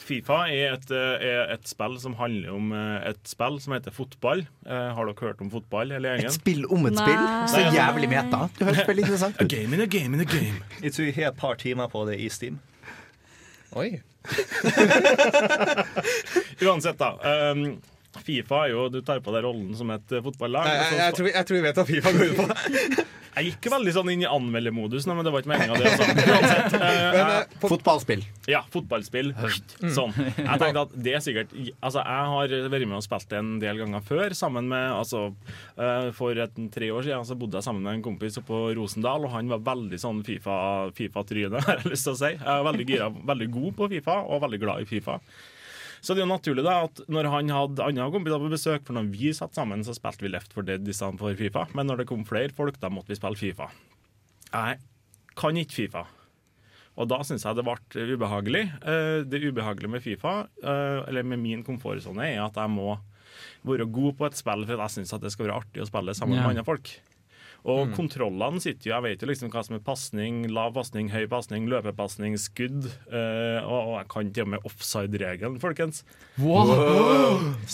Fifa 0.09 0.39
er 0.49 0.71
et, 0.73 0.87
eh, 0.91 1.25
er 1.29 1.51
et 1.53 1.67
spill 1.69 1.99
som 2.01 2.15
handler 2.17 2.49
om 2.55 2.71
eh, 2.73 3.09
et 3.11 3.19
spill 3.29 3.59
som 3.61 3.73
heter 3.75 3.93
fotball. 3.93 4.41
Eh, 4.65 4.87
Har 4.97 5.05
dere 5.09 5.27
hørt 5.29 5.41
om 5.45 5.51
fotball, 5.53 5.91
hele 5.93 6.15
Et 6.17 6.33
spill 6.33 6.63
om 6.69 6.85
et 6.89 6.93
Nei. 6.97 7.05
spill? 7.05 7.23
Så 7.53 7.57
jævlig 7.75 8.09
meta. 8.09 8.47
Du 8.57 8.65
høres 8.65 8.81
veldig 8.89 9.05
interessant 9.05 9.41
A 9.43 9.45
game 9.49 9.73
in 9.77 9.81
a 9.85 9.89
game 9.89 10.13
in 10.17 10.21
a 10.25 10.29
game. 10.29 10.57
Jeg 10.81 10.93
tror 10.95 11.05
jeg 11.09 11.15
har 11.19 11.29
et 11.31 11.37
par 11.37 11.55
timer 11.61 11.87
på 11.93 12.01
det 12.09 12.17
i 12.19 12.29
Steam. 12.33 12.57
Oi. 13.77 13.99
Uansett, 16.65 16.97
da. 16.99 17.13
Um, 17.51 17.81
Fifa 18.25 18.63
er 18.65 18.71
jo 18.73 18.87
Du 18.89 18.99
tar 19.05 19.19
på 19.21 19.31
deg 19.35 19.43
rollen 19.45 19.75
som 19.77 19.89
et 19.93 20.11
eh, 20.17 20.23
fotballag. 20.25 20.65
Jeg, 20.65 20.81
jeg, 20.89 20.99
jeg, 21.03 21.13
tror, 21.19 21.25
vi- 21.29 21.35
jeg 21.37 21.45
tror 21.49 21.57
vi 21.59 21.63
vet 21.67 21.79
hva 21.79 21.85
Fifa 21.93 22.13
går 22.17 22.33
ut 22.33 22.37
på. 22.41 23.05
Jeg 23.39 23.53
gikk 23.53 23.67
veldig 23.71 23.91
sånn 23.93 24.09
inn 24.11 24.23
i 24.23 24.27
anmeldermodus 24.27 25.05
men 25.07 25.19
det 25.23 25.31
var 25.31 25.43
ikke 25.43 25.51
meninga, 25.51 25.75
det. 25.79 25.91
Altså. 25.93 26.07
Uansett. 26.33 26.73
jeg- 26.81 27.19
eh, 27.21 27.53
Fotballspill. 27.61 28.23
Ja, 28.51 28.63
fotballspill. 28.73 29.29
Sånn. 29.97 30.11
Jeg 30.17 30.57
tenkte 30.59 30.81
at 30.81 30.95
det 31.05 31.13
er 31.15 31.21
sikkert 31.23 31.53
Altså, 31.77 32.01
jeg 32.01 32.25
har 32.33 32.55
vært 32.73 32.87
med 32.89 32.97
og 32.97 33.05
spilt 33.05 33.29
det 33.31 33.37
en 33.39 33.53
del 33.61 33.79
ganger 33.79 34.03
før, 34.09 34.33
sammen 34.35 34.67
med 34.73 34.89
Altså, 34.97 35.21
uh, 35.77 36.09
for 36.17 36.41
et, 36.41 36.57
tre 36.73 36.89
år 36.91 37.05
siden 37.05 37.29
så 37.29 37.37
bodde 37.39 37.61
jeg 37.61 37.67
sammen 37.69 37.85
med 37.85 37.99
en 37.99 38.03
kompis 38.09 38.41
oppe 38.41 38.49
på 38.49 38.63
Rosendal, 38.81 39.29
og 39.29 39.31
han 39.37 39.53
var 39.53 39.61
veldig 39.69 40.01
sånn 40.01 40.19
Fifa- 40.25 40.89
Fifa-tryne, 40.97 41.61
har 41.63 41.79
jeg 41.85 41.93
lyst 41.93 42.09
til 42.09 42.17
å 42.17 42.19
si. 42.25 42.33
Jeg 42.33 42.43
er 42.57 42.67
veldig 42.67 42.89
gira, 42.91 43.07
veldig 43.31 43.49
god 43.55 43.71
på 43.79 43.91
Fifa, 43.93 44.19
og 44.25 44.43
veldig 44.49 44.59
glad 44.65 44.83
i 44.83 44.89
Fifa. 44.89 45.19
Så 46.01 46.15
det 46.15 46.21
er 46.21 46.27
jo 46.27 46.33
naturlig 46.33 46.63
da 46.65 46.77
at 46.85 47.01
når 47.11 47.29
han 47.33 47.51
hadde 47.53 47.85
andre 47.85 48.11
kompiser 48.13 48.43
på 48.43 48.51
besøk, 48.53 48.85
for 48.87 48.97
når 48.97 49.09
vi 49.13 49.33
satt 49.35 49.57
sammen, 49.57 49.83
så 49.85 49.95
spilte 49.97 50.25
vi 50.25 50.31
Left 50.31 50.55
for 50.55 50.67
Dead 50.67 50.87
i 50.87 50.95
stedet 50.95 51.19
for 51.19 51.35
Fifa, 51.39 51.65
men 51.77 51.89
når 51.89 52.03
det 52.03 52.09
kom 52.11 52.23
flere 52.27 52.55
folk, 52.55 52.79
da 52.81 52.91
måtte 52.93 53.13
vi 53.13 53.19
spille 53.19 53.39
Fifa. 53.39 53.69
Jeg 54.53 54.79
kan 55.39 55.59
ikke 55.59 55.77
Fifa. 55.81 56.05
Og 56.99 57.07
da 57.07 57.21
syns 57.23 57.45
jeg 57.47 57.55
det 57.55 57.63
ble 57.63 58.07
ubehagelig. 58.15 58.65
Eh, 58.83 59.21
Det 59.23 59.39
ubehagelige 59.45 59.91
med 59.91 60.03
Fifa, 60.03 60.47
eh, 60.63 60.99
eller 61.07 61.23
med 61.23 61.39
min 61.39 61.63
komfortsone, 61.63 62.25
er 62.27 62.43
at 62.43 62.55
jeg 62.59 62.69
må 62.73 62.97
være 63.63 63.87
god 63.87 64.17
på 64.19 64.27
et 64.27 64.39
spill 64.39 64.65
for 64.65 64.75
at 64.75 64.89
jeg 64.89 65.05
syns 65.05 65.15
det 65.21 65.31
skal 65.31 65.47
være 65.47 65.61
artig 65.61 65.83
å 65.83 65.87
spille 65.87 66.15
sammen 66.17 66.35
yeah. 66.35 66.47
med 66.47 66.57
andre 66.57 66.67
folk. 66.67 66.91
Og 67.67 67.91
kontrollene 67.91 68.61
sitter 68.63 68.87
jo 68.87 68.93
Jeg 68.93 69.03
vet 69.03 69.23
jo 69.23 69.27
liksom 69.29 69.49
hva 69.51 69.63
som 69.65 69.75
er 69.75 69.83
pasning, 69.83 70.45
lav 70.53 70.73
pasning, 70.77 71.09
høy 71.11 71.25
pasning, 71.31 71.67
løpepasning, 71.71 72.37
skudd. 72.39 72.87
eh, 73.11 73.59
og, 73.59 73.79
og 73.79 73.93
jeg 73.97 74.07
kan 74.13 74.31
til 74.35 74.45
og 74.45 74.51
med 74.53 74.67
offside-regelen, 74.69 75.59
folkens. 75.61 76.03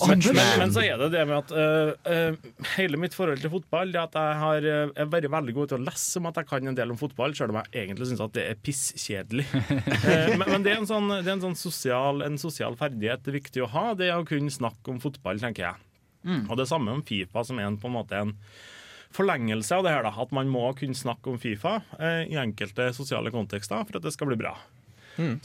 Men, 0.10 0.24
men, 0.26 0.42
men 0.62 0.74
så 0.74 0.84
er 0.84 0.98
det 1.04 1.12
det 1.14 1.24
med 1.30 1.38
at 1.38 1.54
uh, 1.54 1.92
uh, 2.10 2.66
hele 2.76 3.00
mitt 3.00 3.14
forhold 3.14 3.42
til 3.44 3.52
fotball 3.54 3.92
Det 3.94 4.02
at 4.02 4.18
jeg 4.18 4.38
har, 4.42 4.68
er 4.68 5.10
veldig, 5.12 5.32
veldig 5.36 5.56
god 5.58 5.72
til 5.72 5.80
å 5.80 5.86
lese 5.86 6.22
om 6.22 6.30
at 6.32 6.40
jeg 6.42 6.50
kan 6.50 6.72
en 6.72 6.78
del 6.78 6.94
om 6.94 7.00
fotball, 7.00 7.36
selv 7.38 7.54
om 7.54 7.62
jeg 7.62 7.86
egentlig 7.86 8.10
syns 8.10 8.24
at 8.26 8.36
det 8.38 8.48
er 8.50 8.62
pisskjedelig. 8.66 9.48
Eh, 10.06 10.36
men, 10.38 10.44
men 10.50 10.64
det 10.66 10.72
er 10.74 10.80
en 10.82 10.88
sånn, 10.88 11.08
det 11.10 11.30
er 11.30 11.36
en 11.36 11.44
sånn 11.44 11.58
sosial, 11.58 12.22
en 12.26 12.38
sosial 12.40 12.76
ferdighet 12.78 13.24
det 13.26 13.32
er 13.32 13.38
viktig 13.38 13.64
å 13.64 13.70
ha, 13.74 13.84
det 13.98 14.10
er 14.12 14.20
å 14.22 14.28
kunne 14.28 14.54
snakke 14.54 14.92
om 14.92 15.00
fotball, 15.02 15.40
tenker 15.42 15.66
jeg. 15.66 15.86
Og 16.50 16.58
det 16.60 16.68
samme 16.70 16.94
om 16.94 17.04
Fifa, 17.06 17.44
som 17.46 17.60
er 17.62 17.70
en, 17.70 17.78
på 17.82 17.90
en 17.90 17.96
måte 17.96 18.22
en 18.22 18.34
forlengelse 19.16 19.78
av 19.80 19.86
det 19.88 19.94
her. 19.96 20.04
da, 20.06 20.12
At 20.22 20.34
man 20.36 20.50
må 20.52 20.68
kunne 20.78 20.98
snakke 20.98 21.32
om 21.32 21.40
Fifa 21.42 21.78
eh, 22.00 22.24
i 22.32 22.40
enkelte 22.42 22.90
sosiale 22.96 23.32
kontekster 23.34 23.86
for 23.88 24.00
at 24.00 24.06
det 24.06 24.14
skal 24.16 24.30
bli 24.32 24.40
bra. 24.44 24.56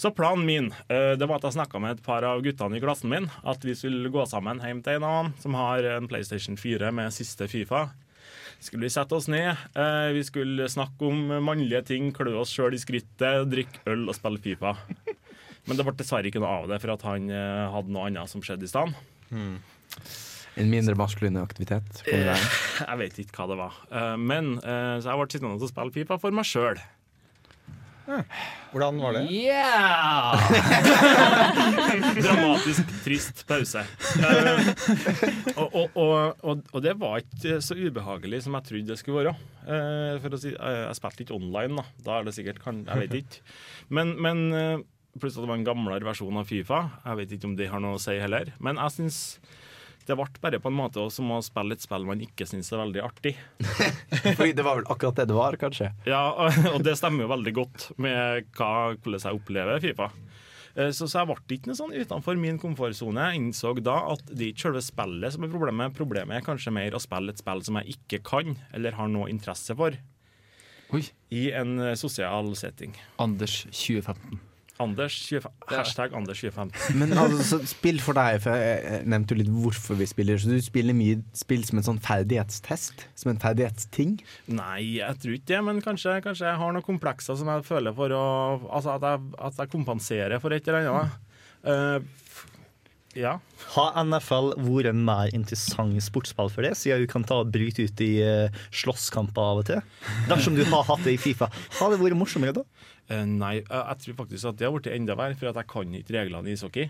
Så 0.03 0.11
planen 0.11 0.43
min 0.49 0.73
eh, 0.91 1.13
det 1.15 1.29
var 1.31 1.39
at 1.39 1.45
jeg 1.47 1.55
snakka 1.55 1.79
med 1.79 1.93
et 1.95 2.03
par 2.03 2.25
av 2.27 2.41
guttene 2.43 2.75
i 2.75 2.83
klassen 2.83 3.13
min. 3.13 3.29
At 3.47 3.63
vi 3.63 3.77
skulle 3.79 4.11
gå 4.11 4.25
sammen 4.27 4.59
hjem 4.67 4.81
til 4.83 4.99
en 4.99 5.07
annen 5.07 5.35
som 5.39 5.55
har 5.55 5.87
en 5.93 6.09
PlayStation 6.11 6.59
4 6.59 6.91
med 6.97 7.15
siste 7.15 7.47
Fifa. 7.51 7.85
Skulle 8.61 8.89
vi 8.89 8.93
sette 8.93 9.15
oss 9.17 9.29
ned, 9.31 9.55
eh, 9.79 10.09
vi 10.13 10.25
skulle 10.27 10.67
snakke 10.69 11.07
om 11.07 11.23
mannlige 11.47 11.85
ting, 11.95 12.11
klø 12.13 12.35
oss 12.43 12.51
sjøl 12.53 12.75
i 12.77 12.83
skrittet, 12.83 13.47
drikke 13.49 13.87
øl 13.89 14.09
og 14.11 14.19
spille 14.19 14.43
Fifa. 14.43 14.75
Men 15.69 15.79
det 15.79 15.87
ble 15.87 15.95
dessverre 15.97 16.29
ikke 16.29 16.43
noe 16.43 16.51
av 16.65 16.69
det, 16.69 16.81
for 16.83 16.93
at 16.97 17.07
han 17.07 17.31
eh, 17.31 17.71
hadde 17.73 17.95
noe 17.95 18.11
annet 18.11 18.29
som 18.33 18.43
skjedde 18.45 18.67
i 18.67 18.73
stedet. 18.75 18.93
En 20.59 20.71
mindre 20.71 20.97
maskulin 20.99 21.37
aktivitet. 21.41 22.03
på 22.05 22.11
det 22.11 22.25
der. 22.27 22.47
Jeg 22.83 22.99
vet 23.03 23.21
ikke 23.23 23.37
hva 23.39 23.51
det 23.51 23.59
var. 23.61 23.77
Eh, 23.91 24.17
Men 24.17 24.57
eh, 24.59 24.97
så 25.01 25.13
jeg 25.13 25.21
ble 25.21 25.29
sittende 25.31 25.59
og 25.61 25.71
spille 25.71 25.95
Fifa 25.95 26.19
for 26.19 26.35
meg 26.35 26.49
sjøl. 26.49 26.81
Hvordan 28.73 28.99
var 28.99 29.15
det? 29.15 29.21
Yeah! 29.31 30.35
Dramatisk 32.25 32.91
trist 33.05 33.45
pause. 33.47 33.85
Eh, 34.19 34.71
og, 35.55 35.77
og, 35.95 35.95
og, 36.43 36.65
og, 36.73 36.79
det 36.83 36.97
var 36.99 37.23
ikke 37.23 37.61
så 37.63 37.77
ubehagelig 37.79 38.43
som 38.47 38.57
jeg 38.59 38.67
trodde 38.67 38.91
det 38.91 38.99
skulle 38.99 39.23
være. 39.23 39.35
Eh, 39.63 40.19
for 40.25 40.35
å 40.35 40.41
si, 40.43 40.55
eh, 40.55 40.81
jeg 40.89 40.99
spilte 40.99 41.27
ikke 41.27 41.39
online, 41.39 41.79
da. 41.79 41.87
Da 42.07 42.19
er 42.19 42.27
det 42.27 42.35
sikkert 42.39 42.63
kan, 42.65 42.83
Jeg 42.89 43.05
vet 43.07 43.19
ikke. 43.23 43.43
Men, 43.95 44.15
men 44.23 44.45
eh, 44.59 44.77
pluss 45.21 45.39
at 45.39 45.45
det 45.45 45.51
var 45.53 45.61
en 45.61 45.67
gamlere 45.71 46.07
versjon 46.07 46.43
av 46.43 46.51
Fifa. 46.51 46.83
Jeg 47.07 47.23
vet 47.23 47.37
ikke 47.37 47.51
om 47.53 47.59
det 47.59 47.71
har 47.71 47.83
noe 47.83 47.99
å 47.99 48.03
si 48.03 48.19
heller. 48.19 48.55
Men 48.63 48.81
jeg 48.83 48.97
syns 48.99 49.21
det 50.09 50.17
ble 50.19 50.27
bare 50.43 50.59
på 50.63 50.71
en 50.73 50.79
måte 50.79 51.05
som 51.15 51.29
å 51.35 51.41
spille 51.45 51.77
et 51.77 51.85
spill 51.85 52.07
man 52.09 52.23
ikke 52.25 52.47
syns 52.49 52.73
er 52.73 52.81
veldig 52.83 53.03
artig. 53.05 53.35
Fordi 54.39 54.53
det 54.57 54.65
var 54.67 54.81
vel 54.81 54.89
akkurat 54.91 55.21
det 55.21 55.29
det 55.31 55.37
var, 55.37 55.57
kanskje. 55.61 55.93
Ja, 56.09 56.25
og 56.75 56.83
det 56.87 56.97
stemmer 56.99 57.27
jo 57.27 57.33
veldig 57.35 57.55
godt 57.61 57.87
med 58.01 58.49
hva, 58.59 58.71
hvordan 58.97 59.23
jeg 59.27 59.39
opplever 59.41 59.81
Fifa. 59.85 60.11
Eh, 60.75 60.91
Så, 60.95 61.09
så 61.11 61.21
jeg 61.23 61.31
ble 61.31 61.57
ikke 61.59 61.71
noe 61.73 61.79
sånn 61.81 61.95
utenfor 61.99 62.39
min 62.41 62.59
komfortsone. 62.63 63.29
Jeg 63.31 63.41
innså 63.43 63.75
da 63.83 63.97
at 64.15 64.23
det 64.31 64.45
er 64.49 64.53
ikke 64.55 64.67
selve 64.69 64.85
spillet 64.87 65.35
som 65.37 65.47
er 65.47 65.53
problemet. 65.55 65.97
Problemet 65.99 66.37
er 66.41 66.47
kanskje 66.47 66.75
mer 66.75 66.95
å 66.97 67.03
spille 67.03 67.35
et 67.35 67.43
spill 67.43 67.63
som 67.67 67.81
jeg 67.81 67.97
ikke 67.99 68.23
kan, 68.27 68.55
eller 68.75 68.95
har 68.99 69.11
noe 69.11 69.31
interesse 69.31 69.75
for, 69.79 69.99
Oi. 70.97 71.03
i 71.35 71.49
en 71.55 71.77
eh, 71.79 71.97
sosial 71.99 72.55
setting. 72.59 72.95
Anders 73.23 73.63
2015. 73.71 74.41
Anders 74.81 75.17
25, 75.29 75.53
hashtag 75.71 76.15
Anders 76.17 76.41
2015. 76.43 76.99
Men 77.01 77.15
altså, 77.21 77.61
spill 77.69 78.01
for 78.03 78.17
deg, 78.19 78.41
for 78.45 78.57
jeg 78.57 79.05
nevnte 79.11 79.37
jo 79.37 79.41
litt 79.43 79.53
hvorfor 79.53 79.99
vi 80.01 80.09
spiller. 80.11 80.41
Så 80.41 80.53
du 80.53 80.61
spiller 80.65 80.97
mye 80.97 81.21
spill 81.37 81.65
som 81.69 81.81
en 81.81 81.89
sånn 81.91 82.03
ferdighetstest? 82.05 83.07
Som 83.21 83.35
en 83.35 83.43
ferdighetsting? 83.43 84.19
Nei, 84.53 84.79
jeg 84.99 85.21
tror 85.23 85.37
ikke 85.37 85.53
det, 85.53 85.63
men 85.69 85.83
kanskje, 85.85 86.21
kanskje 86.25 86.49
jeg 86.49 86.63
har 86.63 86.77
noen 86.77 86.87
komplekser 86.87 87.39
som 87.39 87.51
jeg 87.53 87.67
føler 87.69 87.97
for 87.97 88.17
å 88.17 88.25
Altså 88.71 88.95
at 88.95 89.05
jeg, 89.05 89.35
at 89.47 89.59
jeg 89.61 89.71
kompenserer 89.73 90.41
for 90.43 90.55
et 90.55 90.67
eller 90.69 90.89
annet. 90.91 91.19
Eh, 91.69 92.11
ja. 93.19 93.33
Har 93.75 93.97
NFL 93.99 94.53
vært 94.63 94.93
en 94.93 95.01
mer 95.07 95.33
interessant 95.35 95.99
sportsball 96.05 96.51
for 96.53 96.63
det, 96.63 96.77
siden 96.79 97.03
du 97.03 97.11
kan 97.11 97.25
ta 97.27 97.41
og 97.43 97.51
bryte 97.51 97.89
ut 97.89 98.03
i 98.05 98.11
uh, 98.23 98.61
slåsskamper 98.71 99.43
av 99.43 99.63
og 99.63 99.67
til? 99.67 99.83
Dersom 100.31 100.55
du 100.55 100.63
har 100.71 100.87
hatt 100.87 101.03
det 101.07 101.17
i 101.17 101.21
Fifa, 101.21 101.51
har 101.81 101.91
det 101.91 101.99
vært 102.03 102.19
morsommere 102.19 102.61
da? 102.61 102.65
Eh, 103.11 103.25
nei, 103.27 103.55
jeg, 103.59 103.67
jeg 103.71 104.03
tror 104.05 104.19
faktisk 104.23 104.51
at 104.53 104.59
det 104.61 104.69
har 104.69 104.75
blitt 104.77 104.91
enda 104.95 105.17
verre, 105.19 105.39
for 105.39 105.51
at 105.51 105.59
jeg 105.59 105.71
kan 105.71 105.95
ikke 105.99 106.17
reglene 106.19 106.51
i 106.51 106.55
ishockey. 106.55 106.89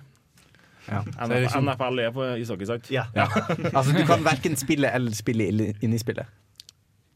Ja. 0.91 1.01
Liksom, 1.31 1.67
NFL 1.69 2.01
er 2.03 2.15
på 2.15 2.29
ishockey, 2.41 2.69
sant? 2.69 2.91
Ja. 2.93 3.07
altså, 3.77 3.93
du 3.97 4.05
kan 4.09 4.25
verken 4.27 4.57
spille 4.61 4.91
eller 4.93 5.17
spille 5.17 5.49
inn- 5.51 5.95
i 5.97 6.01
spillet. 6.01 6.29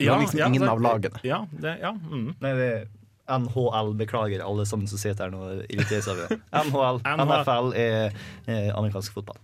Du 0.01 0.09
har 0.11 0.21
liksom 0.21 0.41
ingen 0.49 0.65
det, 0.65 0.69
av 0.71 0.81
lagene. 0.83 1.21
Ja, 1.23 1.45
det, 1.53 1.79
ja. 1.83 1.93
Mm. 1.95 2.35
Nei, 2.43 2.53
det 2.59 2.69
er 2.75 3.39
NHL, 3.39 3.95
beklager 3.97 4.43
alle 4.45 4.67
sammen 4.69 4.89
som 4.91 5.01
sitter 5.01 5.29
her 5.29 5.33
nå 5.33 5.41
og 5.41 5.61
irriterer 5.73 6.03
seg 6.05 6.17
over 6.17 6.33
det. 6.33 6.41
NHL, 6.53 6.99
NHL. 7.05 7.31
NFL 7.31 7.71
er 7.81 8.19
er 8.51 8.73
amerikansk 8.75 9.15
fotball. 9.17 9.39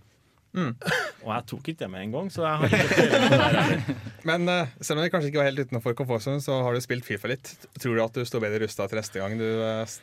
Og 1.25 1.29
jeg 1.31 1.45
tok 1.51 1.67
ikke 1.71 1.79
det 1.83 1.89
med 1.93 2.05
en 2.05 2.15
gang, 2.15 2.31
så 2.33 2.43
jeg 2.43 2.59
har 2.59 2.73
ikke 2.73 2.95
det. 2.97 3.97
Men 4.29 4.49
uh, 4.49 4.71
selv 4.81 4.99
om 4.99 5.05
vi 5.05 5.11
kanskje 5.13 5.31
ikke 5.31 5.41
var 5.41 5.49
helt 5.51 5.61
utenfor 5.63 5.95
komfortsonen, 5.97 6.41
så 6.43 6.57
har 6.65 6.75
du 6.75 6.83
spilt 6.83 7.07
Fifa 7.07 7.29
litt. 7.31 7.53
Tror 7.77 7.95
du 7.95 8.03
at 8.03 8.17
du 8.17 8.25
står 8.27 8.43
bedre 8.43 8.65
rusta 8.65 8.87
til 8.89 8.99
neste 8.99 9.21
gang 9.21 9.37
du 9.39 9.47
eh, 9.47 9.97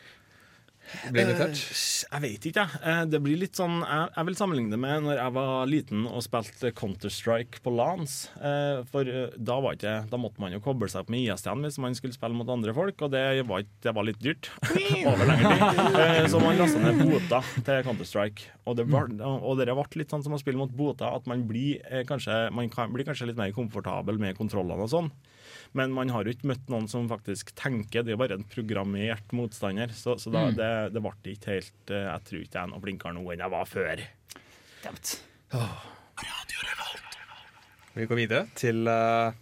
blir 1.13 1.25
invitert? 1.25 1.59
Eh, 1.59 2.09
Jeg 2.09 2.23
vet 2.25 2.47
ikke, 2.51 2.65
jeg. 2.65 2.81
Eh, 2.83 3.05
Det 3.13 3.21
blir 3.25 3.39
litt 3.41 3.57
sånn 3.59 3.79
Jeg, 3.83 4.09
jeg 4.17 4.29
vil 4.29 4.37
sammenligne 4.39 4.73
det 4.75 4.81
med 4.83 5.05
når 5.05 5.21
jeg 5.21 5.35
var 5.37 5.67
liten 5.71 6.07
og 6.09 6.23
spilte 6.25 6.73
Counter-Strike 6.77 7.63
på 7.65 7.73
Lans. 7.75 8.17
Eh, 8.41 8.83
For 8.91 9.05
da, 9.37 9.59
var 9.65 9.77
ikke, 9.79 9.95
da 10.11 10.21
måtte 10.21 10.43
man 10.43 10.55
jo 10.55 10.61
koble 10.65 10.89
seg 10.91 11.05
opp 11.05 11.13
med 11.13 11.27
IST-en 11.27 11.65
hvis 11.67 11.79
man 11.83 11.97
skulle 11.99 12.17
spille 12.17 12.37
mot 12.39 12.49
andre 12.53 12.75
folk, 12.77 13.01
og 13.07 13.13
det 13.15 13.25
var, 13.49 13.65
det 13.85 13.95
var 13.95 14.09
litt 14.09 14.21
dyrt. 14.23 14.51
Over 15.05 15.29
lengre 15.29 15.55
tid. 15.59 16.31
Så 16.33 16.43
man 16.43 16.59
lasta 16.59 16.83
ned 16.83 17.03
boter 17.03 17.53
til 17.67 17.83
Counter-Strike. 17.87 18.49
Og 18.69 18.79
det, 18.79 18.87
ble 18.89 19.87
litt 19.99 20.13
sånn 20.13 20.25
som 20.25 20.37
å 20.37 20.41
spille 20.41 20.61
mot 20.61 20.73
boter, 20.75 21.09
at 21.09 21.27
man 21.31 21.45
blir, 21.49 21.81
kanskje, 22.09 22.49
man 22.55 22.71
kan, 22.73 22.93
blir 22.95 23.07
kanskje 23.09 23.31
litt 23.31 23.39
mer 23.41 23.53
komfortabel 23.57 24.19
med 24.21 24.37
kontrollene 24.39 24.85
og 24.87 24.93
sånn. 24.93 25.11
Men 25.77 25.93
man 25.93 26.11
har 26.15 26.25
jo 26.25 26.33
ikke 26.33 26.49
møtt 26.49 26.71
noen 26.73 26.87
som 26.91 27.09
faktisk 27.11 27.53
tenker. 27.59 28.05
Det 28.07 28.15
er 28.15 28.21
bare 28.21 28.39
en 28.39 28.47
programmert 28.49 29.35
motstander. 29.37 29.93
Så, 29.97 30.17
så 30.23 30.33
da, 30.33 30.47
det, 30.55 30.71
det 30.95 31.03
ble 31.05 31.35
ikke 31.35 31.59
helt 31.59 31.93
eh, 31.93 32.07
Jeg 32.09 32.25
tror 32.29 32.41
ikke 32.41 32.57
jeg 32.57 32.63
er 32.63 32.73
noe 32.73 32.85
flinkere 32.85 33.17
nå 33.19 33.27
enn 33.35 33.45
jeg 33.45 33.55
var 33.55 33.69
før. 33.69 34.05
Vi 37.99 38.07
går 38.07 38.21
videre 38.21 38.47
til, 38.59 38.87
uh, 38.87 39.35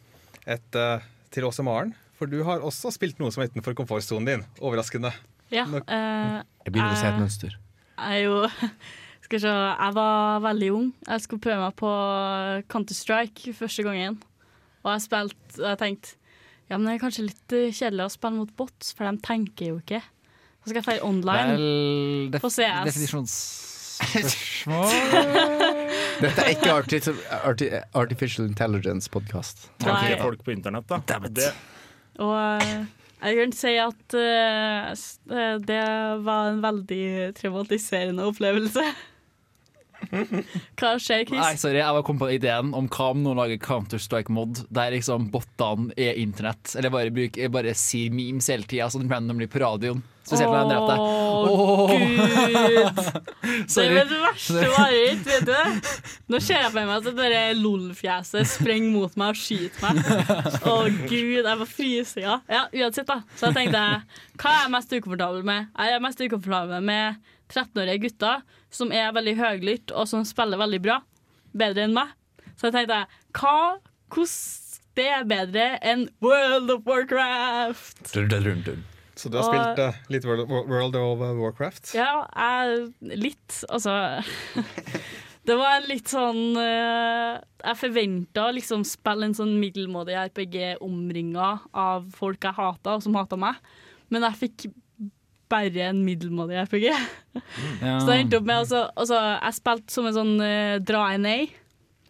et, 0.49 0.79
uh, 0.79 1.05
til 1.35 1.47
Åse 1.49 1.65
Maren. 1.67 1.95
For 2.17 2.31
du 2.31 2.39
har 2.47 2.65
også 2.65 2.93
spilt 2.95 3.19
noe 3.21 3.33
som 3.35 3.45
er 3.45 3.51
utenfor 3.53 3.77
komfortsonen 3.77 4.29
din. 4.29 4.45
Overraskende. 4.65 5.13
Ja, 5.53 5.67
eh, 5.69 6.39
Jeg 6.65 6.73
begynner 6.73 6.95
å 6.95 6.99
se 6.99 7.11
et 7.11 7.19
mønster. 7.21 7.59
Jeg 7.97 8.17
er 8.17 8.25
jo 8.25 8.39
Skal 9.27 9.37
vi 9.37 9.43
se, 9.43 9.51
jeg 9.51 9.95
var 9.97 10.41
veldig 10.45 10.71
ung. 10.71 10.89
Jeg 11.03 11.23
skulle 11.25 11.43
prøve 11.43 11.59
meg 11.59 11.75
på 11.81 11.91
Counter-Strike 12.71 13.55
første 13.59 13.83
gangen. 13.83 14.21
Og 14.87 14.91
jeg 14.95 15.01
spilte 15.09 15.61
og 15.61 15.69
jeg 15.73 15.79
tenkte 15.83 16.09
ja, 16.67 16.75
men 16.79 16.85
det 16.89 16.93
er 16.97 17.05
kanskje 17.05 17.29
litt 17.29 17.49
eh, 17.55 17.71
kjedelig 17.71 18.05
å 18.09 18.11
spille 18.11 18.41
mot 18.41 18.51
bots, 18.59 18.89
for 18.97 19.03
de 19.07 19.13
tenker 19.23 19.65
jo 19.69 19.77
ikke. 19.79 20.01
Så 20.59 20.65
skal 20.73 20.81
jeg 20.81 20.87
feire 20.89 21.05
online. 21.07 21.53
Vel, 21.53 22.27
def 22.33 22.43
På 22.43 22.51
CS. 22.51 22.83
definisjonsspørsmål 22.89 24.91
Dette 26.25 26.41
er 26.43 26.51
ikke 26.57 26.73
arti 26.75 26.99
arti 27.39 27.67
Artificial 27.95 28.45
Intelligence-podkast. 28.49 29.57
Tenker 29.85 30.19
folk 30.25 30.41
på 30.43 30.51
internett, 30.57 30.91
da. 30.91 30.99
Det, 31.31 31.53
Og 32.19 32.35
eh, 32.35 32.83
jeg 33.21 33.37
kan 33.39 33.53
si 33.57 33.73
at 33.81 34.15
uh, 34.19 34.91
det 35.71 35.85
var 36.27 36.51
en 36.51 36.59
veldig 36.65 37.07
traumatiserende 37.39 38.27
opplevelse. 38.27 38.83
Hva 40.79 40.97
skjer, 41.01 41.25
Chris? 41.27 41.41
Nei, 41.41 41.55
sorry, 41.61 41.81
jeg 41.81 42.05
kommet 42.07 42.25
på 42.25 42.33
ideen 42.37 42.73
om 42.77 42.89
hva 42.93 43.11
om 43.13 43.23
noen 43.25 43.41
lager 43.41 43.61
Counter-Strike-mod 43.63 44.67
der 44.75 44.95
liksom 44.95 45.31
bottene 45.33 45.95
er 45.99 46.19
internett, 46.21 46.75
eller 46.77 46.93
bare, 46.95 47.15
bruker, 47.15 47.51
bare 47.53 47.75
sier 47.79 48.15
memes 48.15 48.51
hele 48.53 48.69
tida, 48.69 48.91
sånn 48.93 49.09
randomly 49.11 49.49
på 49.51 49.63
radioen. 49.65 50.05
Spesielt 50.27 50.51
når 50.51 50.71
dreper 50.73 50.99
Å, 50.99 51.51
Åh. 51.53 51.93
gud! 51.95 53.03
Det 53.77 53.85
er 53.85 54.09
det 54.11 54.17
verste 54.19 54.63
mareritt, 54.73 55.23
vet 55.29 55.45
du? 55.47 55.91
Nå 56.33 56.41
ser 56.43 56.65
jeg 56.65 56.73
for 56.73 56.81
meg 56.81 56.95
at 56.97 57.07
det 57.07 57.15
der 57.21 57.61
LOL-fjeset 57.61 58.49
sprenger 58.51 58.91
mot 58.91 59.15
meg 59.21 59.37
og 59.37 59.39
skyter 59.39 59.85
meg. 59.85 60.01
Å 60.67 60.75
gud, 61.07 61.37
jeg 61.37 61.45
var 61.47 61.71
frysninga. 61.71 62.37
Ja, 62.51 62.65
uansett, 62.75 63.07
da. 63.07 63.21
Så 63.39 63.53
jeg 63.53 63.59
tenkte 63.61 63.85
hva 64.43 64.51
er 64.57 64.65
jeg 64.65 64.75
mest 64.75 64.97
ukomfortabel 64.97 65.47
med? 65.47 65.71
Jeg 65.79 65.95
er 65.95 66.03
mest 66.03 66.25
ukomfortabel 66.27 66.91
med 66.91 67.23
13-årige 67.53 68.03
gutter 68.09 68.43
som 68.77 68.93
er 68.95 69.11
veldig 69.17 69.37
høylytt 69.41 69.93
og 69.97 70.07
som 70.11 70.25
spiller 70.29 70.61
veldig 70.61 70.83
bra. 70.85 71.01
Bedre 71.57 71.87
enn 71.89 71.97
meg. 71.97 72.13
Så 72.57 72.69
jeg 72.69 72.77
tenkte 72.77 73.03
hva, 73.37 73.57
hvordan 74.13 74.65
det 74.97 75.07
er 75.13 75.27
bedre 75.29 75.65
enn 75.85 76.07
World 76.25 76.71
of 76.73 76.87
Warcraft? 76.89 78.07
Så 79.17 79.29
du 79.33 79.37
har 79.39 79.45
Og- 79.45 79.53
spilt 79.53 79.79
eh, 79.81 79.99
litt 80.13 80.25
World, 80.29 80.49
World 80.49 80.97
of 80.97 81.21
Warcraft? 81.41 81.95
Ja, 81.97 82.27
jeg 82.37 82.93
litt, 83.17 83.63
altså 83.69 84.23
Det 85.47 85.55
var 85.55 85.85
litt 85.87 86.11
sånn 86.11 86.57
uh, 86.59 87.37
Jeg 87.63 87.79
forventa 87.79 88.49
liksom 88.57 88.83
spille 88.89 89.29
en 89.29 89.37
sånn 89.37 89.55
middelmådig 89.63 90.17
RPG 90.27 90.57
omringa 90.85 91.53
av 91.73 92.09
folk 92.17 92.43
jeg 92.49 92.57
hata, 92.57 92.97
og 92.97 93.05
som 93.05 93.15
hata 93.15 93.39
meg. 93.39 93.61
Men 94.11 94.27
jeg 94.27 94.41
fikk 94.43 94.67
bare 95.53 95.89
en 95.91 96.03
middelmådig 96.07 96.59
RPG. 96.67 96.89
Ja. 97.83 97.99
Så 98.01 98.15
jeg 98.15 98.25
endte 98.25 98.41
opp 98.41 98.47
med 98.49 98.63
altså, 98.63 98.87
altså, 98.97 99.19
Jeg 99.37 99.57
spilte 99.59 99.93
som 99.93 100.07
en 100.09 100.15
sånn 100.17 100.35
uh, 100.41 100.77
dra-NA. 100.81 101.37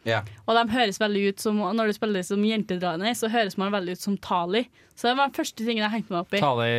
Ja. 0.07 0.21
Og 0.47 0.55
de 0.55 0.63
høres 0.71 1.01
veldig 1.03 1.23
ut 1.33 1.43
som 1.43 1.59
Når 1.75 1.91
du 1.91 1.97
spiller 1.97 2.23
som 2.23 2.45
jentedra-NA, 2.47 3.11
så 3.19 3.31
høres 3.33 3.57
man 3.59 3.73
veldig 3.75 3.97
ut 3.99 4.05
som 4.05 4.15
Tali. 4.23 4.67
Så 4.95 5.09
det 5.09 5.17
var 5.19 5.33
den 5.33 5.37
første 5.37 5.65
tingen 5.67 5.83
jeg 5.83 5.95
hengte 5.97 6.15
meg 6.15 6.23
opp 6.23 6.37
i. 6.37 6.43
Tali 6.45 6.71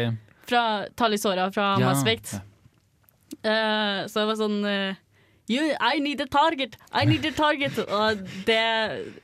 Fra 0.48 0.64
Tali 0.96 1.20
Sora 1.20 1.50
fra 1.52 1.74
Ja. 1.76 1.90
Mass 1.90 2.06
Effect. 2.06 2.38
Eh, 3.44 4.00
så 4.08 4.22
det 4.22 4.28
var 4.30 4.40
sånn 4.40 4.62
eh, 4.66 4.96
you, 5.50 5.72
I 5.80 6.00
need 6.04 6.22
a 6.22 6.28
target! 6.28 6.76
I 6.92 7.06
need 7.06 7.26
a 7.26 7.32
target! 7.36 7.78
Og 7.88 8.22
det 8.48 8.60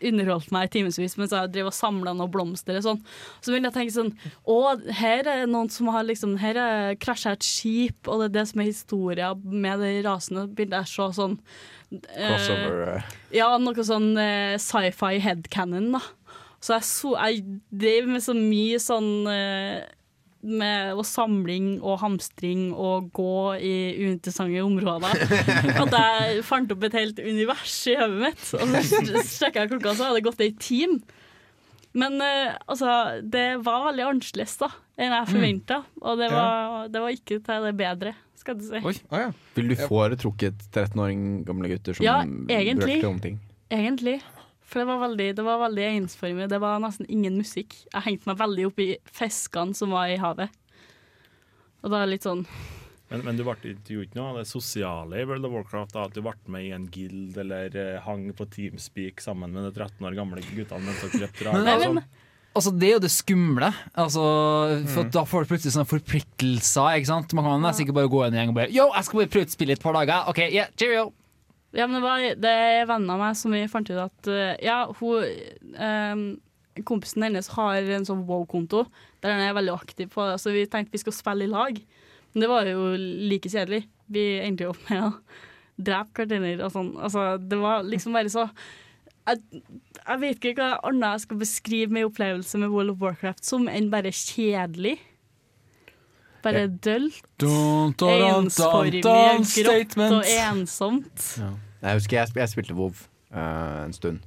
underholdt 0.10 0.52
meg 0.56 0.70
i 0.70 0.72
timevis 0.78 1.18
mens 1.20 1.36
jeg 1.36 1.52
drev 1.54 1.70
og 1.72 1.76
samla 1.76 2.14
noen 2.16 2.32
blomster. 2.34 2.80
Og 2.80 2.86
sånn. 2.86 3.02
Så 3.42 3.52
begynte 3.54 3.70
jeg 3.70 3.74
å 3.74 3.78
tenke 3.80 3.96
sånn 3.98 4.12
Å, 4.50 4.58
her 5.00 5.30
er 5.32 5.46
noen 5.50 5.72
som 5.74 5.92
har 5.94 6.06
liksom 6.08 6.38
Her 6.42 6.60
er 6.62 6.98
krasja 7.02 7.36
et 7.38 7.46
skip, 7.48 8.08
og 8.08 8.22
det 8.24 8.30
er 8.32 8.36
det 8.40 8.46
som 8.52 8.64
er 8.64 8.70
historia 8.72 9.32
med 9.44 9.84
de 9.84 9.94
rasene. 10.06 10.48
Begynte 10.52 10.82
jeg 10.84 10.90
å 10.90 10.94
se 10.94 11.20
sånn 11.22 11.38
eh, 11.92 12.30
Crossover. 12.30 12.84
eh. 12.98 13.16
ja, 13.40 13.50
noe 13.62 13.88
sånn 13.88 14.12
eh, 14.22 14.56
sci-fi 14.62 15.20
headcanon, 15.24 15.92
da. 15.98 16.04
Så 16.64 16.78
jeg, 16.78 16.88
så, 16.88 17.10
jeg 17.20 17.60
drev 17.76 18.08
med 18.08 18.24
så 18.24 18.34
mye 18.38 18.80
sånn 18.80 19.12
eh, 19.28 19.82
med 20.44 20.94
og 20.98 21.06
samling 21.08 21.78
og 21.82 22.00
hamstring 22.02 22.70
og 22.76 23.10
gå 23.16 23.56
i 23.64 23.74
uinteressante 24.04 24.60
områder. 24.64 25.24
At 25.84 25.96
jeg 25.98 26.44
fant 26.48 26.72
opp 26.76 26.84
et 26.90 26.98
helt 27.00 27.20
univers 27.24 27.76
i 27.92 27.96
hodet 28.00 28.20
mitt. 28.28 28.46
Og 28.60 28.74
så 28.90 29.24
sjekka 29.24 29.64
jeg 29.64 29.74
klokka, 29.76 29.96
så 29.96 30.10
hadde 30.10 30.20
det 30.20 30.26
gått 30.28 30.44
ei 30.44 30.52
time. 30.60 31.00
Men 31.94 32.18
uh, 32.18 32.56
altså, 32.66 32.90
det 33.22 33.48
var 33.64 33.88
veldig 33.92 34.08
annerledes 34.10 34.56
da 34.62 34.72
enn 35.00 35.14
jeg 35.14 35.30
forventa. 35.32 35.80
Og 36.04 36.20
det 36.22 36.30
var, 36.34 36.88
det 36.94 37.02
var 37.02 37.16
ikke 37.16 37.40
til 37.46 37.68
det 37.70 37.74
bedre, 37.80 38.14
skal 38.38 38.58
du 38.60 38.66
si. 38.68 38.82
Oi. 38.82 38.94
ah, 39.14 39.28
ja. 39.28 39.32
Vil 39.58 39.72
du 39.72 39.76
foretrukket 39.80 40.68
13 40.74 41.00
åring 41.02 41.24
gamle 41.48 41.72
gutter 41.72 41.98
som 41.98 42.06
Ja, 42.06 42.20
egentlig. 42.26 43.00
brølte 43.00 43.10
om 43.10 43.20
ting? 43.24 43.40
Egentlig. 43.74 44.20
For 44.74 44.82
det 44.82 44.90
var 44.90 45.04
veldig, 45.04 45.28
det 45.38 45.44
var 45.46 45.60
veldig 45.62 45.84
ensformig. 45.86 46.48
Det 46.50 46.58
var 46.64 46.80
nesten 46.82 47.06
ingen 47.14 47.36
musikk. 47.38 47.76
Jeg 47.94 48.06
hengte 48.08 48.32
meg 48.32 48.40
veldig 48.40 48.64
opp 48.72 48.80
i 48.82 48.88
fiskene 49.14 49.78
som 49.78 49.94
var 49.94 50.10
i 50.10 50.18
havet. 50.18 50.50
Og 51.84 51.92
da 51.92 52.00
er 52.00 52.08
det 52.08 52.16
litt 52.16 52.26
sånn 52.26 52.48
men, 53.14 53.22
men 53.28 53.38
du 53.38 53.44
ble 53.46 53.54
ikke 53.76 53.94
gjort 53.94 54.16
noe 54.18 54.30
av 54.32 54.38
det 54.40 54.48
sosiale 54.50 55.20
i 55.22 55.26
World 55.30 55.46
of 55.46 55.52
Warcraft? 55.54 55.92
da, 55.94 56.06
At 56.08 56.16
du 56.16 56.24
ble 56.26 56.34
med 56.50 56.66
i 56.66 56.72
en 56.74 56.88
guild 56.90 57.36
eller 57.38 57.76
eh, 57.78 58.00
hang 58.02 58.24
på 58.34 58.48
Teamspeak 58.50 59.22
sammen 59.22 59.54
med 59.54 59.68
de 59.68 59.74
13 59.76 60.08
år 60.10 60.18
gamle 60.18 60.42
guttene 60.42 60.82
mens 60.82 61.04
dere 61.04 61.28
drepte 61.28 61.54
Men- 61.54 61.68
drager? 61.68 62.00
Altså, 62.54 62.70
det 62.78 62.86
er 62.88 62.92
jo 62.94 63.02
det 63.02 63.10
skumle. 63.10 63.70
Altså, 63.98 64.24
for 64.94 65.10
Da 65.10 65.24
får 65.26 65.46
du 65.46 65.50
plutselig 65.50 65.74
sånne 65.74 65.90
forpliktelser. 65.90 67.00
Ikke 67.00 67.10
sant? 67.10 67.34
Man 67.34 67.46
kan 67.48 67.64
nesten 67.66 67.86
ikke 67.86 67.96
bare 67.98 68.12
gå 68.14 68.20
inn 68.28 68.34
i 68.34 68.38
en 68.38 68.42
gjeng 68.44 68.54
og 68.54 68.58
bare 68.60 68.74
Yo, 68.74 68.86
jeg 68.94 69.08
skal 69.08 69.20
bare 69.24 69.32
prøve 69.36 69.48
å 69.50 69.54
spille 69.56 69.74
et 69.78 69.82
par 69.82 69.98
dager. 69.98 70.30
OK, 70.30 70.42
yeah, 70.54 70.70
cheerio. 70.78 71.08
Ja, 71.74 71.88
men 71.88 71.98
det 71.98 72.04
var 72.06 72.24
det 72.38 72.56
venner 72.90 73.16
av 73.16 73.22
meg 73.22 73.38
som 73.38 73.54
vi 73.56 73.64
fant 73.72 73.90
ut 73.90 74.02
at 74.06 74.30
eh, 74.30 74.56
Ja, 74.62 74.86
hun 75.00 75.74
ehm, 75.74 76.26
Kompisen 76.86 77.26
hennes 77.26 77.52
har 77.54 77.86
en 77.96 78.06
sånn 78.08 78.24
wow-konto 78.26 78.88
der 79.22 79.36
han 79.36 79.44
er 79.46 79.58
veldig 79.58 79.76
aktiv 79.76 80.08
på 80.14 80.24
det, 80.26 80.40
så 80.42 80.54
vi 80.54 80.66
tenkte 80.66 80.96
vi 80.96 81.02
skal 81.04 81.14
spille 81.14 81.46
i 81.46 81.52
lag. 81.52 81.78
Men 82.34 82.42
det 82.42 82.50
var 82.50 82.66
jo 82.66 82.88
like 82.98 83.52
kjedelig. 83.54 83.84
Vi 84.10 84.24
endte 84.42 84.66
jo 84.66 84.72
opp 84.74 84.82
med 84.90 85.04
å 85.06 85.12
drepe 85.78 86.26
hverandre 86.26 86.66
og 86.66 86.74
sånn. 86.74 86.90
Altså, 86.98 87.28
det 87.38 87.60
var 87.62 87.86
liksom 87.86 88.18
bare 88.18 88.34
så 88.34 88.48
jeg, 89.24 89.62
jeg 90.02 90.20
vet 90.20 90.48
ikke 90.50 90.56
hva 90.60 90.82
annet 90.90 91.16
jeg 91.16 91.24
skal 91.28 91.40
beskrive 91.40 91.96
min 91.96 92.10
opplevelse 92.10 92.60
med 92.60 92.74
World 92.74 92.96
of 92.96 93.04
Warcraft 93.04 93.46
som 93.48 93.70
enn 93.72 93.92
bare 93.94 94.12
kjedelig. 94.12 94.98
Bare 96.44 96.68
dølt, 96.68 97.24
ensformig, 97.42 99.02
grått 99.04 99.98
og 100.00 100.28
ensomt. 100.28 100.28
ensomt. 100.28 101.28
Jeg 101.84 102.00
husker 102.00 102.20
jeg, 102.20 102.34
jeg 102.36 102.52
spilte 102.52 102.76
WoW 102.78 102.92
uh, 103.32 103.84
en 103.86 103.96
stund, 103.96 104.20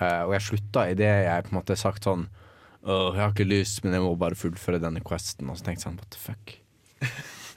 uh, 0.00 0.24
og 0.26 0.32
jeg 0.36 0.46
slutta 0.48 0.86
idet 0.92 1.10
jeg 1.26 1.44
på 1.46 1.52
en 1.52 1.60
måte 1.60 1.76
sagt 1.80 2.08
sånn 2.08 2.28
Åh, 2.82 3.12
jeg 3.14 3.22
har 3.22 3.30
ikke 3.30 3.46
lyst, 3.46 3.84
men 3.84 3.92
jeg 3.94 4.02
må 4.02 4.16
bare 4.18 4.34
fullføre 4.34 4.80
denne 4.82 4.98
questen. 5.06 5.46
Og 5.52 5.54
så 5.54 5.68
tenkte 5.68 5.84
jeg 5.84 5.86
sånn, 5.86 5.98
what 6.00 6.08
the 6.10 6.18
fuck? 6.18 6.54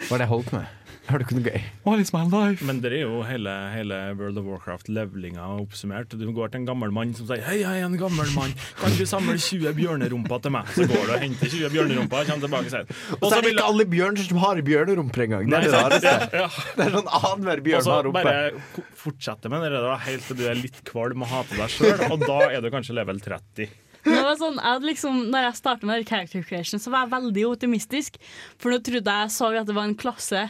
Hva 0.05 0.11
er 0.13 0.21
det 0.21 0.25
jeg 0.27 0.29
holdt 0.29 0.51
på 0.51 0.59
med? 0.59 0.84
Har 1.09 1.19
du 1.21 1.23
ikke 1.25 1.35
noe 1.37 1.45
gøy. 1.45 1.61
What 1.85 1.99
is 2.01 2.09
my 2.15 2.23
life? 2.25 2.65
Men 2.65 2.79
det 2.81 2.89
er 2.97 3.03
jo 3.03 3.19
hele, 3.27 3.51
hele 3.75 3.97
World 4.17 4.39
of 4.41 4.45
Warcraft-levelinga 4.49 5.43
oppsummert. 5.61 6.15
Du 6.17 6.23
går 6.33 6.49
til 6.53 6.63
en 6.63 6.67
gammel 6.69 6.89
mann 6.95 7.11
som 7.13 7.27
sier 7.29 7.43
'Hei, 7.45 7.59
hei, 7.63 7.75
en 7.85 7.97
gammel 7.99 8.25
mann, 8.33 8.53
kan 8.79 8.89
du 8.97 9.05
samle 9.05 9.35
20 9.37 9.75
bjørnerumper 9.77 10.41
til 10.41 10.51
meg?' 10.55 10.65
Så 10.73 10.87
går 10.89 11.05
du 11.05 11.13
og 11.13 11.21
henter 11.21 11.47
20 11.53 11.69
bjørnerumper 11.75 12.23
og 12.23 12.31
kommer 12.31 12.47
tilbake 12.47 12.65
og 12.65 12.73
sier 12.73 13.19
Og 13.21 13.29
så 13.29 13.37
er 13.37 13.41
det 13.45 13.53
ikke 13.53 13.67
alle 13.69 13.85
bjørn 13.93 14.17
som 14.17 14.37
har 14.41 14.61
bjørnerumper 14.71 15.23
engang. 15.27 15.49
Det 15.49 15.59
er 15.59 15.61
det 15.61 15.73
rareste. 15.77 16.15
Ja, 16.41 16.49
Det 16.75 16.85
er 16.87 16.91
sånn 16.97 17.13
annenhver 17.21 17.57
Og 17.61 17.65
bjørn 17.69 17.83
så 17.85 17.91
har 17.99 18.03
rumpe. 18.09 18.23
bare 18.25 18.51
ko- 18.75 18.85
fortsette 19.05 19.49
med 19.53 19.61
det 19.61 19.71
da, 19.85 19.95
helt 20.09 20.25
til 20.25 20.35
du 20.41 20.45
er 20.49 20.55
litt 20.57 20.81
kvalm 20.89 21.21
og 21.21 21.27
hater 21.29 21.55
deg 21.61 21.69
sjøl, 21.69 22.05
og 22.11 22.19
da 22.25 22.39
er 22.49 22.61
du 22.65 22.69
kanskje 22.73 22.97
level 22.97 23.19
30. 23.21 23.69
Det 24.05 24.21
var 24.21 24.35
sånn, 24.37 24.57
jeg 24.61 24.81
liksom, 24.85 25.15
når 25.33 25.47
jeg 25.47 25.55
startet 25.57 25.83
med 25.89 26.05
character 26.05 26.43
creation, 26.45 26.79
så 26.81 26.91
var 26.93 27.05
jeg 27.05 27.13
veldig 27.15 27.45
optimistisk. 27.49 28.17
For 28.61 28.69
nå 28.69 28.77
trodde 28.85 29.15
jeg 29.21 29.31
så 29.33 29.49
at 29.57 29.65
det 29.65 29.73
var 29.77 29.87
en 29.89 29.95
klasse, 29.97 30.43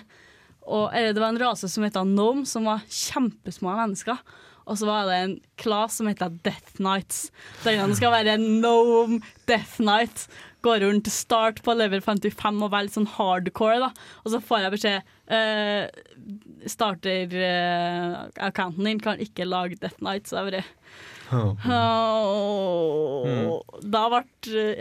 og, 0.65 0.89
eller 0.93 1.13
det 1.13 1.21
var 1.21 1.29
en 1.33 1.41
rase 1.41 1.69
som 1.69 1.83
het 1.85 1.95
Nome, 2.09 2.45
som 2.49 2.65
var 2.67 2.81
kjempesmå 2.89 3.75
mennesker. 3.77 4.17
Og 4.65 4.77
så 4.79 4.85
var 4.89 5.05
det 5.05 5.15
en 5.21 5.35
class 5.61 5.93
som 5.99 6.07
heter 6.09 6.29
Death 6.45 6.71
Knights. 6.79 7.17
Den 7.63 7.95
skal 7.97 8.11
være 8.15 8.31
en 8.33 8.45
Gnome 8.57 9.15
Death 9.49 9.75
Night. 9.81 10.17
Går 10.65 10.77
rundt 10.81 11.07
start 11.13 11.57
på 11.65 11.71
level 11.77 12.01
55 12.01 12.63
og 12.65 12.71
være 12.73 12.83
litt 12.87 12.97
sånn 12.97 13.13
hardcore, 13.13 13.79
da. 13.83 13.89
Og 14.23 14.27
så 14.33 14.39
får 14.41 14.59
jeg 14.63 14.73
beskjed 14.73 14.99
uh, 15.29 15.83
Starter-accounten 16.73 18.83
din 18.89 19.03
kan 19.03 19.21
ikke 19.21 19.45
lage 19.45 19.77
Death 19.77 19.99
Knight, 20.01 20.25
så 20.25 20.41
jeg 20.41 20.47
bare 20.49 20.65
Åh, 22.25 23.61
Da 23.85 24.01
ble 24.11 24.21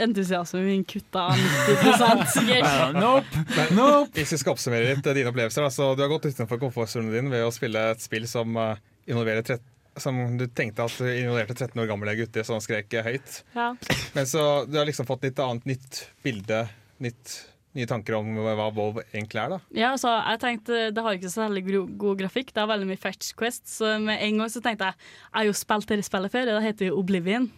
entusiasmen 0.04 0.64
min 0.66 0.84
kutta 0.88 1.28
90 1.34 2.26
sikkert. 2.34 2.94
Nope. 2.96 3.44
nope. 3.76 4.10
Hvis 4.18 4.32
vi 4.34 4.38
skal 4.42 4.52
oppsummere 4.56 4.90
litt 4.94 5.06
eh, 5.06 5.16
dine 5.16 5.30
opplevelser 5.32 5.62
da, 5.66 5.70
så 5.72 5.92
Du 5.96 6.02
har 6.04 6.10
gått 6.12 6.26
utenfor 6.30 6.58
komfortsonen 6.62 7.12
din 7.14 7.30
ved 7.32 7.44
å 7.46 7.52
spille 7.54 7.80
et 7.94 8.02
spill 8.04 8.26
som 8.30 8.56
eh, 8.60 8.76
involverer 9.10 9.42
tre- 9.46 9.60
som 9.96 10.16
du 10.38 10.48
tenkte 10.50 10.82
at 10.88 10.94
du 10.98 11.06
involverte 11.06 11.54
13 11.54 11.78
år 11.78 11.86
gamle 11.86 12.14
gutter 12.18 12.42
som 12.42 12.58
skrek 12.62 12.90
høyt. 13.06 13.44
Ja. 13.54 13.68
Men 14.16 14.26
så 14.26 14.42
du 14.66 14.74
har 14.80 14.88
liksom 14.88 15.06
fått 15.06 15.22
litt 15.28 15.38
annet 15.38 15.68
nytt 15.70 16.00
bilde, 16.26 16.64
nytt, 16.98 17.34
nye 17.74 17.88
tanker 17.90 18.16
om 18.18 18.30
hva 18.38 18.68
WoW 18.70 19.00
egentlig 19.02 19.40
er, 19.42 19.56
da. 19.56 19.58
Ja, 19.74 19.90
altså, 19.94 20.12
jeg 20.30 20.40
tenkte 20.44 20.84
Det 20.94 21.02
har 21.02 21.18
ikke 21.18 21.32
så 21.32 21.44
veldig 21.48 21.64
god 21.98 22.22
grafikk. 22.22 22.54
Det 22.54 22.62
har 22.62 22.70
veldig 22.70 22.88
mye 22.92 23.00
fetch 23.00 23.34
quest. 23.38 23.66
Så 23.70 23.96
med 24.02 24.22
en 24.22 24.40
gang 24.42 24.52
så 24.52 24.62
tenkte 24.64 24.90
jeg 24.92 24.98
Jeg 25.00 25.38
har 25.40 25.50
jo 25.50 25.58
spilt 25.58 25.90
dette 25.90 26.06
spillet 26.06 26.32
før. 26.32 26.48
Det 26.50 26.62
heter 26.68 26.90
jo 26.92 26.98
Oblivion. 27.02 27.50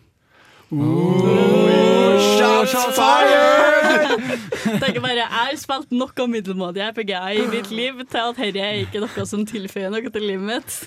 Shots 2.17 2.75
fired! 2.97 4.17
Tenker 4.83 5.01
bare, 5.01 5.21
Jeg 5.21 5.29
har 5.31 5.59
spilt 5.61 5.93
noe 5.95 6.27
middelmådig 6.33 6.83
RPG-er 6.89 7.39
i 7.39 7.47
mitt 7.53 7.71
liv 7.71 8.01
til 8.11 8.23
at 8.23 8.41
dette 8.41 8.65
er 8.65 8.81
ikke 8.83 9.05
noe 9.05 9.27
som 9.29 9.45
tilføyer 9.47 9.93
noe 9.95 10.11
til 10.11 10.27
livet 10.27 10.47
mitt. 10.49 10.79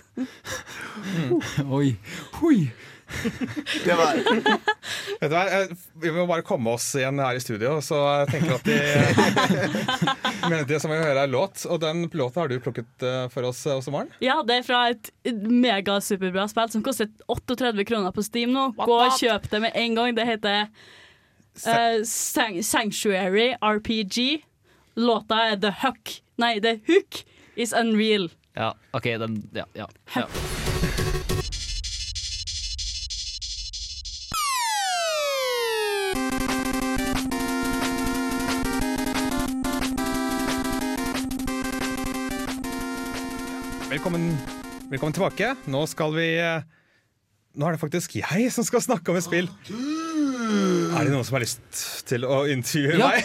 Oi. 1.70 1.94
Oi. 2.44 2.58
Det 3.86 3.96
var 3.98 4.20
Vet 5.20 5.30
du 5.30 5.34
hva, 5.34 5.44
Vi 6.02 6.12
må 6.14 6.26
bare 6.30 6.46
komme 6.46 6.74
oss 6.76 6.88
igjen 7.00 7.20
her 7.22 7.38
i 7.38 7.42
studio, 7.44 7.78
så 7.84 8.00
jeg 8.22 8.30
tenker 8.34 8.58
at 8.58 8.68
de 8.68 8.78
Men 10.50 10.64
det 10.70 10.80
som 10.82 10.94
vi 10.94 11.00
hører 11.00 11.24
er 11.24 11.32
låt, 11.32 11.66
og 11.70 11.82
den 11.84 12.06
låta 12.18 12.44
har 12.44 12.52
du 12.52 12.60
plukket 12.64 13.06
eh, 13.06 13.26
for 13.34 13.50
oss 13.50 13.64
eh, 13.68 13.76
også, 13.76 13.94
Maren. 13.94 14.12
Ja, 14.24 14.40
det 14.46 14.60
er 14.60 14.68
fra 14.68 14.84
et 14.94 15.12
megasuperbra 15.26 16.48
spill 16.52 16.72
som 16.74 16.86
koster 16.86 17.10
38 17.28 17.86
kroner 17.90 18.16
på 18.16 18.24
Steam 18.26 18.54
nå. 18.56 18.70
Gå 18.80 19.00
og 19.00 19.18
kjøp 19.20 19.50
det 19.52 19.64
med 19.66 19.78
en 19.78 19.98
gang. 20.00 20.16
Det 20.18 20.28
heter 20.30 20.70
uh, 21.66 22.00
Sanctuary 22.06 23.52
RPG. 23.60 24.46
Låta 25.00 25.44
er 25.52 25.60
The 25.62 25.74
Hook. 25.84 26.20
Nei, 26.42 26.58
The 26.64 26.80
Hook 26.90 27.24
is 27.60 27.74
Unreal. 27.74 28.30
Ja, 28.58 28.74
OK, 28.92 29.04
den 29.04 29.44
Ja. 29.54 29.66
ja, 29.74 29.88
ja. 30.16 30.26
Velkommen, 43.90 44.38
velkommen 44.92 45.14
tilbake. 45.14 45.56
Nå 45.66 45.86
skal 45.90 46.14
vi 46.14 46.28
eh, 46.40 46.62
Nå 47.58 47.66
er 47.68 47.76
det 47.76 47.82
faktisk 47.82 48.16
jeg 48.20 48.52
som 48.54 48.64
skal 48.68 48.82
snakke 48.86 49.12
om 49.12 49.18
et 49.20 49.26
spill. 49.26 49.50
Er 49.70 51.06
det 51.08 51.12
noen 51.14 51.26
som 51.26 51.36
har 51.38 51.44
lyst 51.44 51.62
til 52.10 52.26
å 52.26 52.44
intervjue 52.50 53.00
Ja. 53.00 53.10
meg? 53.10 53.20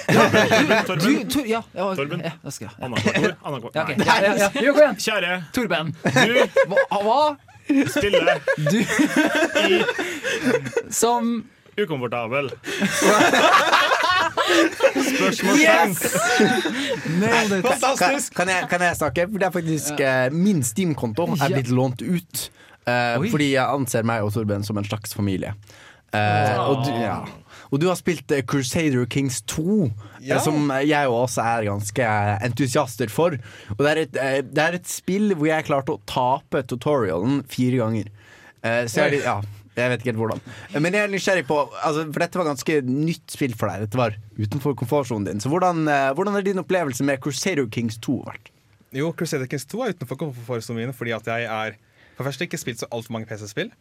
Du, 1.05 1.11
Tor, 1.33 1.45
ja, 1.49 1.61
ja, 1.77 1.89
Torben. 1.99 2.21
ja, 2.25 2.33
det 2.45 2.53
skal. 2.57 2.71
Ja. 2.73 2.75
Annenhver 2.89 3.69
ord. 3.69 3.75
Ja, 3.77 3.85
okay. 3.85 3.97
Ja, 4.01 4.15
ja, 4.25 4.33
ja. 4.65 4.91
Kjære, 5.01 5.33
Torben. 5.57 5.93
du 6.05 6.35
Hva? 6.69 6.77
hva? 7.05 7.21
spiller 7.89 8.41
Som 10.93 11.45
ukomfortabel. 11.81 12.51
Nailed 17.21 17.59
it. 17.59 17.81
Kan, 17.99 18.21
kan, 18.35 18.51
jeg, 18.51 18.69
kan 18.71 18.85
jeg 18.85 18.99
snakke? 18.99 19.27
For 19.31 19.41
det 19.41 19.49
er 19.49 19.55
faktisk 19.55 20.03
eh, 20.03 20.27
Min 20.35 20.63
Steam-konto 20.67 21.29
er 21.39 21.55
blitt 21.55 21.73
lånt 21.75 22.05
ut. 22.05 22.51
Uh, 22.85 23.17
fordi 23.33 23.55
jeg 23.55 23.65
anser 23.65 24.05
meg 24.05 24.27
og 24.27 24.35
Torben 24.35 24.65
som 24.67 24.77
en 24.77 24.85
slags 24.85 25.15
familie. 25.17 25.55
Eh, 26.15 26.59
og, 26.61 26.85
du, 26.85 26.91
ja. 26.95 27.17
og 27.73 27.81
du 27.83 27.89
har 27.89 27.97
spilt 27.99 28.31
Crusader 28.47 29.07
Kings 29.11 29.41
2, 29.51 29.89
Ja. 30.25 30.39
som 30.41 30.71
jeg 30.85 31.09
og 31.11 31.25
også 31.25 31.43
er 31.43 31.67
ganske 31.67 32.11
entusiaster 32.47 33.11
for. 33.11 33.35
Og 33.75 33.81
det 33.83 33.91
er, 33.91 34.03
et, 34.05 34.47
det 34.47 34.63
er 34.63 34.79
et 34.79 34.87
spill 34.89 35.35
hvor 35.35 35.49
jeg 35.51 35.67
klarte 35.67 35.97
å 35.97 36.01
tape 36.07 36.63
tutorialen 36.71 37.43
fire 37.51 37.83
ganger. 37.83 38.13
Uh, 38.65 38.85
så 38.89 39.09
jeg, 39.09 39.25
ja, 39.25 39.41
jeg 39.75 39.91
vet 39.91 40.03
ikke 40.03 40.13
helt 40.13 40.21
hvordan. 40.23 40.43
Men 40.79 40.95
jeg 40.95 41.03
er 41.03 41.13
nysgjerrig 41.13 41.47
på 41.49 41.57
altså, 41.73 42.05
For 42.07 42.23
dette 42.23 42.41
var 42.41 42.47
ganske 42.51 42.77
nytt 42.87 43.35
spill 43.35 43.57
for 43.59 43.71
deg. 43.71 43.87
Dette 43.87 43.99
var 43.99 44.19
utenfor 44.39 44.77
komfortsonen 44.79 45.27
din. 45.29 45.43
Så 45.43 45.51
hvordan, 45.51 45.87
eh, 45.91 46.11
hvordan 46.15 46.39
er 46.39 46.47
din 46.47 46.63
opplevelse 46.63 47.07
med 47.07 47.19
Crusader 47.25 47.67
Kings 47.67 47.99
2 47.99 48.21
vært? 48.29 48.53
Jo, 48.95 49.11
Crusader 49.13 49.51
Kings 49.51 49.67
2 49.67 49.83
er 49.83 49.97
utenfor 49.97 50.21
komfortsonen 50.21 50.85
min 50.85 50.95
fordi 50.95 51.17
at 51.17 51.27
jeg 51.27 51.49
er 51.51 51.81
For 52.15 52.23
det 52.23 52.31
første 52.31 52.47
ikke 52.47 52.63
spilt 52.63 52.79
så 52.79 52.87
altfor 52.95 53.17
mange 53.17 53.27
PC-spill. 53.27 53.73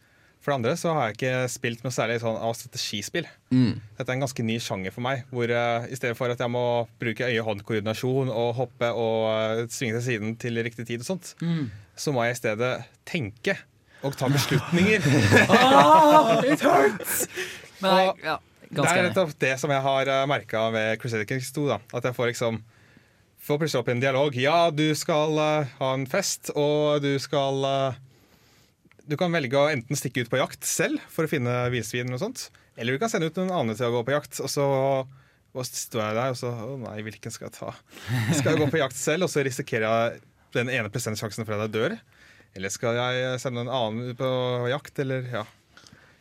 For 0.44 0.52
det 0.52 0.56
andre 0.58 0.72
så 0.76 0.92
har 0.92 1.06
jeg 1.06 1.14
ikke 1.14 1.48
spilt 1.48 1.84
noe 1.84 1.94
særlig 1.94 2.18
sånn 2.20 2.34
av 2.36 2.52
strategispill. 2.58 3.28
Dette 3.96 4.10
er 4.10 4.16
en 4.18 4.24
ganske 4.26 4.44
ny 4.44 4.58
sjanger 4.60 4.92
for 4.92 5.00
meg. 5.06 5.22
Hvor 5.30 5.48
uh, 5.48 5.86
I 5.88 5.96
stedet 5.96 6.18
for 6.18 6.28
at 6.28 6.42
jeg 6.42 6.52
må 6.52 6.84
bruke 7.00 7.28
øye-hånd-koordinasjon 7.30 8.28
og 8.28 8.50
hoppe 8.58 8.90
og 8.90 9.20
uh, 9.30 9.62
svinge 9.72 9.96
til 9.96 10.04
siden 10.04 10.34
til 10.36 10.60
riktig 10.66 10.84
tid, 10.90 11.00
og 11.00 11.06
sånt, 11.06 11.32
så 11.96 12.12
må 12.12 12.26
jeg 12.26 12.36
i 12.36 12.40
stedet 12.42 12.72
tenke 13.08 13.56
og 14.04 14.16
ta 14.18 14.28
beslutninger. 14.32 15.00
Men 17.82 17.90
jeg, 17.98 18.08
Og 18.12 18.22
ja, 18.24 18.36
Det 18.68 18.84
er 18.84 19.06
nettopp 19.08 19.34
det 19.42 19.54
som 19.60 19.72
jeg 19.72 19.84
har 19.84 20.10
merka 20.30 20.68
med 20.74 21.00
Crusader 21.02 21.26
Kings 21.28 21.50
2. 21.56 21.66
Da. 21.72 21.80
At 21.96 22.06
jeg 22.08 22.16
får 22.16 22.32
liksom 22.32 22.62
Får 23.44 23.58
plutselig 23.60 23.82
opp 23.82 23.90
en 23.92 24.00
dialog. 24.00 24.36
Ja, 24.40 24.70
du 24.72 24.86
skal 24.96 25.36
uh, 25.36 25.72
ha 25.76 25.88
en 25.92 26.06
fest, 26.08 26.48
og 26.56 27.02
du 27.04 27.18
skal 27.20 27.58
uh, 27.60 27.98
Du 29.04 29.18
kan 29.20 29.34
velge 29.36 29.60
å 29.60 29.68
enten 29.68 29.98
stikke 30.00 30.24
ut 30.24 30.30
på 30.32 30.40
jakt 30.40 30.64
selv 30.64 31.02
for 31.12 31.26
å 31.26 31.28
finne 31.28 31.52
villsvin, 31.74 32.08
og 32.16 32.22
sånt, 32.22 32.46
eller 32.80 32.96
du 32.96 33.02
kan 33.02 33.12
sende 33.12 33.28
ut 33.28 33.36
noen 33.36 33.52
andre 33.52 33.76
til 33.76 33.90
å 33.90 33.98
gå 33.98 34.00
på 34.08 34.14
jakt. 34.16 34.40
Og 34.40 34.48
så 34.48 34.64
og 35.54 35.66
står 35.68 36.00
jeg 36.02 36.16
der 36.16 36.32
og 36.32 36.38
så 36.38 36.50
Å 36.50 36.76
nei, 36.82 36.96
hvilken 37.06 37.30
skal 37.30 37.46
jeg 37.46 37.54
ta? 37.60 37.74
Skal 38.34 38.54
jeg 38.54 38.62
gå 38.64 38.70
på 38.72 38.80
jakt 38.80 38.98
selv, 38.98 39.28
og 39.28 39.30
så 39.30 39.44
risikerer 39.46 39.84
jeg 39.86 40.24
den 40.56 40.70
ene 40.72 40.90
prosentsjansen 40.90 41.46
for 41.46 41.54
at 41.54 41.68
jeg 41.68 41.74
dør? 41.76 41.94
Eller 42.54 42.70
skal 42.70 42.94
jeg 42.98 43.38
sende 43.42 43.64
en 43.64 43.70
annen 43.74 44.14
på 44.18 44.28
jakt, 44.70 44.98
eller 45.02 45.26
ja. 45.40 45.44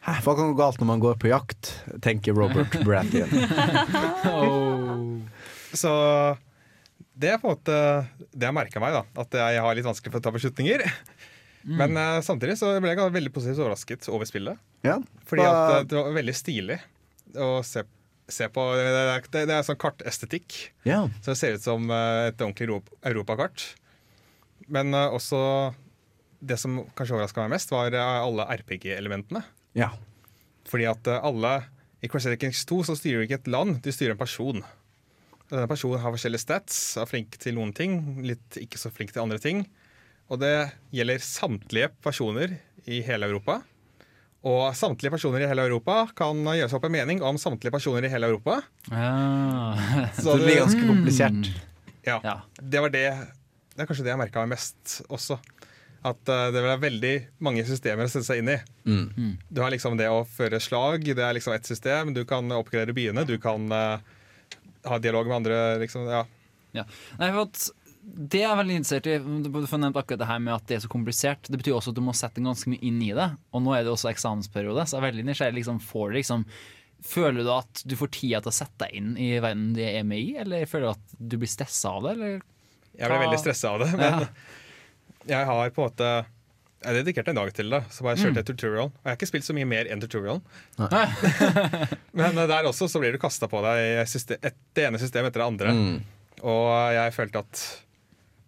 Hæ, 0.04 0.18
Hva 0.26 0.34
kan 0.36 0.50
gå 0.52 0.56
galt 0.60 0.80
når 0.82 0.88
man 0.90 1.00
går 1.04 1.20
på 1.22 1.30
jakt, 1.30 1.70
tenker 2.04 2.36
Robert 2.36 2.74
Brattian. 2.88 3.30
Så 5.74 5.92
det 7.14 7.30
er 7.30 7.40
på 7.42 7.48
en 7.48 7.54
måte 7.56 7.78
det 8.34 8.48
jeg 8.50 8.56
merka 8.58 8.82
meg, 8.84 8.96
da. 8.98 9.04
At 9.24 9.38
jeg 9.38 9.62
har 9.64 9.78
litt 9.78 9.86
vanskelig 9.88 10.12
for 10.14 10.20
å 10.22 10.26
ta 10.26 10.34
beslutninger. 10.36 10.84
Men 11.64 11.96
uh, 11.96 12.18
samtidig 12.26 12.58
så 12.60 12.74
ble 12.84 12.92
jeg 12.92 13.14
veldig 13.16 13.32
positivt 13.32 13.62
overrasket 13.64 14.10
over 14.12 14.28
spillet. 14.28 14.60
Ja. 14.84 14.98
Fordi 15.30 15.46
at 15.48 15.62
uh, 15.72 15.84
det 15.88 15.96
var 15.96 16.18
veldig 16.18 16.36
stilig 16.36 16.80
å 17.40 17.52
se, 17.66 17.86
se 18.28 18.50
på. 18.52 18.66
Det, 18.76 18.90
det, 18.92 19.06
det, 19.32 19.46
det 19.52 19.56
er 19.56 19.70
sånn 19.70 19.80
kartestetikk. 19.80 20.58
ja. 20.90 21.06
Så 21.24 21.32
det 21.32 21.38
ser 21.40 21.56
ut 21.56 21.64
som 21.64 21.88
eh, 21.88 22.28
et 22.34 22.42
ordentlig 22.44 22.68
Europ- 22.68 22.92
europakart. 23.08 23.70
Men 24.68 24.92
uh, 24.98 25.14
også 25.16 25.40
det 26.44 26.58
som 26.60 26.82
kanskje 26.98 27.16
overraska 27.18 27.44
meg 27.46 27.54
mest, 27.56 27.72
var 27.74 27.96
eh, 27.96 28.20
alle 28.28 28.48
RPG-elementene. 28.60 29.44
ja. 29.80 29.92
Fordi 30.70 30.86
at 30.88 31.08
eh, 31.12 31.20
alle 31.28 31.50
I 32.04 32.08
Crusader 32.08 32.40
Kings 32.40 32.62
2 32.70 32.78
så 32.88 32.94
styrer 32.96 33.20
du 33.22 33.26
ikke 33.28 33.42
et 33.42 33.50
land, 33.52 33.82
du 33.84 33.90
styrer 33.92 34.16
en 34.16 34.20
person. 34.22 34.62
Denne 35.52 35.68
personen 35.70 36.00
har 36.02 36.14
forskjellige 36.16 36.42
stats, 36.46 36.78
er 36.98 37.08
flink 37.10 37.36
til 37.44 37.58
noen 37.58 37.74
ting, 37.76 37.98
litt 38.24 38.58
ikke 38.62 38.80
så 38.80 38.90
flink 38.96 39.12
til 39.14 39.22
andre 39.26 39.38
ting. 39.44 39.66
Og 40.32 40.40
det 40.42 40.54
gjelder 40.96 41.20
samtlige 41.24 41.90
personer 42.04 42.56
i 42.88 43.02
hele 43.06 43.28
Europa. 43.28 43.60
Og 44.44 44.72
samtlige 44.76 45.12
personer 45.14 45.44
i 45.44 45.50
hele 45.52 45.68
Europa 45.68 46.02
kan 46.18 46.40
gjøre 46.44 46.72
seg 46.72 46.80
opp 46.80 46.88
en 46.90 46.96
mening 46.96 47.22
om 47.24 47.38
samtlige 47.40 47.72
personer 47.76 48.08
i 48.08 48.12
hele 48.12 48.32
Europa. 48.32 48.62
Ja. 48.90 49.76
Så 50.18 50.34
det 50.40 50.48
blir 50.48 50.62
ganske 50.64 50.88
komplisert. 50.88 51.52
Ja, 52.08 52.18
Ja. 52.24 52.38
Det 52.60 52.82
var 52.84 52.92
det 52.92 53.06
Det 53.76 53.84
er 53.84 53.88
kanskje 53.88 54.04
det 54.04 54.12
jeg 54.12 54.20
merka 54.20 54.44
mest 54.48 55.02
også. 55.08 55.38
At 56.04 56.20
det 56.28 56.58
vil 56.58 56.68
være 56.68 56.82
veldig 56.84 57.14
mange 57.46 57.64
systemer 57.68 58.10
å 58.10 58.12
sette 58.12 58.28
seg 58.28 58.42
inn 58.42 58.50
i. 58.52 58.58
Mm. 58.84 59.38
Du 59.48 59.62
har 59.64 59.72
liksom 59.72 59.96
det 60.00 60.10
å 60.12 60.26
føre 60.28 60.60
slag, 60.60 61.06
det 61.08 61.24
er 61.24 61.38
liksom 61.38 61.56
ett 61.56 61.70
system. 61.70 62.12
Du 62.16 62.26
kan 62.28 62.52
oppgradere 62.52 62.96
byene, 62.98 63.24
du 63.24 63.38
kan 63.40 63.70
uh, 63.72 64.04
ha 64.90 65.00
dialog 65.00 65.30
med 65.30 65.38
andre. 65.38 65.62
Liksom, 65.80 66.10
ja. 66.12 66.26
Ja. 66.76 66.84
Nei, 67.22 67.32
for 67.32 67.46
at 67.48 67.70
det 68.04 68.42
er 68.44 68.58
veldig 68.60 68.78
interessert 68.82 69.08
i. 69.08 69.18
Du 69.48 69.64
får 69.70 69.80
nevnt 69.80 69.98
akkurat 70.00 70.20
det 70.20 70.28
her 70.28 70.42
med 70.44 70.56
at 70.58 70.66
det 70.68 70.78
er 70.78 70.84
så 70.84 70.92
komplisert. 70.92 71.48
Det 71.48 71.60
betyr 71.60 71.78
også 71.78 71.94
at 71.94 72.00
du 72.00 72.04
må 72.04 72.16
sette 72.18 72.44
ganske 72.44 72.72
mye 72.74 72.84
inn 72.84 73.00
i 73.06 73.14
det. 73.16 73.30
Og 73.56 73.64
nå 73.64 73.76
er 73.78 73.86
det 73.86 73.94
også 73.94 74.12
eksamensperiode, 74.12 74.84
så 74.84 74.98
jeg 74.98 75.02
er 75.02 75.08
veldig 75.08 75.28
nysgjerrig. 75.30 75.58
Liksom, 75.62 75.80
får 75.88 76.10
du 76.10 76.18
liksom, 76.20 76.44
føler 77.14 77.48
du 77.48 77.52
at 77.54 77.84
du 77.88 77.96
får 78.00 78.12
tida 78.18 78.42
til 78.44 78.52
å 78.52 78.58
sette 78.60 78.84
deg 78.84 78.98
inn 79.00 79.14
i 79.16 79.30
verden 79.44 79.72
du 79.78 79.80
er 79.86 80.04
med 80.08 80.20
i, 80.20 80.36
eller 80.44 80.68
føler 80.68 80.90
du 80.90 80.94
at 80.98 81.16
du 81.32 81.38
blir 81.40 81.52
stressa 81.52 81.96
av 81.96 82.10
det? 82.10 82.18
Eller? 82.18 82.44
Jeg 82.94 83.10
ble 83.10 83.24
veldig 83.24 83.40
stressa 83.42 83.72
av 83.72 83.86
det, 83.86 83.90
men 83.98 84.28
jeg 85.30 85.50
har 85.50 85.74
på 85.74 85.84
en 85.84 85.92
måte 85.92 86.14
jeg 86.84 86.92
har 86.92 86.98
dedikert 87.00 87.30
en 87.32 87.38
dag 87.38 87.50
til 87.56 87.70
det, 87.72 87.80
så 87.96 88.04
bare 88.04 88.20
kjørte 88.20 88.42
jeg 88.42 88.48
tutorial. 88.50 88.90
Og 88.92 89.06
jeg 89.06 89.08
har 89.08 89.16
ikke 89.16 89.30
spilt 89.30 89.46
så 89.48 89.54
mye 89.56 89.68
mer 89.72 89.88
enn 89.88 90.02
tutorial. 90.04 90.42
Men 92.20 92.36
eh, 92.36 92.50
der 92.50 92.68
også 92.68 92.90
så 92.92 93.00
blir 93.00 93.16
du 93.16 93.22
kasta 93.22 93.48
på 93.48 93.62
deg 93.64 94.02
system, 94.12 94.42
et, 94.44 94.58
det 94.76 94.90
ene 94.90 95.00
systemet 95.00 95.32
etter 95.32 95.46
det 95.46 95.48
andre. 95.48 95.72
Mm. 95.78 96.42
Og 96.44 96.68
jeg 96.98 97.16
følte 97.16 97.44
at 97.46 97.62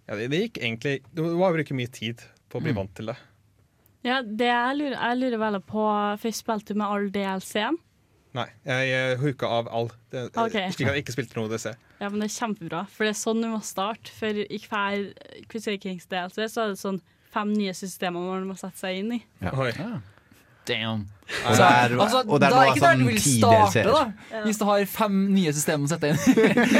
ja, 0.10 0.18
det, 0.19 0.27
det 0.34 0.41
gikk 0.41 0.60
egentlig 0.60 0.97
Du 1.15 1.23
må 1.39 1.47
bruke 1.56 1.77
mye 1.77 1.89
tid 1.89 2.19
på 2.52 2.60
å 2.60 2.65
bli 2.65 2.76
vant 2.76 2.91
til 2.97 3.14
det. 3.14 3.15
Ja, 4.06 4.19
det 4.22 4.52
jeg 4.52 4.80
lurer, 4.81 4.97
jeg 4.99 5.22
lurer 5.22 5.41
veldig 5.41 5.64
på 5.65 5.85
For 6.19 6.30
jeg 6.30 6.38
spilte 6.38 6.76
med 6.77 6.85
all 6.91 7.07
DLC-en. 7.15 7.80
Nei, 8.36 8.48
jeg 8.68 8.91
eh, 8.91 9.18
hooka 9.22 9.48
av 9.48 9.70
all. 9.72 9.90
Det, 10.12 10.28
okay. 10.36 10.68
Slik 10.74 10.90
at 10.90 10.98
jeg 10.98 11.06
ikke 11.06 11.16
spilte 11.16 11.40
noe 11.40 11.52
DC. 11.52 11.72
Ja, 12.02 12.10
men 12.10 12.20
det 12.20 12.28
er 12.28 12.36
kjempebra, 12.36 12.82
for 12.91 13.07
det 13.07 13.14
er 13.14 13.20
sånn 13.22 13.44
du 13.44 13.48
må 13.53 13.62
starte. 13.64 14.12
For 14.12 14.41
i 14.44 14.60
hver 14.66 15.14
DLC 15.48 16.49
så 16.52 16.66
er 16.66 16.74
det 16.74 16.82
sånn 16.82 16.99
fem 17.32 17.53
nye 17.56 17.76
systemer 17.76 18.28
man 18.28 18.49
må 18.49 18.57
sette 18.60 18.80
seg 18.82 19.02
inn 19.03 19.16
i. 19.18 19.22
Oi. 19.53 19.72
Damn. 20.68 21.07
Og 21.26 21.57
det 21.57 21.65
er, 21.65 21.95
Altså, 21.99 22.22
og 22.27 22.39
det 22.41 22.47
er 22.47 22.53
da 22.53 22.60
er 22.61 22.69
ikke 22.69 22.84
der 22.84 22.91
sånn 22.91 23.02
du 23.02 23.07
vil 23.10 23.19
starte, 23.23 23.84
da. 23.89 24.41
Hvis 24.45 24.60
du 24.61 24.65
har 24.69 24.85
fem 24.91 25.18
nye 25.34 25.53
systemer 25.57 25.88
å 25.88 25.93
sette 25.95 26.11
inn. 26.14 26.19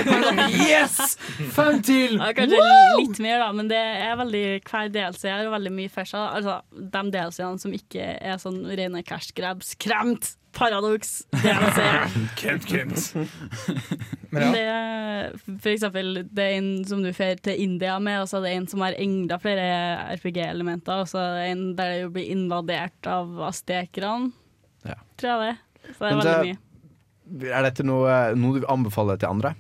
yes! 0.70 1.18
Fem 1.56 1.82
til! 1.86 2.20
Ja, 2.20 2.30
kanskje 2.38 2.62
litt 3.02 3.20
mer, 3.26 3.42
da, 3.42 3.50
men 3.58 3.72
det 3.72 3.82
er 3.82 4.16
veldig 4.22 4.46
hver 4.70 4.94
DLC 4.94 5.28
er 5.34 5.50
veldig 5.56 5.74
mye 5.82 5.94
for 5.94 6.14
seg. 6.14 6.26
Altså, 6.40 6.60
de 6.78 7.06
DLC-ene 7.16 7.62
som 7.66 7.74
ikke 7.76 8.10
er 8.22 8.42
sånn 8.42 8.62
rene 8.78 9.02
cash 9.08 9.34
grabs, 9.38 9.74
kremt, 9.82 10.36
paradoks, 10.56 11.26
Kremt, 12.40 12.66
kremt. 12.70 13.10
Men 14.32 14.46
ja. 14.46 14.52
Det 14.54 14.62
er 14.64 15.34
for 15.64 15.72
eksempel 15.74 16.22
det 16.32 16.46
er 16.46 16.56
en 16.60 16.70
som 16.88 17.04
du 17.04 17.12
fer 17.16 17.40
til 17.44 17.60
India 17.66 17.98
med, 18.04 18.22
og 18.24 18.30
så 18.32 18.40
er 18.40 18.46
det 18.48 18.54
en 18.56 18.70
som 18.72 18.84
har 18.86 18.96
enda 19.00 19.38
flere 19.42 19.68
RPG-elementer, 20.16 21.04
og 21.04 21.12
så 21.12 21.22
er 21.22 21.36
det 21.40 21.46
en 21.54 21.66
der 21.78 21.94
du 22.06 22.16
blir 22.16 22.32
invadert 22.32 23.10
av 23.10 23.36
aztekerne, 23.50 24.32
Ja. 24.86 24.96
tror 25.18 25.32
jeg 25.44 25.56
det. 25.56 25.94
Så 25.96 26.00
det 26.00 26.12
er 26.12 26.16
Men 26.16 26.26
veldig 26.26 26.50
mye. 26.50 27.52
Er 27.56 27.64
dette 27.66 27.84
noe, 27.86 28.16
noe 28.38 28.60
du 28.62 28.68
anbefaler 28.70 29.18
til 29.22 29.30
andre? 29.30 29.56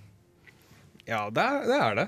Ja, 1.07 1.29
det 1.33 1.41
er, 1.43 1.59
det 1.69 1.79
er 1.81 1.95
det. 1.99 2.07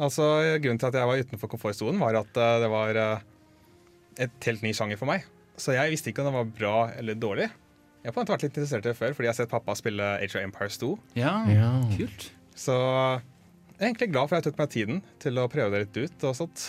Altså, 0.00 0.26
grunnen 0.64 0.78
til 0.80 0.88
at 0.88 0.96
jeg 0.96 1.08
var 1.10 1.20
utenfor 1.20 1.50
komfortsonen, 1.52 2.00
var 2.00 2.16
at 2.22 2.36
eh, 2.40 2.54
det 2.62 2.70
var 2.72 2.96
eh, 2.96 3.24
et 4.26 4.46
helt 4.48 4.62
ny 4.64 4.72
sjanger 4.76 4.96
for 5.00 5.10
meg. 5.10 5.24
Så 5.60 5.74
jeg 5.76 5.92
visste 5.92 6.08
ikke 6.12 6.24
om 6.24 6.30
det 6.30 6.36
var 6.38 6.52
bra 6.56 6.76
eller 6.96 7.18
dårlig. 7.20 7.50
Jeg 8.00 8.08
har 8.08 8.14
på 8.16 8.20
en 8.20 8.24
måte 8.24 8.32
vært 8.32 8.44
litt 8.46 8.54
interessert 8.56 8.86
i 8.86 8.88
det 8.88 8.96
før, 8.96 9.12
fordi 9.16 9.28
jeg 9.28 9.34
har 9.34 9.40
sett 9.42 9.50
pappa 9.52 9.74
spille 9.76 10.06
Age 10.24 10.36
of 10.38 10.44
Empires 10.46 10.78
2. 10.80 10.94
Ja, 11.20 11.34
Ja. 11.52 11.68
kult. 11.98 12.30
Så 12.56 12.72
jeg 12.72 13.84
er 13.84 13.90
egentlig 13.90 14.08
glad 14.12 14.28
for 14.30 14.36
at 14.38 14.44
jeg 14.44 14.52
tok 14.54 14.58
meg 14.62 14.70
tiden 14.72 15.02
til 15.20 15.36
å 15.40 15.48
prøve 15.52 15.70
det 15.76 15.82
litt 15.84 16.00
ut. 16.08 16.24
og 16.24 16.36
sånt. 16.36 16.64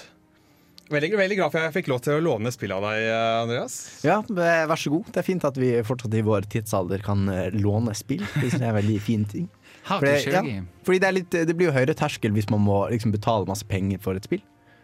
Veldig, 0.92 1.10
veldig 1.16 1.38
glad 1.40 1.54
for 1.54 1.64
jeg 1.64 1.74
fikk 1.78 1.90
lov 1.92 2.02
til 2.04 2.18
å 2.18 2.24
låne 2.24 2.52
spill 2.52 2.74
av 2.76 2.84
deg, 2.84 3.06
eh, 3.08 3.36
Andreas. 3.46 3.76
Ja, 4.04 4.18
vær 4.28 4.80
så 4.80 4.92
god. 4.92 5.08
Det 5.14 5.22
er 5.22 5.28
fint 5.28 5.46
at 5.48 5.56
vi 5.60 5.70
fortsatt 5.88 6.18
i 6.20 6.24
vår 6.28 6.48
tidsalder 6.52 7.04
kan 7.06 7.24
eh, 7.32 7.48
låne 7.56 7.94
spill. 7.96 8.26
Det 8.36 8.50
er 8.58 8.68
en 8.74 8.78
veldig 8.82 8.98
fin 9.04 9.24
ting. 9.24 9.48
How 9.88 10.02
For 10.02 10.06
to 10.06 10.12
det, 10.12 10.18
share 10.28 10.44
ja, 10.46 10.66
fordi 10.86 11.00
det, 11.02 11.08
er 11.08 11.16
litt, 11.16 11.38
det 11.50 11.56
blir 11.58 11.72
jo 11.72 11.74
høyere 11.74 11.96
terskel 11.98 12.36
hvis 12.36 12.52
man 12.54 12.62
må 12.62 12.84
liksom 12.92 13.16
betale 13.16 13.48
masse 13.50 13.66
penger 13.66 14.04
for 14.04 14.20
et 14.20 14.28
spill. 14.28 14.44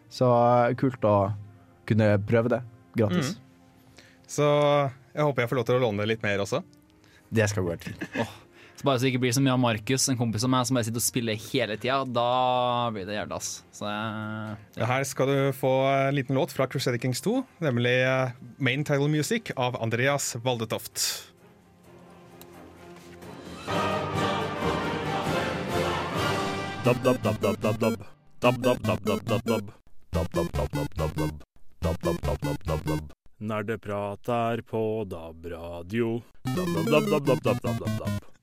Så 0.10 0.32
eh, 0.32 0.74
kult 0.80 1.04
å 1.06 1.18
kunne 1.88 2.14
prøve 2.28 2.56
det 2.56 2.64
gratis. 2.98 3.36
Så 4.28 4.48
jeg 4.48 5.24
håper 5.24 5.44
jeg 5.44 5.52
får 5.52 5.60
lov 5.60 5.68
til 5.70 5.78
å 5.78 5.86
låne 5.90 6.08
litt 6.08 6.24
mer 6.24 6.44
også. 6.44 6.64
Det 7.36 7.52
skal 7.52 7.68
gå 7.68 7.76
helt 7.76 7.88
fint. 7.90 8.08
Så 8.78 8.86
bare 8.86 9.00
så 9.00 9.08
det 9.08 9.10
ikke 9.16 9.24
blir 9.24 9.34
så 9.34 9.42
mye 9.42 9.56
av 9.56 9.62
Markus, 9.62 10.04
en 10.12 10.20
kompis 10.20 10.44
av 10.46 10.52
meg, 10.54 10.68
som 10.70 10.78
bare 10.78 10.86
sitter 10.86 11.02
og 11.02 11.06
spiller 11.08 11.40
hele 11.48 11.80
tida. 11.82 12.04
Da 12.14 12.26
blir 12.94 13.08
det 13.10 13.16
jævla 13.16 13.40
ass. 13.42 13.64
Så, 13.74 13.90
ja. 13.90 14.52
Ja, 14.78 14.90
her 14.92 15.08
skal 15.10 15.32
du 15.32 15.40
få 15.58 15.72
en 15.90 16.14
liten 16.14 16.38
låt 16.38 16.54
fra 16.54 16.68
Crusader 16.70 17.02
Kings 17.02 17.24
2, 17.26 17.42
nemlig 17.66 17.96
eh, 18.06 18.36
Main 18.62 18.86
Title 18.86 19.10
Music 19.10 19.50
av 19.58 19.80
Andreas 19.82 20.36
Valdetoft. 20.46 21.02
Dab, 26.86 27.02
dab, 27.04 27.18
dab, 27.18 27.98
Nerdeprat 33.38 34.30
er 34.30 34.62
på 34.62 34.86
DAB-radio. 35.10 36.22
Dab, 36.46 36.74
dab, 36.78 36.86
dab, 36.86 37.10
dab, 37.10 37.26
dab, 37.26 37.42
dab, 37.44 37.80
dab, 37.82 38.00
dab. 38.06 38.37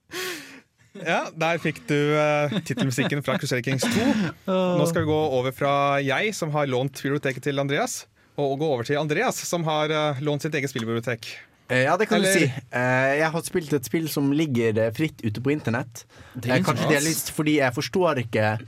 Ja, 1.03 1.25
Der 1.35 1.59
fikk 1.59 1.81
du 1.89 1.97
uh, 2.15 2.53
tittelmusikken 2.63 3.23
fra 3.27 3.35
Crusader 3.41 3.65
Kings 3.67 3.83
2. 3.83 4.05
Nå 4.47 4.85
skal 4.87 5.03
vi 5.03 5.09
gå 5.11 5.17
over 5.39 5.55
fra 5.57 5.73
jeg, 6.05 6.31
som 6.39 6.53
har 6.55 6.69
lånt 6.71 7.01
biblioteket 7.03 7.43
til 7.49 7.59
Andreas, 7.59 8.05
og 8.39 8.57
gå 8.61 8.69
over 8.77 8.87
til 8.87 9.01
Andreas, 9.01 9.41
som 9.49 9.67
har 9.67 9.91
uh, 9.91 10.23
lånt 10.23 10.47
sitt 10.47 10.55
eget 10.55 10.71
spillbibliotek. 10.71 11.27
Eh, 11.73 11.83
Ja, 11.89 11.97
det 11.97 12.07
kan 12.11 12.19
Eller- 12.21 12.33
du 12.35 12.47
si. 12.47 12.53
Eh, 12.71 13.17
Jeg 13.19 13.31
har 13.33 13.43
spilt 13.43 13.73
et 13.73 13.85
spill 13.89 14.07
som 14.13 14.31
ligger 14.37 14.79
fritt 14.95 15.23
ute 15.25 15.41
på 15.41 15.51
internett. 15.55 16.05
Kanskje 16.45 16.89
det 16.91 17.03
litt 17.07 17.31
fordi 17.35 17.59
jeg 17.59 17.73
forstår 17.75 18.21
ikke 18.27 18.59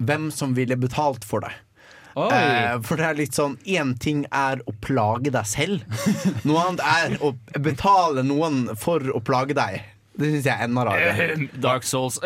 hvem 0.00 0.30
som 0.32 0.54
ville 0.56 0.76
betalt 0.80 1.24
for 1.28 1.40
det. 1.44 1.52
Oi! 2.18 2.30
Eh, 2.32 2.80
for 2.82 2.96
det 2.98 3.04
er 3.06 3.14
litt 3.20 3.36
sånn 3.36 3.54
Én 3.68 3.92
ting 4.00 4.24
er 4.34 4.58
å 4.66 4.72
plage 4.82 5.30
deg 5.30 5.46
selv. 5.46 5.84
Noe 6.48 6.64
annet 6.64 6.82
er 6.82 7.18
å 7.22 7.34
betale 7.62 8.24
noen 8.26 8.64
for 8.80 8.98
å 9.14 9.20
plage 9.22 9.54
deg. 9.54 9.84
Det 10.18 10.32
syns 10.32 10.48
jeg 10.48 10.54
er 10.54 10.66
enda 10.66 10.84
rarere. 10.88 11.48
Dark 11.62 11.86
Souls. 11.86 12.18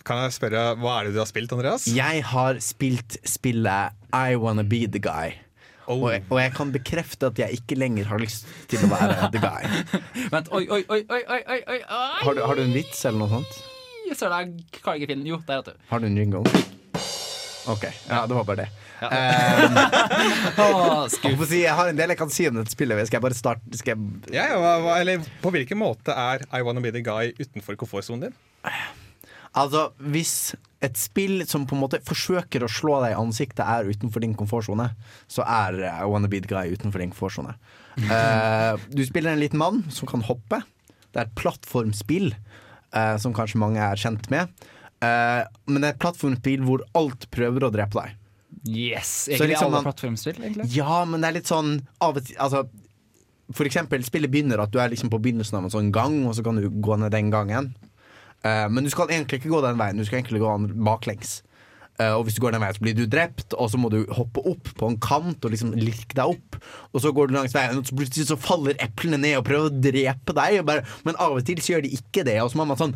Kan 0.00 0.22
jeg 0.24 0.32
spørre, 0.34 0.64
Hva 0.80 0.96
er 0.98 1.06
det 1.06 1.14
du 1.14 1.20
har 1.22 1.28
spilt, 1.30 1.52
Andreas? 1.54 1.86
Jeg 1.86 2.24
har 2.26 2.58
spilt 2.64 3.20
spillet 3.28 3.94
I 4.10 4.34
Wanna 4.40 4.64
Be 4.66 4.86
The 4.90 5.02
Guy. 5.02 5.36
Oh. 5.90 6.04
Og, 6.04 6.12
jeg, 6.12 6.22
og, 6.30 6.38
jeg, 6.38 6.52
kan 6.54 6.70
bekrefte 6.70 7.26
at 7.26 7.38
jeg 7.38 7.60
ikke 7.60 7.74
lenger 7.74 8.06
har 8.12 8.20
lyst 8.22 8.46
til 8.70 8.82
å 8.86 8.90
være 8.92 9.30
the 9.34 9.40
guy. 9.42 9.64
Vent, 10.32 10.50
oi, 10.54 10.62
oi, 10.70 10.84
oi, 10.86 11.00
oi, 11.02 11.22
oi, 11.26 11.40
oi, 11.50 11.58
oi. 11.66 11.78
Har, 11.88 12.36
du, 12.36 12.42
har 12.46 12.58
du 12.58 12.62
en 12.62 12.74
vits 12.74 13.00
eller 13.08 13.18
noe 13.24 13.30
sånt? 13.32 13.56
Jeg 14.06 14.18
ser 14.20 14.30
deg 14.30 14.54
Jo, 15.26 15.40
der, 15.48 15.64
vet 15.64 15.72
du. 15.72 15.82
Har 15.90 16.02
du 16.02 16.06
en 16.06 16.20
jingle? 16.20 16.44
OK. 17.70 17.88
Ja, 18.06 18.22
det 18.26 18.38
var 18.38 18.46
bare 18.46 18.64
det. 18.64 18.68
Ja. 19.00 19.10
Um, 20.60 21.46
si, 21.48 21.62
jeg 21.62 21.72
har 21.72 21.88
en 21.88 21.96
del 21.96 22.12
jeg 22.12 22.18
kan 22.20 22.30
si 22.32 22.44
om 22.48 22.58
dette 22.58 22.72
spillet. 22.74 22.98
Skal 23.08 23.16
jeg 23.16 23.24
bare 23.24 23.36
starte 23.36 23.78
skal 23.78 23.94
jeg, 23.94 24.34
Ja, 24.34 24.44
ja, 24.52 24.72
eller 24.98 25.22
På 25.40 25.52
hvilken 25.54 25.78
måte 25.80 26.12
er 26.12 26.44
I 26.52 26.60
Wanna 26.66 26.82
Be 26.84 26.92
The 26.92 27.02
Guy 27.06 27.32
utenfor 27.40 27.78
komfortsonen 27.80 28.28
din? 28.28 28.34
Altså, 29.58 29.88
hvis 29.98 30.52
et 30.80 30.96
spill 30.96 31.42
som 31.48 31.66
på 31.68 31.74
en 31.76 31.82
måte 31.82 32.00
forsøker 32.06 32.62
å 32.64 32.70
slå 32.70 33.00
deg 33.02 33.14
i 33.14 33.18
ansiktet, 33.18 33.64
er 33.64 33.88
utenfor 33.90 34.22
din 34.22 34.36
komfortsone, 34.38 34.90
så 35.30 35.44
er 35.44 35.80
I 35.90 36.06
Wanna 36.08 36.30
Be 36.30 36.40
The 36.44 36.52
Guy 36.52 36.76
utenfor 36.76 37.02
din 37.02 37.12
komfortsone. 37.12 37.56
Uh, 37.98 38.78
du 38.96 39.02
spiller 39.06 39.34
en 39.34 39.42
liten 39.42 39.60
mann 39.60 39.82
som 39.92 40.08
kan 40.10 40.22
hoppe. 40.28 40.62
Det 41.10 41.18
er 41.18 41.26
et 41.26 41.36
plattformspill, 41.40 42.30
uh, 42.94 43.16
som 43.20 43.34
kanskje 43.36 43.60
mange 43.60 43.82
er 43.82 44.00
kjent 44.00 44.30
med. 44.32 44.54
Uh, 45.02 45.42
men 45.66 45.80
det 45.80 45.90
er 45.90 45.96
et 45.96 46.02
plattformspill 46.02 46.64
hvor 46.68 46.86
alt 46.96 47.26
prøver 47.34 47.66
å 47.66 47.74
drepe 47.74 47.98
deg. 47.98 48.16
Yes. 48.68 49.24
Så 49.24 49.30
Egentlig 49.30 49.48
liksom 49.48 49.74
alle 49.74 49.82
plattformspill, 49.82 50.40
egentlig. 50.42 50.68
Ja, 50.76 51.04
men 51.08 51.22
det 51.22 51.30
er 51.30 51.36
litt 51.38 51.50
sånn 51.50 51.76
av 52.04 52.18
og 52.20 52.26
til 52.26 52.36
altså, 52.42 52.66
For 53.56 53.66
eksempel, 53.66 54.02
spillet 54.04 54.30
begynner 54.30 54.60
at 54.62 54.72
du 54.72 54.80
er 54.82 54.92
liksom 54.92 55.10
på 55.12 55.20
begynnelsen 55.22 55.58
av 55.58 55.66
en 55.66 55.72
sånn 55.72 55.92
gang, 55.94 56.20
og 56.28 56.36
så 56.36 56.44
kan 56.46 56.60
du 56.60 56.68
gå 56.70 56.98
ned 57.00 57.14
den 57.14 57.32
gangen. 57.32 57.72
Uh, 58.44 58.68
men 58.72 58.84
du 58.84 58.90
skal 58.92 59.10
egentlig 59.10 59.40
ikke 59.40 59.52
gå 59.52 59.62
den 59.64 59.80
veien, 59.80 59.98
du 59.98 60.06
skal 60.06 60.20
egentlig 60.20 60.42
gå 60.44 60.52
den 60.52 60.84
baklengs. 60.86 61.40
Uh, 62.00 62.14
og 62.14 62.22
hvis 62.24 62.38
du 62.38 62.44
går 62.44 62.54
den 62.54 62.62
veien, 62.62 62.76
så 62.76 62.84
blir 62.84 62.94
du 62.96 63.02
drept, 63.10 63.56
og 63.58 63.72
så 63.72 63.80
må 63.80 63.90
du 63.92 63.98
hoppe 64.16 64.44
opp 64.48 64.70
på 64.78 64.88
en 64.88 65.00
kant 65.02 65.44
og 65.44 65.52
liksom 65.52 65.74
lirke 65.76 66.16
deg 66.16 66.36
opp. 66.36 66.60
Og 66.94 67.02
så 67.02 67.12
går 67.16 67.28
du 67.28 67.34
langs 67.36 67.56
veien, 67.56 67.80
og 67.80 67.88
så 67.88 67.98
plutselig 67.98 68.28
så 68.30 68.38
faller 68.40 68.78
eplene 68.80 69.18
ned 69.20 69.40
og 69.40 69.48
prøver 69.48 69.68
å 69.68 69.82
drepe 69.88 70.36
deg. 70.36 70.60
Bare, 70.68 70.86
men 71.08 71.18
av 71.20 71.34
og 71.36 71.44
til 71.48 71.60
så 71.60 71.74
gjør 71.74 71.84
de 71.88 71.92
ikke 71.98 72.24
det, 72.28 72.38
og 72.44 72.52
så 72.52 72.60
må 72.60 72.68
man 72.70 72.80
sånn 72.80 72.94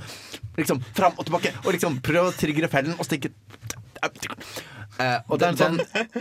liksom 0.60 0.80
fram 0.94 1.18
og 1.18 1.26
tilbake 1.26 1.50
og 1.64 1.72
liksom 1.74 1.98
prøve 2.04 2.30
å 2.30 2.38
trigge 2.38 2.70
fellen 2.70 2.94
og 2.94 3.08
stikke 3.08 3.34
Eh, 5.02 5.16
og, 5.26 5.38
det 5.40 5.46
er 5.46 5.54
en 5.54 5.58
sånn, 5.58 5.78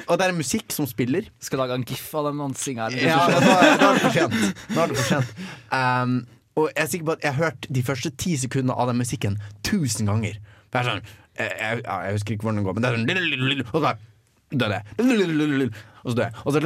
og 0.10 0.16
det 0.18 0.26
er 0.26 0.36
musikk 0.38 0.74
som 0.74 0.88
spiller. 0.90 1.28
Skal 1.44 1.62
lage 1.62 1.78
en 1.78 1.86
gif 1.88 2.06
av 2.18 2.30
den 2.30 2.40
dansinga. 2.42 2.90
Ja, 2.98 3.20
da, 3.30 3.42
da 3.44 3.90
er 3.90 4.00
det 4.00 4.06
for 4.06 4.16
sent. 4.18 4.40
Er 4.74 4.94
det 4.94 4.98
for 4.98 5.10
sent. 5.10 5.36
Um, 5.70 6.16
og 6.58 6.70
jeg 6.70 6.84
er 6.84 6.90
sikker 6.92 7.10
på 7.10 7.16
at 7.18 7.26
jeg 7.26 7.34
har 7.34 7.50
hørt 7.50 7.68
de 7.78 7.84
første 7.86 8.14
ti 8.24 8.36
sekundene 8.38 8.78
av 8.78 8.90
den 8.92 9.00
musikken 9.02 9.40
tusen 9.66 10.10
ganger. 10.10 10.40
Det 10.74 10.82
er 10.82 10.90
sånn 10.90 11.06
jeg, 11.34 11.54
jeg, 11.58 11.80
jeg 11.82 12.18
husker 12.18 12.36
ikke 12.36 12.46
hvordan 12.46 12.60
den 12.60 12.66
går, 12.68 12.76
men 12.78 12.84
det 12.84 12.90
er 12.90 12.98
sånn 12.98 13.08
Og 13.74 13.80
så 14.54 14.60
dør 14.60 14.76
jeg. 14.76 14.84
Og 16.04 16.06
så 16.06 16.18
dør 16.18 16.26
jeg. 16.28 16.34
Og 16.44 16.54
så, 16.54 16.60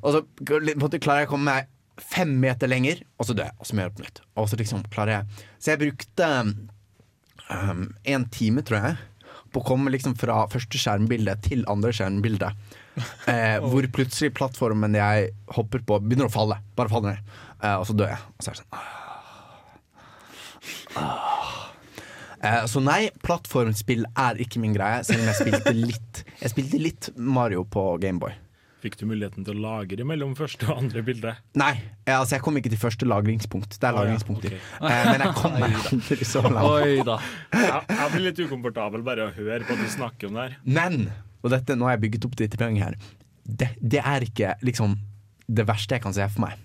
og 0.00 0.14
så 0.14 0.22
på 0.40 0.60
en 0.62 0.80
måte 0.80 1.00
klarer 1.02 1.24
jeg 1.24 1.28
å 1.28 1.32
komme 1.34 1.52
meg 1.52 1.72
fem 2.00 2.32
meter 2.40 2.70
lenger, 2.70 3.02
og 3.16 3.28
så 3.28 3.36
dør 3.36 3.50
jeg. 3.50 3.56
Og 3.58 3.68
så 3.68 3.76
må 3.76 3.82
jeg 3.82 3.88
gjøre 3.88 3.96
det 3.96 4.00
på 4.00 4.06
nytt. 4.06 4.22
Og 4.36 4.48
så 4.48 4.60
liksom 4.60 4.86
klarer 4.92 5.12
jeg 5.12 5.44
Så 5.58 5.72
jeg 5.72 5.82
brukte 5.82 6.30
um, 7.50 7.84
en 8.14 8.26
time, 8.32 8.64
tror 8.64 8.78
jeg, 8.80 8.96
på 9.56 9.62
å 9.62 9.68
komme 9.72 9.92
liksom 9.94 10.14
fra 10.20 10.42
første 10.52 10.78
skjermbilde 10.80 11.38
til 11.46 11.64
andre 11.72 11.94
skjermbilde. 11.96 12.52
Eh, 13.28 13.58
hvor 13.60 13.84
plutselig 13.92 14.30
plattformen 14.38 14.94
jeg 14.96 15.26
hopper 15.52 15.82
på, 15.84 15.98
begynner 16.00 16.30
å 16.30 16.32
falle. 16.32 16.56
Bare 16.78 16.88
faller 16.88 17.12
ned. 17.12 17.34
Eh, 17.60 17.74
og 17.76 17.84
så 17.84 17.92
dør 17.92 18.08
jeg. 18.14 18.22
Og 18.32 18.40
så 18.40 18.48
er 18.48 18.56
det 18.56 18.62
sånn. 18.62 18.78
Ah. 20.96 21.58
Eh, 22.40 22.64
så 22.72 22.80
nei, 22.80 23.10
plattformspill 23.26 24.06
er 24.16 24.40
ikke 24.40 24.62
min 24.64 24.72
greie, 24.76 25.04
selv 25.04 25.20
om 25.20 25.28
jeg 25.28 25.38
spilte 25.42 25.74
litt 25.76 26.22
Jeg 26.40 26.52
spilte 26.54 26.80
litt 26.80 27.10
Mario 27.16 27.66
på 27.68 27.84
Gameboy. 28.00 28.32
Fikk 28.86 29.00
du 29.00 29.06
muligheten 29.10 29.42
til 29.42 29.56
å 29.56 29.62
lagre 29.64 30.04
mellom 30.06 30.36
første 30.38 30.68
og 30.68 30.84
andre 30.84 31.02
bilde? 31.02 31.32
Nei, 31.58 31.72
eh, 32.04 32.14
altså 32.14 32.36
jeg 32.36 32.44
kom 32.46 32.58
ikke 32.60 32.70
til 32.70 32.78
første 32.78 33.08
lagringspunkt. 33.08 33.74
Det 33.74 33.88
er 33.88 33.90
Å, 33.90 33.96
ja, 33.96 34.02
lagringspunkter. 34.04 34.54
eh, 34.54 35.08
men 35.10 35.24
jeg 35.24 35.32
kom 35.40 35.56
meg 35.62 35.74
aldri 35.80 36.28
så 36.28 36.44
langt. 36.46 36.68
Oi 36.70 37.00
da. 37.08 37.16
Jeg, 37.66 37.80
jeg 37.90 38.12
blir 38.12 38.24
litt 38.28 38.42
ukomfortabel 38.46 39.02
bare 39.06 39.26
å 39.26 39.32
høre 39.34 39.64
på 39.66 39.74
at 39.74 39.82
du 39.82 39.90
snakker 39.90 40.30
om 40.30 40.38
det 40.38 40.44
her. 40.46 40.54
Men, 40.78 41.08
og 41.42 41.50
dette, 41.50 41.74
nå 41.74 41.88
har 41.88 41.96
jeg 41.96 42.04
bygget 42.04 42.28
opp 42.28 42.38
dette 42.38 42.60
poenget 42.60 42.84
her, 42.84 43.10
det, 43.46 43.72
det 43.82 44.02
er 44.06 44.26
ikke 44.26 44.54
liksom 44.66 44.94
det 45.46 45.66
verste 45.66 45.96
jeg 45.98 46.04
kan 46.06 46.14
se 46.14 46.26
for 46.30 46.46
meg. 46.46 46.62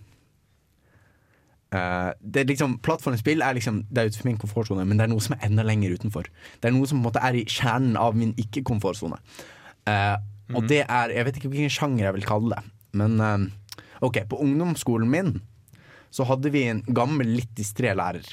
Uh, 1.72 2.12
det 2.20 2.42
er 2.42 2.50
liksom, 2.50 2.74
Plattformspill 2.84 3.40
er 3.46 3.56
liksom 3.56 3.78
Det 3.88 4.02
er 4.02 4.10
utenfor 4.12 4.28
min 4.28 4.40
komfortsone, 4.42 4.84
men 4.84 5.00
det 5.00 5.06
er 5.06 5.12
noe 5.14 5.24
som 5.24 5.38
er 5.38 5.46
enda 5.48 5.64
lenger 5.64 5.94
utenfor. 5.96 6.28
Det 6.60 6.68
er 6.68 6.76
noe 6.76 6.90
som 6.90 7.00
på 7.00 7.06
en 7.06 7.08
måte 7.08 7.24
er 7.24 7.38
i 7.40 7.46
kjernen 7.48 7.96
av 7.96 8.18
min 8.20 8.34
ikke-komfortsone. 8.42 9.22
Eh, 10.52 10.58
Og 10.60 10.68
det 10.70 10.84
er 10.88 11.16
Jeg 11.16 11.26
vet 11.26 11.40
ikke 11.42 11.52
hvilken 11.56 11.74
sjanger 11.74 12.06
jeg 12.10 12.18
vil 12.20 12.28
kalle 12.30 12.56
det. 12.60 12.64
Men 12.94 13.20
eh, 13.20 13.50
OK, 14.06 14.22
på 14.30 14.40
ungdomsskolen 14.44 15.10
min 15.10 15.40
så 16.12 16.26
hadde 16.28 16.50
vi 16.52 16.66
en 16.68 16.82
gammel, 16.92 17.30
litt 17.40 17.54
distré 17.56 17.94
lærer. 17.96 18.26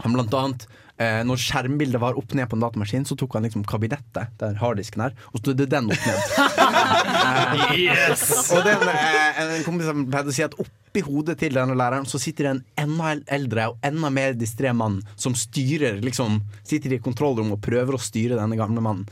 Han 0.00 0.14
blant 0.16 0.32
annet 0.32 0.62
eh, 0.96 1.18
Når 1.28 1.36
skjermbildet 1.42 2.00
var 2.00 2.16
opp 2.16 2.32
ned 2.32 2.48
på 2.48 2.56
en 2.56 2.62
datamaskin, 2.64 3.04
så 3.04 3.12
tok 3.20 3.34
han 3.36 3.44
liksom 3.44 3.66
kabinettet, 3.68 4.30
der 4.40 4.56
harddisken 4.62 5.02
er, 5.04 5.12
og 5.34 5.42
stødde 5.42 5.66
den 5.68 5.90
opp 5.92 6.06
ned. 6.08 6.20
Yes! 7.76 8.22
Og 8.54 8.62
den, 8.64 8.82
eh, 8.88 9.40
en 9.58 9.64
kompis 9.66 9.90
pleide 9.92 10.30
å 10.32 10.34
si 10.34 10.44
at 10.44 10.54
oppi 10.60 11.02
hodet 11.06 11.36
til 11.40 11.54
denne 11.56 11.76
læreren 11.78 12.06
så 12.08 12.18
sitter 12.22 12.46
det 12.48 12.52
en 12.54 12.62
enda 12.86 13.12
eldre 13.36 13.66
og 13.72 13.84
enda 13.86 14.10
mer 14.14 14.32
distré 14.38 14.72
mann 14.76 15.00
som 15.20 15.34
styrer, 15.38 16.00
liksom 16.04 16.40
sitter 16.66 16.96
i 16.96 17.00
kontrollrommet 17.02 17.58
og 17.58 17.62
prøver 17.64 17.96
å 17.96 18.00
styre 18.02 18.38
denne 18.40 18.58
gamle 18.58 18.82
mannen. 18.84 19.04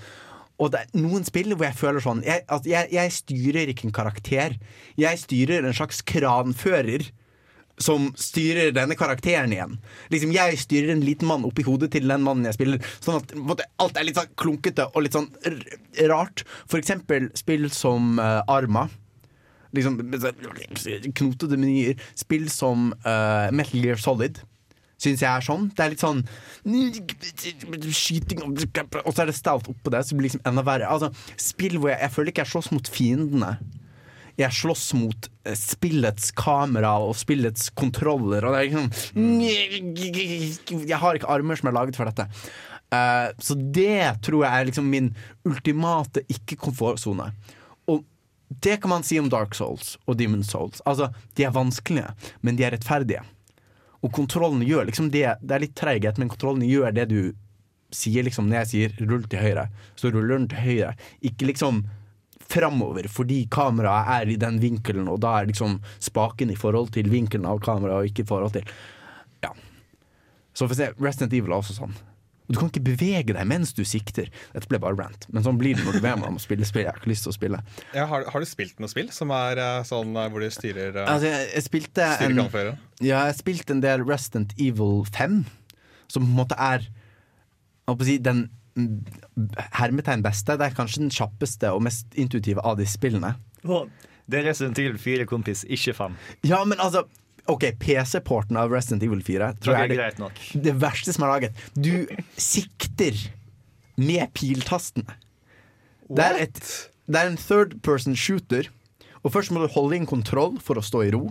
Og 0.59 0.73
det 0.75 0.83
er 0.83 0.99
noen 0.99 1.27
spill 1.27 1.55
hvor 1.55 1.69
jeg 1.69 1.79
føler 1.79 2.03
sånn 2.03 2.25
jeg, 2.27 2.43
at 2.51 2.67
jeg, 2.67 2.91
jeg 2.95 3.15
styrer 3.15 3.71
ikke 3.71 3.89
en 3.89 3.95
karakter. 3.95 4.59
Jeg 4.99 5.23
styrer 5.23 5.67
en 5.67 5.77
slags 5.77 6.03
kranfører 6.07 7.07
som 7.83 8.09
styrer 8.19 8.73
denne 8.75 8.97
karakteren 8.99 9.53
igjen. 9.55 9.77
Liksom 10.13 10.33
Jeg 10.35 10.59
styrer 10.59 10.93
en 10.95 11.05
liten 11.07 11.29
mann 11.31 11.47
oppi 11.47 11.65
hodet 11.67 11.93
til 11.95 12.09
den 12.11 12.25
mannen 12.27 12.49
jeg 12.49 12.59
spiller. 12.59 12.83
Sånn 12.99 13.21
at 13.21 13.35
måtte, 13.39 13.69
alt 13.79 13.99
er 13.99 14.09
litt 14.09 14.19
sånn 14.19 14.33
klunkete 14.41 14.89
og 14.93 15.05
litt 15.07 15.17
sånn 15.17 15.31
rart. 16.11 16.43
For 16.67 16.81
eksempel 16.81 17.31
spill 17.39 17.69
som 17.75 18.19
uh, 18.19 18.43
Arma. 18.51 18.89
Liksom 19.77 19.99
Knotete 21.15 21.59
menyer. 21.61 21.99
Spill 22.19 22.49
som 22.53 22.91
uh, 23.07 23.49
Metal 23.55 23.85
Gear 23.85 24.01
Solid. 24.03 24.43
Syns 24.99 25.23
jeg 25.23 25.31
er 25.31 25.45
sånn. 25.47 25.69
Det 25.75 25.85
er 25.85 25.93
litt 25.93 26.03
sånn 26.03 26.25
Skyting 27.95 28.41
og 28.43 28.59
så 28.59 29.23
er 29.23 29.31
det 29.31 29.37
stout 29.39 29.69
oppå 29.71 29.93
det, 29.95 30.03
så 30.03 30.13
det 30.13 30.19
blir 30.19 30.29
liksom 30.29 30.47
enda 30.49 30.65
verre. 30.67 30.89
Altså, 30.91 31.13
spill 31.39 31.79
hvor 31.79 31.93
jeg, 31.93 32.01
jeg 32.03 32.15
føler 32.17 32.33
ikke 32.33 32.43
jeg 32.45 32.53
slåss 32.53 32.73
mot 32.75 32.91
fiendene. 32.91 33.53
Jeg 34.39 34.55
slåss 34.55 34.89
mot 34.95 35.29
eh, 35.47 35.57
spillets 35.59 36.33
kamera 36.39 36.93
og 37.03 37.17
spillets 37.19 37.71
kontroller. 37.79 38.47
Og 38.47 38.55
det 38.55 38.61
er 38.61 38.67
liksom 38.69 38.91
Jeg 40.89 41.01
har 41.03 41.19
ikke 41.19 41.31
armer 41.35 41.59
som 41.59 41.71
er 41.71 41.79
laget 41.79 41.99
for 41.99 42.11
dette. 42.11 42.29
Uh, 42.89 43.29
så 43.43 43.55
det 43.55 44.23
tror 44.25 44.47
jeg 44.47 44.51
er 44.51 44.69
liksom 44.71 44.87
min 44.89 45.11
ultimate 45.47 46.23
ikke-komfortsone. 46.33 47.27
Og 47.91 48.05
det 48.65 48.79
kan 48.83 48.95
man 48.95 49.05
si 49.05 49.19
om 49.21 49.29
Dark 49.31 49.55
Souls 49.59 49.97
og 50.07 50.17
Demon 50.21 50.47
Souls. 50.47 50.81
Altså, 50.87 51.11
De 51.37 51.45
er 51.45 51.55
vanskelige, 51.55 52.15
men 52.41 52.57
de 52.57 52.65
er 52.65 52.73
rettferdige. 52.77 53.23
Og 54.05 54.13
kontrollen 54.15 54.63
gjør 54.63 54.87
liksom 54.89 55.11
det 55.11 55.27
Det 55.43 55.55
er 55.55 55.65
litt 55.65 55.77
treighet, 55.79 56.19
men 56.19 56.31
kontrollen 56.31 56.67
gjør 56.67 56.95
det 56.95 57.09
du 57.11 57.21
sier 57.95 58.23
liksom 58.23 58.51
når 58.51 58.61
jeg 58.63 58.69
sier 58.69 58.97
'rull 59.01 59.25
til 59.25 59.41
høyre', 59.41 59.71
så 59.97 60.11
ruller 60.13 60.37
den 60.37 60.49
til 60.49 60.59
høyre. 60.61 60.91
Ikke 61.25 61.49
liksom 61.49 61.87
framover, 62.49 63.09
fordi 63.09 63.47
kameraet 63.51 64.23
er 64.23 64.33
i 64.33 64.37
den 64.37 64.61
vinkelen, 64.61 65.09
og 65.09 65.21
da 65.21 65.39
er 65.39 65.49
liksom 65.49 65.81
spaken 66.01 66.51
i 66.51 66.57
forhold 66.57 66.93
til 66.93 67.09
vinkelen 67.09 67.47
av 67.49 67.61
kameraet, 67.61 67.97
og 67.97 68.11
ikke 68.11 68.25
i 68.27 68.29
forhold 68.29 68.53
til 68.53 68.65
Ja. 69.43 69.53
Så 70.53 70.67
for 70.67 70.75
å 70.75 70.77
se, 70.77 70.93
Resident 71.01 71.33
Evil 71.33 71.53
er 71.53 71.61
også 71.63 71.77
sånn. 71.79 71.95
Og 72.49 72.55
Du 72.55 72.59
kan 72.59 72.71
ikke 72.73 72.85
bevege 72.87 73.35
deg 73.37 73.49
mens 73.49 73.75
du 73.77 73.83
sikter. 73.85 74.31
Dette 74.55 74.71
ble 74.71 74.81
bare 74.81 74.97
rant, 74.97 75.27
men 75.29 75.45
sånn 75.45 75.59
blir 75.61 75.77
det 75.77 75.85
når 75.85 75.99
du 75.99 76.05
ber 76.05 76.17
meg 76.17 76.31
om 76.31 76.39
å 76.41 76.43
spille 76.43 76.65
spill 76.69 76.87
jeg 76.87 76.95
har 76.95 77.01
ikke 77.01 77.13
lyst 77.13 77.27
til 77.27 77.35
å 77.35 77.37
spille. 77.37 77.61
Ja, 77.93 78.07
har, 78.09 78.25
har 78.33 78.45
du 78.45 78.49
spilt 78.49 78.81
noe 78.81 78.89
spill 78.91 79.11
som 79.13 79.33
er 79.37 79.61
eh, 79.61 79.81
sånn 79.89 80.17
eh, 80.17 80.31
hvor 80.33 80.45
du 80.45 80.49
styrer, 80.53 80.97
uh, 80.97 81.05
Altså, 81.13 81.29
jeg, 81.29 81.51
jeg 81.53 81.67
spilte 81.67 82.09
en? 82.25 82.41
Ja, 83.05 83.27
jeg 83.29 83.37
spilte 83.43 83.77
en 83.77 83.85
del 83.85 84.07
Resident 84.09 84.55
Evil 84.57 85.05
5, 85.13 85.43
som 86.09 86.25
på 86.25 86.33
en 86.33 86.39
måte 86.41 86.57
er 86.57 86.89
si, 88.07 88.17
den 88.25 88.47
hermetegn 89.77 90.25
beste. 90.25 90.57
Det 90.57 90.71
er 90.71 90.77
kanskje 90.77 91.05
den 91.05 91.13
kjappeste 91.13 91.73
og 91.75 91.85
mest 91.85 92.17
intuitive 92.17 92.65
av 92.65 92.79
de 92.81 92.89
spillene. 92.89 93.35
Det 94.29 94.41
er 94.41 94.49
Resident 94.49 94.79
Evil 94.81 94.99
4, 95.01 95.29
kompis, 95.29 95.65
ikke 95.69 95.97
5. 95.97 96.17
Ja, 96.49 96.63
men 96.69 96.81
altså 96.81 97.05
OK, 97.49 97.65
PC-porten 97.81 98.59
av 98.61 98.73
Resident 98.75 99.03
Evil 99.07 99.23
4 99.25 99.53
tror 99.63 99.73
Det 99.73 99.79
jeg 99.79 99.87
er 99.87 99.93
det, 99.93 99.99
greit 99.99 100.19
nok. 100.21 100.41
det 100.67 100.75
verste 100.83 101.15
som 101.17 101.25
er 101.25 101.33
laget. 101.33 101.63
Du 101.75 101.93
sikter 102.37 103.17
med 103.99 104.29
piltastene. 104.37 105.17
Det 106.09 106.25
er, 106.25 106.39
et, 106.47 106.61
det 107.09 107.21
er 107.23 107.31
en 107.33 107.41
third 107.41 107.79
person 107.85 108.15
shooter, 108.17 108.69
og 109.25 109.33
først 109.35 109.53
må 109.53 109.65
du 109.65 109.73
holde 109.75 109.97
inn 109.99 110.07
kontroll 110.09 110.59
for 110.65 110.79
å 110.81 110.85
stå 110.85 111.03
i 111.09 111.11
ro. 111.17 111.27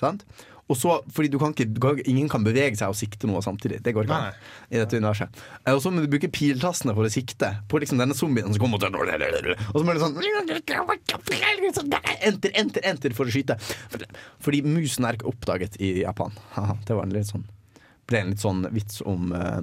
Sant? 0.00 0.24
Og 0.72 0.78
så, 0.78 0.94
fordi 1.12 1.28
du 1.32 1.38
kan 1.42 1.52
ikke, 1.52 1.92
Ingen 2.08 2.30
kan 2.32 2.44
bevege 2.46 2.78
seg 2.78 2.92
og 2.92 2.96
sikte 2.96 3.28
noe 3.28 3.42
samtidig. 3.44 3.82
Det 3.84 3.92
går 3.92 4.06
ikke 4.08 4.18
an 4.30 4.38
i 4.72 4.80
dette 4.80 4.96
universet. 4.96 5.40
Eh, 5.66 5.74
Og 5.74 5.82
så 5.84 5.92
må 5.92 6.00
du 6.04 6.08
bruke 6.12 6.30
piltastene 6.32 6.94
for 6.96 7.04
å 7.04 7.12
sikte 7.12 7.50
på 7.68 7.80
liksom 7.82 8.00
denne 8.00 8.16
zombien 8.16 8.48
som 8.48 8.62
kommer 8.62 8.80
mot. 8.80 8.86
Og 9.68 9.76
så 9.76 9.84
må 9.84 9.92
du 9.96 10.00
sånn 10.00 10.16
Enter, 12.22 12.54
enter, 12.54 12.84
enter 12.88 13.16
for 13.16 13.28
å 13.28 13.34
skyte. 13.34 13.58
Fordi 14.42 14.62
musen 14.64 15.04
er 15.08 15.18
ikke 15.18 15.28
oppdaget 15.32 15.76
i 15.82 15.98
Japan. 16.02 16.32
Det 16.86 16.96
var 16.96 17.04
en 17.04 17.14
litt 17.14 17.28
sånn 17.28 17.44
ble 18.10 18.18
en 18.18 18.32
litt 18.34 18.42
sånn 18.42 18.64
vits 18.74 19.00
om 19.08 19.30
uh, 19.32 19.60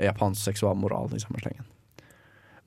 japansk 0.00 0.50
seksualmoral 0.50 1.12
i 1.16 1.22
samme 1.22 1.40
slengen. 1.42 1.66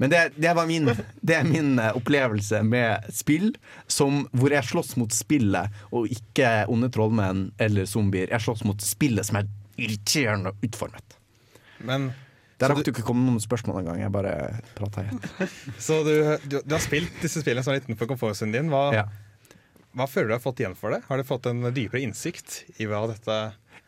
Men 0.03 0.11
det, 0.11 0.21
det, 0.35 0.51
var 0.57 0.67
min, 0.67 0.89
det 1.23 1.35
er 1.37 1.45
min 1.47 1.77
eh, 1.79 1.93
opplevelse 1.95 2.59
med 2.67 3.05
spill 3.15 3.53
som, 3.87 4.25
hvor 4.35 4.51
jeg 4.51 4.67
slåss 4.67 4.97
mot 4.99 5.15
spillet, 5.15 5.71
og 5.95 6.11
ikke 6.11 6.49
onde 6.73 6.89
trollmenn 6.91 7.45
eller 7.63 7.87
zombier. 7.87 8.27
Jeg 8.35 8.43
slåss 8.43 8.65
mot 8.67 8.83
spillet 8.83 9.29
som 9.29 9.39
er 9.39 9.47
irriterende 9.79 10.51
utformet. 10.65 11.15
Men 11.87 12.11
Der 12.59 12.69
rakk 12.73 12.83
du- 12.85 12.91
ikke 12.91 13.05
komme 13.07 13.23
noen 13.25 13.39
spørsmål 13.43 13.79
engang. 13.81 14.03
Jeg 14.03 14.11
bare 14.13 14.35
prata 14.77 15.05
igjen. 15.07 15.23
Så 15.87 16.01
du, 16.05 16.13
du, 16.51 16.59
du 16.61 16.75
har 16.75 16.83
spilt 16.83 17.15
disse 17.23 17.41
spillene 17.41 17.63
sånn 17.65 17.79
utenfor 17.81 18.11
komfortsonen 18.13 18.53
din. 18.59 18.69
Hva, 18.73 18.83
Ja. 18.99 19.07
hva 19.97 20.07
føler 20.11 20.33
du 20.33 20.37
har 20.37 20.43
fått 20.43 20.61
igjen 20.63 20.75
for 20.79 20.93
det? 20.95 21.01
Har 21.09 21.17
du 21.19 21.25
fått 21.27 21.47
en 21.49 21.63
dypere 21.73 22.03
innsikt 22.05 22.63
i 22.77 22.87
hva 22.91 23.05
dette 23.11 23.39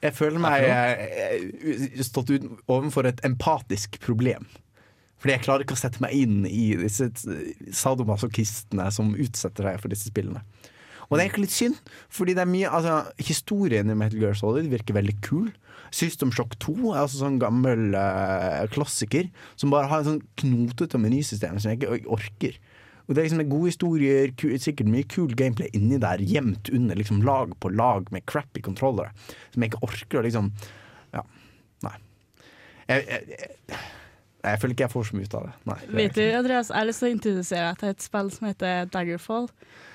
Jeg 0.04 0.14
føler 0.18 0.42
meg 0.44 0.66
eh, 0.70 2.04
stått 2.04 2.34
ut, 2.36 2.50
overfor 2.68 3.08
et 3.12 3.22
empatisk 3.26 4.00
problem. 4.04 4.48
Fordi 5.22 5.36
jeg 5.36 5.46
klarer 5.46 5.66
ikke 5.66 5.78
å 5.78 5.80
sette 5.80 6.02
meg 6.04 6.16
inn 6.18 6.46
i 6.48 6.76
disse 6.80 7.08
sadomasochistene 7.74 8.88
som 8.94 9.14
utsetter 9.16 9.70
seg 9.70 9.82
for 9.82 9.94
disse 9.94 10.12
spillene. 10.12 10.44
Og 11.06 11.16
det 11.16 11.22
er 11.22 11.28
egentlig 11.28 11.46
litt 11.46 11.56
synd, 11.56 11.78
fordi 12.14 12.34
det 12.34 12.44
er 12.44 12.50
mye 12.50 12.72
altså, 12.74 12.96
Historien 13.22 13.92
i 13.94 13.98
Metal 13.98 14.22
Gear 14.22 14.38
Solid 14.38 14.72
virker 14.72 14.98
veldig 14.98 15.16
kul. 15.26 15.52
System 15.94 16.32
Shock 16.34 16.58
2 16.64 16.76
er 16.92 17.04
altså 17.04 17.22
sånn 17.22 17.38
gammel 17.40 17.94
uh, 17.94 18.66
klassiker 18.74 19.30
som 19.56 19.72
bare 19.74 19.90
har 19.92 20.02
en 20.02 20.16
sånn 20.16 20.24
knotete 20.42 21.00
menysystem 21.00 21.60
som 21.62 21.72
jeg 21.72 21.84
ikke 21.84 22.16
orker. 22.18 22.58
Og 23.06 23.14
det 23.14 23.22
er 23.22 23.28
liksom 23.28 23.52
gode 23.52 23.70
historier, 23.70 24.32
sikkert 24.62 24.90
mye 24.90 25.06
kul 25.06 25.36
gameplay 25.38 25.70
inni 25.78 26.00
der, 26.02 26.24
gjemt 26.26 26.72
under 26.74 26.98
liksom 26.98 27.22
lag 27.26 27.54
på 27.62 27.70
lag 27.70 28.10
med 28.14 28.26
crappy 28.30 28.64
controllere. 28.66 29.14
Som 29.54 29.62
jeg 29.62 29.74
ikke 29.74 29.86
orker 29.86 30.22
å 30.22 30.26
liksom 30.26 30.50
Ja, 31.14 31.22
nei. 31.86 32.00
Jeg, 32.90 33.06
jeg, 33.06 33.22
jeg, 33.30 33.84
jeg 34.52 34.62
føler 34.62 34.76
ikke 34.76 34.86
jeg 34.86 34.94
får 34.94 35.08
så 35.08 35.18
mye 35.18 35.30
ut 35.30 35.38
av 35.38 35.48
det. 35.48 35.56
Nei, 35.70 35.80
det 35.86 35.96
Vet 36.00 36.18
du, 36.18 36.24
Andreas, 36.40 36.70
jeg 36.72 36.78
har 36.78 36.90
lyst 36.90 37.02
til 37.02 37.08
å 37.08 37.16
introdusere 37.16 37.70
deg 37.72 37.82
til 37.82 37.94
et 37.96 38.06
spill 38.06 38.32
som 38.36 38.50
heter 38.50 38.92
Daggerfall. 38.94 39.50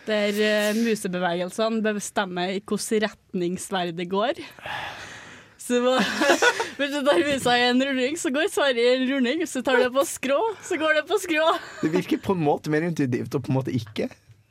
Der 0.08 0.40
musebevegelsene 0.80 1.82
musebevegelsene 1.82 1.94
bestemmer 2.00 2.54
i 2.54 2.58
hvilken 2.58 3.04
retning 3.06 3.60
sverdet 3.60 4.08
går. 4.10 4.40
Så 5.60 5.78
må, 5.84 5.92
Hvis 6.80 6.94
du 6.94 7.02
tar 7.06 7.20
musa 7.20 7.54
i 7.60 7.68
en 7.68 7.84
runding, 7.84 8.16
så 8.18 8.32
går 8.34 8.48
sverdet 8.50 8.80
i 8.80 8.88
en 8.94 9.04
runding. 9.10 9.44
Hvis 9.44 9.54
du 9.54 9.62
tar 9.62 9.78
det 9.78 9.92
på 9.94 10.06
skrå, 10.08 10.40
så 10.66 10.80
går 10.80 10.98
det 10.98 11.04
på 11.10 11.20
skrå. 11.20 11.46
Det 11.84 11.92
virker 11.92 12.22
på 12.24 12.34
en 12.34 12.42
måte 12.48 12.72
mer 12.72 12.88
intuitivt 12.88 13.36
og 13.36 13.44
på 13.46 13.52
en 13.52 13.60
måte 13.60 13.74
ikke. 13.76 14.08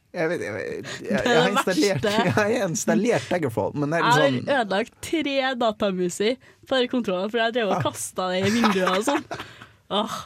Jeg, 0.09 0.25
vet, 0.31 0.41
jeg, 0.41 0.53
jeg, 0.57 0.85
jeg, 1.05 1.21
jeg, 1.21 1.41
har 1.41 1.51
installert, 1.51 2.05
jeg 2.25 2.33
har 2.33 2.53
installert 2.65 3.27
Daggerfall, 3.29 3.75
men 3.77 3.91
det 3.93 3.99
er 3.99 4.05
Jeg 4.07 4.45
har 4.47 4.61
ødelagt 4.63 4.95
tre 5.05 5.35
datamuser 5.61 6.39
på 6.69 6.79
kontrollen, 6.89 7.29
for 7.29 7.41
jeg 7.43 7.57
drev 7.59 7.73
og 7.75 7.83
kasta 7.85 8.31
det 8.31 8.39
i 8.47 8.53
vinduet 8.55 8.89
og 8.89 9.05
sånn. 9.05 9.27
Åh, 9.89 10.17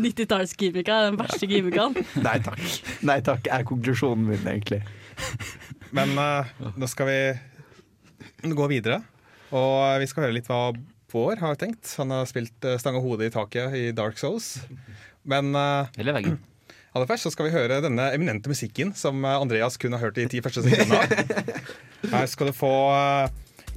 90-tallsgimmicker 0.00 0.94
er 0.94 1.10
den 1.10 1.18
verste 1.20 1.48
gimmickene. 1.48 2.04
Nei 2.26 2.38
takk. 2.44 2.62
Nei 3.04 3.18
takk, 3.24 3.50
er 3.52 3.66
konklusjonen 3.68 4.30
min, 4.30 4.46
egentlig. 4.48 4.80
Men 5.94 6.16
uh, 6.18 6.48
nå 6.80 6.88
skal 6.90 7.10
vi 7.10 7.18
gå 8.56 8.70
videre. 8.72 9.02
Og 9.54 10.00
vi 10.02 10.08
skal 10.10 10.26
høre 10.26 10.38
litt 10.38 10.48
hva 10.50 10.72
Bård 11.14 11.38
har 11.38 11.54
tenkt. 11.54 11.86
Han 12.00 12.10
har 12.10 12.26
spilt 12.26 12.66
uh, 12.66 12.74
stanga 12.80 12.98
hodet 12.98 13.28
i 13.28 13.34
taket 13.36 13.76
i 13.78 13.84
Dark 13.94 14.18
Souls. 14.18 14.56
Men 15.22 15.52
uh, 15.54 15.86
Eller 15.94 16.16
veggen. 16.16 16.40
aller 16.90 17.06
først 17.06 17.28
så 17.28 17.30
skal 17.30 17.46
vi 17.46 17.54
høre 17.54 17.78
denne 17.84 18.08
eminente 18.16 18.50
musikken 18.50 18.90
som 18.98 19.22
eh, 19.22 19.36
Andreas 19.38 19.78
kun 19.78 19.94
har 19.94 20.02
hørt 20.02 20.18
de 20.18 20.26
ti 20.32 20.42
første 20.42 20.64
sekundene. 20.64 21.06
Her 22.12 22.26
skal 22.30 22.50
du 22.50 22.56
få 22.56 22.72
uh, 22.90 23.30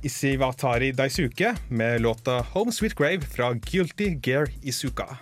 Isiwatari 0.08 0.92
Daisuke 0.92 1.56
med 1.68 2.02
låta 2.02 2.40
'Home 2.42 2.72
Sweet 2.72 2.96
Grave' 2.96 3.26
fra 3.36 3.54
Guilty 3.54 4.20
Gear 4.24 4.48
Isuka. 4.62 5.18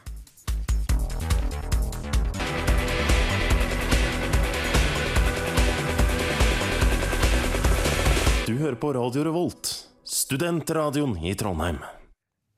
Du 8.47 8.57
hører 8.57 8.75
på 8.75 8.93
Radio 8.93 9.23
Revolt, 9.23 9.87
studentradioen 10.03 11.17
i 11.17 11.33
Trondheim. 11.33 11.81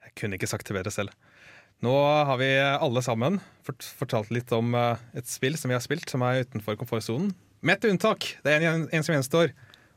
Jeg 0.03 0.11
kunne 0.19 0.35
ikke 0.35 0.51
sagt 0.51 0.67
det 0.67 0.75
bedre 0.75 0.91
selv. 0.91 1.15
Nå 1.79 1.95
har 2.27 2.37
vi 2.37 2.51
alle 2.59 3.01
sammen 3.01 3.39
fortalt 3.71 4.33
litt 4.35 4.51
om 4.51 4.75
eh, 4.75 4.99
et 5.15 5.31
spill 5.31 5.55
som 5.55 5.71
vi 5.71 5.79
har 5.79 5.85
spilt, 5.85 6.09
som 6.09 6.27
er 6.27 6.43
utenfor 6.43 6.75
komfortsonen. 6.75 7.31
Med 7.61 7.77
ett 7.77 7.87
unntak. 7.87 8.33
Det 8.43 8.51
er 8.51 8.67
en, 8.67 8.89
en 8.91 9.03
som 9.03 9.15
gjenstår, 9.15 9.55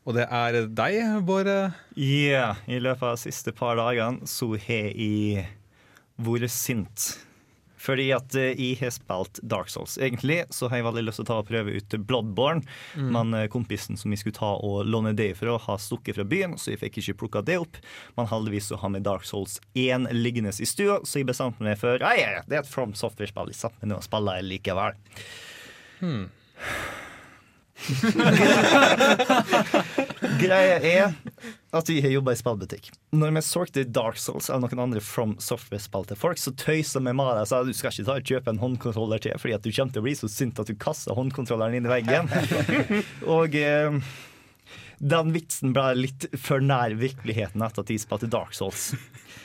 og 0.09 0.17
det 0.17 0.27
er 0.33 0.61
deg, 0.67 1.01
Bård. 1.29 1.51
Ja, 2.01 2.55
i 2.67 2.79
løpet 2.81 3.05
av 3.05 3.17
de 3.17 3.25
siste 3.29 3.53
par 3.57 3.77
dagene 3.81 4.29
så 4.29 4.53
har 4.57 4.95
jeg 4.95 5.49
vært 6.21 6.53
sint. 6.53 7.11
Fordi 7.81 8.11
at 8.13 8.35
eh, 8.37 8.53
jeg 8.61 8.77
har 8.83 8.93
spilt 8.93 9.41
Dark 9.47 9.71
Souls. 9.73 9.97
Egentlig 10.01 10.43
så 10.53 10.69
har 10.69 10.81
jeg 10.81 10.87
veldig 10.89 11.05
lyst 11.07 11.21
til 11.21 11.25
å 11.25 11.31
ta 11.31 11.39
og 11.41 11.49
prøve 11.49 11.79
ut 11.79 11.97
Bloodborne. 12.09 12.61
Men 13.17 13.33
eh, 13.37 13.47
kompisen 13.53 13.97
som 14.01 14.13
jeg 14.13 14.21
skulle 14.21 14.37
ta 14.37 14.53
og 14.61 14.85
låne 14.89 15.15
det 15.17 15.31
fra, 15.39 15.57
har 15.65 15.81
stukket 15.81 16.19
fra 16.19 16.27
byen, 16.29 16.59
så 16.61 16.75
jeg 16.75 16.83
fikk 16.83 17.01
ikke 17.01 17.19
plukka 17.25 17.45
det 17.47 17.57
opp. 17.63 17.81
Men 18.19 18.29
heldigvis 18.31 18.69
så 18.73 18.81
har 18.83 18.93
vi 18.97 19.05
Dark 19.05 19.25
Souls 19.29 19.59
1 19.73 20.11
liggende 20.17 20.53
i 20.53 20.69
stua, 20.69 21.01
så 21.05 21.23
jeg 21.23 21.31
bestemte 21.31 21.65
meg 21.65 21.81
for 21.81 22.01
ja, 22.05 22.41
det 22.45 22.59
er 22.59 22.65
et 22.65 22.71
From 22.71 22.93
Software-spill, 22.99 23.53
jeg 23.55 23.63
setter 23.63 23.81
meg 23.81 23.95
ned 23.95 24.03
og 24.03 24.09
spiller 24.09 24.45
likevel. 24.45 24.99
Greia 30.41 30.79
er 30.81 31.13
at 31.71 31.89
vi 31.89 32.01
har 32.03 32.11
jobba 32.11 32.33
i 32.35 32.39
spillbutikk. 32.39 32.89
Når 33.15 33.35
vi 33.37 33.43
solgte 33.47 33.85
Dark 33.87 34.19
Souls 34.19 34.51
eller 34.51 34.67
noen 34.67 34.83
andre 34.89 35.03
From 35.05 35.37
Software-spill 35.43 36.09
til 36.09 36.19
folk, 36.19 36.41
så 36.43 36.53
tøysa 36.59 36.99
vi 36.99 37.15
med 37.15 37.31
det 37.37 37.45
og 37.45 37.51
sa 37.51 37.63
du 37.67 37.73
skal 37.77 37.95
ikke 37.95 38.09
ta 38.09 38.17
og 38.19 38.33
kjøpe 38.33 38.53
en 38.53 38.63
håndkontroller 38.63 39.23
til, 39.23 39.37
fordi 39.39 39.57
at 39.57 39.67
du 39.67 39.71
kommer 39.71 39.95
til 39.95 40.03
å 40.03 40.07
bli 40.09 40.17
så 40.19 40.31
sint 40.31 40.61
at 40.61 40.71
du 40.71 40.75
kaster 40.79 41.17
håndkontrolleren 41.19 41.79
inn 41.79 41.87
i 41.87 41.93
veggen. 41.93 42.27
og 43.37 43.51
eh, 43.59 44.01
den 45.01 45.33
vitsen 45.33 45.73
ble 45.77 45.87
litt 45.97 46.27
for 46.39 46.61
nær 46.61 46.93
virkeligheten 47.01 47.63
etter 47.65 47.85
at 47.85 47.93
jeg 47.93 48.03
spilte 48.03 48.31
Dark 48.31 48.57
Souls. 48.57 48.93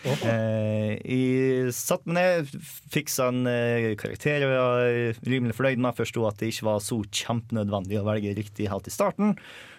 Eh, 0.05 0.91
jeg 1.01 1.71
satte 1.73 2.11
meg 2.13 2.43
ned, 2.45 2.65
fiksa 2.93 3.31
en 3.31 3.47
eh, 3.49 3.87
karakter 3.97 4.43
og 4.45 4.51
jeg 4.51 4.59
var 4.61 5.23
rimelig 5.31 5.55
fornøyd 5.57 5.81
med. 5.81 5.97
Forsto 5.97 6.27
at 6.29 6.37
det 6.37 6.51
ikke 6.51 6.67
var 6.67 6.83
så 6.85 6.99
kjempenødvendig 7.01 7.97
å 7.97 8.05
velge 8.05 8.35
riktig 8.37 8.69
helt 8.69 8.85
i 8.85 8.93
starten. 8.93 9.33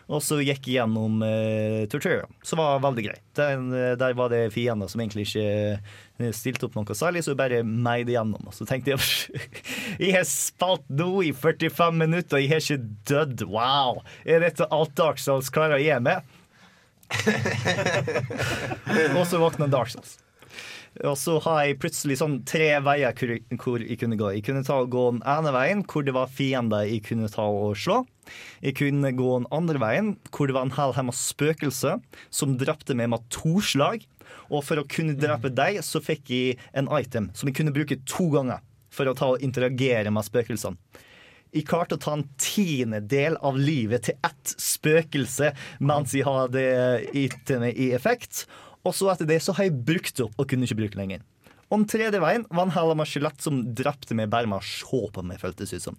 Og 0.07 0.23
så 0.23 0.37
gikk 0.39 0.69
jeg 0.69 0.79
gjennom 0.79 1.19
uh, 1.25 1.83
tutorial, 1.91 2.31
som 2.47 2.61
var 2.63 2.79
veldig 2.85 3.05
greit. 3.09 3.23
Den, 3.35 3.73
eh, 3.75 3.97
der 3.99 4.15
var 4.17 4.31
det 4.31 4.53
fiender 4.55 4.89
som 4.89 5.01
egentlig 5.03 5.27
ikke 5.27 5.47
eh, 5.75 6.31
stilte 6.33 6.69
opp 6.69 6.77
noe 6.79 6.97
særlig, 6.97 7.25
så 7.27 7.35
jeg 7.35 7.41
bare 7.41 7.59
meide 7.67 8.15
gjennom. 8.15 8.47
Og 8.47 8.55
så 8.55 8.65
tenkte 8.69 8.95
jeg 8.95 9.03
Jeg 10.05 10.15
har 10.15 10.27
spilt 10.31 10.87
nå 10.95 11.11
i 11.27 11.33
45 11.35 11.99
minutter, 11.99 12.39
og 12.39 12.45
jeg 12.45 12.53
har 12.55 12.63
ikke 12.63 12.87
dødd. 13.11 13.47
Wow! 13.51 14.05
Er 14.25 14.47
dette 14.47 14.71
alt 14.71 14.95
Dark 14.99 15.19
Souls 15.23 15.51
klarer 15.51 15.81
å 15.81 15.83
gi 15.83 15.99
meg? 16.07 16.23
og 19.19 19.27
så 19.27 19.43
våkna 19.43 19.67
Dark 19.71 19.91
Souls. 19.91 20.19
Og 21.05 21.17
så 21.21 21.37
har 21.45 21.63
jeg 21.67 21.79
plutselig 21.83 22.19
sånn 22.23 22.39
tre 22.49 22.71
veier 22.85 23.13
hvor, 23.17 23.83
jeg 23.83 23.99
kunne 24.01 24.19
gå. 24.19 24.31
Jeg 24.39 24.45
kunne 24.47 24.65
ta 24.65 24.79
og 24.81 24.93
gå 24.95 25.05
den 25.13 25.25
ene 25.29 25.53
veien 25.53 25.83
hvor 25.85 26.07
det 26.07 26.15
var 26.17 26.31
fiender 26.33 26.87
jeg 26.89 27.03
kunne 27.09 27.29
ta 27.33 27.45
og 27.45 27.77
slå. 27.81 28.03
Jeg 28.65 28.79
kunne 28.79 29.13
gå 29.17 29.33
den 29.35 29.49
andre 29.55 29.81
veien 29.83 30.15
hvor 30.31 30.49
det 30.49 30.57
var 30.57 30.67
en 30.67 30.77
hel 30.77 30.95
haug 30.97 31.11
med 31.11 31.19
spøkelser 31.19 32.01
som 32.31 32.57
drepte 32.61 32.97
meg 32.97 33.13
med 33.13 33.27
to 33.35 33.59
slag. 33.61 34.07
Og 34.49 34.65
for 34.67 34.81
å 34.81 34.89
kunne 34.89 35.19
drepe 35.19 35.53
deg, 35.53 35.83
så 35.85 36.01
fikk 36.03 36.33
jeg 36.33 36.57
en 36.77 36.89
item 36.97 37.29
som 37.37 37.51
jeg 37.51 37.59
kunne 37.59 37.75
bruke 37.77 38.01
to 38.09 38.31
ganger 38.33 38.65
for 38.93 39.09
å 39.09 39.17
ta 39.17 39.35
og 39.35 39.45
interagere 39.45 40.13
med 40.15 40.27
spøkelsene. 40.27 40.81
Jeg 41.55 41.65
klarte 41.69 41.97
å 41.97 42.01
ta 42.03 42.13
en 42.17 42.27
tiendedel 42.43 43.37
av 43.47 43.57
livet 43.57 44.09
til 44.09 44.17
ett 44.27 44.55
spøkelse 44.61 45.53
mens 45.79 46.13
jeg 46.13 46.27
hadde 46.27 46.65
itemet 47.17 47.79
i 47.81 47.93
effekt. 47.97 48.45
Og 48.87 48.95
så 48.95 49.11
etter 49.13 49.29
det 49.29 49.41
så 49.43 49.55
har 49.57 49.69
jeg 49.69 49.81
brukt 49.87 50.15
det 50.15 50.27
opp 50.29 50.39
og 50.39 50.49
kunne 50.51 50.69
ikke 50.69 50.79
bruke 50.85 51.01
lenger. 51.01 51.25
Og 51.67 51.81
den 51.81 51.89
tredje 51.91 52.21
veien 52.23 52.45
var 52.47 52.69
en 52.69 52.75
hel 52.77 52.93
av 52.93 52.99
meg 52.99 53.09
skjelett 53.11 53.43
som 53.43 53.65
drepte 53.75 54.15
meg 54.15 54.31
bare 54.31 54.47
med 54.51 54.63
å 54.63 54.67
se 54.67 55.01
på 55.13 55.25
meg, 55.27 55.41
føltes 55.43 55.75
ut 55.75 55.89
som. 55.89 55.97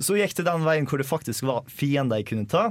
Så 0.00 0.16
gikk 0.16 0.32
til 0.38 0.46
den 0.46 0.64
veien 0.64 0.88
hvor 0.88 1.02
det 1.02 1.08
faktisk 1.08 1.44
var 1.48 1.66
fiender 1.68 2.22
jeg 2.22 2.30
kunne 2.30 2.48
ta, 2.48 2.70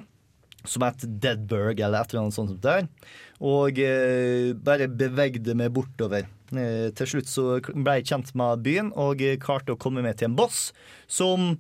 som 0.68 0.84
het 0.84 1.06
Deadburg 1.06 1.80
eller 1.80 2.02
et 2.02 2.12
eller 2.14 2.26
annet 2.26 2.36
sånt. 2.36 2.50
som 2.50 2.58
det 2.58 2.74
der. 2.74 3.14
Og 3.46 3.80
eh, 3.84 4.52
bare 4.58 4.90
bevegde 4.90 5.54
meg 5.56 5.72
bortover. 5.76 6.26
Eh, 6.50 6.90
til 6.98 7.14
slutt 7.14 7.30
så 7.30 7.46
ble 7.70 8.00
jeg 8.00 8.10
kjent 8.10 8.34
med 8.40 8.66
byen 8.66 8.90
og 8.98 9.22
klarte 9.44 9.76
å 9.76 9.80
komme 9.80 10.04
meg 10.06 10.18
til 10.20 10.32
en 10.32 10.40
boss 10.40 10.72
som 11.08 11.54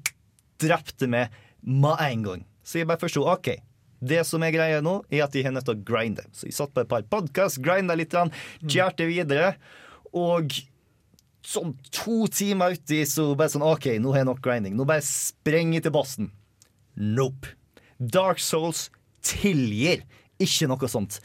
drepte 0.59 1.07
meg 1.07 1.35
med 1.61 2.01
en 2.09 2.25
gang. 2.25 2.45
Så 2.65 2.81
jeg 2.81 2.89
bare 2.89 3.01
forsto 3.01 3.23
OK. 3.29 3.53
Det 3.99 4.23
som 4.27 4.43
er 4.45 4.53
greia 4.55 4.81
nå, 4.83 4.99
er 5.11 5.25
at 5.25 5.35
de 5.35 5.43
har 5.43 5.53
nødt 5.55 5.67
til 5.67 5.77
å 5.77 5.85
grinde. 5.85 6.25
Så 6.31 6.47
jeg 6.47 6.55
satt 6.57 6.73
på 6.75 6.83
et 6.83 6.91
par 6.91 7.05
podkast, 7.11 7.61
grinda 7.63 7.97
litt, 7.99 8.15
kjærte 8.63 9.07
videre. 9.09 9.53
Og 10.15 10.55
sånn 11.45 11.73
to 11.95 12.27
timer 12.31 12.77
uti 12.77 13.01
så 13.09 13.31
bare 13.37 13.51
sånn 13.53 13.65
OK, 13.65 13.91
nå 14.01 14.13
har 14.13 14.23
jeg 14.23 14.29
nok 14.31 14.43
grinding. 14.45 14.77
Nå 14.77 14.87
bare 14.89 15.05
sprenger 15.05 15.79
jeg 15.79 15.87
til 15.87 15.95
bossen. 15.95 16.31
Nope. 16.99 17.55
Dark 17.99 18.39
Souls 18.43 18.87
tilgir 19.25 20.05
ikke 20.39 20.69
noe 20.71 20.89
sånt. 20.91 21.19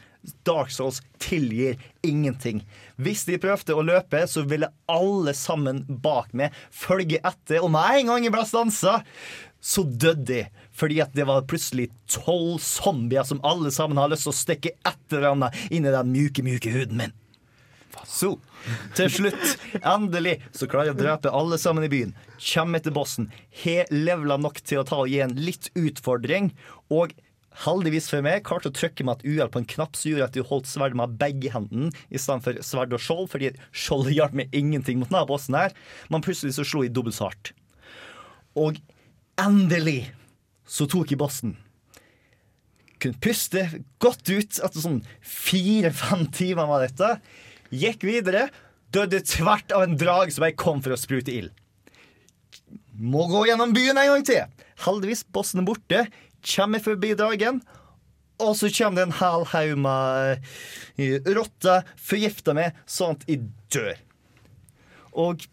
Dark 0.47 0.71
Souls 0.73 1.01
tilgir 1.21 1.77
ingenting. 2.03 2.63
Hvis 2.97 3.25
de 3.27 3.37
prøvde 3.41 3.75
å 3.77 3.85
løpe, 3.85 4.23
så 4.27 4.43
ville 4.47 4.71
alle 4.91 5.35
sammen 5.37 5.83
bak 5.87 6.33
meg 6.33 6.55
følge 6.73 7.21
etter, 7.21 7.61
og 7.61 7.71
med 7.75 8.01
en 8.01 8.13
gang 8.13 8.25
jeg 8.25 8.33
ble 8.35 8.45
stansa, 8.49 8.99
så 9.61 9.85
døde 9.85 10.25
de. 10.29 10.41
Fordi 10.75 11.01
at 11.03 11.13
det 11.15 11.27
var 11.27 11.45
plutselig 11.49 11.89
tolv 12.11 12.59
zombier 12.63 13.23
som 13.27 13.39
alle 13.47 13.71
sammen 13.71 13.99
har 13.99 14.11
lyst 14.11 14.27
til 14.27 14.33
å 14.33 14.39
stikke 14.39 14.73
etter 14.83 15.21
hverandre 15.21 15.53
inn 15.71 15.87
i 15.87 15.93
den 15.93 16.11
mjuke, 16.11 16.43
mjuke 16.45 16.73
huden 16.73 16.99
min. 16.99 17.15
Så, 18.05 18.35
til 18.97 19.09
slutt, 19.09 19.53
endelig, 19.79 20.37
så 20.53 20.67
klarer 20.69 20.91
jeg 20.91 20.97
å 20.97 20.99
drepe 20.99 21.31
alle 21.33 21.57
sammen 21.61 21.85
i 21.87 21.91
byen. 21.91 22.11
Kommer 22.37 22.83
til 22.83 22.93
bossen. 22.95 23.29
Har 23.63 23.91
levela 23.93 24.37
nok 24.41 24.59
til 24.67 24.81
å 24.81 24.87
ta 24.87 24.99
og 25.03 25.11
gi 25.11 25.21
en 25.23 25.35
litt 25.39 25.71
utfordring. 25.79 26.51
Og 26.93 27.15
heldigvis 27.63 28.09
for 28.11 28.25
meg 28.25 28.43
klarte 28.47 28.69
å 28.69 28.75
trykke 28.75 29.05
med 29.07 29.21
et 29.21 29.29
uhell 29.31 29.51
på 29.51 29.61
en 29.61 29.69
knapp 29.75 29.95
som 29.95 30.11
gjorde 30.11 30.27
at 30.27 30.39
jeg 30.39 30.47
holdt 30.49 30.67
sverdet 30.69 30.99
med 30.99 31.15
begge 31.21 31.53
hendene 31.53 31.93
i 32.09 32.19
stedet 32.19 32.43
for 32.43 32.67
sverd 32.67 32.95
og 32.97 33.03
skjold, 33.03 33.29
fordi 33.31 33.53
skjoldet 33.71 34.17
hjalp 34.17 34.35
meg 34.41 34.59
ingenting 34.59 34.99
mot 34.99 35.11
denne 35.11 35.23
bossen 35.29 35.57
her. 35.57 35.75
Men 36.11 36.25
plutselig 36.25 36.57
så 36.57 36.67
slo 36.67 36.83
jeg 36.83 36.93
dobbelt 36.95 37.17
så 37.17 37.29
hardt. 37.29 37.53
Og 38.59 38.79
endelig 39.41 40.11
så 40.65 40.87
tok 40.89 41.13
jeg 41.13 41.21
bossen. 41.21 41.55
Kunne 43.01 43.21
puste 43.21 43.65
godt 44.01 44.29
ut 44.31 44.59
etter 44.63 44.81
sånn 44.81 45.01
fire-fem 45.21 46.25
timer 46.33 46.69
med 46.69 46.87
dette. 46.87 47.11
Gikk 47.75 48.05
videre. 48.07 48.47
Døde 48.95 49.19
tvert 49.27 49.73
av 49.75 49.85
en 49.85 49.97
drag 49.99 50.31
som 50.33 50.45
jeg 50.47 50.57
kom 50.59 50.81
for 50.83 50.95
å 50.95 50.99
sprute 50.99 51.33
ild. 51.33 51.51
Må 52.95 53.25
gå 53.27 53.43
gjennom 53.49 53.73
byen 53.75 53.99
en 53.99 54.13
gang 54.13 54.27
til. 54.27 54.45
Heldigvis, 54.85 55.25
bossen 55.35 55.61
er 55.61 55.67
borte. 55.67 56.05
Kommer 56.45 56.83
forbi 56.83 57.11
dragen. 57.19 57.59
Og 58.43 58.55
så 58.59 58.69
kommer 58.71 58.99
det 58.99 59.05
en 59.07 59.17
hel 59.19 59.45
haug 59.51 59.77
med 59.79 60.47
eh, 60.99 61.29
rotter, 61.37 61.85
forgifter 61.95 62.55
meg, 62.57 62.79
sånn 62.87 63.15
at 63.15 63.29
jeg 63.29 63.45
dør. 63.71 63.99
Og 65.15 65.45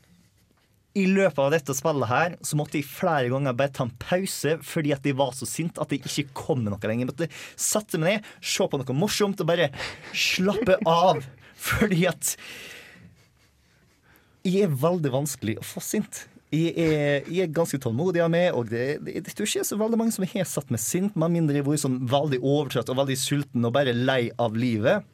i 0.98 1.06
løpet 1.08 1.40
av 1.40 1.52
dette 1.54 1.74
spillet 1.76 2.10
her 2.10 2.34
så 2.44 2.56
måtte 2.60 2.76
jeg 2.76 2.88
flere 2.88 3.30
ganger 3.32 3.54
bare 3.56 3.72
ta 3.72 3.86
en 3.86 3.94
pause 4.02 4.58
fordi 4.66 4.92
at 4.92 5.06
jeg 5.08 5.16
var 5.16 5.32
så 5.36 5.48
sint 5.48 5.80
at 5.80 5.92
jeg 5.94 6.04
ikke 6.04 6.36
kom 6.36 6.60
med 6.64 6.74
noe 6.74 6.90
lenger. 6.90 7.06
Jeg 7.06 7.12
måtte 7.12 7.30
sette 7.56 8.00
meg 8.00 8.18
ned, 8.18 8.28
se 8.44 8.66
på 8.68 8.80
noe 8.80 8.98
morsomt 8.98 9.40
og 9.40 9.48
bare 9.48 9.70
slappe 10.12 10.76
av. 10.88 11.22
Fordi 11.62 12.04
at 12.10 12.34
jeg 14.42 14.66
er 14.66 14.76
veldig 14.82 15.12
vanskelig 15.14 15.56
å 15.60 15.64
få 15.66 15.82
sint. 15.84 16.26
Jeg 16.52 16.74
er, 16.76 17.28
jeg 17.30 17.46
er 17.46 17.52
ganske 17.54 17.78
tålmodig 17.80 18.20
av 18.20 18.28
meg, 18.32 18.50
og 18.52 18.68
det, 18.68 18.98
det, 19.06 19.22
det 19.24 19.32
tror 19.32 19.48
ikke 19.48 19.64
så 19.64 19.78
veldig 19.80 19.96
mange 19.96 20.12
som 20.12 20.26
har 20.28 20.48
satt 20.50 20.72
meg 20.74 20.82
sint, 20.82 21.14
med 21.16 21.32
mindre 21.32 21.56
jeg 21.56 21.64
har 21.64 21.70
vært 21.70 21.84
sånn 21.86 22.00
veldig 22.10 22.42
overtrøtt 22.42 22.92
og 22.92 22.98
veldig 22.98 23.16
sulten 23.16 23.64
og 23.64 23.72
bare 23.72 23.94
lei 23.96 24.26
av 24.42 24.58
livet. 24.58 25.06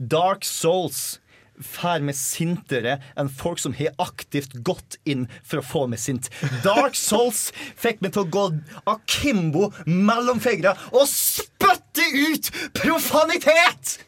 Dark 0.00 0.48
Souls 0.48 1.20
fær 1.64 2.02
meg 2.04 2.16
sintere 2.18 2.98
enn 3.18 3.30
folk 3.32 3.60
som 3.62 3.74
har 3.78 3.94
aktivt 4.02 4.56
gått 4.66 4.98
inn 5.08 5.26
for 5.42 5.60
å 5.60 5.66
få 5.66 5.86
meg 5.92 6.02
sint. 6.02 6.30
Dark 6.64 6.98
Souls 6.98 7.48
fikk 7.78 8.02
meg 8.04 8.14
til 8.16 8.24
å 8.24 8.32
gå 8.32 8.46
akimbo 8.90 9.70
mellom 9.86 10.40
fingra 10.42 10.76
og 10.92 11.06
spytte 11.10 12.06
ut 12.30 12.52
profanitet! 12.80 13.98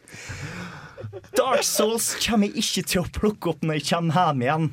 Dark 1.37 1.63
Souls 1.65 2.13
kommer 2.21 2.49
jeg 2.49 2.61
ikke 2.63 2.83
til 2.89 3.01
å 3.03 3.11
plukke 3.13 3.53
opp 3.53 3.63
når 3.65 3.79
jeg 3.79 3.87
kommer 3.89 4.17
hjem 4.17 4.43
igjen. 4.45 4.67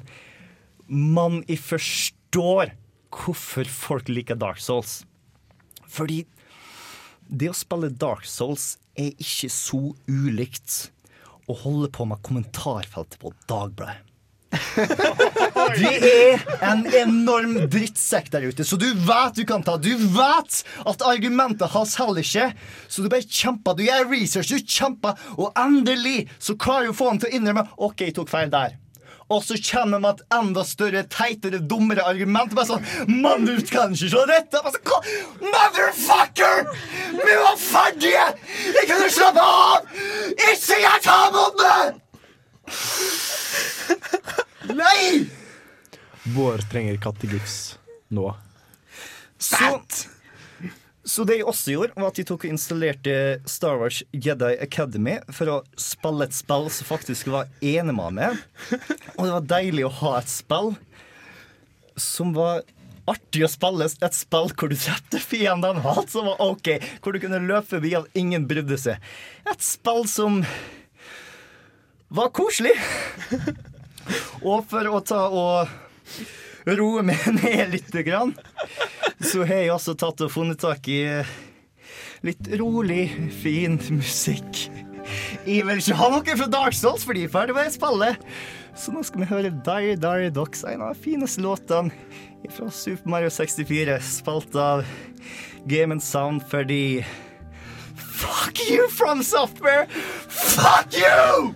Men 0.91 1.41
jeg 1.49 1.61
forstår 1.63 2.75
hvorfor 3.15 3.69
folk 3.71 4.11
liker 4.11 4.39
Dark 4.41 4.61
Souls. 4.63 5.03
Fordi 5.91 6.25
det 7.31 7.51
å 7.53 7.57
spille 7.57 7.93
Dark 7.95 8.27
Souls 8.29 8.75
er 8.99 9.13
ikke 9.23 9.51
så 9.53 9.81
ulikt 10.11 10.91
å 11.51 11.59
holde 11.65 11.91
på 11.95 12.07
med 12.09 12.23
kommentarfeltet 12.27 13.21
på 13.21 13.35
Dagbladet. 13.51 14.07
Det 15.81 15.91
er 16.03 16.41
en 16.67 16.83
enorm 16.87 17.55
drittsekk 17.71 18.31
der 18.33 18.49
ute, 18.51 18.67
så 18.67 18.79
du 18.81 18.89
vet 19.07 19.39
du 19.39 19.45
kan 19.47 19.63
ta. 19.67 19.77
Du 19.79 19.93
vet 19.95 20.61
at 20.91 21.05
argumentet 21.07 21.71
hans 21.75 21.95
heller 22.01 22.25
ikke. 22.25 22.51
Så 22.91 23.05
du 23.05 23.11
bare 23.13 23.27
kjemper. 23.27 23.79
Du 23.79 23.85
gjør 23.87 24.11
research, 24.11 24.51
du 24.51 24.59
kjemper, 24.59 25.19
og 25.39 25.55
endelig 25.59 26.27
så 26.43 26.59
klarer 26.59 26.91
du 26.91 26.95
å 26.95 26.99
få 26.99 27.13
han 27.13 27.23
til 27.23 27.31
å 27.31 27.39
innrømme 27.39 27.69
OK, 27.79 28.09
jeg 28.09 28.17
tok 28.19 28.33
feil 28.33 28.51
der. 28.53 28.80
Og 29.31 29.45
så 29.47 29.55
kommer 29.63 30.01
med 30.03 30.19
et 30.19 30.23
enda 30.35 30.65
større, 30.67 31.05
teitere, 31.07 31.61
dummere 31.71 32.03
argument. 32.11 32.51
Bare 32.57 32.67
sånn 32.67 32.87
Mann, 33.23 33.45
du 33.47 33.55
kan 33.71 33.95
ikke 33.95 34.11
se 34.11 34.25
dette! 34.27 34.63
Bare 34.65 34.81
«Hva- 34.83 35.05
Motherfucker! 35.45 36.65
Vi 37.15 37.37
var 37.45 37.57
ferdige! 37.63 38.25
Jeg 38.75 38.89
kunne 38.91 39.11
slappe 39.15 39.45
av! 39.47 39.87
Ikke 40.51 40.81
jeg 40.83 41.05
ta 41.07 41.19
mot 41.37 41.63
meg! 41.63 42.01
Nei! 44.77 45.27
Bård 46.35 46.63
trenger 46.71 46.99
kattegifs 47.03 47.57
nå. 48.15 48.29
Så, 49.41 49.57
så 51.11 51.25
det 51.27 51.41
jeg 51.41 51.47
også 51.51 51.73
gjorde, 51.75 51.95
var 51.99 52.13
at 52.13 52.19
jeg 52.21 52.27
tok 52.29 52.45
og 52.47 52.53
installerte 52.53 53.15
Star 53.51 53.81
Wars 53.81 54.03
Jedi 54.15 54.53
Academy 54.63 55.17
for 55.35 55.51
å 55.51 55.57
spille 55.81 56.29
et 56.29 56.37
spill 56.37 56.69
som 56.71 56.87
faktisk 56.87 57.33
var 57.33 57.49
enig 57.59 57.97
med. 57.97 58.39
Og 59.17 59.25
det 59.25 59.33
var 59.33 59.49
deilig 59.57 59.89
å 59.89 59.95
ha 60.05 60.13
et 60.21 60.31
spill 60.31 60.77
som 61.99 62.31
var 62.37 62.63
artig 63.11 63.43
å 63.43 63.51
spille. 63.51 63.89
Et 63.91 64.19
spill 64.21 64.53
hvor 64.55 64.71
du 64.71 64.77
drepte 64.77 65.23
fiendene, 65.25 65.83
alt 65.83 66.13
som 66.15 66.31
var 66.31 66.43
OK. 66.47 66.77
Hvor 67.03 67.17
du 67.17 67.23
kunne 67.25 67.43
løpe 67.43 67.75
forbi 67.75 67.97
og 67.99 68.07
ingen 68.15 68.47
brydde 68.51 68.79
seg. 68.79 69.11
Et 69.51 69.67
spill 69.67 70.07
som 70.11 70.45
var 72.15 72.31
koselig. 72.37 72.77
Og 74.47 74.63
for 74.71 74.95
å 74.95 75.03
ta 75.03 75.27
og 75.27 75.75
roe 76.79 77.05
meg 77.07 77.27
ned 77.41 77.75
litt, 77.75 77.95
grann, 78.07 78.35
så 79.21 79.45
har 79.45 79.65
jeg 79.65 79.75
også 79.75 79.97
tatt 79.99 80.23
og 80.27 80.33
funnet 80.33 80.61
tak 80.63 80.89
i 80.91 81.03
litt 82.27 82.51
rolig, 82.61 83.09
fin 83.43 83.79
musikk. 83.97 84.67
Jeg 85.49 85.65
vil 85.67 85.81
ikke 85.81 85.99
ha 85.99 86.09
noe 86.13 86.37
fra 86.43 86.49
Dark 86.53 86.77
Souls, 86.77 87.05
for 87.07 87.17
de 87.17 87.25
er 87.27 87.33
ferdig 87.33 87.57
med 87.57 87.73
spillet. 87.75 88.21
Så 88.79 88.93
nå 88.95 89.03
skal 89.05 89.25
vi 89.25 89.31
høre 89.31 89.51
Dire 89.67 89.97
Dire 89.99 90.31
Docs, 90.33 90.63
en 90.69 90.85
av 90.85 90.95
de 90.95 91.03
fineste 91.03 91.43
låtene 91.43 91.91
fra 92.55 92.71
Super 92.73 93.11
Mario 93.11 93.33
64, 93.33 93.99
spilt 94.07 94.55
av 94.57 94.85
Game 95.69 95.93
and 95.97 96.05
Sound 96.05 96.45
fordi 96.49 97.05
Fuck 98.21 98.61
you 98.71 98.89
from 98.89 99.23
software! 99.23 99.87
Fuck 100.29 100.95
you! 100.95 101.55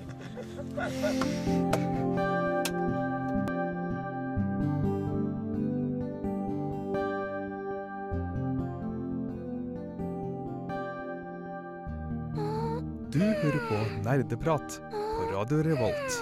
Du 13.14 13.20
hører 13.22 13.60
på 13.68 13.76
Nerdeprat 14.02 14.80
på 14.90 15.26
Radio 15.30 15.60
Revolt. 15.62 16.16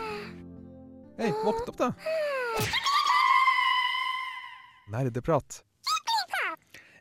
Hei, 1.17 1.31
våkn 1.41 1.71
opp, 1.71 1.79
da. 1.79 1.89
Nerdeprat. 4.93 5.63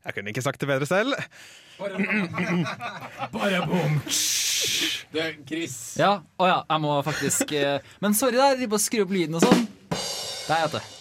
Jeg 0.05 0.15
kunne 0.15 0.31
ikke 0.31 0.45
sagt 0.47 0.63
det 0.63 0.71
bedre 0.71 0.87
selv. 0.87 1.11
Bare 3.35 3.59
bom! 3.67 3.99
Det 5.11 5.25
er 5.25 5.37
Chris. 5.43 5.77
Ja, 5.99 6.13
å 6.39 6.47
ja, 6.47 6.57
jeg 6.71 6.87
må 6.87 6.95
faktisk 7.03 7.51
eh, 7.59 7.83
Men 7.99 8.15
sorry, 8.15 8.39
der, 8.39 8.61
de 8.63 8.71
bare 8.71 8.87
skru 8.87 9.03
opp 9.03 9.11
lyden 9.11 9.41
og 9.41 9.43
sånn. 9.43 9.67
Der, 9.91 10.69
vet 10.69 10.77
du. 10.77 10.99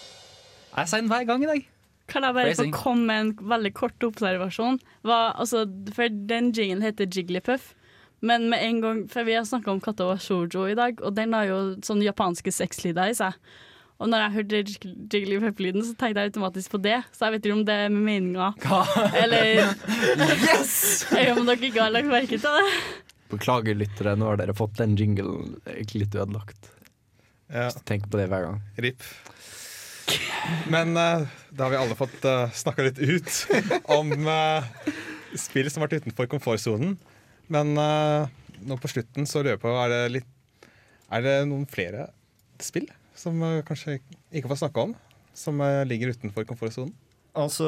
Jeg 0.74 0.82
er 0.82 0.94
sein 0.98 1.14
hver 1.14 1.30
gang 1.30 1.46
i 1.46 1.54
dag. 1.54 1.74
Kan 2.10 2.26
jeg 2.26 2.42
bare 2.42 2.58
få 2.58 2.72
komme 2.74 3.06
med 3.06 3.28
en 3.28 3.50
veldig 3.54 3.78
kort 3.84 4.10
observasjon? 4.10 4.82
Hva, 5.06 5.28
altså, 5.38 5.68
for 5.94 6.10
den 6.10 6.50
jinglen 6.50 6.82
heter 6.82 7.06
Jigglypuff. 7.06 7.76
Men 8.20 8.50
med 8.52 8.62
en 8.66 8.80
gang, 8.84 9.00
for 9.08 9.24
vi 9.24 9.34
har 9.38 9.46
snakka 9.48 9.72
om 9.72 9.80
Katawa 9.80 10.18
Shoujo 10.20 10.66
i 10.68 10.76
dag, 10.76 11.00
og 11.00 11.14
den 11.16 11.32
har 11.36 11.48
jo 11.48 11.58
sånne 11.84 12.04
japanske 12.04 12.52
sexlyder 12.52 13.12
i 13.12 13.16
seg. 13.16 13.36
Og 14.00 14.08
når 14.08 14.22
jeg 14.22 14.34
hørte 14.34 14.60
Jiggly 15.12 15.38
Pep-lyden, 15.42 15.84
så 15.84 15.92
tenkte 15.92 16.22
jeg 16.22 16.30
automatisk 16.30 16.72
på 16.72 16.80
det. 16.80 17.02
Så 17.12 17.26
jeg 17.26 17.34
vet 17.34 17.48
ikke 17.48 17.58
om 17.58 17.66
det 17.68 17.76
er 17.84 17.90
med 17.92 18.06
meninga. 18.06 18.52
Eller 19.22 19.50
Eller 19.60 21.32
om 21.36 21.44
dere 21.44 21.68
ikke 21.68 21.84
har 21.84 21.92
lagt 21.92 22.08
merke 22.08 22.40
til 22.40 22.60
det. 22.60 22.70
Beklager, 23.30 23.76
lyttere, 23.76 24.16
nå 24.18 24.30
har 24.30 24.40
dere 24.40 24.56
fått 24.56 24.80
den 24.80 24.96
jinglen 24.98 25.58
litt 25.68 26.16
ødelagt. 26.16 26.72
Ja, 27.52 27.68
Tenk 27.84 28.08
på 28.10 28.18
det 28.18 28.30
hver 28.30 28.46
gang. 28.46 28.62
RIP. 28.80 29.04
Men 30.72 30.96
uh, 30.96 31.28
da 31.52 31.66
har 31.66 31.74
vi 31.74 31.78
alle 31.78 31.98
fått 31.98 32.24
uh, 32.24 32.48
snakka 32.56 32.88
litt 32.88 32.98
ut 32.98 33.30
om 33.98 34.14
uh, 34.26 34.64
spill 35.38 35.68
som 35.70 35.84
har 35.84 35.90
vært 35.90 36.06
utenfor 36.06 36.30
komfortsonen. 36.30 36.96
Men 37.50 37.74
uh, 37.78 38.30
nå 38.62 38.78
på 38.80 38.90
slutten 38.92 39.26
så 39.28 39.42
lurer 39.42 39.56
jeg 39.56 39.62
på 39.64 39.74
er 39.74 39.92
det, 39.92 40.00
litt, 40.18 40.66
er 41.10 41.24
det 41.26 41.36
noen 41.50 41.66
flere 41.70 42.08
spill 42.62 42.86
som 43.18 43.40
uh, 43.42 43.60
kanskje 43.66 43.98
ikke 44.30 44.50
får 44.52 44.62
snakke 44.64 44.84
om? 44.88 44.96
Som 45.36 45.62
uh, 45.62 45.82
ligger 45.88 46.14
utenfor 46.14 46.46
komfortsonen? 46.48 46.94
Altså, 47.38 47.66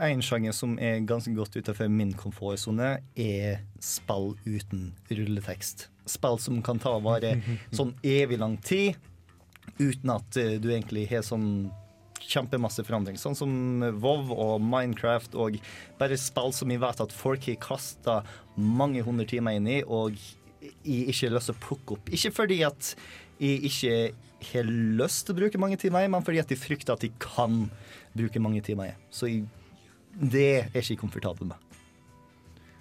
En 0.00 0.22
sjanger 0.24 0.54
som 0.56 0.78
er 0.80 1.02
ganske 1.04 1.32
godt 1.36 1.56
utenfor 1.56 1.90
min 1.92 2.14
komfortsone, 2.16 2.98
er 3.16 3.58
spill 3.84 4.32
uten 4.46 4.92
rulletekst. 5.10 5.88
Spill 6.08 6.40
som 6.40 6.62
kan 6.64 6.80
ta 6.80 6.94
vare 7.04 7.36
sånn 7.76 7.92
evig 8.04 8.40
lang 8.40 8.56
tid, 8.64 8.96
uten 9.80 10.12
at 10.12 10.36
du 10.36 10.70
egentlig 10.72 11.06
har 11.12 11.24
sånn 11.24 11.68
kjempemasse 12.30 12.84
forandring. 12.86 13.18
Sånn 13.20 13.36
som 13.38 13.52
WoW 14.02 14.32
og 14.32 14.62
Minecraft 14.64 15.36
og 15.38 15.58
bare 16.00 16.18
spill 16.20 16.54
som 16.56 16.72
vi 16.72 16.78
vet 16.80 17.02
at 17.04 17.14
folk 17.14 17.48
har 17.50 17.60
kasta 17.62 18.20
mange 18.56 19.02
hundre 19.04 19.26
timer 19.28 19.58
inn 19.58 19.68
i, 19.70 19.80
og 19.84 20.16
jeg 20.84 21.10
ikke 21.10 21.28
har 21.28 21.34
lyst 21.36 21.50
til 21.50 21.56
å 21.56 21.64
plukke 21.64 21.96
opp. 21.98 22.12
Ikke 22.14 22.32
fordi 22.34 22.62
at 22.66 22.94
jeg 23.42 23.60
ikke 23.68 23.96
har 24.52 24.70
lyst 25.00 25.26
til 25.26 25.34
å 25.34 25.40
bruke 25.42 25.60
mange 25.60 25.78
timer 25.80 26.06
i, 26.06 26.10
men 26.12 26.24
fordi 26.24 26.40
at 26.42 26.52
jeg 26.52 26.60
frykter 26.60 26.96
at 26.96 27.04
jeg 27.04 27.14
kan 27.22 27.66
bruke 28.14 28.42
mange 28.42 28.62
timer 28.64 28.92
i. 28.92 28.96
Så 29.12 29.30
jeg, 29.30 29.44
det 30.14 30.48
er 30.62 30.78
jeg 30.78 30.94
ikke 30.94 31.04
komfortabel 31.04 31.50
med. 31.52 31.78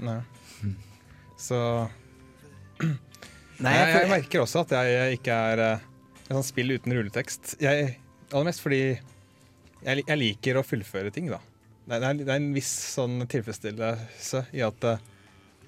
Nei. 0.03 0.19
Så 1.39 1.57
Nei, 3.63 3.73
jeg, 3.75 3.87
jeg 3.87 3.97
jeg, 3.97 4.09
merker 4.11 4.43
også 4.43 4.63
at 4.63 4.73
jeg 4.75 5.17
ikke 5.19 5.35
er 5.53 5.61
eh, 5.61 5.83
et 6.23 6.31
sånt 6.31 6.47
spill 6.47 6.73
uten 6.73 6.95
rulletekst. 6.95 7.55
Jeg, 7.63 7.97
aller 8.31 8.47
mest 8.47 8.63
fordi 8.63 8.81
jeg, 9.83 10.05
jeg 10.07 10.19
liker 10.19 10.59
å 10.59 10.65
fullføre 10.65 11.11
ting, 11.13 11.29
da. 11.31 11.39
Det 11.83 11.97
er, 11.99 12.19
det 12.21 12.29
er 12.29 12.37
en 12.39 12.53
viss 12.55 12.71
sånn 12.93 13.25
tilfredsstillelse 13.27 14.45
i 14.55 14.61
at 14.63 14.85
uh, 14.87 15.01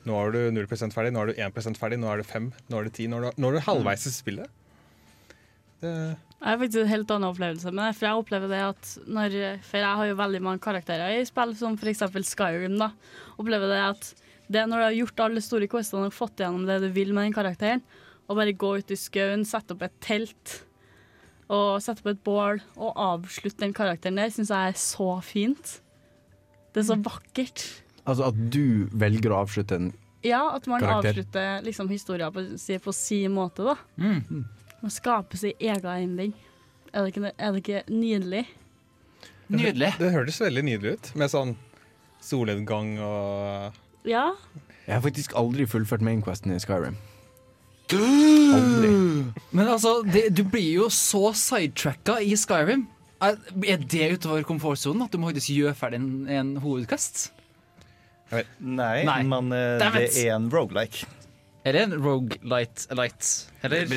nå 0.08 0.20
er 0.22 0.36
du 0.36 0.42
0% 0.56 0.96
ferdig, 0.96 1.12
nå 1.12 1.24
er 1.24 1.32
du 1.32 1.42
1% 1.42 1.80
ferdig, 1.80 1.98
nå 2.00 2.12
er 2.12 2.22
du 2.22 2.28
5, 2.28 2.52
nå 2.72 2.78
er 2.80 2.88
du 2.88 2.94
10, 2.94 3.10
nå 3.12 3.20
er 3.20 3.26
du, 3.26 3.42
nå 3.42 3.50
er 3.50 3.58
du 3.58 3.66
halvveis 3.66 4.06
i 4.08 4.14
spillet. 4.14 4.62
Det, 5.82 5.92
Jeg 5.92 6.48
har 6.48 6.60
faktisk 6.62 6.82
en 6.82 6.92
helt 6.94 7.10
annen 7.12 7.28
opplevelse 7.28 7.72
Men 7.74 7.82
det. 7.84 7.96
For 7.98 8.08
jeg 8.08 8.20
opplever 8.22 8.48
det 8.48 8.62
at 8.64 8.92
når 9.12 9.34
For 9.68 9.82
jeg 9.82 9.98
har 10.00 10.08
jo 10.08 10.16
veldig 10.22 10.40
mange 10.46 10.64
karakterer 10.64 11.18
i 11.18 11.26
spill, 11.28 11.52
som 11.60 11.76
f.eks. 11.76 12.06
Skyrim. 12.30 12.78
da 12.80 12.94
Opplever 13.36 13.74
det 13.74 13.82
at 13.90 14.14
det 14.48 14.62
er 14.62 14.70
når 14.70 14.78
du 14.78 14.86
har 14.86 14.98
gjort 15.00 15.24
alle 15.26 15.42
store 15.42 15.68
questene 15.68 16.08
og 16.08 16.16
fått 16.16 16.44
gjennom 16.44 16.68
det 16.70 16.78
du 16.84 16.88
vil 16.94 17.16
med 17.18 17.26
den 17.26 17.36
karakteren, 17.36 17.82
og 18.30 18.38
bare 18.38 18.54
gå 18.54 18.76
ut 18.78 18.92
i 18.94 18.98
skauen, 19.00 19.46
sette 19.48 19.74
opp 19.74 19.82
et 19.88 19.96
telt 20.06 20.60
og 21.50 21.82
sette 21.84 22.02
på 22.06 22.10
et 22.14 22.22
bål 22.26 22.62
og 22.78 22.94
avslutte 22.98 23.62
den 23.62 23.74
karakteren 23.78 24.18
der, 24.18 24.32
syns 24.34 24.50
jeg 24.50 24.72
er 24.74 24.80
så 24.80 25.10
fint. 25.22 25.76
Det 26.74 26.82
er 26.84 26.88
så 26.90 26.98
vakkert. 27.06 27.66
altså 28.06 28.28
at 28.32 28.40
du 28.52 28.88
velger 28.92 29.32
å 29.32 29.44
avslutte 29.46 29.76
en 29.78 29.92
karakter? 29.92 30.02
Ja, 30.26 30.56
at 30.56 30.66
man 30.66 30.82
Karakter. 30.82 31.12
avslutter 31.14 31.62
liksom 31.62 31.90
historien 31.92 32.32
på, 32.34 32.42
på 32.82 32.92
sin 32.98 33.32
måte, 33.36 33.62
da. 33.62 33.76
Mm. 34.02 34.46
Man 34.82 34.90
skaper 34.92 35.38
sin 35.38 35.54
egen 35.62 35.86
ending. 35.86 36.32
Er 36.92 37.04
det 37.06 37.12
ikke, 37.14 37.32
er 37.38 37.52
det 37.54 37.62
ikke 37.62 37.84
nydelig? 37.94 38.46
Nydelig. 39.54 39.92
det 40.00 40.10
hørtes 40.16 40.42
veldig 40.42 40.64
nydelig 40.66 40.96
ut, 40.98 41.12
med 41.16 41.30
sånn 41.30 41.54
solnedgang 42.26 42.96
og 43.06 43.78
Ja. 44.10 44.32
Jeg 44.88 44.96
har 44.96 45.02
faktisk 45.06 45.34
aldri 45.38 45.66
fullført 45.70 46.02
mainquesten 46.02 46.52
i 46.56 46.60
Skyrim. 46.62 46.98
Aldri. 47.94 48.92
Men 49.52 49.68
altså, 49.70 50.00
det, 50.08 50.28
du 50.36 50.44
blir 50.48 50.72
jo 50.82 50.90
så 50.94 51.30
sidetracka 51.38 52.20
i 52.24 52.36
Skyrim. 52.40 52.88
Er 53.24 53.38
er 53.64 53.78
det 53.80 54.08
utover 54.18 54.44
komfortsonen 54.44 55.06
at 55.06 55.14
du 55.14 55.22
må 55.22 55.30
faktisk 55.32 55.54
gjøre 55.54 55.76
ferdig 55.78 56.02
en, 56.02 56.10
en 56.28 56.56
hovedkast? 56.64 57.30
Nei, 58.34 59.06
Nei. 59.06 59.22
men 59.24 59.54
uh, 59.54 59.78
det 59.80 60.10
er 60.26 60.34
en 60.36 60.50
rogelike. 60.52 61.06
Er 61.66 61.74
det 61.74 61.82
en 61.88 61.96
roguelite 61.98 62.94
light? 62.94 63.30
Eller? 63.66 63.88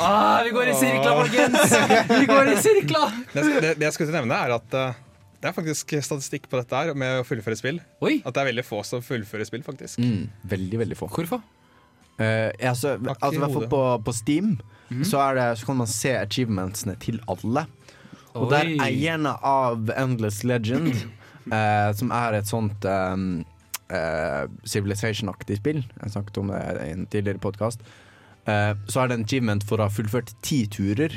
Ah, 0.00 0.40
vi 0.46 0.52
går 0.54 0.70
i 0.72 0.76
sirkler, 0.78 1.18
folkens! 1.18 1.74
Vi 2.22 2.26
går 2.30 2.52
i 2.52 2.56
sirkler! 2.64 3.16
det, 3.34 3.42
det, 3.60 3.72
det 3.80 3.88
jeg 3.88 3.96
skulle 3.96 4.14
nevne, 4.14 4.36
er 4.36 4.54
at 4.56 4.76
uh, 4.76 5.00
det 5.40 5.48
er 5.50 5.56
faktisk 5.56 5.92
statistikk 6.04 6.48
på 6.52 6.60
dette 6.60 6.76
her 6.76 6.96
med 6.96 7.20
å 7.20 7.26
fullføre 7.28 7.56
spill. 7.56 7.80
Oi, 8.04 8.20
At 8.24 8.36
det 8.36 8.42
er 8.42 8.50
veldig 8.52 8.64
få 8.64 8.82
som 8.88 9.04
fullfører 9.04 9.48
spill, 9.48 9.64
faktisk. 9.64 10.00
Mm, 10.00 10.28
veldig, 10.48 10.80
veldig 10.84 11.00
få. 11.00 11.08
hvorfor? 11.12 11.44
Eh, 12.20 12.68
altså, 12.68 12.98
Har 12.98 13.16
altså, 13.20 13.40
hvert 13.40 13.54
fall 13.54 13.68
på, 13.72 13.82
på 14.04 14.12
Steam 14.12 14.58
så, 15.06 15.20
er 15.22 15.38
det, 15.38 15.46
så 15.60 15.68
kan 15.68 15.78
man 15.78 15.88
se 15.88 16.10
achievementsene 16.18 16.96
til 17.00 17.20
alle. 17.30 17.64
Og 18.34 18.50
Oi. 18.50 18.56
er 18.58 18.68
Oi. 18.72 18.88
eierne 18.88 19.36
av 19.46 19.92
Endless 19.94 20.42
Legend, 20.44 20.90
eh, 21.56 21.90
som 21.96 22.10
er 22.14 22.40
et 22.40 22.50
sånt 22.50 22.84
um, 22.90 23.44
uh, 23.92 24.44
Civilization-aktig 24.66 25.60
spill. 25.60 25.84
Jeg 26.02 26.14
snakket 26.16 26.42
om 26.42 26.50
det 26.50 26.60
i 26.82 26.90
en 26.96 27.06
tidligere 27.06 27.42
podkast. 27.42 27.86
så 28.44 29.00
er 29.00 29.08
det 29.08 29.18
en 29.18 29.24
achievement 29.24 29.62
for 29.68 29.78
å 29.78 29.86
ha 29.86 29.92
fullført 29.92 30.32
ti 30.42 30.64
turer 30.66 31.12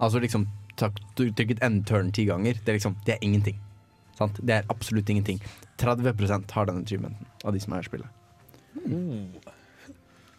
Altså 0.00 0.18
liksom 0.20 0.48
trykket 0.76 1.60
end 1.62 1.84
turn 1.88 2.10
ti 2.12 2.24
ganger. 2.28 2.58
Det 2.64 2.72
er 2.72 2.78
liksom 2.78 2.96
Det 3.06 3.14
er 3.14 3.24
ingenting. 3.24 3.56
Sant? 4.18 4.40
Det 4.42 4.54
er 4.54 4.68
absolutt 4.68 5.08
ingenting. 5.08 5.40
30% 5.78 6.50
har 6.50 6.66
den 6.66 6.82
achievementen 6.82 7.26
av 7.44 7.52
de 7.52 7.60
som 7.60 7.72
er 7.72 7.84
i 7.84 7.88
spillet. 7.88 8.08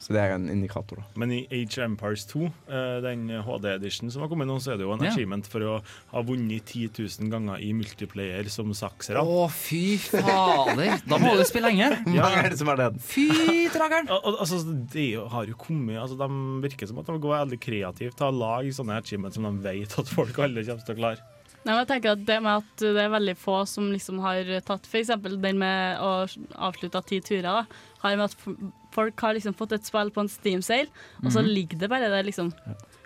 Så 0.02 0.16
det 0.16 0.22
er 0.24 0.32
en 0.34 0.48
indikator, 0.50 0.98
da. 0.98 1.04
Men 1.22 1.30
i 1.36 1.44
Age 1.54 1.78
of 1.78 1.84
Empires 1.86 2.24
2, 2.26 2.40
eh, 2.74 2.96
den 3.06 3.28
HD-edition 3.46 4.10
som 4.10 4.24
har 4.24 4.32
kommet 4.32 4.48
nå, 4.50 4.56
så 4.58 4.72
er 4.74 4.80
det 4.80 4.88
jo 4.88 4.94
en 4.96 5.04
Ja. 5.06 5.12
achievement 5.12 5.46
for 5.46 5.62
å 5.62 5.76
ha 6.12 6.24
vunnet 6.26 6.66
10 6.66 6.90
000 6.98 7.30
ganger 7.30 7.62
i 7.62 7.70
multiplayer 7.78 8.50
som 8.50 8.72
saksere. 8.74 9.22
Å, 9.22 9.46
fy 9.54 9.98
fader. 10.02 10.98
Da 11.06 11.20
må 11.22 11.36
du 11.38 11.44
spille 11.46 11.70
lenge. 11.70 11.92
Ja. 12.18 12.26
Mange 12.26 12.42
er 12.48 12.50
det 12.50 12.58
som 12.60 12.72
er 12.74 12.80
den? 12.82 12.98
Fy 13.00 13.28
trageren! 13.70 14.10
Al- 14.10 14.26
al- 14.26 14.40
Altså, 14.42 14.58
det 14.92 15.06
har 15.30 15.46
jo 15.46 15.54
kommet 15.54 16.00
altså, 16.02 16.18
De 16.18 16.28
virker 16.66 16.90
som 16.90 16.98
at 16.98 17.06
de 17.06 17.20
går 17.22 17.36
veldig 17.46 17.60
kreativt 17.62 18.24
å 18.26 18.32
lage 18.34 18.74
sånne 18.74 18.98
achievements 18.98 19.38
som 19.38 19.46
de 19.46 19.54
vet 19.64 19.94
at 20.02 20.10
folk 20.10 20.40
alle 20.42 20.66
kommer 20.66 20.82
til 20.88 20.96
å 20.96 20.98
klare. 20.98 21.22
Nei, 21.62 21.76
men 21.76 21.86
jeg 21.86 21.90
tenker 21.94 22.16
at 22.16 22.26
Det 22.26 22.40
med 22.42 22.58
at 22.64 22.82
det 22.82 22.98
er 23.06 23.14
veldig 23.14 23.38
få 23.38 23.60
som 23.70 23.92
liksom 23.94 24.18
har 24.26 24.42
tatt 24.66 24.88
f.eks. 24.90 25.14
den 25.46 25.60
med 25.62 26.02
å 26.02 26.26
avslutte 26.58 27.04
ti 27.06 27.20
turer, 27.22 27.46
da, 27.46 27.66
har 28.02 28.18
med 28.18 28.32
at 28.32 28.81
folk 28.96 29.24
har 29.26 29.38
liksom 29.38 29.56
fått 29.58 29.78
et 29.78 29.88
spill 29.88 30.12
på 30.14 30.24
en 30.24 30.32
Steam-sale, 30.32 30.90
og 31.24 31.32
så 31.34 31.44
ligger 31.46 31.80
det 31.80 31.90
bare 31.92 32.12
der, 32.12 32.28
liksom. 32.28 32.52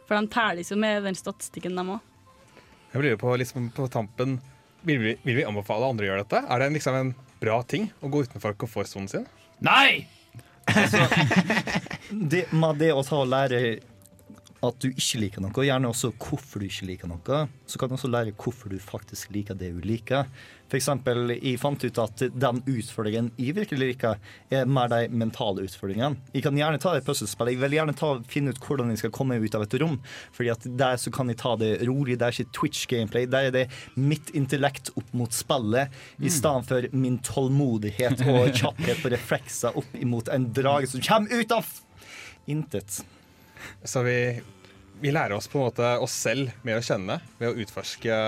For 0.06 0.18
de 0.18 0.30
teller 0.34 0.60
liksom 0.62 0.82
med 0.82 1.06
den 1.06 1.18
statistikken, 1.18 1.78
dem 1.78 1.96
òg. 1.98 2.12
Jeg 2.94 3.04
lurer 3.04 3.20
på, 3.20 3.32
liksom, 3.42 3.70
på 3.76 3.88
tampen 3.92 4.38
vil 4.86 5.02
vi, 5.02 5.16
vil 5.26 5.40
vi 5.42 5.48
anbefale 5.48 5.88
andre 5.90 6.06
å 6.06 6.12
gjøre 6.12 6.26
dette? 6.26 6.44
Er 6.46 6.62
det 6.62 6.70
liksom 6.78 7.00
en 7.00 7.16
bra 7.42 7.58
ting 7.68 7.90
å 8.00 8.12
gå 8.12 8.22
utenfor 8.26 8.56
komfortsonen 8.62 9.10
sin? 9.12 9.26
Nei! 9.66 10.06
det, 12.32 12.46
med 12.54 12.80
det 12.82 12.92
å 12.94 13.04
ta 13.06 13.20
og 13.22 13.30
lære 13.30 13.60
at 14.70 14.82
du 14.82 14.90
ikke 14.92 15.22
liker 15.24 15.44
noe, 15.44 15.54
og 15.54 15.68
gjerne 15.68 15.92
også 15.92 16.12
hvorfor 16.18 16.62
du 16.62 16.68
ikke 16.68 16.90
liker 16.90 17.12
noe, 17.12 17.46
så 17.66 17.80
kan 17.80 17.90
du 17.90 17.98
også 17.98 18.12
lære 18.12 18.36
hvorfor 18.36 18.72
du 18.72 18.78
faktisk 18.82 19.34
liker 19.36 19.58
det 19.60 19.72
du 19.76 19.82
liker. 19.86 20.30
Eksempel, 20.76 21.30
jeg 21.38 21.60
fant 21.62 21.84
ut 21.86 22.00
at 22.02 22.24
den 22.34 22.58
utfordringen 22.68 23.30
jeg 23.40 23.56
virkelig 23.56 23.80
liker, 23.80 24.18
er 24.52 24.66
mer 24.68 24.90
de 24.92 25.06
mentale 25.14 25.64
utfordringene. 25.64 26.18
Jeg 26.34 26.44
kan 26.44 26.58
gjerne 26.58 26.82
ta 26.82 26.96
et 26.98 27.06
puslespill. 27.06 27.54
Jeg 27.54 27.62
vil 27.62 27.78
gjerne 27.78 27.96
ta, 27.96 28.10
finne 28.28 28.52
ut 28.52 28.60
hvordan 28.60 28.92
jeg 28.92 29.04
skal 29.04 29.14
komme 29.16 29.38
ut 29.40 29.56
av 29.56 29.64
et 29.64 29.78
rom. 29.80 29.96
Fordi 30.36 30.52
at 30.52 30.68
der 30.82 31.00
så 31.00 31.14
kan 31.16 31.32
jeg 31.32 31.40
ta 31.40 31.54
det 31.62 31.72
rolig. 31.88 32.18
Det 32.20 32.28
er 32.28 32.36
ikke 32.36 32.58
Twitch-gameplay. 32.60 33.30
Der 33.32 33.50
er 33.50 33.56
det 33.56 33.66
mitt 33.96 34.34
intellekt 34.36 34.92
opp 34.98 35.14
mot 35.16 35.32
spillet, 35.36 35.94
i 36.20 36.32
stedet 36.34 36.68
for 36.68 36.90
min 36.98 37.22
tålmodighet 37.24 38.26
og 38.26 38.52
kjapphet 38.60 39.04
på 39.04 39.14
reflekser 39.14 39.80
opp 39.80 39.96
imot 39.96 40.34
en 40.34 40.50
drage 40.56 40.92
som 40.92 41.04
kommer 41.06 41.40
ut 41.40 41.56
av 41.56 41.70
intet. 42.52 43.00
Så 43.86 44.04
vi, 44.06 44.18
vi 45.02 45.12
lærer 45.12 45.36
oss 45.36 45.48
på 45.52 45.60
en 45.60 45.66
måte 45.68 45.90
oss 46.02 46.14
selv 46.26 46.52
med 46.66 46.78
å 46.80 46.84
kjenne 46.86 47.20
ved 47.40 47.50
å 47.52 47.58
utforske 47.66 48.20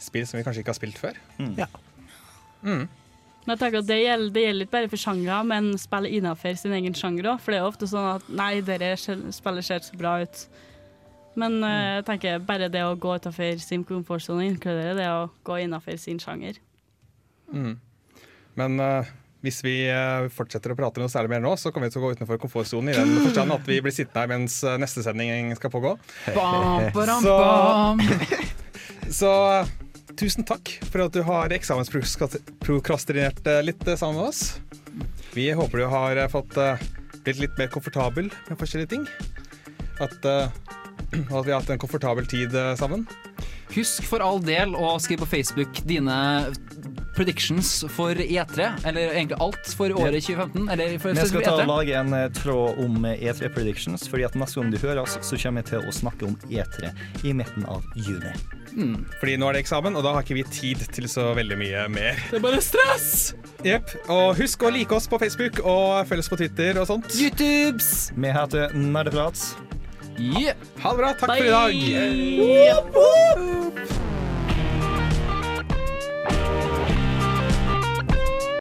spill 0.00 0.26
som 0.26 0.38
vi 0.40 0.44
kanskje 0.46 0.62
ikke 0.64 0.72
har 0.74 0.78
spilt 0.80 0.98
før. 1.00 1.18
Men 2.60 3.54
jeg 3.56 3.58
tenker 3.62 3.78
at 3.80 3.86
det 3.88 3.96
gjelder, 4.02 4.32
det 4.34 4.42
gjelder 4.44 4.66
ikke 4.66 4.74
bare 4.74 4.88
for 4.92 5.00
sjangre, 5.00 5.36
men 5.48 5.70
spille 5.80 6.10
innenfor 6.12 6.56
sin 6.60 6.74
egen 6.76 6.94
sjanger 6.96 7.30
òg. 7.32 7.38
For 7.40 7.54
det 7.54 7.60
er 7.62 7.68
ofte 7.68 7.88
sånn 7.88 8.08
at 8.18 8.26
nei, 8.36 8.50
ser- 9.00 9.22
spillet 9.32 9.64
ser 9.64 9.80
så 9.86 9.96
bra 9.96 10.18
ut. 10.22 10.42
Men 11.40 11.56
eh, 11.64 12.00
jeg 12.00 12.04
tenker 12.10 12.42
bare 12.44 12.68
det 12.68 12.82
å 12.84 12.96
gå 13.00 13.14
utafor 13.16 13.58
sin 13.62 13.84
komfortsone 13.88 14.44
inkluderer 14.50 14.98
det 14.98 15.08
å 15.08 15.30
gå 15.46 15.56
innenfor 15.64 15.96
sin 16.02 16.18
sjanger. 16.20 16.58
Men 18.60 18.80
eh, 18.80 19.08
hvis 19.40 19.62
vi 19.64 19.74
eh, 19.88 20.26
fortsetter 20.34 20.74
å 20.74 20.76
prate 20.76 21.00
noe 21.00 21.08
særlig 21.12 21.30
mer 21.32 21.40
nå, 21.44 21.54
så 21.56 21.70
kommer 21.72 21.88
vi 21.88 21.94
til 21.94 22.02
å 22.02 22.06
gå 22.06 22.10
utenfor 22.18 22.40
komfortsonen 22.42 22.92
i 22.92 22.96
den 22.98 23.14
forstand 23.24 23.54
at 23.54 23.64
vi 23.68 23.78
blir 23.80 23.94
sittende 23.94 24.20
her 24.24 24.30
mens 24.34 24.58
eh, 24.68 24.76
neste 24.82 25.00
sending 25.06 25.54
skal 25.56 25.72
pågå. 25.72 25.94
Bam, 26.36 26.90
baram, 26.96 27.22
Så- 27.24 28.46
Så 29.20 29.30
eh, 29.56 29.70
tusen 30.20 30.44
takk 30.46 30.74
for 30.90 31.06
at 31.06 31.14
du 31.16 31.22
har 31.26 31.50
eksamensprokrastinert 31.56 33.40
litt 33.64 33.82
sammen 33.96 34.20
med 34.20 34.28
oss. 34.28 34.42
Vi 35.34 35.48
håper 35.56 35.82
du 35.82 35.86
har 35.90 36.20
fått 36.30 36.54
blitt 37.24 37.40
litt 37.40 37.56
mer 37.58 37.68
komfortabel 37.72 38.28
med 38.48 38.58
forskjellige 38.60 38.92
ting. 38.96 39.04
At, 40.00 40.24
og 41.30 41.40
at 41.40 41.46
vi 41.46 41.52
har 41.52 41.60
hatt 41.60 41.72
en 41.74 41.80
komfortabel 41.82 42.28
tid 42.30 42.54
eh, 42.54 42.74
sammen. 42.78 43.06
Husk 43.74 44.06
for 44.08 44.22
all 44.24 44.40
del 44.42 44.74
å 44.74 44.96
skrive 45.02 45.24
på 45.24 45.30
Facebook 45.36 45.82
dine 45.86 46.16
predictions 47.14 47.84
for 47.92 48.14
E3, 48.14 48.70
eller 48.86 49.12
egentlig 49.14 49.38
alt 49.42 49.72
for 49.76 49.92
året 49.94 50.22
2015. 50.24 50.68
Eller 50.72 50.96
for 51.02 51.14
Vi 51.14 51.26
skal 51.30 51.44
ta 51.44 51.56
og 51.58 51.68
lage 51.70 51.98
en 51.98 52.14
eh, 52.16 52.28
tråd 52.34 52.80
om 52.82 53.04
eh, 53.06 53.20
E3 53.30 53.50
predictions, 53.54 54.06
fordi 54.10 54.26
at 54.26 54.38
neste 54.38 54.60
gang 54.60 54.72
du 54.72 54.78
hører 54.80 55.02
oss, 55.04 55.18
så 55.26 55.38
kommer 55.38 55.62
jeg 55.62 55.72
til 55.74 55.86
å 55.90 55.94
snakke 55.94 56.30
om 56.30 56.38
E3 56.50 56.92
i 57.26 57.34
midten 57.36 57.66
av 57.70 57.84
juni. 57.94 58.34
Fordi 59.18 59.34
nå 59.40 59.48
er 59.50 59.58
det 59.58 59.64
eksamen, 59.64 59.96
og 59.98 60.04
da 60.06 60.14
har 60.14 60.26
ikke 60.26 60.38
vi 60.38 60.44
tid 60.46 60.84
til 60.94 61.08
så 61.10 61.30
veldig 61.34 61.58
mye 61.58 61.88
mer. 61.90 62.20
Det 62.30 62.38
er 62.38 62.44
bare 62.44 62.62
stress! 62.62 63.10
Jepp. 63.66 63.90
Og 64.08 64.38
husk 64.38 64.62
å 64.64 64.70
like 64.72 64.94
oss 64.94 65.10
på 65.10 65.18
Facebook 65.20 65.60
og 65.64 66.06
følg 66.08 66.24
oss 66.24 66.30
på 66.32 66.38
Twitter 66.40 66.78
og 66.80 66.88
sånt. 66.90 67.10
YouTubes! 67.18 68.10
Vi 68.16 68.32
heter 68.34 68.72
Nerdeprat. 68.78 69.42
Yeah. 70.20 70.56
Ha 70.82 70.90
det 70.90 70.96
bra. 70.96 71.12
Takk 71.12 71.36
for 71.38 71.44
i 71.44 71.50
dag. 71.50 71.72
Bye! 72.92 74.09